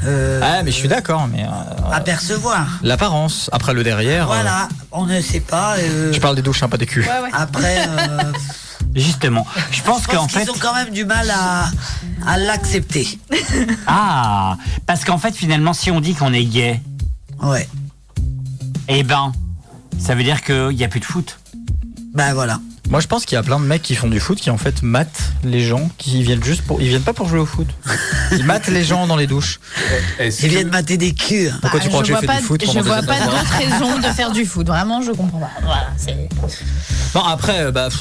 euh, 0.07 0.39
Ah 0.43 0.63
mais 0.63 0.71
je 0.71 0.75
suis 0.77 0.87
d'accord, 0.87 1.27
mais 1.31 1.43
euh, 1.43 1.91
apercevoir. 1.93 2.65
l'apparence, 2.81 3.49
après 3.53 3.73
le 3.75 3.83
derrière. 3.83 4.23
euh, 4.31 4.33
Voilà, 4.35 4.69
on 4.91 5.05
ne 5.05 5.21
sait 5.21 5.39
pas. 5.41 5.75
euh, 5.77 6.11
je 6.11 6.19
parle 6.19 6.35
des 6.35 6.41
douches, 6.41 6.63
hein, 6.63 6.69
pas 6.69 6.77
des 6.77 6.85
culs. 6.87 7.07
Après, 7.33 7.85
euh, 7.87 8.31
Justement, 8.95 9.45
je 9.71 9.81
pense 9.83 10.03
Je 10.03 10.07
qu'en 10.07 10.27
fait, 10.27 10.49
ont 10.49 10.53
quand 10.59 10.73
même 10.73 10.89
du 10.91 11.05
mal 11.05 11.29
à, 11.29 11.69
à 12.25 12.37
l'accepter. 12.37 13.19
ah, 13.87 14.57
parce 14.87 15.05
qu'en 15.05 15.17
fait, 15.17 15.33
finalement, 15.35 15.73
si 15.73 15.91
on 15.91 16.01
dit 16.01 16.15
qu'on 16.15 16.33
est 16.33 16.45
gay, 16.45 16.81
ouais, 17.43 17.67
eh 18.87 19.03
ben, 19.03 19.31
ça 19.99 20.15
veut 20.15 20.23
dire 20.23 20.41
qu'il 20.41 20.69
n'y 20.69 20.83
a 20.83 20.87
plus 20.87 20.99
de 20.99 21.05
foot. 21.05 21.39
Ben 22.13 22.33
voilà. 22.33 22.59
Moi, 22.89 23.01
je 23.01 23.07
pense 23.07 23.23
qu'il 23.25 23.35
y 23.35 23.37
a 23.37 23.43
plein 23.43 23.59
de 23.59 23.65
mecs 23.65 23.83
qui 23.83 23.93
font 23.93 24.07
du 24.07 24.19
foot 24.19 24.39
qui 24.39 24.49
en 24.49 24.57
fait 24.57 24.81
matent 24.81 25.21
les 25.43 25.61
gens 25.63 25.91
qui 25.99 26.23
viennent 26.23 26.43
juste 26.43 26.63
pour. 26.63 26.81
Ils 26.81 26.87
viennent 26.87 27.03
pas 27.03 27.13
pour 27.13 27.29
jouer 27.29 27.37
au 27.37 27.45
foot. 27.45 27.67
Ils 28.31 28.43
matent 28.43 28.67
les 28.67 28.83
gens 28.83 29.05
dans 29.05 29.15
les 29.15 29.27
douches. 29.27 29.59
Ils 30.19 30.49
viennent 30.49 30.69
mater 30.69 30.97
des 30.97 31.13
culs. 31.13 31.53
Pourquoi 31.61 31.79
tu 31.79 31.85
Ah, 31.85 31.89
crois 31.89 32.01
que 32.01 32.07
j'ai 32.07 32.15
fait 32.15 32.37
du 32.37 32.43
foot 32.43 32.63
je 32.65 32.79
vois 32.79 33.03
pas 33.03 33.19
d'autre 33.19 33.53
raison 33.59 33.99
de 33.99 34.07
faire 34.07 34.31
du 34.31 34.43
foot. 34.43 34.65
Vraiment, 34.65 35.03
je 35.03 35.11
comprends 35.11 35.39
pas. 35.39 35.51
Voilà, 35.61 35.89
c'est. 35.97 36.15
Non, 37.13 37.23
après, 37.23 37.59
euh, 37.59 37.71
bah. 37.71 37.89
pff, 37.89 37.99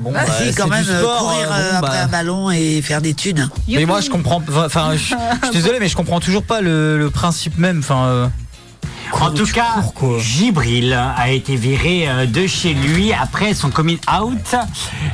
Bon, 0.00 0.12
Ah, 0.16 0.24
bah, 0.26 0.32
si, 0.42 0.54
quand 0.54 0.64
c'est 0.64 0.70
même, 0.70 0.84
du 0.84 0.90
sport, 0.90 1.18
courir 1.18 1.48
euh, 1.52 1.54
euh, 1.54 1.78
après 1.78 1.90
bah. 1.90 2.02
un 2.04 2.06
ballon 2.08 2.50
et 2.50 2.80
faire 2.82 3.02
des 3.02 3.14
thunes. 3.14 3.50
Mais 3.68 3.84
moi, 3.84 4.00
je 4.00 4.08
comprends. 4.10 4.42
Enfin, 4.64 4.92
je 4.94 4.98
je 4.98 5.04
suis 5.04 5.16
désolé, 5.52 5.78
mais 5.80 5.88
je 5.88 5.96
comprends 5.96 6.20
toujours 6.20 6.42
pas 6.42 6.60
le, 6.60 6.98
le 6.98 7.10
principe 7.10 7.58
même. 7.58 7.80
Enfin. 7.80 8.04
euh, 8.06 8.28
En 9.20 9.30
tout 9.32 9.44
cas, 9.46 9.74
Gibril 10.20 10.92
a 10.94 11.30
été 11.30 11.56
viré 11.56 12.08
euh, 12.08 12.26
de 12.26 12.46
chez 12.46 12.72
lui 12.74 13.12
après 13.12 13.52
son 13.54 13.68
coming 13.70 13.98
out 14.20 14.54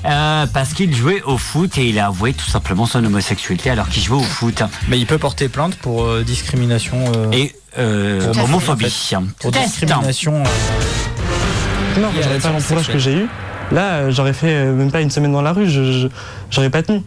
euh, 0.05 0.47
parce 0.53 0.73
qu'il 0.75 0.95
jouait 0.95 1.23
au 1.23 1.39
foot 1.39 1.79
et 1.79 1.89
il 1.89 1.99
a 1.99 2.07
avoué 2.07 2.33
tout 2.35 2.45
simplement 2.49 2.85
son 2.87 3.03
homosexualité 3.05 3.71
alors 3.71 3.89
qu'il 3.89 4.03
jouait 4.05 4.19
au 4.19 4.23
foot. 4.23 4.63
Mais 4.89 4.99
il 4.99 5.07
peut 5.07 5.19
porter 5.19 5.49
plainte 5.49 5.75
pour 5.77 6.05
euh, 6.05 6.23
discrimination. 6.25 6.99
euh, 7.17 7.31
Et 7.33 7.57
euh, 7.79 8.33
homophobie. 8.35 8.85
en 9.17 9.23
fait. 9.23 9.27
Pour 9.41 9.51
discrimination. 9.51 10.43
Non, 11.99 12.13
moi, 12.13 12.23
j'aurais 12.23 12.39
pas 12.39 12.51
l'entourage 12.53 12.89
que 12.89 12.99
j'ai 12.99 13.15
eu. 13.15 13.29
Là, 13.73 13.97
euh, 13.97 14.11
j'aurais 14.11 14.33
fait 14.33 14.53
euh, 14.53 14.73
même 14.73 14.91
pas 14.91 15.01
une 15.01 15.11
semaine 15.11 15.33
dans 15.33 15.43
la 15.43 15.53
rue, 15.53 15.67
j'aurais 16.51 16.71
pas 16.71 16.83
tenu. 16.83 17.03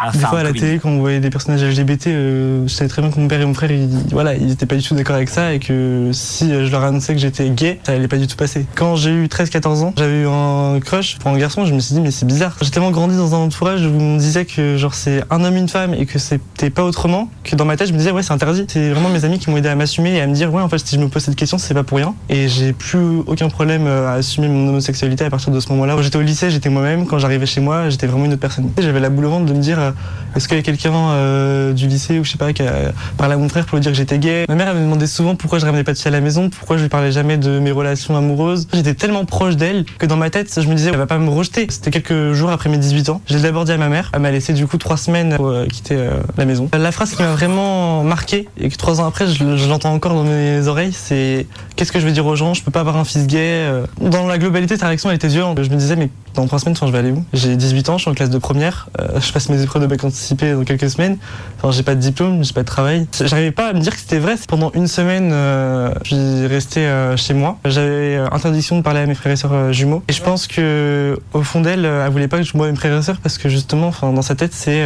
Ah, 0.00 0.10
des 0.12 0.18
fois 0.18 0.40
à 0.40 0.42
la 0.42 0.52
télé, 0.52 0.78
quand 0.78 0.90
on 0.90 1.00
voyait 1.00 1.20
des 1.20 1.30
personnages 1.30 1.62
LGBT, 1.62 2.06
euh, 2.08 2.62
je 2.66 2.72
savais 2.72 2.88
très 2.88 3.02
bien 3.02 3.10
que 3.10 3.18
mon 3.20 3.28
père 3.28 3.40
et 3.40 3.46
mon 3.46 3.54
frère, 3.54 3.70
ils, 3.70 3.88
voilà, 4.10 4.34
ils 4.34 4.52
étaient 4.52 4.66
pas 4.66 4.76
du 4.76 4.82
tout 4.82 4.94
d'accord 4.94 5.16
avec 5.16 5.28
ça 5.28 5.52
et 5.52 5.58
que 5.58 6.10
si 6.12 6.52
euh, 6.52 6.66
je 6.66 6.70
leur 6.70 6.84
annonçais 6.84 7.14
que 7.14 7.20
j'étais 7.20 7.48
gay, 7.50 7.80
ça 7.84 7.92
allait 7.92 8.08
pas 8.08 8.16
du 8.16 8.26
tout 8.26 8.36
passer. 8.36 8.66
Quand 8.74 8.96
j'ai 8.96 9.10
eu 9.10 9.26
13-14 9.26 9.82
ans, 9.82 9.94
j'avais 9.96 10.22
eu 10.22 10.26
un 10.26 10.78
crush 10.80 11.18
pour 11.18 11.30
un 11.30 11.38
garçon, 11.38 11.64
je 11.64 11.74
me 11.74 11.80
suis 11.80 11.94
dit 11.94 12.00
mais 12.00 12.10
c'est 12.10 12.26
bizarre. 12.26 12.56
J'ai 12.60 12.70
tellement 12.70 12.90
grandi 12.90 13.16
dans 13.16 13.34
un 13.34 13.38
entourage 13.38 13.86
où 13.86 13.90
on 13.90 14.14
me 14.14 14.18
disait 14.18 14.44
que 14.44 14.76
genre 14.76 14.94
c'est 14.94 15.22
un 15.30 15.44
homme 15.44 15.56
une 15.56 15.68
femme 15.68 15.94
et 15.94 16.06
que 16.06 16.18
c'était 16.18 16.70
pas 16.70 16.84
autrement 16.84 17.28
que 17.44 17.56
dans 17.56 17.64
ma 17.64 17.76
tête 17.76 17.88
je 17.88 17.92
me 17.92 17.98
disais 17.98 18.10
ouais 18.10 18.22
c'est 18.22 18.32
interdit. 18.32 18.66
C'est 18.68 18.90
vraiment 18.90 19.08
mes 19.08 19.24
amis 19.24 19.38
qui 19.38 19.50
m'ont 19.50 19.56
aidé 19.56 19.68
à 19.68 19.74
m'assumer 19.74 20.14
et 20.14 20.20
à 20.20 20.26
me 20.26 20.34
dire 20.34 20.52
ouais 20.52 20.62
en 20.62 20.68
fait 20.68 20.78
si 20.78 20.96
je 20.96 21.00
me 21.00 21.08
pose 21.08 21.22
cette 21.22 21.36
question 21.36 21.58
c'est 21.58 21.74
pas 21.74 21.84
pour 21.84 21.98
rien 21.98 22.14
et 22.28 22.48
j'ai 22.48 22.72
plus 22.72 23.18
aucun 23.26 23.48
problème 23.48 23.86
euh, 23.86 24.08
à 24.08 24.14
assumer 24.14 24.48
mon 24.48 24.68
homosexualité 24.68 25.24
à 25.24 25.30
partir 25.30 25.52
de 25.52 25.60
ce 25.60 25.68
moment-là. 25.70 25.94
Quand 25.96 26.02
j'étais 26.02 26.18
au 26.18 26.22
lycée 26.22 26.50
j'étais 26.50 26.68
moi-même, 26.68 27.06
quand 27.06 27.18
j'arrivais 27.18 27.46
chez 27.46 27.60
moi 27.60 27.88
j'étais 27.88 28.06
vraiment 28.06 28.24
une 28.24 28.32
autre 28.32 28.40
personne. 28.40 28.70
J'avais 28.78 29.00
la 29.00 29.10
boule 29.10 29.26
au 29.26 29.30
ventre 29.30 29.46
de 29.46 29.52
me 29.52 29.60
dire 29.60 29.85
euh, 29.86 30.36
est-ce 30.36 30.48
qu'il 30.48 30.58
y 30.58 30.60
a 30.60 30.62
quelqu'un 30.62 30.92
euh, 30.92 31.72
du 31.72 31.86
lycée 31.86 32.18
ou 32.18 32.24
je 32.24 32.30
sais 32.30 32.36
pas 32.36 32.52
qui 32.52 32.62
a 32.62 32.92
parlé 33.16 33.34
à 33.34 33.36
mon 33.38 33.48
frère 33.48 33.64
pour 33.64 33.76
lui 33.76 33.82
dire 33.82 33.92
que 33.92 33.96
j'étais 33.96 34.18
gay? 34.18 34.44
Ma 34.48 34.54
mère 34.54 34.68
elle 34.68 34.76
me 34.76 34.82
demandait 34.82 35.06
souvent 35.06 35.34
pourquoi 35.34 35.58
je 35.58 35.64
ramenais 35.64 35.82
pas 35.82 35.94
de 35.94 35.98
filles 35.98 36.08
à 36.08 36.10
la 36.10 36.20
maison, 36.20 36.50
pourquoi 36.50 36.76
je 36.76 36.82
lui 36.82 36.90
parlais 36.90 37.10
jamais 37.10 37.38
de 37.38 37.58
mes 37.58 37.70
relations 37.70 38.14
amoureuses. 38.16 38.68
J'étais 38.74 38.92
tellement 38.92 39.24
proche 39.24 39.56
d'elle 39.56 39.86
que 39.98 40.04
dans 40.04 40.16
ma 40.18 40.28
tête 40.28 40.52
je 40.60 40.68
me 40.68 40.74
disais 40.74 40.90
elle 40.90 40.98
va 40.98 41.06
pas 41.06 41.16
me 41.18 41.30
rejeter. 41.30 41.66
C'était 41.70 41.90
quelques 41.90 42.32
jours 42.32 42.50
après 42.50 42.68
mes 42.68 42.76
18 42.76 43.08
ans. 43.08 43.22
J'ai 43.26 43.40
d'abord 43.40 43.64
dit 43.64 43.72
à 43.72 43.78
ma 43.78 43.88
mère, 43.88 44.10
elle 44.12 44.20
m'a 44.20 44.30
laissé 44.30 44.52
du 44.52 44.66
coup 44.66 44.76
trois 44.76 44.98
semaines 44.98 45.36
pour 45.36 45.48
euh, 45.48 45.66
quitter 45.66 46.06
la 46.36 46.44
maison. 46.44 46.68
La 46.78 46.92
phrase 46.92 47.14
qui 47.14 47.22
m'a 47.22 47.32
vraiment 47.32 48.04
marqué 48.04 48.46
et 48.60 48.68
que 48.68 48.76
trois 48.76 49.00
ans 49.00 49.06
après 49.06 49.26
je, 49.28 49.68
l'entends 49.68 49.94
encore 49.94 50.12
dans 50.12 50.24
mes 50.24 50.68
oreilles, 50.68 50.92
c'est 50.92 51.46
qu'est-ce 51.76 51.92
que 51.92 51.98
je 51.98 52.04
vais 52.04 52.12
dire 52.12 52.26
aux 52.26 52.36
gens? 52.36 52.52
Je 52.52 52.62
peux 52.62 52.70
pas 52.70 52.80
avoir 52.80 52.98
un 52.98 53.04
fils 53.04 53.26
gay. 53.26 53.66
Dans 54.02 54.26
la 54.26 54.36
globalité, 54.36 54.76
ta 54.76 54.88
réaction 54.88 55.08
elle 55.08 55.16
était 55.16 55.28
violente. 55.28 55.62
Je 55.62 55.70
me 55.70 55.76
disais 55.76 55.96
mais 55.96 56.10
dans 56.34 56.46
trois 56.46 56.58
semaines, 56.58 56.76
je 56.78 56.84
vais 56.84 56.98
aller 56.98 57.12
où? 57.12 57.24
J'ai 57.32 57.56
18 57.56 57.88
ans, 57.88 57.96
je 57.96 58.02
suis 58.02 58.10
en 58.10 58.14
classe 58.14 58.28
de 58.28 58.38
première, 58.38 58.90
je 59.18 59.32
passe 59.32 59.48
mes 59.48 59.62
épreuves 59.62 59.75
de 59.78 59.86
bac 59.86 60.02
anticipé 60.04 60.52
dans 60.52 60.64
quelques 60.64 60.90
semaines. 60.90 61.18
Enfin, 61.58 61.70
j'ai 61.70 61.82
pas 61.82 61.94
de 61.94 62.00
diplôme, 62.00 62.44
j'ai 62.44 62.52
pas 62.52 62.62
de 62.62 62.66
travail. 62.66 63.06
J'arrivais 63.24 63.50
pas 63.50 63.68
à 63.68 63.72
me 63.72 63.80
dire 63.80 63.94
que 63.94 64.00
c'était 64.00 64.18
vrai. 64.18 64.34
Pendant 64.48 64.70
une 64.72 64.86
semaine, 64.86 65.30
euh, 65.32 65.90
je 66.04 66.14
suis 66.14 66.46
resté 66.46 66.80
euh, 66.80 67.16
chez 67.16 67.34
moi. 67.34 67.58
J'avais 67.64 68.16
euh, 68.16 68.26
interdiction 68.30 68.76
de 68.76 68.82
parler 68.82 69.00
à 69.00 69.06
mes 69.06 69.14
frères 69.14 69.32
et 69.32 69.36
sœurs 69.36 69.72
jumeaux. 69.72 70.02
Et 70.08 70.12
je 70.12 70.22
pense 70.22 70.46
que 70.46 71.18
au 71.32 71.42
fond 71.42 71.60
d'elle, 71.60 71.84
elle 71.84 72.10
voulait 72.10 72.28
pas 72.28 72.38
que 72.38 72.44
je 72.44 72.52
voie 72.52 72.70
mes 72.70 72.76
frères 72.76 72.96
et 72.96 73.02
sœurs 73.02 73.18
parce 73.22 73.38
que 73.38 73.48
justement, 73.48 73.88
enfin, 73.88 74.12
dans 74.12 74.22
sa 74.22 74.34
tête, 74.34 74.52
c'est 74.54 74.84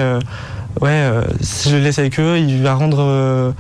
ouais, 0.81 1.11
si 1.41 1.71
je 1.71 1.77
le 1.77 1.83
laisse 1.83 1.99
avec 1.99 2.19
eux, 2.19 2.39
il 2.39 2.63
va 2.63 2.75
rendre 2.75 3.55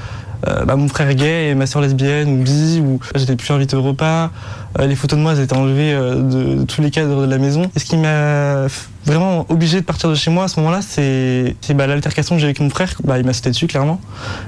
bah, 0.46 0.76
mon 0.76 0.88
frère 0.88 1.14
gay 1.14 1.48
et 1.48 1.54
ma 1.54 1.66
soeur 1.66 1.82
lesbienne 1.82 2.28
ou 2.28 2.42
bi 2.42 2.80
ou 2.80 3.00
j'étais 3.14 3.36
plus 3.36 3.52
invité 3.52 3.76
au 3.76 3.82
repas. 3.82 4.30
Euh, 4.78 4.86
les 4.86 4.94
photos 4.94 5.18
de 5.18 5.22
moi 5.22 5.32
elles 5.32 5.40
étaient 5.40 5.56
enlevées 5.56 5.92
euh, 5.92 6.14
de, 6.22 6.64
tous 6.64 6.80
les 6.80 6.90
cadres 6.90 7.26
de 7.26 7.30
la 7.30 7.38
maison. 7.38 7.70
Et 7.74 7.78
ce 7.78 7.84
qui 7.84 7.96
m'a 7.96 8.66
vraiment 9.04 9.46
obligé 9.48 9.80
de 9.80 9.84
partir 9.84 10.08
de 10.08 10.14
chez 10.14 10.30
moi 10.30 10.44
à 10.44 10.48
ce 10.48 10.60
moment-là, 10.60 10.80
c'est 10.82 11.56
bah, 11.74 11.86
l'altercation 11.86 12.36
que 12.36 12.40
j'ai 12.40 12.46
avec 12.46 12.60
mon 12.60 12.70
frère. 12.70 12.94
Bah, 13.04 13.18
il 13.18 13.24
m'a 13.24 13.32
sauté 13.32 13.50
dessus 13.50 13.66
clairement. 13.66 14.00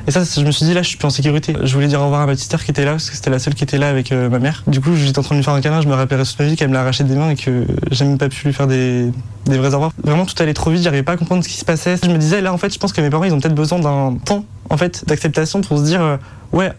Et 0.06 0.10
ça, 0.10 0.22
je 0.24 0.44
me 0.44 0.50
suis 0.50 0.64
dit 0.64 0.74
là, 0.74 0.82
je 0.82 0.88
suis 0.88 0.98
plus 0.98 1.06
en 1.06 1.10
sécurité. 1.10 1.56
Je 1.62 1.74
voulais 1.74 1.88
dire 1.88 2.00
au 2.00 2.04
revoir 2.04 2.22
à 2.22 2.26
ma 2.26 2.34
petite 2.34 2.50
sœur 2.50 2.62
qui 2.62 2.70
était 2.70 2.84
là 2.84 2.92
parce 2.92 3.10
que 3.10 3.16
c'était 3.16 3.30
la 3.30 3.38
seule 3.38 3.54
qui 3.54 3.64
était 3.64 3.78
là 3.78 3.88
avec 3.88 4.12
euh, 4.12 4.28
ma 4.28 4.38
mère. 4.38 4.62
Du 4.66 4.80
coup, 4.80 4.94
j'étais 4.94 5.18
en 5.18 5.22
train 5.22 5.34
de 5.34 5.40
lui 5.40 5.44
faire 5.44 5.54
un 5.54 5.60
câlin. 5.60 5.80
Je 5.80 5.88
me 5.88 5.94
rappellerai 5.94 6.24
toute 6.24 6.38
ma 6.38 6.46
vie 6.46 6.56
qu'elle 6.56 6.68
me 6.68 6.74
l'a 6.74 6.82
arraché 6.82 7.04
des 7.04 7.16
mains 7.16 7.30
et 7.30 7.36
que 7.36 7.66
j'ai 7.90 8.04
même 8.04 8.18
pas 8.18 8.28
pu 8.28 8.46
lui 8.46 8.52
faire 8.52 8.66
des, 8.66 9.10
vrais 9.46 9.58
au 9.58 9.64
revoir. 9.64 9.92
Vraiment, 10.04 10.26
tout 10.26 10.40
allait 10.40 10.54
trop 10.54 10.70
vite. 10.70 10.82
J'arrivais 10.82 11.02
pas 11.02 11.12
à 11.12 11.16
comprendre 11.16 11.42
ce 11.42 11.48
qui 11.48 11.56
se 11.56 11.64
passait. 11.64 11.96
Je 12.02 12.08
me 12.08 12.18
disais 12.18 12.40
là, 12.40 12.52
en 12.52 12.58
fait, 12.58 12.72
je 12.72 12.78
pense 12.78 12.92
que 12.92 13.00
mes 13.00 13.10
parents, 13.10 13.24
ils 13.24 13.32
ont 13.32 13.40
peut-être 13.40 13.54
besoin 13.54 13.78
d'un 13.78 14.16
temps 14.24 14.44
en 14.70 14.76
fait 14.76 15.04
d'acceptation 15.06 15.60
pour 15.60 15.78
se 15.78 15.84
dire 15.84 16.18
ouais, 16.52 16.72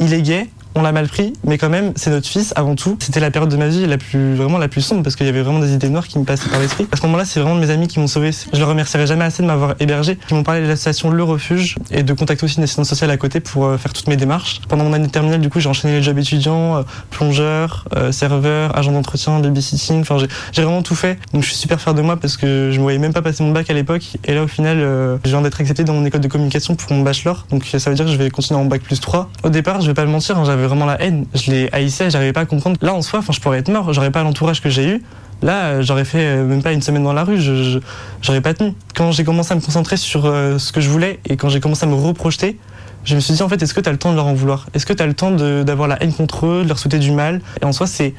il 0.00 0.12
est 0.12 0.22
gay, 0.22 0.48
on 0.76 0.82
l'a 0.82 0.92
mal 0.92 1.08
pris, 1.08 1.32
mais 1.44 1.56
quand 1.58 1.70
même, 1.70 1.92
c'est 1.96 2.10
notre 2.10 2.28
fils 2.28 2.52
avant 2.54 2.74
tout. 2.74 2.96
C'était 3.00 3.18
la 3.20 3.30
période 3.30 3.50
de 3.50 3.56
ma 3.56 3.68
vie 3.68 3.86
la 3.86 3.96
plus, 3.98 4.34
vraiment 4.34 4.58
la 4.58 4.68
plus 4.68 4.82
sombre 4.82 5.02
parce 5.02 5.16
qu'il 5.16 5.26
y 5.26 5.28
avait 5.28 5.40
vraiment 5.42 5.58
des 5.58 5.72
idées 5.72 5.88
noires 5.88 6.06
qui 6.06 6.18
me 6.18 6.24
passaient 6.24 6.48
par 6.50 6.60
l'esprit. 6.60 6.86
À 6.92 6.96
ce 6.96 7.02
moment-là, 7.06 7.24
c'est 7.24 7.40
vraiment 7.40 7.54
mes 7.56 7.70
amis 7.70 7.88
qui 7.88 7.98
m'ont 7.98 8.06
sauvé. 8.06 8.30
Je 8.52 8.58
leur 8.58 8.68
remercierai 8.68 9.06
jamais 9.06 9.24
assez 9.24 9.42
de 9.42 9.48
m'avoir 9.48 9.74
hébergé, 9.80 10.16
qui 10.28 10.34
m'ont 10.34 10.42
parlé 10.42 10.60
de 10.60 10.66
l'association 10.66 11.10
Le 11.10 11.22
Refuge 11.24 11.76
et 11.90 12.02
de 12.02 12.12
contacter 12.12 12.44
aussi 12.44 12.58
une 12.58 12.64
assistance 12.64 12.88
sociale 12.88 13.10
à 13.10 13.16
côté 13.16 13.40
pour 13.40 13.64
euh, 13.64 13.78
faire 13.78 13.92
toutes 13.92 14.06
mes 14.08 14.16
démarches. 14.16 14.60
Pendant 14.68 14.84
mon 14.84 14.92
année 14.92 15.08
terminale, 15.08 15.40
du 15.40 15.48
coup, 15.48 15.60
j'ai 15.60 15.68
enchaîné 15.68 15.94
les 15.94 16.02
jobs 16.02 16.18
étudiants, 16.18 16.76
euh, 16.76 16.82
plongeur, 17.10 17.86
euh, 17.96 18.12
serveur, 18.12 18.76
agent 18.76 18.92
d'entretien, 18.92 19.40
babysitting. 19.40 20.02
Enfin, 20.02 20.18
j'ai- 20.18 20.62
vraiment 20.62 20.82
tout 20.82 20.94
fait. 20.94 21.18
Donc, 21.32 21.42
je 21.42 21.48
suis 21.48 21.56
super 21.56 21.80
fier 21.80 21.94
de 21.94 22.02
moi 22.02 22.16
parce 22.18 22.36
que 22.36 22.70
je 22.70 22.76
me 22.78 22.82
voyais 22.82 22.98
même 22.98 23.12
pas 23.14 23.22
passer 23.22 23.42
mon 23.42 23.52
bac 23.52 23.70
à 23.70 23.72
l'époque. 23.74 24.02
Et 24.26 24.34
là, 24.34 24.42
au 24.42 24.48
final, 24.48 24.76
je 25.24 25.30
viens 25.30 25.40
d'être 25.40 25.60
accepté 25.60 25.84
dans 25.84 25.94
mon 25.94 26.04
école 26.04 26.20
de 26.20 26.28
communication 26.28 26.74
pour 26.74 26.92
mon 26.92 27.02
bachelor. 27.02 27.46
Donc, 27.50 27.64
ça 27.64 27.88
veut 27.90 27.96
dire 27.96 28.04
que 28.04 28.10
je 28.12 28.16
vais 28.16 28.28
continuer 28.30 28.60
en 28.60 28.64
bac 28.66 28.82
plus 28.82 29.00
3. 29.00 29.30
Au 29.42 29.48
départ, 29.48 29.80
je 29.80 29.86
vais 29.86 29.94
pas 29.94 30.04
le 30.04 30.10
mentir, 30.10 30.36
hein, 30.38 30.44
j'avais 30.44 30.65
vraiment 30.66 30.86
la 30.86 31.00
haine. 31.02 31.26
Je 31.34 31.50
les 31.50 31.68
haïssais, 31.72 32.10
j'arrivais 32.10 32.32
pas 32.32 32.40
à 32.42 32.46
comprendre. 32.46 32.76
Là, 32.82 32.94
en 32.94 33.02
soi, 33.02 33.20
je 33.30 33.40
pourrais 33.40 33.58
être 33.58 33.70
mort. 33.70 33.92
J'aurais 33.92 34.10
pas 34.10 34.22
l'entourage 34.22 34.60
que 34.62 34.68
j'ai 34.70 34.88
eu. 34.88 35.02
Là, 35.42 35.64
euh, 35.66 35.82
j'aurais 35.82 36.04
fait 36.06 36.24
euh, 36.24 36.44
même 36.46 36.62
pas 36.62 36.72
une 36.72 36.80
semaine 36.80 37.04
dans 37.04 37.12
la 37.12 37.22
rue, 37.22 37.38
je- 37.40 37.78
j'aurais 38.22 38.40
pas 38.40 38.54
tenu. 38.54 38.72
Quand 38.94 39.12
j'ai 39.12 39.22
commencé 39.22 39.52
à 39.52 39.54
me 39.56 39.60
concentrer 39.60 39.98
sur 39.98 40.24
euh, 40.24 40.58
ce 40.58 40.72
que 40.72 40.80
je 40.80 40.88
voulais 40.88 41.20
et 41.28 41.36
quand 41.36 41.50
j'ai 41.50 41.60
commencé 41.60 41.84
à 41.84 41.88
me 41.88 41.94
reprojeter, 41.94 42.58
je 43.04 43.14
me 43.14 43.20
suis 43.20 43.34
dit 43.34 43.42
en 43.42 43.48
fait, 43.48 43.62
est-ce 43.62 43.74
que 43.74 43.80
tu 43.82 43.88
as 43.88 43.92
le 43.92 43.98
temps 43.98 44.10
de 44.12 44.16
leur 44.16 44.26
en 44.26 44.32
vouloir? 44.34 44.66
Est-ce 44.72 44.86
que 44.86 44.94
tu 44.94 45.02
as 45.02 45.06
le 45.06 45.12
temps 45.14 45.30
d'avoir 45.30 45.88
la 45.88 46.02
haine 46.02 46.12
contre 46.14 46.46
eux, 46.46 46.62
de 46.64 46.68
leur 46.68 46.78
souhaiter 46.78 46.98
du 46.98 47.10
mal? 47.12 47.42
Et 47.60 47.64
en 47.66 47.72
soi, 47.72 47.86
c'est 47.86 48.14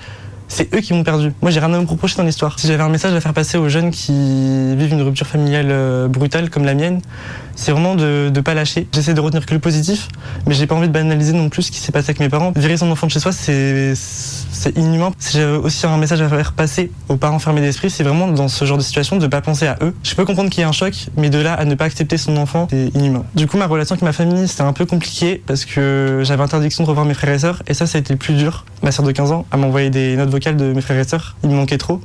c'est 0.47 0.73
eux 0.73 0.79
qui 0.79 0.93
m'ont 0.93 1.03
perdu. 1.03 1.33
Moi, 1.41 1.51
j'ai 1.51 1.59
rien 1.59 1.73
à 1.73 1.79
me 1.81 1.85
reprocher 1.85 2.15
dans 2.15 2.23
l'histoire. 2.23 2.57
Si 2.57 2.67
j'avais 2.67 2.81
un 2.83 2.87
message 2.87 3.13
à 3.13 3.19
faire 3.19 3.33
passer 3.33 3.57
aux 3.57 3.67
jeunes 3.67 3.91
qui 3.91 4.13
vivent 4.77 4.93
une 4.93 5.01
rupture 5.01 5.27
familiale 5.27 6.07
brutale 6.07 6.49
comme 6.49 6.63
la 6.63 6.73
mienne, 6.73 7.01
c'est 7.57 7.71
vraiment 7.71 7.95
de 7.95 8.31
ne 8.33 8.41
pas 8.41 8.53
lâcher. 8.53 8.87
J'essaie 8.93 9.13
de 9.13 9.19
retenir 9.19 9.45
que 9.45 9.53
le 9.53 9.59
positif, 9.59 10.07
mais 10.45 10.53
j'ai 10.53 10.67
pas 10.67 10.75
envie 10.75 10.87
de 10.87 10.93
banaliser 10.93 11.33
non 11.33 11.49
plus 11.49 11.63
ce 11.63 11.71
qui 11.71 11.79
s'est 11.79 11.91
passé 11.91 12.11
avec 12.11 12.19
mes 12.19 12.29
parents. 12.29 12.53
Virer 12.55 12.77
son 12.77 12.89
enfant 12.89 13.07
de 13.07 13.11
chez 13.11 13.19
soi, 13.19 13.31
c'est 13.33 13.93
inhumain. 14.75 15.11
Si 15.17 15.37
j'avais 15.37 15.57
aussi 15.57 15.85
un 15.85 15.97
message 15.97 16.21
à 16.21 16.29
faire 16.29 16.53
passer 16.53 16.91
aux 17.09 17.17
parents 17.17 17.39
fermés 17.39 17.61
d'esprit, 17.61 17.89
c'est 17.89 18.03
vraiment 18.03 18.27
dans 18.27 18.47
ce 18.47 18.63
genre 18.63 18.77
de 18.77 18.83
situation 18.83 19.17
de 19.17 19.23
ne 19.23 19.27
pas 19.27 19.41
penser 19.41 19.67
à 19.67 19.77
eux. 19.81 19.93
Je 20.03 20.15
peux 20.15 20.23
comprendre 20.23 20.49
qu'il 20.49 20.59
y 20.59 20.63
ait 20.63 20.69
un 20.69 20.71
choc, 20.71 21.07
mais 21.17 21.29
de 21.29 21.39
là 21.39 21.53
à 21.53 21.65
ne 21.65 21.75
pas 21.75 21.85
accepter 21.85 22.17
son 22.17 22.37
enfant, 22.37 22.67
c'est 22.69 22.95
inhumain. 22.95 23.25
Du 23.35 23.47
coup, 23.47 23.57
ma 23.57 23.65
relation 23.65 23.93
avec 23.93 24.03
ma 24.03 24.13
famille, 24.13 24.47
c'était 24.47 24.61
un 24.61 24.73
peu 24.73 24.85
compliqué 24.85 25.41
parce 25.45 25.65
que 25.65 26.21
j'avais 26.23 26.43
interdiction 26.43 26.83
de 26.83 26.89
revoir 26.89 27.05
mes 27.05 27.15
frères 27.15 27.33
et 27.33 27.39
sœurs, 27.39 27.63
et 27.67 27.73
ça, 27.73 27.87
ça 27.87 27.97
a 27.97 28.01
été 28.01 28.13
le 28.13 28.19
plus 28.19 28.35
dur. 28.35 28.65
Ma 28.83 28.91
sœur 28.91 29.05
de 29.05 29.11
15 29.11 29.31
ans, 29.31 29.45
m'a 29.51 29.65
envoyé 29.65 29.89
des 29.89 30.15
notes 30.15 30.29
vocales 30.29 30.57
de 30.57 30.73
mes 30.73 30.81
frères 30.81 30.99
et 30.99 31.07
sœurs, 31.07 31.35
il 31.43 31.49
me 31.49 31.55
manquait 31.55 31.79
trop. 31.79 31.99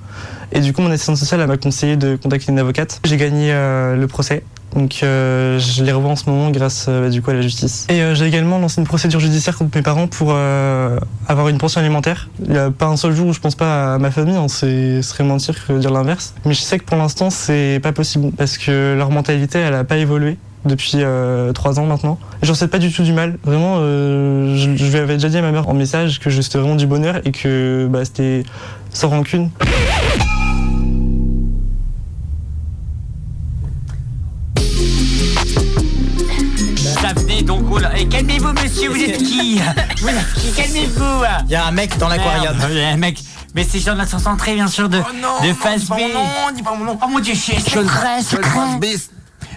Et 0.52 0.60
du 0.60 0.72
coup, 0.72 0.82
mon 0.82 0.90
assistante 0.90 1.16
sociale, 1.16 1.46
m'a 1.46 1.56
conseillé 1.56 1.96
de 1.96 2.16
contacter 2.16 2.52
une 2.52 2.58
avocate. 2.58 3.00
J'ai 3.04 3.16
gagné 3.16 3.52
euh, 3.52 3.96
le 3.96 4.06
procès. 4.06 4.44
Donc 4.74 5.00
euh, 5.02 5.58
je 5.58 5.84
les 5.84 5.92
revois 5.92 6.10
en 6.12 6.16
ce 6.16 6.28
moment 6.30 6.50
grâce 6.50 6.86
euh, 6.88 7.10
du 7.10 7.20
coup 7.20 7.30
à 7.30 7.34
la 7.34 7.42
justice. 7.42 7.86
Et 7.90 8.00
euh, 8.02 8.14
j'ai 8.14 8.26
également 8.26 8.58
lancé 8.58 8.80
une 8.80 8.86
procédure 8.86 9.20
judiciaire 9.20 9.56
contre 9.56 9.76
mes 9.76 9.82
parents 9.82 10.06
pour 10.06 10.28
euh, 10.32 10.98
avoir 11.28 11.48
une 11.48 11.58
pension 11.58 11.80
alimentaire. 11.80 12.28
Il 12.44 12.52
n'y 12.52 12.58
a 12.58 12.70
pas 12.70 12.86
un 12.86 12.96
seul 12.96 13.12
jour 13.14 13.26
où 13.28 13.32
je 13.32 13.40
pense 13.40 13.54
pas 13.54 13.94
à 13.94 13.98
ma 13.98 14.10
famille, 14.10 14.36
hein, 14.36 14.48
c'est- 14.48 15.02
ce 15.02 15.10
serait 15.10 15.24
mentir 15.24 15.54
que 15.66 15.72
dire 15.74 15.90
l'inverse. 15.90 16.34
Mais 16.46 16.54
je 16.54 16.60
sais 16.60 16.78
que 16.78 16.84
pour 16.84 16.96
l'instant 16.96 17.28
c'est 17.30 17.80
pas 17.82 17.92
possible 17.92 18.30
parce 18.36 18.56
que 18.58 18.94
leur 18.96 19.10
mentalité 19.10 19.58
elle 19.58 19.74
a 19.74 19.84
pas 19.84 19.98
évolué 19.98 20.38
depuis 20.64 20.92
euh, 20.96 21.52
trois 21.52 21.78
ans 21.80 21.86
maintenant. 21.86 22.18
J'en 22.42 22.54
sais 22.54 22.68
pas 22.68 22.78
du 22.78 22.92
tout 22.92 23.02
du 23.02 23.12
mal. 23.12 23.36
Vraiment, 23.44 23.78
euh, 23.80 24.56
je, 24.56 24.76
je 24.76 24.90
lui 24.92 24.96
avais 24.98 25.14
déjà 25.14 25.28
dit 25.28 25.36
à 25.36 25.42
ma 25.42 25.50
mère 25.50 25.68
en 25.68 25.74
message 25.74 26.20
que 26.20 26.30
c'était 26.30 26.58
vraiment 26.58 26.76
du 26.76 26.86
bonheur 26.86 27.20
et 27.24 27.32
que 27.32 27.88
bah, 27.90 28.04
c'était 28.04 28.44
sans 28.92 29.08
rancune. 29.08 29.50
Monsieur, 38.88 38.90
vous 38.90 39.02
êtes 39.02 39.18
qui 39.22 39.60
Vous 40.00 40.08
êtes 40.08 40.34
qui 40.34 40.52
Calmez-vous 40.52 41.24
Il 41.46 41.50
y 41.52 41.54
a 41.56 41.66
un 41.66 41.70
mec 41.70 41.96
dans 41.98 42.08
l'aquarium. 42.08 42.56
Merde, 42.56 42.72
Un 42.94 42.96
mec. 42.96 43.18
Mais 43.54 43.66
c'est 43.68 43.80
Jean 43.80 43.92
de 43.92 43.98
la 43.98 44.06
63, 44.06 44.54
bien 44.54 44.66
sûr, 44.66 44.88
de, 44.88 44.98
de 44.98 45.52
Phase 45.52 45.84
B. 45.84 45.94
dis 46.54 46.62
pas 46.62 46.74
mon 46.74 46.84
nom. 46.84 46.98
Oh 47.02 47.06
mon 47.08 47.18
dieu, 47.18 47.34
c'est 47.34 47.60
Sean- 47.60 47.82
secret, 47.82 48.22
Sean 48.22 48.36
secret. 48.36 48.50
Phase 48.50 48.78
B. 48.80 48.84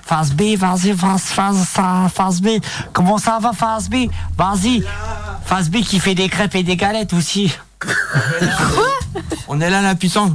Phase 0.06 0.32
B, 0.34 0.42
vas-y, 0.58 0.94
phase, 0.96 1.22
phase, 1.24 1.66
phase, 1.66 2.12
phase 2.14 2.42
B. 2.42 2.48
Comment 2.94 3.18
ça 3.18 3.40
va, 3.42 3.54
phase 3.54 3.90
B 3.90 4.08
Vas-y. 4.38 4.84
Phase 5.46 5.70
B 5.70 5.78
qui 5.78 6.00
fait 6.00 6.14
des 6.14 6.28
crêpes 6.30 6.56
et 6.56 6.64
des 6.64 6.76
galettes 6.76 7.14
aussi. 7.14 7.52
On 9.48 9.62
est 9.62 9.70
là, 9.70 9.82
la 9.82 9.96
puissance. 9.96 10.32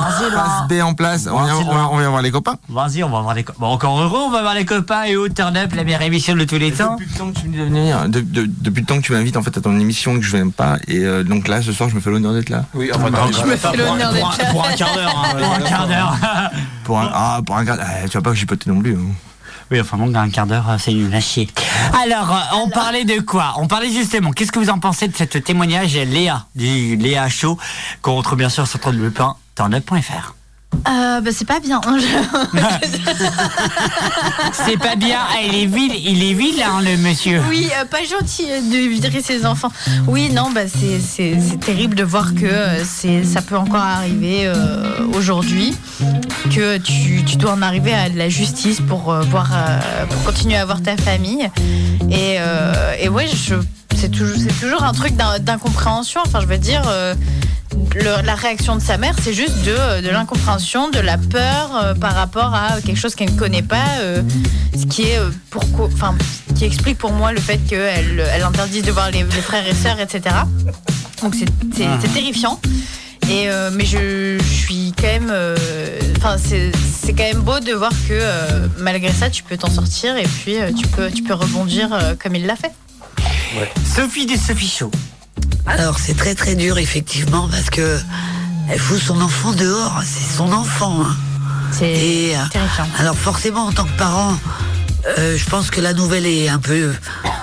Vas-y, 0.00 0.30
là. 0.30 0.44
Phase 0.44 0.68
B 0.68 0.82
en 0.82 0.94
place. 0.94 1.28
On 1.30 1.42
vient, 1.44 1.56
on 1.56 1.62
vient- 1.62 1.88
on 1.92 1.98
vient 1.98 2.10
voir 2.10 2.22
les 2.22 2.30
copains. 2.30 2.56
Vas-y, 2.68 3.02
on 3.04 3.10
va 3.10 3.20
voir 3.20 3.34
les 3.34 3.44
copains. 3.44 3.58
Bon, 3.60 3.68
encore 3.68 4.00
heureux, 4.00 4.20
on 4.26 4.30
va 4.30 4.42
voir 4.42 4.54
les 4.54 4.64
copains 4.64 5.04
et 5.04 5.16
au 5.16 5.28
Turn 5.28 5.56
Up, 5.56 5.72
la 5.74 5.84
meilleure 5.84 6.02
émission 6.02 6.34
de 6.36 6.44
tous 6.44 6.56
les 6.58 6.72
temps. 6.72 6.96
Depuis 6.96 7.10
le 7.12 7.18
temps 7.18 7.30
que 7.32 7.38
tu 7.40 7.48
me 7.48 7.64
venir, 7.64 8.08
de- 8.08 8.20
de- 8.20 8.46
depuis 8.60 8.80
le 8.80 8.86
temps 8.86 8.96
que 8.96 9.02
tu 9.06 9.12
m'invites 9.12 9.36
en 9.36 9.42
fait 9.42 9.56
à 9.56 9.60
ton 9.60 9.78
émission 9.78 10.14
que 10.16 10.22
je 10.22 10.36
viens 10.36 10.48
pas 10.50 10.76
et 10.88 10.98
euh, 11.04 11.22
donc 11.24 11.48
là 11.48 11.62
ce 11.62 11.72
soir 11.72 11.88
je 11.88 11.94
me 11.94 12.00
fais 12.00 12.10
l'honneur 12.10 12.32
d'être 12.32 12.48
là. 12.50 12.64
Oui, 12.74 12.90
enfin, 12.94 13.10
Non, 13.10 13.30
je 13.32 13.44
me 13.44 13.56
fais 13.56 13.76
l'honneur 13.76 14.12
d'être 14.12 14.38
là. 14.38 14.44
pour 14.50 14.64
un 14.66 14.72
quart 14.72 14.94
d'heure, 14.94 15.24
hein, 15.24 15.36
pour 15.38 15.52
un 15.54 15.60
quart 15.60 15.86
d'heure. 15.86 16.16
Pour 16.84 16.98
un 17.00 17.10
ah, 17.12 17.40
pour 17.46 17.56
un 17.56 17.64
quart 17.64 17.78
ah, 17.80 18.08
tu 18.08 18.16
vas 18.18 18.22
pas 18.22 18.30
que 18.30 18.36
j'ai 18.36 18.46
poté 18.46 18.70
non 18.70 18.80
plus. 18.80 18.94
hein. 18.94 19.12
Oui, 19.70 19.80
enfin 19.80 19.96
bon, 19.96 20.08
dans 20.08 20.20
un 20.20 20.30
quart 20.30 20.46
d'heure, 20.46 20.68
euh, 20.68 20.76
c'est 20.78 20.92
nul 20.92 21.14
à 21.14 21.20
chier. 21.20 21.48
Alors, 22.02 22.30
euh, 22.30 22.56
on 22.64 22.68
parlait 22.68 23.04
de 23.04 23.20
quoi? 23.20 23.54
On 23.56 23.66
parlait 23.66 23.90
justement, 23.90 24.32
qu'est-ce 24.32 24.52
que 24.52 24.58
vous 24.58 24.70
en 24.70 24.78
pensez 24.78 25.08
de 25.08 25.16
cette 25.16 25.42
témoignage 25.42 25.94
Léa, 25.94 26.46
du 26.54 26.96
Léa 26.96 27.28
Show, 27.28 27.58
qu'on 28.02 28.16
retrouve 28.16 28.38
bien 28.38 28.48
sûr 28.48 28.66
sur 28.66 28.78
www.turnup.fr. 28.84 30.34
Euh, 30.88 31.20
bah, 31.20 31.30
c'est 31.32 31.46
pas 31.46 31.60
bien. 31.60 31.80
C'est 34.52 34.76
pas 34.78 34.96
bien, 34.96 35.18
ah, 35.20 35.36
il 35.44 35.54
est 35.62 35.66
vil, 35.66 35.92
il 35.96 36.22
est 36.22 36.34
vil, 36.34 36.62
hein, 36.62 36.80
le 36.82 36.96
monsieur. 36.96 37.40
Oui, 37.48 37.68
euh, 37.80 37.84
pas 37.84 38.02
gentil 38.04 38.44
de 38.46 38.88
virer 38.88 39.20
ses 39.22 39.46
enfants. 39.46 39.70
Oui, 40.06 40.30
non, 40.30 40.50
bah, 40.54 40.62
c'est- 40.68 41.58
terrible 41.60 41.94
de 41.96 42.04
voir 42.04 42.34
que 42.34 42.44
euh, 42.44 42.84
c'est- 42.84 43.24
ça 43.24 43.42
peut 43.42 43.56
encore 43.56 43.80
arriver 43.82 44.42
euh, 44.46 45.06
aujourd'hui, 45.14 45.74
que 46.54 46.78
tu, 46.78 47.22
tu 47.24 47.36
dois 47.36 47.52
en 47.52 47.62
arriver 47.62 47.94
à 47.94 48.08
de 48.10 48.18
la 48.18 48.28
justice 48.28 48.80
pour, 48.80 49.12
voir, 49.30 49.50
pour 50.08 50.22
continuer 50.24 50.56
à 50.56 50.64
voir 50.64 50.82
ta 50.82 50.96
famille. 50.96 51.48
Et, 52.10 52.36
et 53.00 53.08
ouais, 53.08 53.26
je- 53.26 53.54
c'est 53.96 54.08
toujours, 54.10 54.82
un 54.82 54.92
truc 54.92 55.16
d'in- 55.16 55.38
d'incompréhension. 55.38 56.20
Enfin, 56.26 56.40
je 56.40 56.46
veux 56.46 56.58
dire, 56.58 56.82
euh, 56.86 57.14
le- 57.94 58.24
la 58.24 58.34
réaction 58.34 58.76
de 58.76 58.80
sa 58.82 58.98
mère, 58.98 59.14
c'est 59.22 59.32
juste 59.32 59.62
de, 59.64 60.00
de 60.02 60.08
l'incompréhension, 60.10 60.90
de 60.90 60.98
la 61.00 61.18
peur 61.18 61.70
euh, 61.82 61.94
par 61.94 62.14
rapport 62.14 62.54
à 62.54 62.80
quelque 62.84 62.98
chose 62.98 63.14
qu'elle 63.14 63.32
ne 63.34 63.38
connaît 63.38 63.62
pas, 63.62 63.84
euh, 64.00 64.22
ce 64.78 64.86
qui 64.86 65.02
est 65.02 65.18
euh, 65.18 65.30
pourquoi, 65.50 65.86
enfin, 65.92 66.14
ce 66.48 66.54
qui 66.54 66.64
explique 66.64 66.98
pour 66.98 67.12
moi 67.12 67.32
le 67.32 67.40
fait 67.40 67.58
qu'elle 67.58 68.20
elle 68.32 68.42
interdise 68.42 68.82
de 68.82 68.92
voir 68.92 69.10
les, 69.10 69.22
les 69.22 69.42
frères 69.42 69.66
et 69.66 69.74
sœurs, 69.74 70.00
etc. 70.00 70.34
Donc 71.22 71.34
c'est 71.34 71.46
c'est 72.02 72.12
terrifiant. 72.12 72.60
Et 73.30 73.48
euh, 73.48 73.70
mais 73.72 73.86
je, 73.86 74.36
je 74.38 74.44
suis 74.44 74.92
quand 74.98 75.06
même, 75.06 75.30
euh, 75.32 75.56
enfin 76.18 76.36
c'est 76.36 76.70
c'est 77.02 77.14
quand 77.14 77.22
même 77.24 77.40
beau 77.40 77.58
de 77.58 77.72
voir 77.72 77.90
que 78.06 78.12
euh, 78.12 78.66
malgré 78.80 79.10
ça, 79.12 79.30
tu 79.30 79.42
peux 79.42 79.56
t'en 79.56 79.70
sortir 79.70 80.16
et 80.18 80.24
puis 80.24 80.60
euh, 80.60 80.70
tu 80.78 80.86
peux 80.88 81.10
tu 81.10 81.22
peux 81.22 81.32
rebondir 81.32 81.88
euh, 81.92 82.14
comme 82.22 82.34
il 82.36 82.44
l'a 82.44 82.54
fait. 82.56 82.72
Sophie 83.84 84.26
de 84.26 84.36
Sophie 84.36 84.68
Show. 84.68 84.90
Alors 85.66 85.98
c'est 85.98 86.14
très 86.16 86.34
très 86.34 86.54
dur 86.54 86.78
effectivement 86.78 87.48
parce 87.48 87.70
que 87.70 87.98
elle 88.70 88.78
fout 88.78 88.98
son 89.00 89.20
enfant 89.20 89.52
dehors, 89.52 90.00
c'est 90.04 90.36
son 90.36 90.52
enfant. 90.52 91.02
hein. 91.04 91.16
Et, 91.82 92.36
euh, 92.36 92.40
Alors 92.98 93.16
forcément 93.16 93.66
en 93.66 93.72
tant 93.72 93.84
que 93.84 93.96
parent, 93.98 94.34
euh, 95.18 95.36
je 95.36 95.44
pense 95.46 95.70
que 95.70 95.80
la 95.80 95.92
nouvelle 95.92 96.26
est 96.26 96.48
un 96.48 96.58
peu 96.58 96.92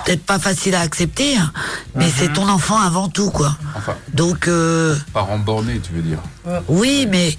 peut-être 0.04 0.24
pas 0.24 0.38
facile 0.38 0.74
à 0.74 0.80
accepter, 0.80 1.36
hein, 1.36 1.52
mais 1.94 2.10
c'est 2.14 2.32
ton 2.32 2.48
enfant 2.48 2.80
avant 2.80 3.08
tout 3.08 3.30
quoi. 3.30 3.56
Enfin, 3.76 3.94
Donc 4.14 4.48
euh, 4.48 4.96
parents 5.12 5.38
bornés, 5.38 5.80
tu 5.80 5.92
veux 5.92 6.02
dire. 6.02 6.18
oui, 6.68 7.06
mais 7.10 7.36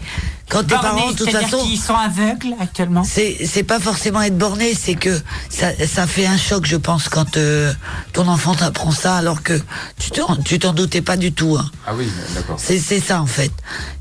quand 0.50 0.64
tes 0.64 0.76
parents, 0.76 1.12
de 1.12 1.16
toute 1.18 1.30
c'est-à-dire 1.30 1.50
façon, 1.50 1.66
qu'ils 1.66 1.80
sont 1.80 1.96
aveugles 1.96 2.54
actuellement. 2.60 3.04
c'est 3.04 3.38
c'est 3.46 3.64
pas 3.64 3.80
forcément 3.80 4.22
être 4.22 4.38
borné, 4.38 4.74
c'est 4.76 4.96
que 4.96 5.20
ça, 5.50 5.68
ça 5.88 6.06
fait 6.06 6.26
un 6.28 6.38
choc, 6.38 6.66
je 6.66 6.76
pense, 6.76 7.10
quand 7.10 7.38
euh, 7.38 7.74
ton 8.12 8.28
enfant 8.28 8.54
t'apprend 8.54 8.92
ça, 8.92 9.16
alors 9.16 9.42
que 9.42 9.60
tu 10.00 10.12
t'en 10.12 10.36
tu 10.38 10.60
t'en 10.60 10.74
doutais 10.74 11.02
pas 11.02 11.18
du 11.18 11.32
tout. 11.32 11.58
hein. 11.60 11.70
Ah 11.88 11.92
oui, 11.96 12.08
d'accord. 12.36 12.58
C'est 12.60 12.78
c'est 12.80 13.00
ça 13.00 13.22
en 13.22 13.26
fait. 13.26 13.52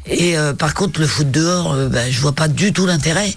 Et 0.06 0.36
euh, 0.36 0.52
par 0.52 0.74
contre, 0.74 1.00
le 1.00 1.06
foot 1.06 1.30
dehors, 1.30 1.72
euh, 1.72 1.88
ben, 1.88 2.10
je 2.10 2.20
vois 2.20 2.32
pas 2.32 2.48
du 2.48 2.72
tout 2.72 2.86
l'intérêt. 2.86 3.32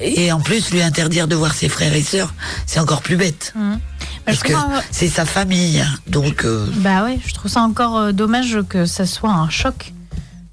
Et 0.00 0.30
en 0.30 0.38
plus, 0.40 0.70
lui 0.70 0.80
interdire 0.80 1.26
de 1.26 1.34
voir 1.34 1.52
ses 1.54 1.68
frères 1.68 1.92
et 1.92 2.02
sœurs, 2.02 2.32
c'est 2.66 2.78
encore 2.78 3.02
plus 3.02 3.16
bête. 3.16 3.52
Mhm. 3.56 3.80
Parce 4.24 4.38
je 4.38 4.44
que 4.44 4.52
c'est 4.92 5.08
sa 5.08 5.24
famille, 5.24 5.80
hein. 5.80 5.88
donc. 6.06 6.44
euh, 6.44 6.66
Bah 6.76 7.02
ouais, 7.04 7.18
je 7.26 7.34
trouve 7.34 7.50
ça 7.50 7.60
encore 7.62 7.96
euh, 7.96 8.12
dommage 8.12 8.58
que 8.68 8.86
ça 8.86 9.06
soit 9.06 9.30
un 9.32 9.50
choc. 9.50 9.92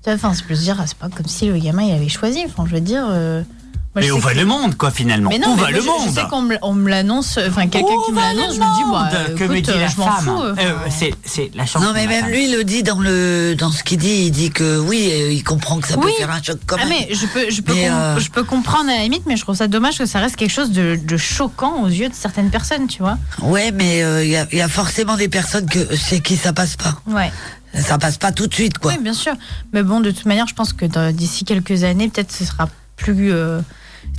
Enfin, 0.07 0.33
je 0.33 0.43
peux 0.43 0.55
se 0.55 0.61
dire, 0.61 0.77
ah, 0.79 0.83
c'est 0.87 0.97
pas 0.97 1.09
comme 1.09 1.27
si 1.27 1.47
le 1.47 1.57
gamin 1.57 1.83
il 1.83 1.93
avait 1.93 2.09
choisi. 2.09 2.41
Enfin, 2.45 2.63
je 2.69 2.75
veux 2.75 2.81
dire. 2.81 3.05
euh, 3.09 3.41
moi, 3.95 4.01
je 4.01 4.07
Mais 4.07 4.11
où 4.11 4.15
sais 4.17 4.21
va 4.25 4.33
que- 4.33 4.39
le 4.39 4.45
monde, 4.45 4.75
quoi, 4.75 4.91
finalement 4.91 5.29
Mais 5.29 5.39
non, 5.39 5.53
Où 5.53 5.55
mais 5.55 5.61
va 5.61 5.71
le 5.71 5.79
je- 5.79 5.85
monde 5.85 6.01
Je 6.05 6.11
sais 6.13 6.27
qu'on 6.29 6.41
me, 6.41 6.57
on 6.61 6.73
me 6.73 6.89
l'annonce, 6.89 7.39
enfin 7.47 7.67
quelqu'un 7.67 7.87
qui 8.05 8.11
me 8.11 8.19
l'annonce, 8.19 8.55
je 8.55 8.59
me 8.59 8.75
dis, 8.75 8.91
bah, 8.91 9.09
que 9.37 9.43
me 9.45 9.55
écoute, 9.55 9.71
dit 9.73 9.79
la 9.79 9.85
euh, 9.85 9.89
je 9.89 9.97
m'en 9.97 10.05
femme 10.11 10.25
fous. 10.25 10.41
euh. 10.43 10.55
Euh, 10.59 11.07
C'est 11.23 11.51
la 11.55 11.65
chanson. 11.65 11.85
Non, 11.85 11.93
mais 11.93 12.01
la 12.03 12.09
même 12.09 12.21
femme. 12.25 12.31
lui 12.33 12.51
le 12.51 12.65
dit 12.65 12.83
dans 12.83 12.99
le 12.99 13.55
dans 13.57 13.71
ce 13.71 13.83
qu'il 13.85 13.97
dit. 13.99 14.25
Il 14.25 14.31
dit 14.31 14.49
que 14.51 14.79
oui, 14.79 15.09
euh, 15.13 15.31
il 15.31 15.45
comprend 15.45 15.79
que 15.79 15.87
ça 15.87 15.95
peut 15.95 16.07
Oui. 16.07 16.11
faire 16.17 16.29
un 16.29 16.43
choc 16.43 16.59
quand 16.65 16.75
Ah, 16.77 16.85
même. 16.85 16.89
mais 17.07 17.13
je 17.15 17.25
peux, 17.25 17.49
je, 17.49 17.61
peux 17.61 17.73
Mais, 17.73 17.89
euh, 17.89 18.19
je 18.19 18.29
peux 18.31 18.43
comprendre 18.43 18.89
à 18.89 18.97
la 18.97 19.03
limite, 19.03 19.23
mais 19.27 19.37
je 19.37 19.43
trouve 19.43 19.55
ça 19.55 19.69
dommage 19.69 19.97
que 19.97 20.05
ça 20.05 20.19
reste 20.19 20.35
quelque 20.35 20.51
chose 20.51 20.71
de, 20.71 20.99
de 21.01 21.15
choquant 21.15 21.81
aux 21.83 21.87
yeux 21.87 22.09
de 22.09 22.13
certaines 22.15 22.49
personnes, 22.49 22.87
tu 22.87 23.01
vois. 23.01 23.17
Ouais, 23.43 23.71
mais 23.71 24.03
euh, 24.03 24.25
il 24.25 24.29
y, 24.31 24.35
a- 24.35 24.45
il 24.51 24.57
y 24.57 24.61
a 24.61 24.67
forcément 24.67 25.15
des 25.15 25.29
personnes 25.29 25.67
que 25.69 25.95
chez 25.95 26.19
qui 26.19 26.35
ça 26.35 26.51
passe 26.51 26.75
pas. 26.75 26.95
Ouais. 27.07 27.31
Ça 27.77 27.97
passe 27.97 28.17
pas 28.17 28.31
tout 28.31 28.47
de 28.47 28.53
suite, 28.53 28.77
quoi. 28.77 28.91
Oui, 28.93 28.97
bien 29.01 29.13
sûr. 29.13 29.33
Mais 29.73 29.83
bon, 29.83 29.99
de 29.99 30.11
toute 30.11 30.25
manière, 30.25 30.47
je 30.47 30.53
pense 30.53 30.73
que 30.73 30.85
d'ici 31.11 31.43
quelques 31.45 31.83
années, 31.83 32.09
peut-être 32.09 32.31
ce 32.31 32.45
sera 32.45 32.69
plus. 32.95 33.31
euh, 33.33 33.59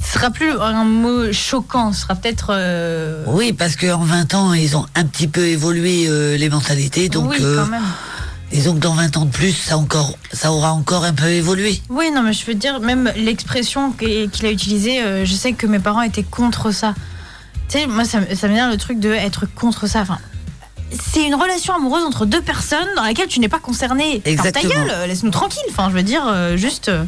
ce 0.02 0.14
sera 0.14 0.30
plus 0.30 0.50
un 0.50 0.84
mot 0.84 1.32
choquant, 1.32 1.92
ce 1.92 2.02
sera 2.02 2.14
peut-être. 2.16 2.48
euh, 2.50 3.24
Oui, 3.28 3.52
parce 3.52 3.76
qu'en 3.76 3.98
20 4.04 4.34
ans, 4.34 4.52
ils 4.52 4.76
ont 4.76 4.84
un 4.94 5.04
petit 5.04 5.28
peu 5.28 5.46
évolué 5.46 6.06
euh, 6.08 6.36
les 6.36 6.48
mentalités, 6.50 7.08
donc 7.08 7.30
oui, 7.30 7.38
quand 7.40 7.66
même. 7.66 7.82
disons 8.52 8.74
que 8.74 8.80
dans 8.80 8.92
20 8.94 9.16
ans 9.16 9.24
de 9.24 9.30
plus, 9.30 9.52
ça 9.52 9.78
encore, 9.78 10.18
ça 10.32 10.52
aura 10.52 10.72
encore 10.72 11.04
un 11.04 11.14
peu 11.14 11.28
évolué. 11.28 11.80
Oui, 11.88 12.10
non, 12.14 12.22
mais 12.22 12.32
je 12.34 12.44
veux 12.44 12.54
dire, 12.54 12.80
même 12.80 13.10
l'expression 13.16 13.92
qu'il 13.92 14.44
a 14.44 14.50
utilisée, 14.50 15.00
je 15.24 15.32
sais 15.34 15.52
que 15.52 15.66
mes 15.66 15.78
parents 15.78 16.02
étaient 16.02 16.24
contre 16.24 16.72
ça. 16.72 16.94
Tu 17.68 17.78
sais, 17.78 17.86
moi, 17.86 18.04
ça, 18.04 18.20
me- 18.20 18.34
ça 18.34 18.48
m'énerve 18.48 18.70
le 18.72 18.76
truc 18.76 19.00
de 19.00 19.10
être 19.12 19.46
contre 19.54 19.86
ça. 19.86 20.00
Enfin, 20.02 20.18
c'est 20.90 21.24
une 21.26 21.34
relation 21.34 21.74
amoureuse 21.74 22.04
entre 22.04 22.26
deux 22.26 22.40
personnes 22.42 22.86
dans 22.96 23.02
laquelle 23.02 23.28
tu 23.28 23.40
n'es 23.40 23.48
pas 23.48 23.58
concerné. 23.58 24.20
Ferme 24.20 24.22
ta 24.22 24.30
Exactement. 24.30 24.74
gueule, 24.86 25.08
laisse-nous 25.08 25.30
tranquille. 25.30 25.62
Enfin, 25.70 25.88
je 25.90 25.94
veux 25.94 26.02
dire, 26.02 26.24
euh, 26.26 26.56
juste 26.56 26.88
euh, 26.88 27.04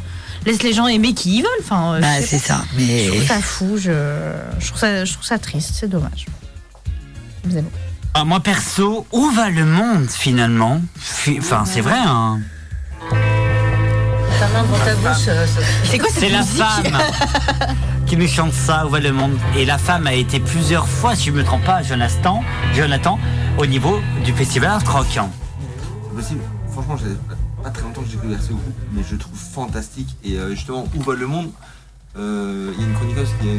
laisse 0.47 0.63
les 0.63 0.73
gens 0.73 0.87
aimer 0.87 1.15
qui 1.15 1.37
ils 1.37 1.43
veulent. 1.43 1.51
Enfin, 1.61 1.95
euh, 1.95 2.01
Bah, 2.01 2.21
c'est 2.21 2.39
ça, 2.39 2.63
mais- 2.77 3.05
Je 3.05 3.11
trouve 3.11 3.27
ça 3.27 3.41
fou, 3.41 3.77
je, 3.77 3.91
je, 4.59 4.67
trouve, 4.69 4.79
ça, 4.81 5.05
je 5.05 5.13
trouve 5.13 5.25
ça 5.27 5.39
triste, 5.39 5.71
c'est 5.75 5.89
dommage. 5.89 6.27
Vous 7.45 7.57
avez- 7.57 7.67
Ah, 8.15 8.25
moi 8.25 8.41
perso, 8.41 9.07
où 9.13 9.31
va 9.31 9.49
le 9.51 9.65
monde 9.65 10.09
finalement? 10.11 10.81
Fi- 10.99 11.39
Enfin, 11.39 11.65
c'est 11.67 11.81
vrai. 11.81 11.99
Hein. 12.05 12.41
Ta 14.53 14.63
main 14.63 14.63
devant 14.65 14.79
ta 14.85 14.95
bouche. 14.97 15.25
euh, 15.29 15.47
C'est 15.85 15.99
quoi 15.99 16.09
cette 16.11 16.21
C'est 16.21 16.29
la 16.31 16.43
femme 16.43 16.99
qui 18.07 18.17
nous 18.17 18.27
chante 18.29 18.53
ça, 18.53 18.87
où 18.87 18.91
va 18.91 19.01
le 19.01 19.13
monde 19.13 19.37
Et 19.57 19.65
la 19.65 19.79
femme 19.79 20.07
a 20.07 20.13
été 20.15 20.41
plusieurs 20.41 20.89
fois, 20.89 21.15
si 21.15 21.25
je 21.27 21.33
me 21.33 21.45
trompe 21.45 21.65
pas, 21.65 21.83
Jonathan, 21.83 22.43
Jonathan 22.75 23.19
au 23.59 23.67
niveau 23.67 24.01
du 24.25 24.33
festival 24.33 24.71
Art 24.71 24.93
Rock. 24.93 25.07
C'est 25.11 26.15
possible. 26.17 26.41
Franchement, 26.73 26.97
j'ai 26.97 27.15
pas 27.63 27.71
très 27.71 27.83
longtemps 27.83 28.03
que 28.03 28.07
j'ai 28.09 28.17
découvert 28.17 28.41
ce 28.41 28.49
groupe, 28.49 28.63
mais 28.93 29.03
je 29.07 29.13
le 29.15 29.19
trouve 29.19 29.37
fantastique. 29.37 30.09
Et 30.25 30.35
euh, 30.39 30.51
justement, 30.51 30.87
où 30.95 31.03
va 31.03 31.15
le 31.15 31.27
monde 31.27 31.51
Euh, 32.17 32.73
Il 32.77 32.81
y 32.83 32.85
a 32.85 32.89
une 32.89 32.95
chroniqueuse 32.95 33.29
qui 33.41 33.49
a, 33.49 33.53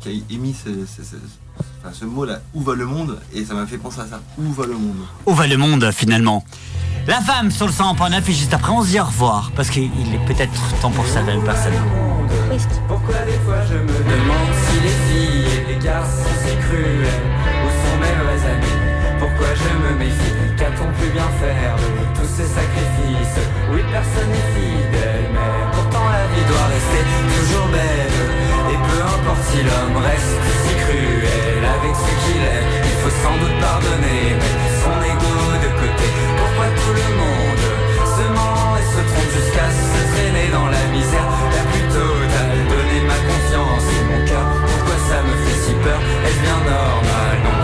qui 0.00 0.08
a 0.30 0.34
émis 0.34 0.54
ce, 0.54 0.70
ce- 0.86 1.02
ce- 1.02 1.16
enfin, 1.58 1.92
ce 1.92 2.04
mot-là, 2.04 2.40
où 2.54 2.62
va 2.62 2.74
le 2.74 2.86
monde 2.86 3.18
Et 3.34 3.44
ça 3.44 3.54
m'a 3.54 3.66
fait 3.66 3.78
penser 3.78 4.00
à 4.00 4.06
ça. 4.06 4.20
Où 4.38 4.52
va 4.52 4.66
le 4.66 4.74
monde 4.74 5.04
Où 5.26 5.34
va 5.34 5.46
le 5.46 5.56
monde 5.56 5.90
finalement 5.92 6.44
La 7.06 7.20
femme 7.20 7.50
sur 7.50 7.66
le 7.66 7.72
100.9 7.72 8.18
et 8.18 8.32
juste 8.32 8.54
après 8.54 8.72
on 8.72 8.82
se 8.82 8.88
dit 8.88 9.00
au 9.00 9.04
revoir 9.04 9.52
parce 9.56 9.70
qu'il 9.70 9.84
est 9.84 10.24
peut-être 10.26 10.52
temps 10.80 10.90
pour 10.90 11.06
certaines 11.06 11.42
personnes. 11.42 11.72
Pourquoi 12.86 13.16
des 13.26 13.38
fois 13.44 13.60
je 13.68 13.74
me 13.74 13.98
demande 13.98 14.52
si 14.66 14.80
les 14.80 14.96
filles 15.06 15.44
et 15.58 15.74
les 15.74 15.84
garçons 15.84 16.34
si 16.46 16.54
cruels 16.66 17.22
ou 17.64 17.68
sont 17.82 17.98
mes 17.98 18.14
vrais 18.22 18.50
amis 18.52 18.80
Pourquoi 19.18 19.48
je 19.54 19.70
me 19.82 19.98
méfie 19.98 20.34
Qu'a-t-on 20.56 20.90
pu 21.00 21.10
bien 21.10 21.28
faire 21.40 21.74
de 21.76 22.20
tous 22.20 22.28
ces 22.36 22.46
sacrifices 22.46 23.42
Oui, 23.72 23.80
personne 23.90 24.30
n'est 24.30 24.48
fidèle, 24.54 25.26
mais 25.32 25.72
pourtant 25.72 26.04
la 26.08 26.26
vie 26.32 26.46
doit 26.46 26.66
rester 26.66 27.02
toujours 27.34 27.66
belle 27.68 28.13
peu 28.94 29.02
importe 29.02 29.42
si 29.50 29.58
l'homme 29.66 29.98
reste 29.98 30.38
si 30.62 30.72
cruel 30.82 31.62
avec 31.76 31.94
ce 31.98 32.12
qu'il 32.22 32.42
est. 32.42 32.64
Il 32.90 32.96
faut 33.02 33.14
sans 33.22 33.36
doute 33.42 33.56
pardonner, 33.60 34.38
mettre 34.38 34.70
son 34.82 34.96
ego 35.02 35.34
de 35.64 35.70
côté. 35.82 36.06
Pourquoi 36.38 36.66
tout 36.78 36.94
le 36.94 37.08
monde 37.18 37.64
se 38.14 38.24
ment 38.36 38.78
et 38.78 38.86
se 38.94 39.00
trompe 39.10 39.30
jusqu'à 39.34 39.66
se 39.66 39.98
traîner 40.14 40.48
dans 40.54 40.68
la 40.70 40.84
misère? 40.94 41.28
La 41.56 41.62
plus 41.70 41.86
totale 41.90 42.58
Donner 42.70 43.02
ma 43.10 43.18
confiance. 43.28 43.86
Et 43.94 44.04
mon 44.10 44.20
cœur 44.30 44.46
Pourquoi 44.70 44.96
ça 45.08 45.18
me 45.26 45.34
fait 45.42 45.58
si 45.64 45.74
peur? 45.82 46.00
Est-ce 46.26 46.40
bien 46.46 46.58
normal? 46.70 47.63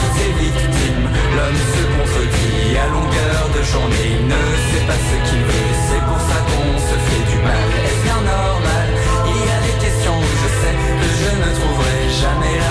L'homme 1.51 1.59
se 1.59 1.83
contredit 1.97 2.77
à 2.77 2.87
longueur 2.87 3.43
de 3.55 3.61
journée, 3.63 4.07
il 4.19 4.25
ne 4.25 4.43
sait 4.71 4.85
pas 4.87 4.95
ce 4.95 5.15
qu'il 5.29 5.43
veut, 5.43 5.71
c'est 5.89 6.03
pour 6.07 6.19
ça 6.29 6.37
qu'on 6.47 6.71
se 6.79 6.95
fait 7.07 7.23
du 7.29 7.37
mal. 7.43 7.67
Est-ce 7.83 8.03
bien 8.03 8.21
normal? 8.23 8.87
Il 9.27 9.35
y 9.35 9.51
a 9.51 9.59
des 9.67 9.77
questions 9.83 10.17
où 10.17 10.31
je 10.43 10.49
sais 10.61 10.75
que 10.99 11.07
je 11.21 11.31
ne 11.43 11.49
trouverai 11.59 11.97
jamais 12.23 12.55
la 12.57 12.70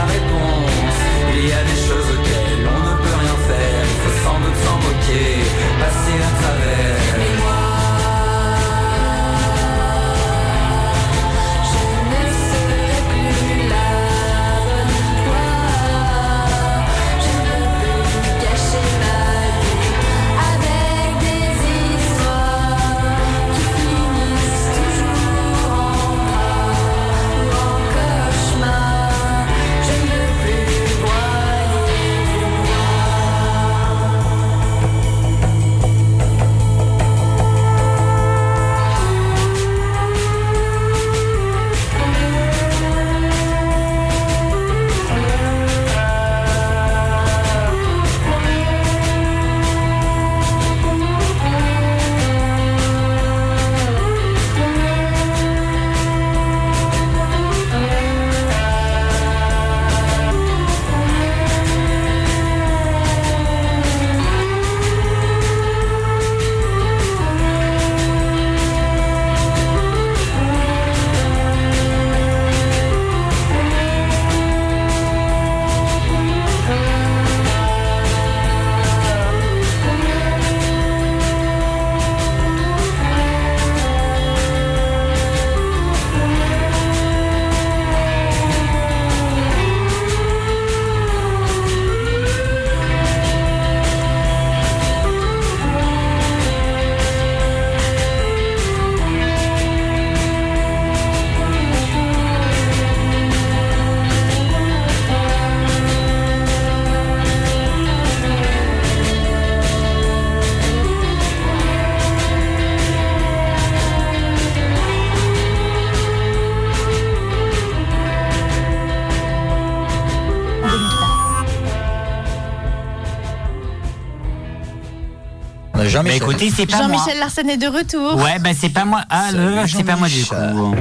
écoutez, 126.41 126.51
c'est 126.57 126.67
pas 126.67 126.87
moi. 126.89 126.97
Jean-Michel 126.99 127.19
Larsen 127.19 127.51
est 127.51 127.57
de 127.57 127.67
retour. 127.69 128.17
Ouais, 128.17 128.39
bah 128.39 128.51
c'est 128.59 128.69
pas 128.71 128.85
moi. 128.85 129.03
Ah, 129.11 129.31
Salut, 129.31 129.55
le, 129.63 129.67
c'est 129.69 129.85
pas 129.85 129.97
moi 129.97 130.09
du 130.09 130.25
coup. 130.25 130.75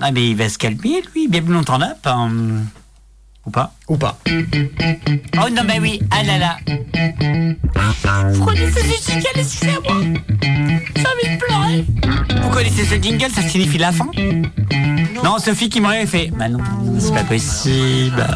Ah, 0.00 0.10
mais 0.12 0.30
il 0.30 0.36
va 0.36 0.48
se 0.48 0.58
calmer, 0.58 1.02
lui. 1.14 1.28
Dans 1.28 1.64
ton 1.64 1.80
up. 1.82 1.96
hein. 2.06 2.30
Ou 3.46 3.50
pas? 3.50 3.72
Ou 3.88 3.96
pas. 3.96 4.18
Oh 4.28 5.48
non, 5.50 5.62
bah 5.66 5.74
oui. 5.80 6.00
Ah 6.10 6.22
là 6.22 6.38
là. 6.38 6.56
Vous 8.32 8.44
connaissez 8.44 8.80
ce 9.00 9.10
jingle, 9.10 9.26
excusez-moi. 9.36 9.96
J'ai 10.42 11.06
envie 11.06 11.34
de 11.34 11.38
pleurer. 11.38 11.84
Vous 12.42 12.50
connaissez 12.50 12.84
ce 12.84 13.00
jingle, 13.00 13.30
ça 13.34 13.42
signifie 13.42 13.78
la 13.78 13.92
fin? 13.92 14.10
Non, 15.24 15.38
Sophie 15.38 15.68
qui 15.68 15.80
m'aurait 15.80 16.06
fait. 16.06 16.30
Bah 16.38 16.48
non, 16.48 16.58
c'est 16.98 17.14
pas 17.14 17.24
possible. 17.24 18.26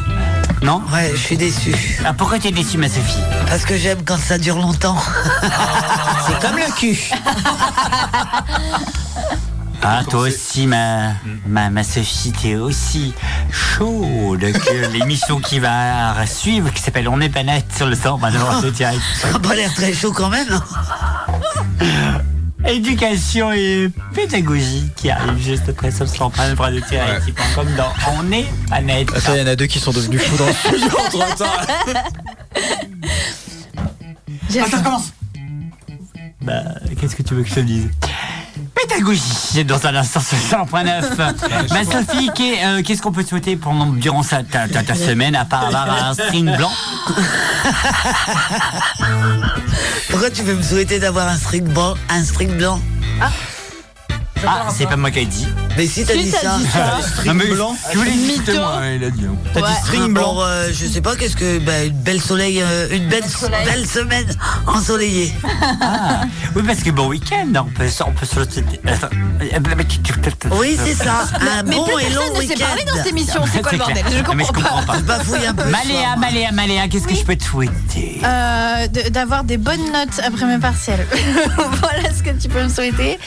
Non 0.62 0.80
Ouais, 0.92 1.10
je 1.12 1.20
suis 1.20 1.36
déçu. 1.36 1.74
Ah, 2.04 2.12
pourquoi 2.12 2.38
t'es 2.38 2.52
déçue, 2.52 2.78
ma 2.78 2.88
Sophie 2.88 3.18
Parce 3.48 3.64
que 3.64 3.76
j'aime 3.76 4.02
quand 4.04 4.18
ça 4.18 4.38
dure 4.38 4.56
longtemps. 4.56 4.96
C'est 6.26 6.38
comme 6.40 6.56
le 6.56 6.72
cul. 6.76 6.98
Ah, 9.84 10.02
toi 10.08 10.20
aussi, 10.20 10.68
ma, 10.68 11.14
ma, 11.44 11.68
ma 11.68 11.82
Sophie, 11.82 12.30
t'es 12.30 12.54
aussi 12.54 13.12
chaude 13.50 14.40
que 14.40 14.86
l'émission 14.92 15.40
qui 15.40 15.58
va 15.58 16.24
suivre, 16.24 16.72
qui 16.72 16.80
s'appelle 16.80 17.08
On 17.08 17.16
n'est 17.16 17.28
pas 17.28 17.42
net 17.42 17.64
sur 17.76 17.88
le 17.88 17.96
sort, 17.96 18.20
maintenant, 18.20 18.60
de 18.60 18.70
direct. 18.70 19.00
Ça 19.20 19.34
a 19.34 19.40
pas 19.40 19.56
l'air 19.56 19.74
très 19.74 19.92
chaud 19.92 20.12
quand 20.12 20.28
même. 20.30 20.60
Éducation 22.66 23.52
et 23.52 23.90
pédagogie 24.14 24.84
qui 24.96 25.10
arrive 25.10 25.38
juste 25.38 25.68
après 25.68 25.90
sort, 25.90 26.30
pas 26.30 26.48
le 26.48 26.54
bras 26.54 26.70
de 26.70 26.80
direct, 26.80 27.24
qui 27.24 27.32
prend 27.32 27.44
comme 27.54 27.74
dans 27.74 27.92
On 28.16 28.22
n'est 28.22 28.46
pas 28.68 28.80
net. 28.80 29.08
Attends, 29.14 29.34
il 29.34 29.40
y 29.40 29.42
en 29.42 29.46
a 29.46 29.56
deux 29.56 29.66
qui 29.66 29.78
sont 29.80 29.92
devenus 29.92 30.20
fous 30.22 30.36
dans 30.36 30.46
le 30.46 30.52
studio 30.52 30.98
entre 30.98 31.36
temps. 31.36 31.44
Ça 34.48 34.78
commence 34.82 35.12
Bah, 36.42 36.62
qu'est-ce 37.00 37.16
que 37.16 37.22
tu 37.22 37.34
veux 37.34 37.42
que 37.42 37.48
je 37.48 37.54
te 37.54 37.60
dise? 37.60 37.90
Pédagogie, 38.92 39.64
dans 39.64 39.86
un 39.86 39.94
instant 39.96 40.20
sur 40.20 40.36
100.9. 40.64 41.16
Bah 41.16 41.32
Sophie, 41.84 42.30
qu'est- 42.34 42.64
euh, 42.64 42.82
qu'est-ce 42.82 43.00
qu'on 43.02 43.12
peut 43.12 43.24
te 43.24 43.28
souhaiter 43.30 43.56
pendant, 43.56 43.86
durant 43.86 44.22
sa, 44.22 44.42
ta, 44.42 44.68
ta- 44.68 44.82
ta 44.82 44.94
semaine 44.94 45.34
à 45.34 45.44
part 45.44 45.64
avoir 45.66 46.04
un 46.10 46.14
string 46.14 46.54
blanc 46.56 46.70
Pourquoi 50.10 50.30
tu 50.30 50.42
veux 50.42 50.54
me 50.54 50.62
souhaiter 50.62 50.98
d'avoir 50.98 51.28
un 51.28 51.36
string 51.36 51.64
blanc 51.64 51.94
Un 52.10 52.22
string 52.24 52.56
blanc? 52.56 52.80
Ah, 54.46 54.66
c'est 54.76 54.86
pas 54.86 54.96
moi 54.96 55.10
qui 55.10 55.20
ai 55.20 55.26
dit. 55.26 55.46
Mais 55.76 55.86
si 55.86 56.04
t'as 56.04 56.12
Si, 56.14 56.24
dit 56.24 56.30
ça. 56.30 56.56
dit 56.58 56.66
ça. 56.66 56.98
Non, 57.26 57.34
mais 57.34 57.46
je 57.46 57.98
voulais 57.98 58.10
Mytho. 58.10 58.52
moi, 58.54 58.80
il 58.94 59.04
a 59.04 59.10
dit. 59.10 59.26
T'as 59.54 59.60
dit 59.60 59.74
string 59.84 60.12
blanc. 60.12 60.36
euh, 60.40 60.68
je 60.72 60.86
sais 60.86 61.00
pas 61.00 61.16
qu'est-ce 61.16 61.36
que 61.36 61.58
bah, 61.60 61.84
une 61.84 61.92
belle 61.98 62.20
soleil, 62.20 62.60
euh, 62.62 62.88
une 62.90 63.08
belle 63.08 63.24
belle 63.64 63.86
semaine 63.86 64.26
ensoleillée. 64.66 65.32
Ah, 65.84 66.22
oui, 66.54 66.62
parce 66.66 66.80
que 66.80 66.90
bon 66.90 67.06
week-end, 67.08 67.46
on 67.56 67.64
peut, 67.64 67.86
on 68.06 68.12
peut 68.12 68.26
se 68.26 68.40
Oui, 70.52 70.76
c'est 70.84 70.94
ça. 70.94 71.24
Un 71.40 71.62
Mais 71.64 71.76
bon 71.76 71.84
plus 71.84 72.04
et 72.04 72.10
long 72.10 72.20
personne 72.20 72.34
ne 72.34 72.40
s'est 72.40 72.48
week-end. 72.48 72.64
parlé 72.66 72.84
dans 72.84 72.94
cette 72.96 73.06
émission, 73.06 73.40
c'est 73.52 73.62
quoi 73.62 73.72
le 73.72 73.78
bordel 73.78 74.04
Je 74.10 74.16
Ah, 74.26 74.34
mais 74.34 74.44
je 74.44 74.48
comprends 74.52 74.62
comprends 74.76 74.82
pas. 74.82 74.92
pas. 74.92 74.98
Je 74.98 75.02
bafouille 75.04 75.46
un 75.46 75.54
peu. 75.54 75.64
Maléa. 75.70 76.16
Maléa, 76.16 76.52
Maléa, 76.52 76.88
qu'est-ce 76.88 77.06
que 77.06 77.14
je 77.14 77.24
peux 77.24 77.36
te 77.36 77.44
souhaiter? 77.44 78.20
Euh, 78.24 78.86
D'avoir 79.10 79.44
des 79.44 79.56
bonnes 79.56 79.84
notes 79.92 80.20
après 80.24 80.46
mes 80.46 80.58
partiels. 80.58 81.06
voilà 81.56 82.14
ce 82.16 82.22
que 82.22 82.30
tu 82.30 82.48
peux 82.48 82.62
me 82.62 82.68
souhaiter. 82.68 83.18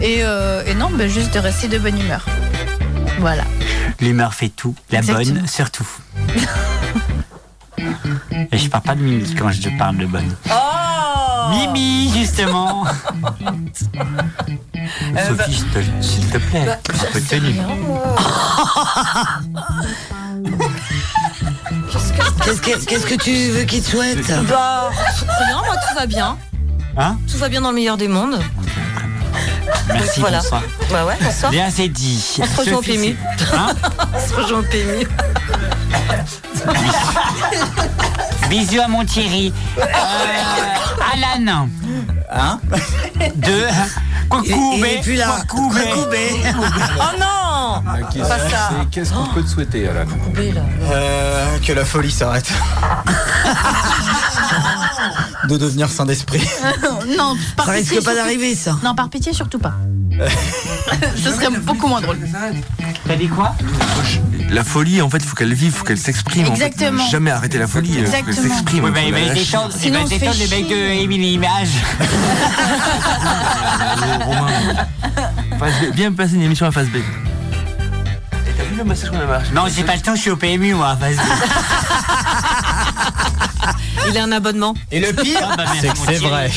Et, 0.00 0.18
euh, 0.22 0.62
et 0.66 0.74
non, 0.74 0.90
bah, 0.92 1.08
juste 1.08 1.34
de 1.34 1.38
rester 1.38 1.68
de 1.68 1.78
bonne 1.78 1.91
humeur. 2.00 2.24
Voilà. 3.18 3.44
L'humeur 4.00 4.34
fait 4.34 4.48
tout, 4.48 4.74
la 4.90 4.98
Exactement. 5.00 5.34
bonne 5.36 5.46
surtout. 5.46 5.86
Et 8.52 8.58
je 8.58 8.68
parle 8.68 8.82
pas 8.84 8.94
de 8.94 9.00
Mimi 9.02 9.34
quand 9.34 9.50
je 9.50 9.68
parle 9.78 9.96
de 9.96 10.06
bonne. 10.06 10.34
Mimi, 11.50 12.10
justement 12.14 12.84
Sophie, 15.26 15.52
s'il 15.54 15.66
te- 15.68 16.02
s'il 16.02 16.26
te 16.30 16.38
plaît, 16.38 16.68
un 16.68 17.12
peu 17.12 17.20
de 17.20 17.26
tenue. 17.26 17.56
Qu'est-ce 22.44 22.60
que 22.60 22.84
qu'est-ce 22.84 23.06
que 23.06 23.14
tu 23.14 23.50
veux 23.50 23.64
qu'il 23.64 23.82
te 23.82 23.88
souhaite? 23.90 24.26
Bah, 24.48 24.90
rien, 25.38 25.56
moi 25.64 25.74
tout 25.76 25.94
va 25.94 26.06
bien. 26.06 26.36
Hein? 26.96 27.16
Tout 27.30 27.38
va 27.38 27.48
bien 27.48 27.60
dans 27.60 27.70
le 27.70 27.76
meilleur 27.76 27.96
des 27.96 28.08
mondes. 28.08 28.40
Merci, 29.88 30.20
voilà. 30.20 30.38
bonsoir. 30.38 30.62
Bah 30.90 31.04
ouais, 31.06 31.16
bonsoir. 31.20 31.50
Bien, 31.52 31.68
c'est 31.70 31.88
dit. 31.88 32.38
On 32.40 32.46
se 32.46 32.56
rejoint 32.60 32.78
au 32.78 32.82
PMU. 32.82 33.16
Hein 33.54 33.66
On 34.14 34.28
se 34.28 34.34
rejoint 34.34 34.58
au 34.60 34.62
PMU. 34.62 35.06
Bisous 38.48 38.80
à 38.80 38.88
mon 38.88 39.04
Thierry. 39.04 39.52
Euh, 39.78 39.82
Alan. 41.14 41.68
Hein 42.30 42.60
De. 43.36 43.66
Coucou, 44.28 44.74
Et- 44.84 44.94
et 44.94 44.98
puis 45.00 45.16
là, 45.16 45.38
coucou, 45.48 45.68
coucou, 45.70 46.06
Oh 46.98 47.02
non 47.20 47.82
La 47.92 48.02
question, 48.06 48.28
Pas 48.28 48.38
ça. 48.48 48.70
c'est 48.80 48.90
qu'est-ce 48.90 49.12
qu'on 49.12 49.26
peut 49.26 49.42
te 49.42 49.48
souhaiter, 49.48 49.88
Alan 49.88 50.06
Euh, 50.90 51.58
que 51.58 51.72
la 51.74 51.84
folie 51.84 52.10
s'arrête. 52.10 52.50
de 55.48 55.56
devenir 55.56 55.88
saint 55.90 56.06
d'esprit. 56.06 56.40
non, 57.18 57.36
par 57.56 57.66
Ça 57.66 57.72
pitié, 57.72 57.90
risque 57.90 57.94
pas 57.96 58.00
surtout- 58.12 58.16
d'arriver, 58.16 58.54
ça. 58.54 58.78
Non, 58.84 58.94
par 58.94 59.08
pitié, 59.10 59.32
surtout 59.32 59.58
pas. 59.58 59.74
Ce 61.16 61.30
serait 61.32 61.50
beaucoup 61.60 61.88
moins 61.88 62.00
drôle. 62.00 62.18
T'as 63.06 63.16
dit 63.16 63.28
quoi? 63.28 63.54
La 64.50 64.62
folie, 64.62 65.00
en 65.02 65.08
fait, 65.10 65.18
il 65.18 65.24
faut 65.24 65.34
qu'elle 65.34 65.54
vive, 65.54 65.72
il 65.72 65.76
faut 65.76 65.84
qu'elle 65.84 65.98
s'exprime. 65.98 66.48
en 66.48 66.54
fait. 66.54 66.66
Exactement. 66.66 67.06
Jamais 67.08 67.30
arrêter 67.30 67.58
la 67.58 67.66
folie, 67.66 67.88
il 67.98 68.04
faut 68.06 68.12
qu'elle 68.12 68.20
Exactement. 68.28 68.48
s'exprime. 68.54 68.82
Bah, 68.84 68.90
faut 69.00 69.06
il 69.08 69.12
la 69.12 69.20
va 69.20 69.26
lâcher. 69.28 69.44
détendre, 69.44 69.70
il 69.74 69.80
Sinon, 69.80 69.98
va 69.98 70.04
on 70.04 70.06
se 70.06 70.12
fait 70.14 70.18
détendre 70.20 70.38
le 70.38 70.48
mec 70.50 70.64
de 70.64 70.74
chier. 70.74 71.02
Émilie 71.02 71.32
Image. 71.32 71.68
Face 75.58 75.74
B. 75.80 75.94
Viens 75.94 76.12
passer 76.12 76.34
une 76.34 76.42
émission 76.42 76.66
à 76.66 76.70
Face 76.72 76.88
B. 76.88 76.96
Et 76.96 77.00
t'as 78.56 78.64
vu 78.64 78.76
le 78.76 78.84
massage 78.84 79.10
qu'on 79.10 79.20
a 79.20 79.24
marché? 79.26 79.50
Non, 79.54 79.62
j'ai 79.74 79.82
pas 79.84 79.94
le 79.96 80.02
temps, 80.02 80.14
je 80.14 80.20
suis 80.20 80.30
au 80.30 80.36
PMU, 80.36 80.74
moi. 80.74 80.94
Vas-y. 81.00 81.16
Il 84.08 84.18
a 84.18 84.24
un 84.24 84.32
abonnement. 84.32 84.74
Et 84.90 85.00
le 85.00 85.12
pire, 85.12 85.38
Ah, 85.42 85.56
bah, 85.56 85.64
c'est 85.80 85.88
que 85.88 85.98
c'est 85.98 86.18
vrai. 86.18 86.50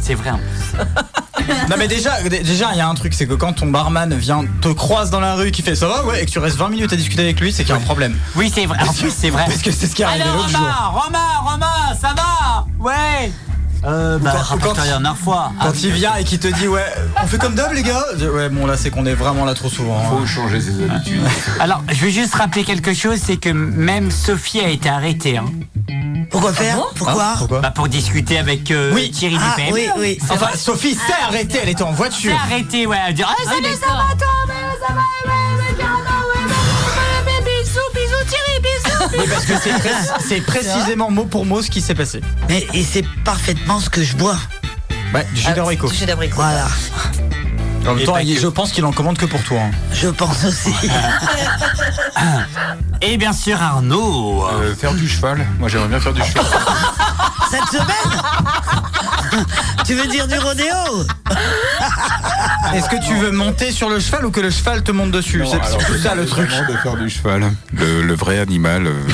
C'est 0.00 0.14
vrai. 0.14 0.30
en 0.30 0.36
plus. 0.38 0.84
Non 1.68 1.74
mais 1.76 1.88
déjà, 1.88 2.22
dé- 2.22 2.40
déjà 2.40 2.70
il 2.72 2.78
y 2.78 2.80
a 2.80 2.86
un 2.88 2.94
truc, 2.94 3.14
c'est 3.14 3.26
que 3.26 3.34
quand 3.34 3.52
ton 3.54 3.66
barman 3.66 4.14
vient 4.14 4.44
te 4.60 4.68
croise 4.68 5.10
dans 5.10 5.18
la 5.18 5.34
rue, 5.34 5.50
qui 5.50 5.62
fait 5.62 5.74
ça 5.74 5.88
va 5.88 6.04
ouais, 6.04 6.22
et 6.22 6.26
que 6.26 6.30
tu 6.30 6.38
restes 6.38 6.56
20 6.56 6.68
minutes 6.68 6.92
à 6.92 6.96
discuter 6.96 7.22
avec 7.22 7.40
lui, 7.40 7.52
c'est 7.52 7.64
qu'il 7.64 7.74
y 7.74 7.76
a 7.76 7.80
un 7.80 7.84
problème. 7.84 8.16
Oui, 8.36 8.52
c'est 8.54 8.64
vrai. 8.66 8.78
En 8.88 8.92
plus, 8.92 9.10
c'est 9.12 9.30
vrai. 9.30 9.44
Parce 9.48 9.60
que 9.62 9.72
c'est 9.72 9.86
ce 9.88 9.94
qui 9.96 10.02
est 10.02 10.04
arrivé 10.04 10.24
Romain. 10.24 10.72
Romain, 10.92 11.18
Romain, 11.44 11.96
ça 12.00 12.14
va? 12.14 12.64
Ouais. 12.78 13.32
Euh, 13.84 14.18
bah, 14.18 14.32
Quand- 14.48 14.58
quand- 14.58 14.76
la 14.78 14.84
dernière 14.84 15.16
fois. 15.16 15.52
Quand 15.60 15.68
Ah, 15.68 15.72
il 15.82 15.90
vient 15.92 16.14
et 16.16 16.24
qu'il 16.24 16.38
te 16.38 16.46
dit 16.48 16.68
ouais, 16.68 16.84
on 17.22 17.26
fait 17.26 17.38
comme 17.38 17.54
d'hab 17.54 17.72
les 17.72 17.82
gars. 17.82 18.04
Ouais 18.32 18.48
bon 18.48 18.66
là 18.66 18.76
c'est 18.76 18.90
qu'on 18.90 19.06
est 19.06 19.14
vraiment 19.14 19.44
là 19.44 19.54
trop 19.54 19.68
souvent. 19.68 19.98
hein. 19.98 20.08
Faut 20.20 20.26
changer 20.26 20.60
ses 20.60 20.84
habitudes. 20.84 21.20
Alors, 21.58 21.82
je 21.90 22.04
veux 22.04 22.10
juste 22.10 22.34
rappeler 22.34 22.62
quelque 22.64 22.94
chose, 22.94 23.18
c'est 23.24 23.38
que 23.38 23.48
même 23.48 24.10
Sophie 24.10 24.60
a 24.60 24.68
été 24.68 24.88
arrêtée. 24.88 25.38
Hein. 25.38 25.46
Pourquoi 26.30 26.52
faire 26.52 26.76
Pourquoi 26.94 27.24
Hein 27.24 27.34
Pourquoi 27.38 27.60
Bah, 27.60 27.70
pour 27.72 27.88
discuter 27.88 28.38
avec 28.38 28.70
euh, 28.70 28.92
Oui. 28.94 29.10
Thierry 29.10 29.36
Ah, 29.40 29.56
oui, 29.72 29.88
oui. 29.98 30.18
Enfin 30.30 30.48
Sophie 30.56 30.94
s'est 30.94 31.12
arrêtée, 31.28 31.58
elle 31.62 31.68
était 31.70 31.82
en 31.82 31.92
voiture. 31.92 32.34
arrêté, 32.44 32.86
ouais. 32.86 32.96
Elle 33.08 33.14
dit, 33.14 33.22
ah, 33.26 33.34
Ah, 33.36 33.42
va, 33.44 33.50
ça 33.50 33.58
va, 33.60 34.14
toi, 34.16 34.28
mais 34.46 34.54
ça 34.86 34.94
va, 34.94 35.00
ouais, 35.00 35.58
ouais, 35.58 35.74
Pierre, 35.76 35.88
ouais, 35.88 36.40
ouais, 36.40 37.32
ouais, 37.32 37.40
bisous, 37.44 37.80
bisous, 37.92 38.24
Thierry, 38.28 38.60
bisous. 38.62 38.71
Mais 39.18 39.26
parce 39.28 39.44
que 39.44 39.54
c'est 39.62 39.70
pré- 39.78 39.90
c'est 40.28 40.40
précisément 40.40 41.10
mot 41.10 41.24
pour 41.24 41.44
mot 41.46 41.62
ce 41.62 41.70
qui 41.70 41.80
s'est 41.80 41.94
passé. 41.94 42.20
Mais 42.48 42.66
et 42.74 42.82
c'est 42.84 43.04
parfaitement 43.24 43.80
ce 43.80 43.90
que 43.90 44.02
je 44.02 44.16
bois. 44.16 44.36
Ouais, 45.14 45.26
du 45.34 45.40
jus 45.40 45.52
d'abricot. 45.52 45.88
Touché 45.88 46.06
d'abricot. 46.06 46.36
Voilà, 46.36 46.66
En 47.86 47.94
même 47.94 48.04
temps, 48.04 48.16
je 48.18 48.46
pense 48.48 48.72
qu'il 48.72 48.84
en 48.84 48.92
commande 48.92 49.18
que 49.18 49.26
pour 49.26 49.42
toi. 49.42 49.58
hein. 49.60 49.70
je 49.92 50.08
pense 50.08 50.44
aussi. 50.44 50.70
Et 53.00 53.16
bien 53.16 53.32
sûr, 53.32 53.60
Arnaud. 53.60 54.44
Euh, 54.52 54.74
faire 54.74 54.94
du 54.94 55.08
cheval. 55.08 55.44
Moi, 55.58 55.68
j'aimerais 55.68 55.88
bien 55.88 56.00
faire 56.00 56.12
du 56.12 56.22
cheval. 56.22 56.44
Cette 57.50 57.64
semaine 57.80 58.22
Tu 59.84 59.94
veux 59.94 60.06
dire 60.06 60.26
du 60.28 60.38
rodéo 60.38 60.74
Est-ce 62.74 62.88
que 62.88 63.04
tu 63.06 63.14
veux 63.14 63.30
monter 63.32 63.72
sur 63.72 63.88
le 63.88 63.98
cheval 64.00 64.24
ou 64.26 64.30
que 64.30 64.40
le 64.40 64.50
cheval 64.50 64.82
te 64.82 64.92
monte 64.92 65.10
dessus 65.10 65.42
C'est 65.50 65.64
surtout 65.64 65.96
ça 65.98 66.14
le 66.14 66.24
truc. 66.26 66.48
de 66.68 66.76
faire 66.76 66.96
du 66.96 67.10
cheval. 67.10 67.50
Le, 67.72 68.02
le 68.02 68.14
vrai 68.14 68.38
animal. 68.38 68.86
euh, 68.86 68.92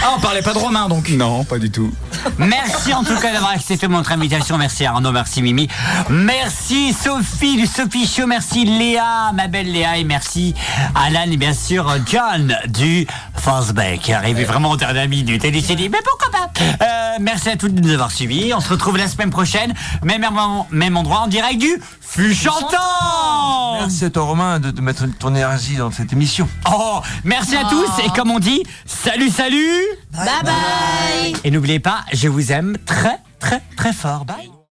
Ah, 0.10 0.14
on 0.16 0.20
parlait 0.20 0.42
pas 0.42 0.54
de 0.54 0.58
Romain 0.58 0.88
donc. 0.88 1.08
non, 1.10 1.44
pas 1.44 1.58
du 1.58 1.70
tout. 1.70 1.92
Merci 2.38 2.94
en 2.94 3.02
tout 3.02 3.16
cas 3.16 3.32
d'avoir 3.32 3.50
accepté 3.50 3.88
notre 3.88 4.12
invitation. 4.12 4.56
Merci 4.56 4.86
Arnaud, 4.86 5.10
merci 5.12 5.42
Mimi. 5.42 5.68
Merci 6.08 6.92
Sophie 6.92 7.56
du 7.56 7.66
Sophie 7.66 8.06
Show. 8.06 8.26
Merci 8.26 8.64
Léa, 8.64 9.32
ma 9.34 9.48
belle 9.48 9.70
Léa. 9.72 9.98
Et 9.98 10.04
merci 10.04 10.54
Alan 10.94 11.30
et 11.30 11.36
bien 11.36 11.52
sûr 11.52 11.92
John 12.06 12.56
du 12.68 13.06
Fosbeck 13.36 14.00
qui 14.02 14.12
est 14.12 14.14
arrivé 14.14 14.44
vraiment 14.44 14.70
en 14.70 14.76
dernière 14.76 15.08
minute. 15.08 15.44
Et 15.44 15.48
il 15.48 15.64
s'est 15.64 15.74
dit, 15.74 15.88
mais 15.88 15.98
pourquoi 16.04 16.30
pas? 16.30 16.48
Euh, 16.84 17.08
Merci 17.20 17.48
à 17.50 17.56
tous 17.56 17.68
de 17.68 17.80
nous 17.80 17.92
avoir 17.92 18.12
suivis. 18.12 18.54
On 18.54 18.60
se 18.60 18.68
retrouve 18.68 18.96
la 18.96 19.08
semaine 19.08 19.30
prochaine, 19.30 19.74
même, 20.04 20.24
même 20.70 20.96
endroit, 20.96 21.20
en 21.20 21.26
direct 21.26 21.58
du 21.58 21.80
Fût 22.00 22.32
Chantant 22.34 23.80
Merci 23.80 24.04
à 24.04 24.10
toi, 24.10 24.22
Romain, 24.24 24.60
de, 24.60 24.70
de 24.70 24.80
mettre 24.80 25.04
ton 25.18 25.30
énergie 25.34 25.76
dans 25.76 25.90
cette 25.90 26.12
émission. 26.12 26.48
Oh, 26.72 27.00
merci 27.24 27.56
à 27.56 27.64
tous 27.64 27.88
et 28.04 28.08
comme 28.10 28.30
on 28.30 28.38
dit, 28.38 28.62
salut, 28.86 29.30
salut 29.30 29.82
Bye 30.12 30.42
bye 30.42 31.34
Et 31.44 31.50
n'oubliez 31.50 31.80
pas, 31.80 32.04
je 32.12 32.28
vous 32.28 32.52
aime 32.52 32.76
très, 32.84 33.18
très, 33.38 33.62
très 33.76 33.92
fort. 33.92 34.24
Bye 34.24 34.57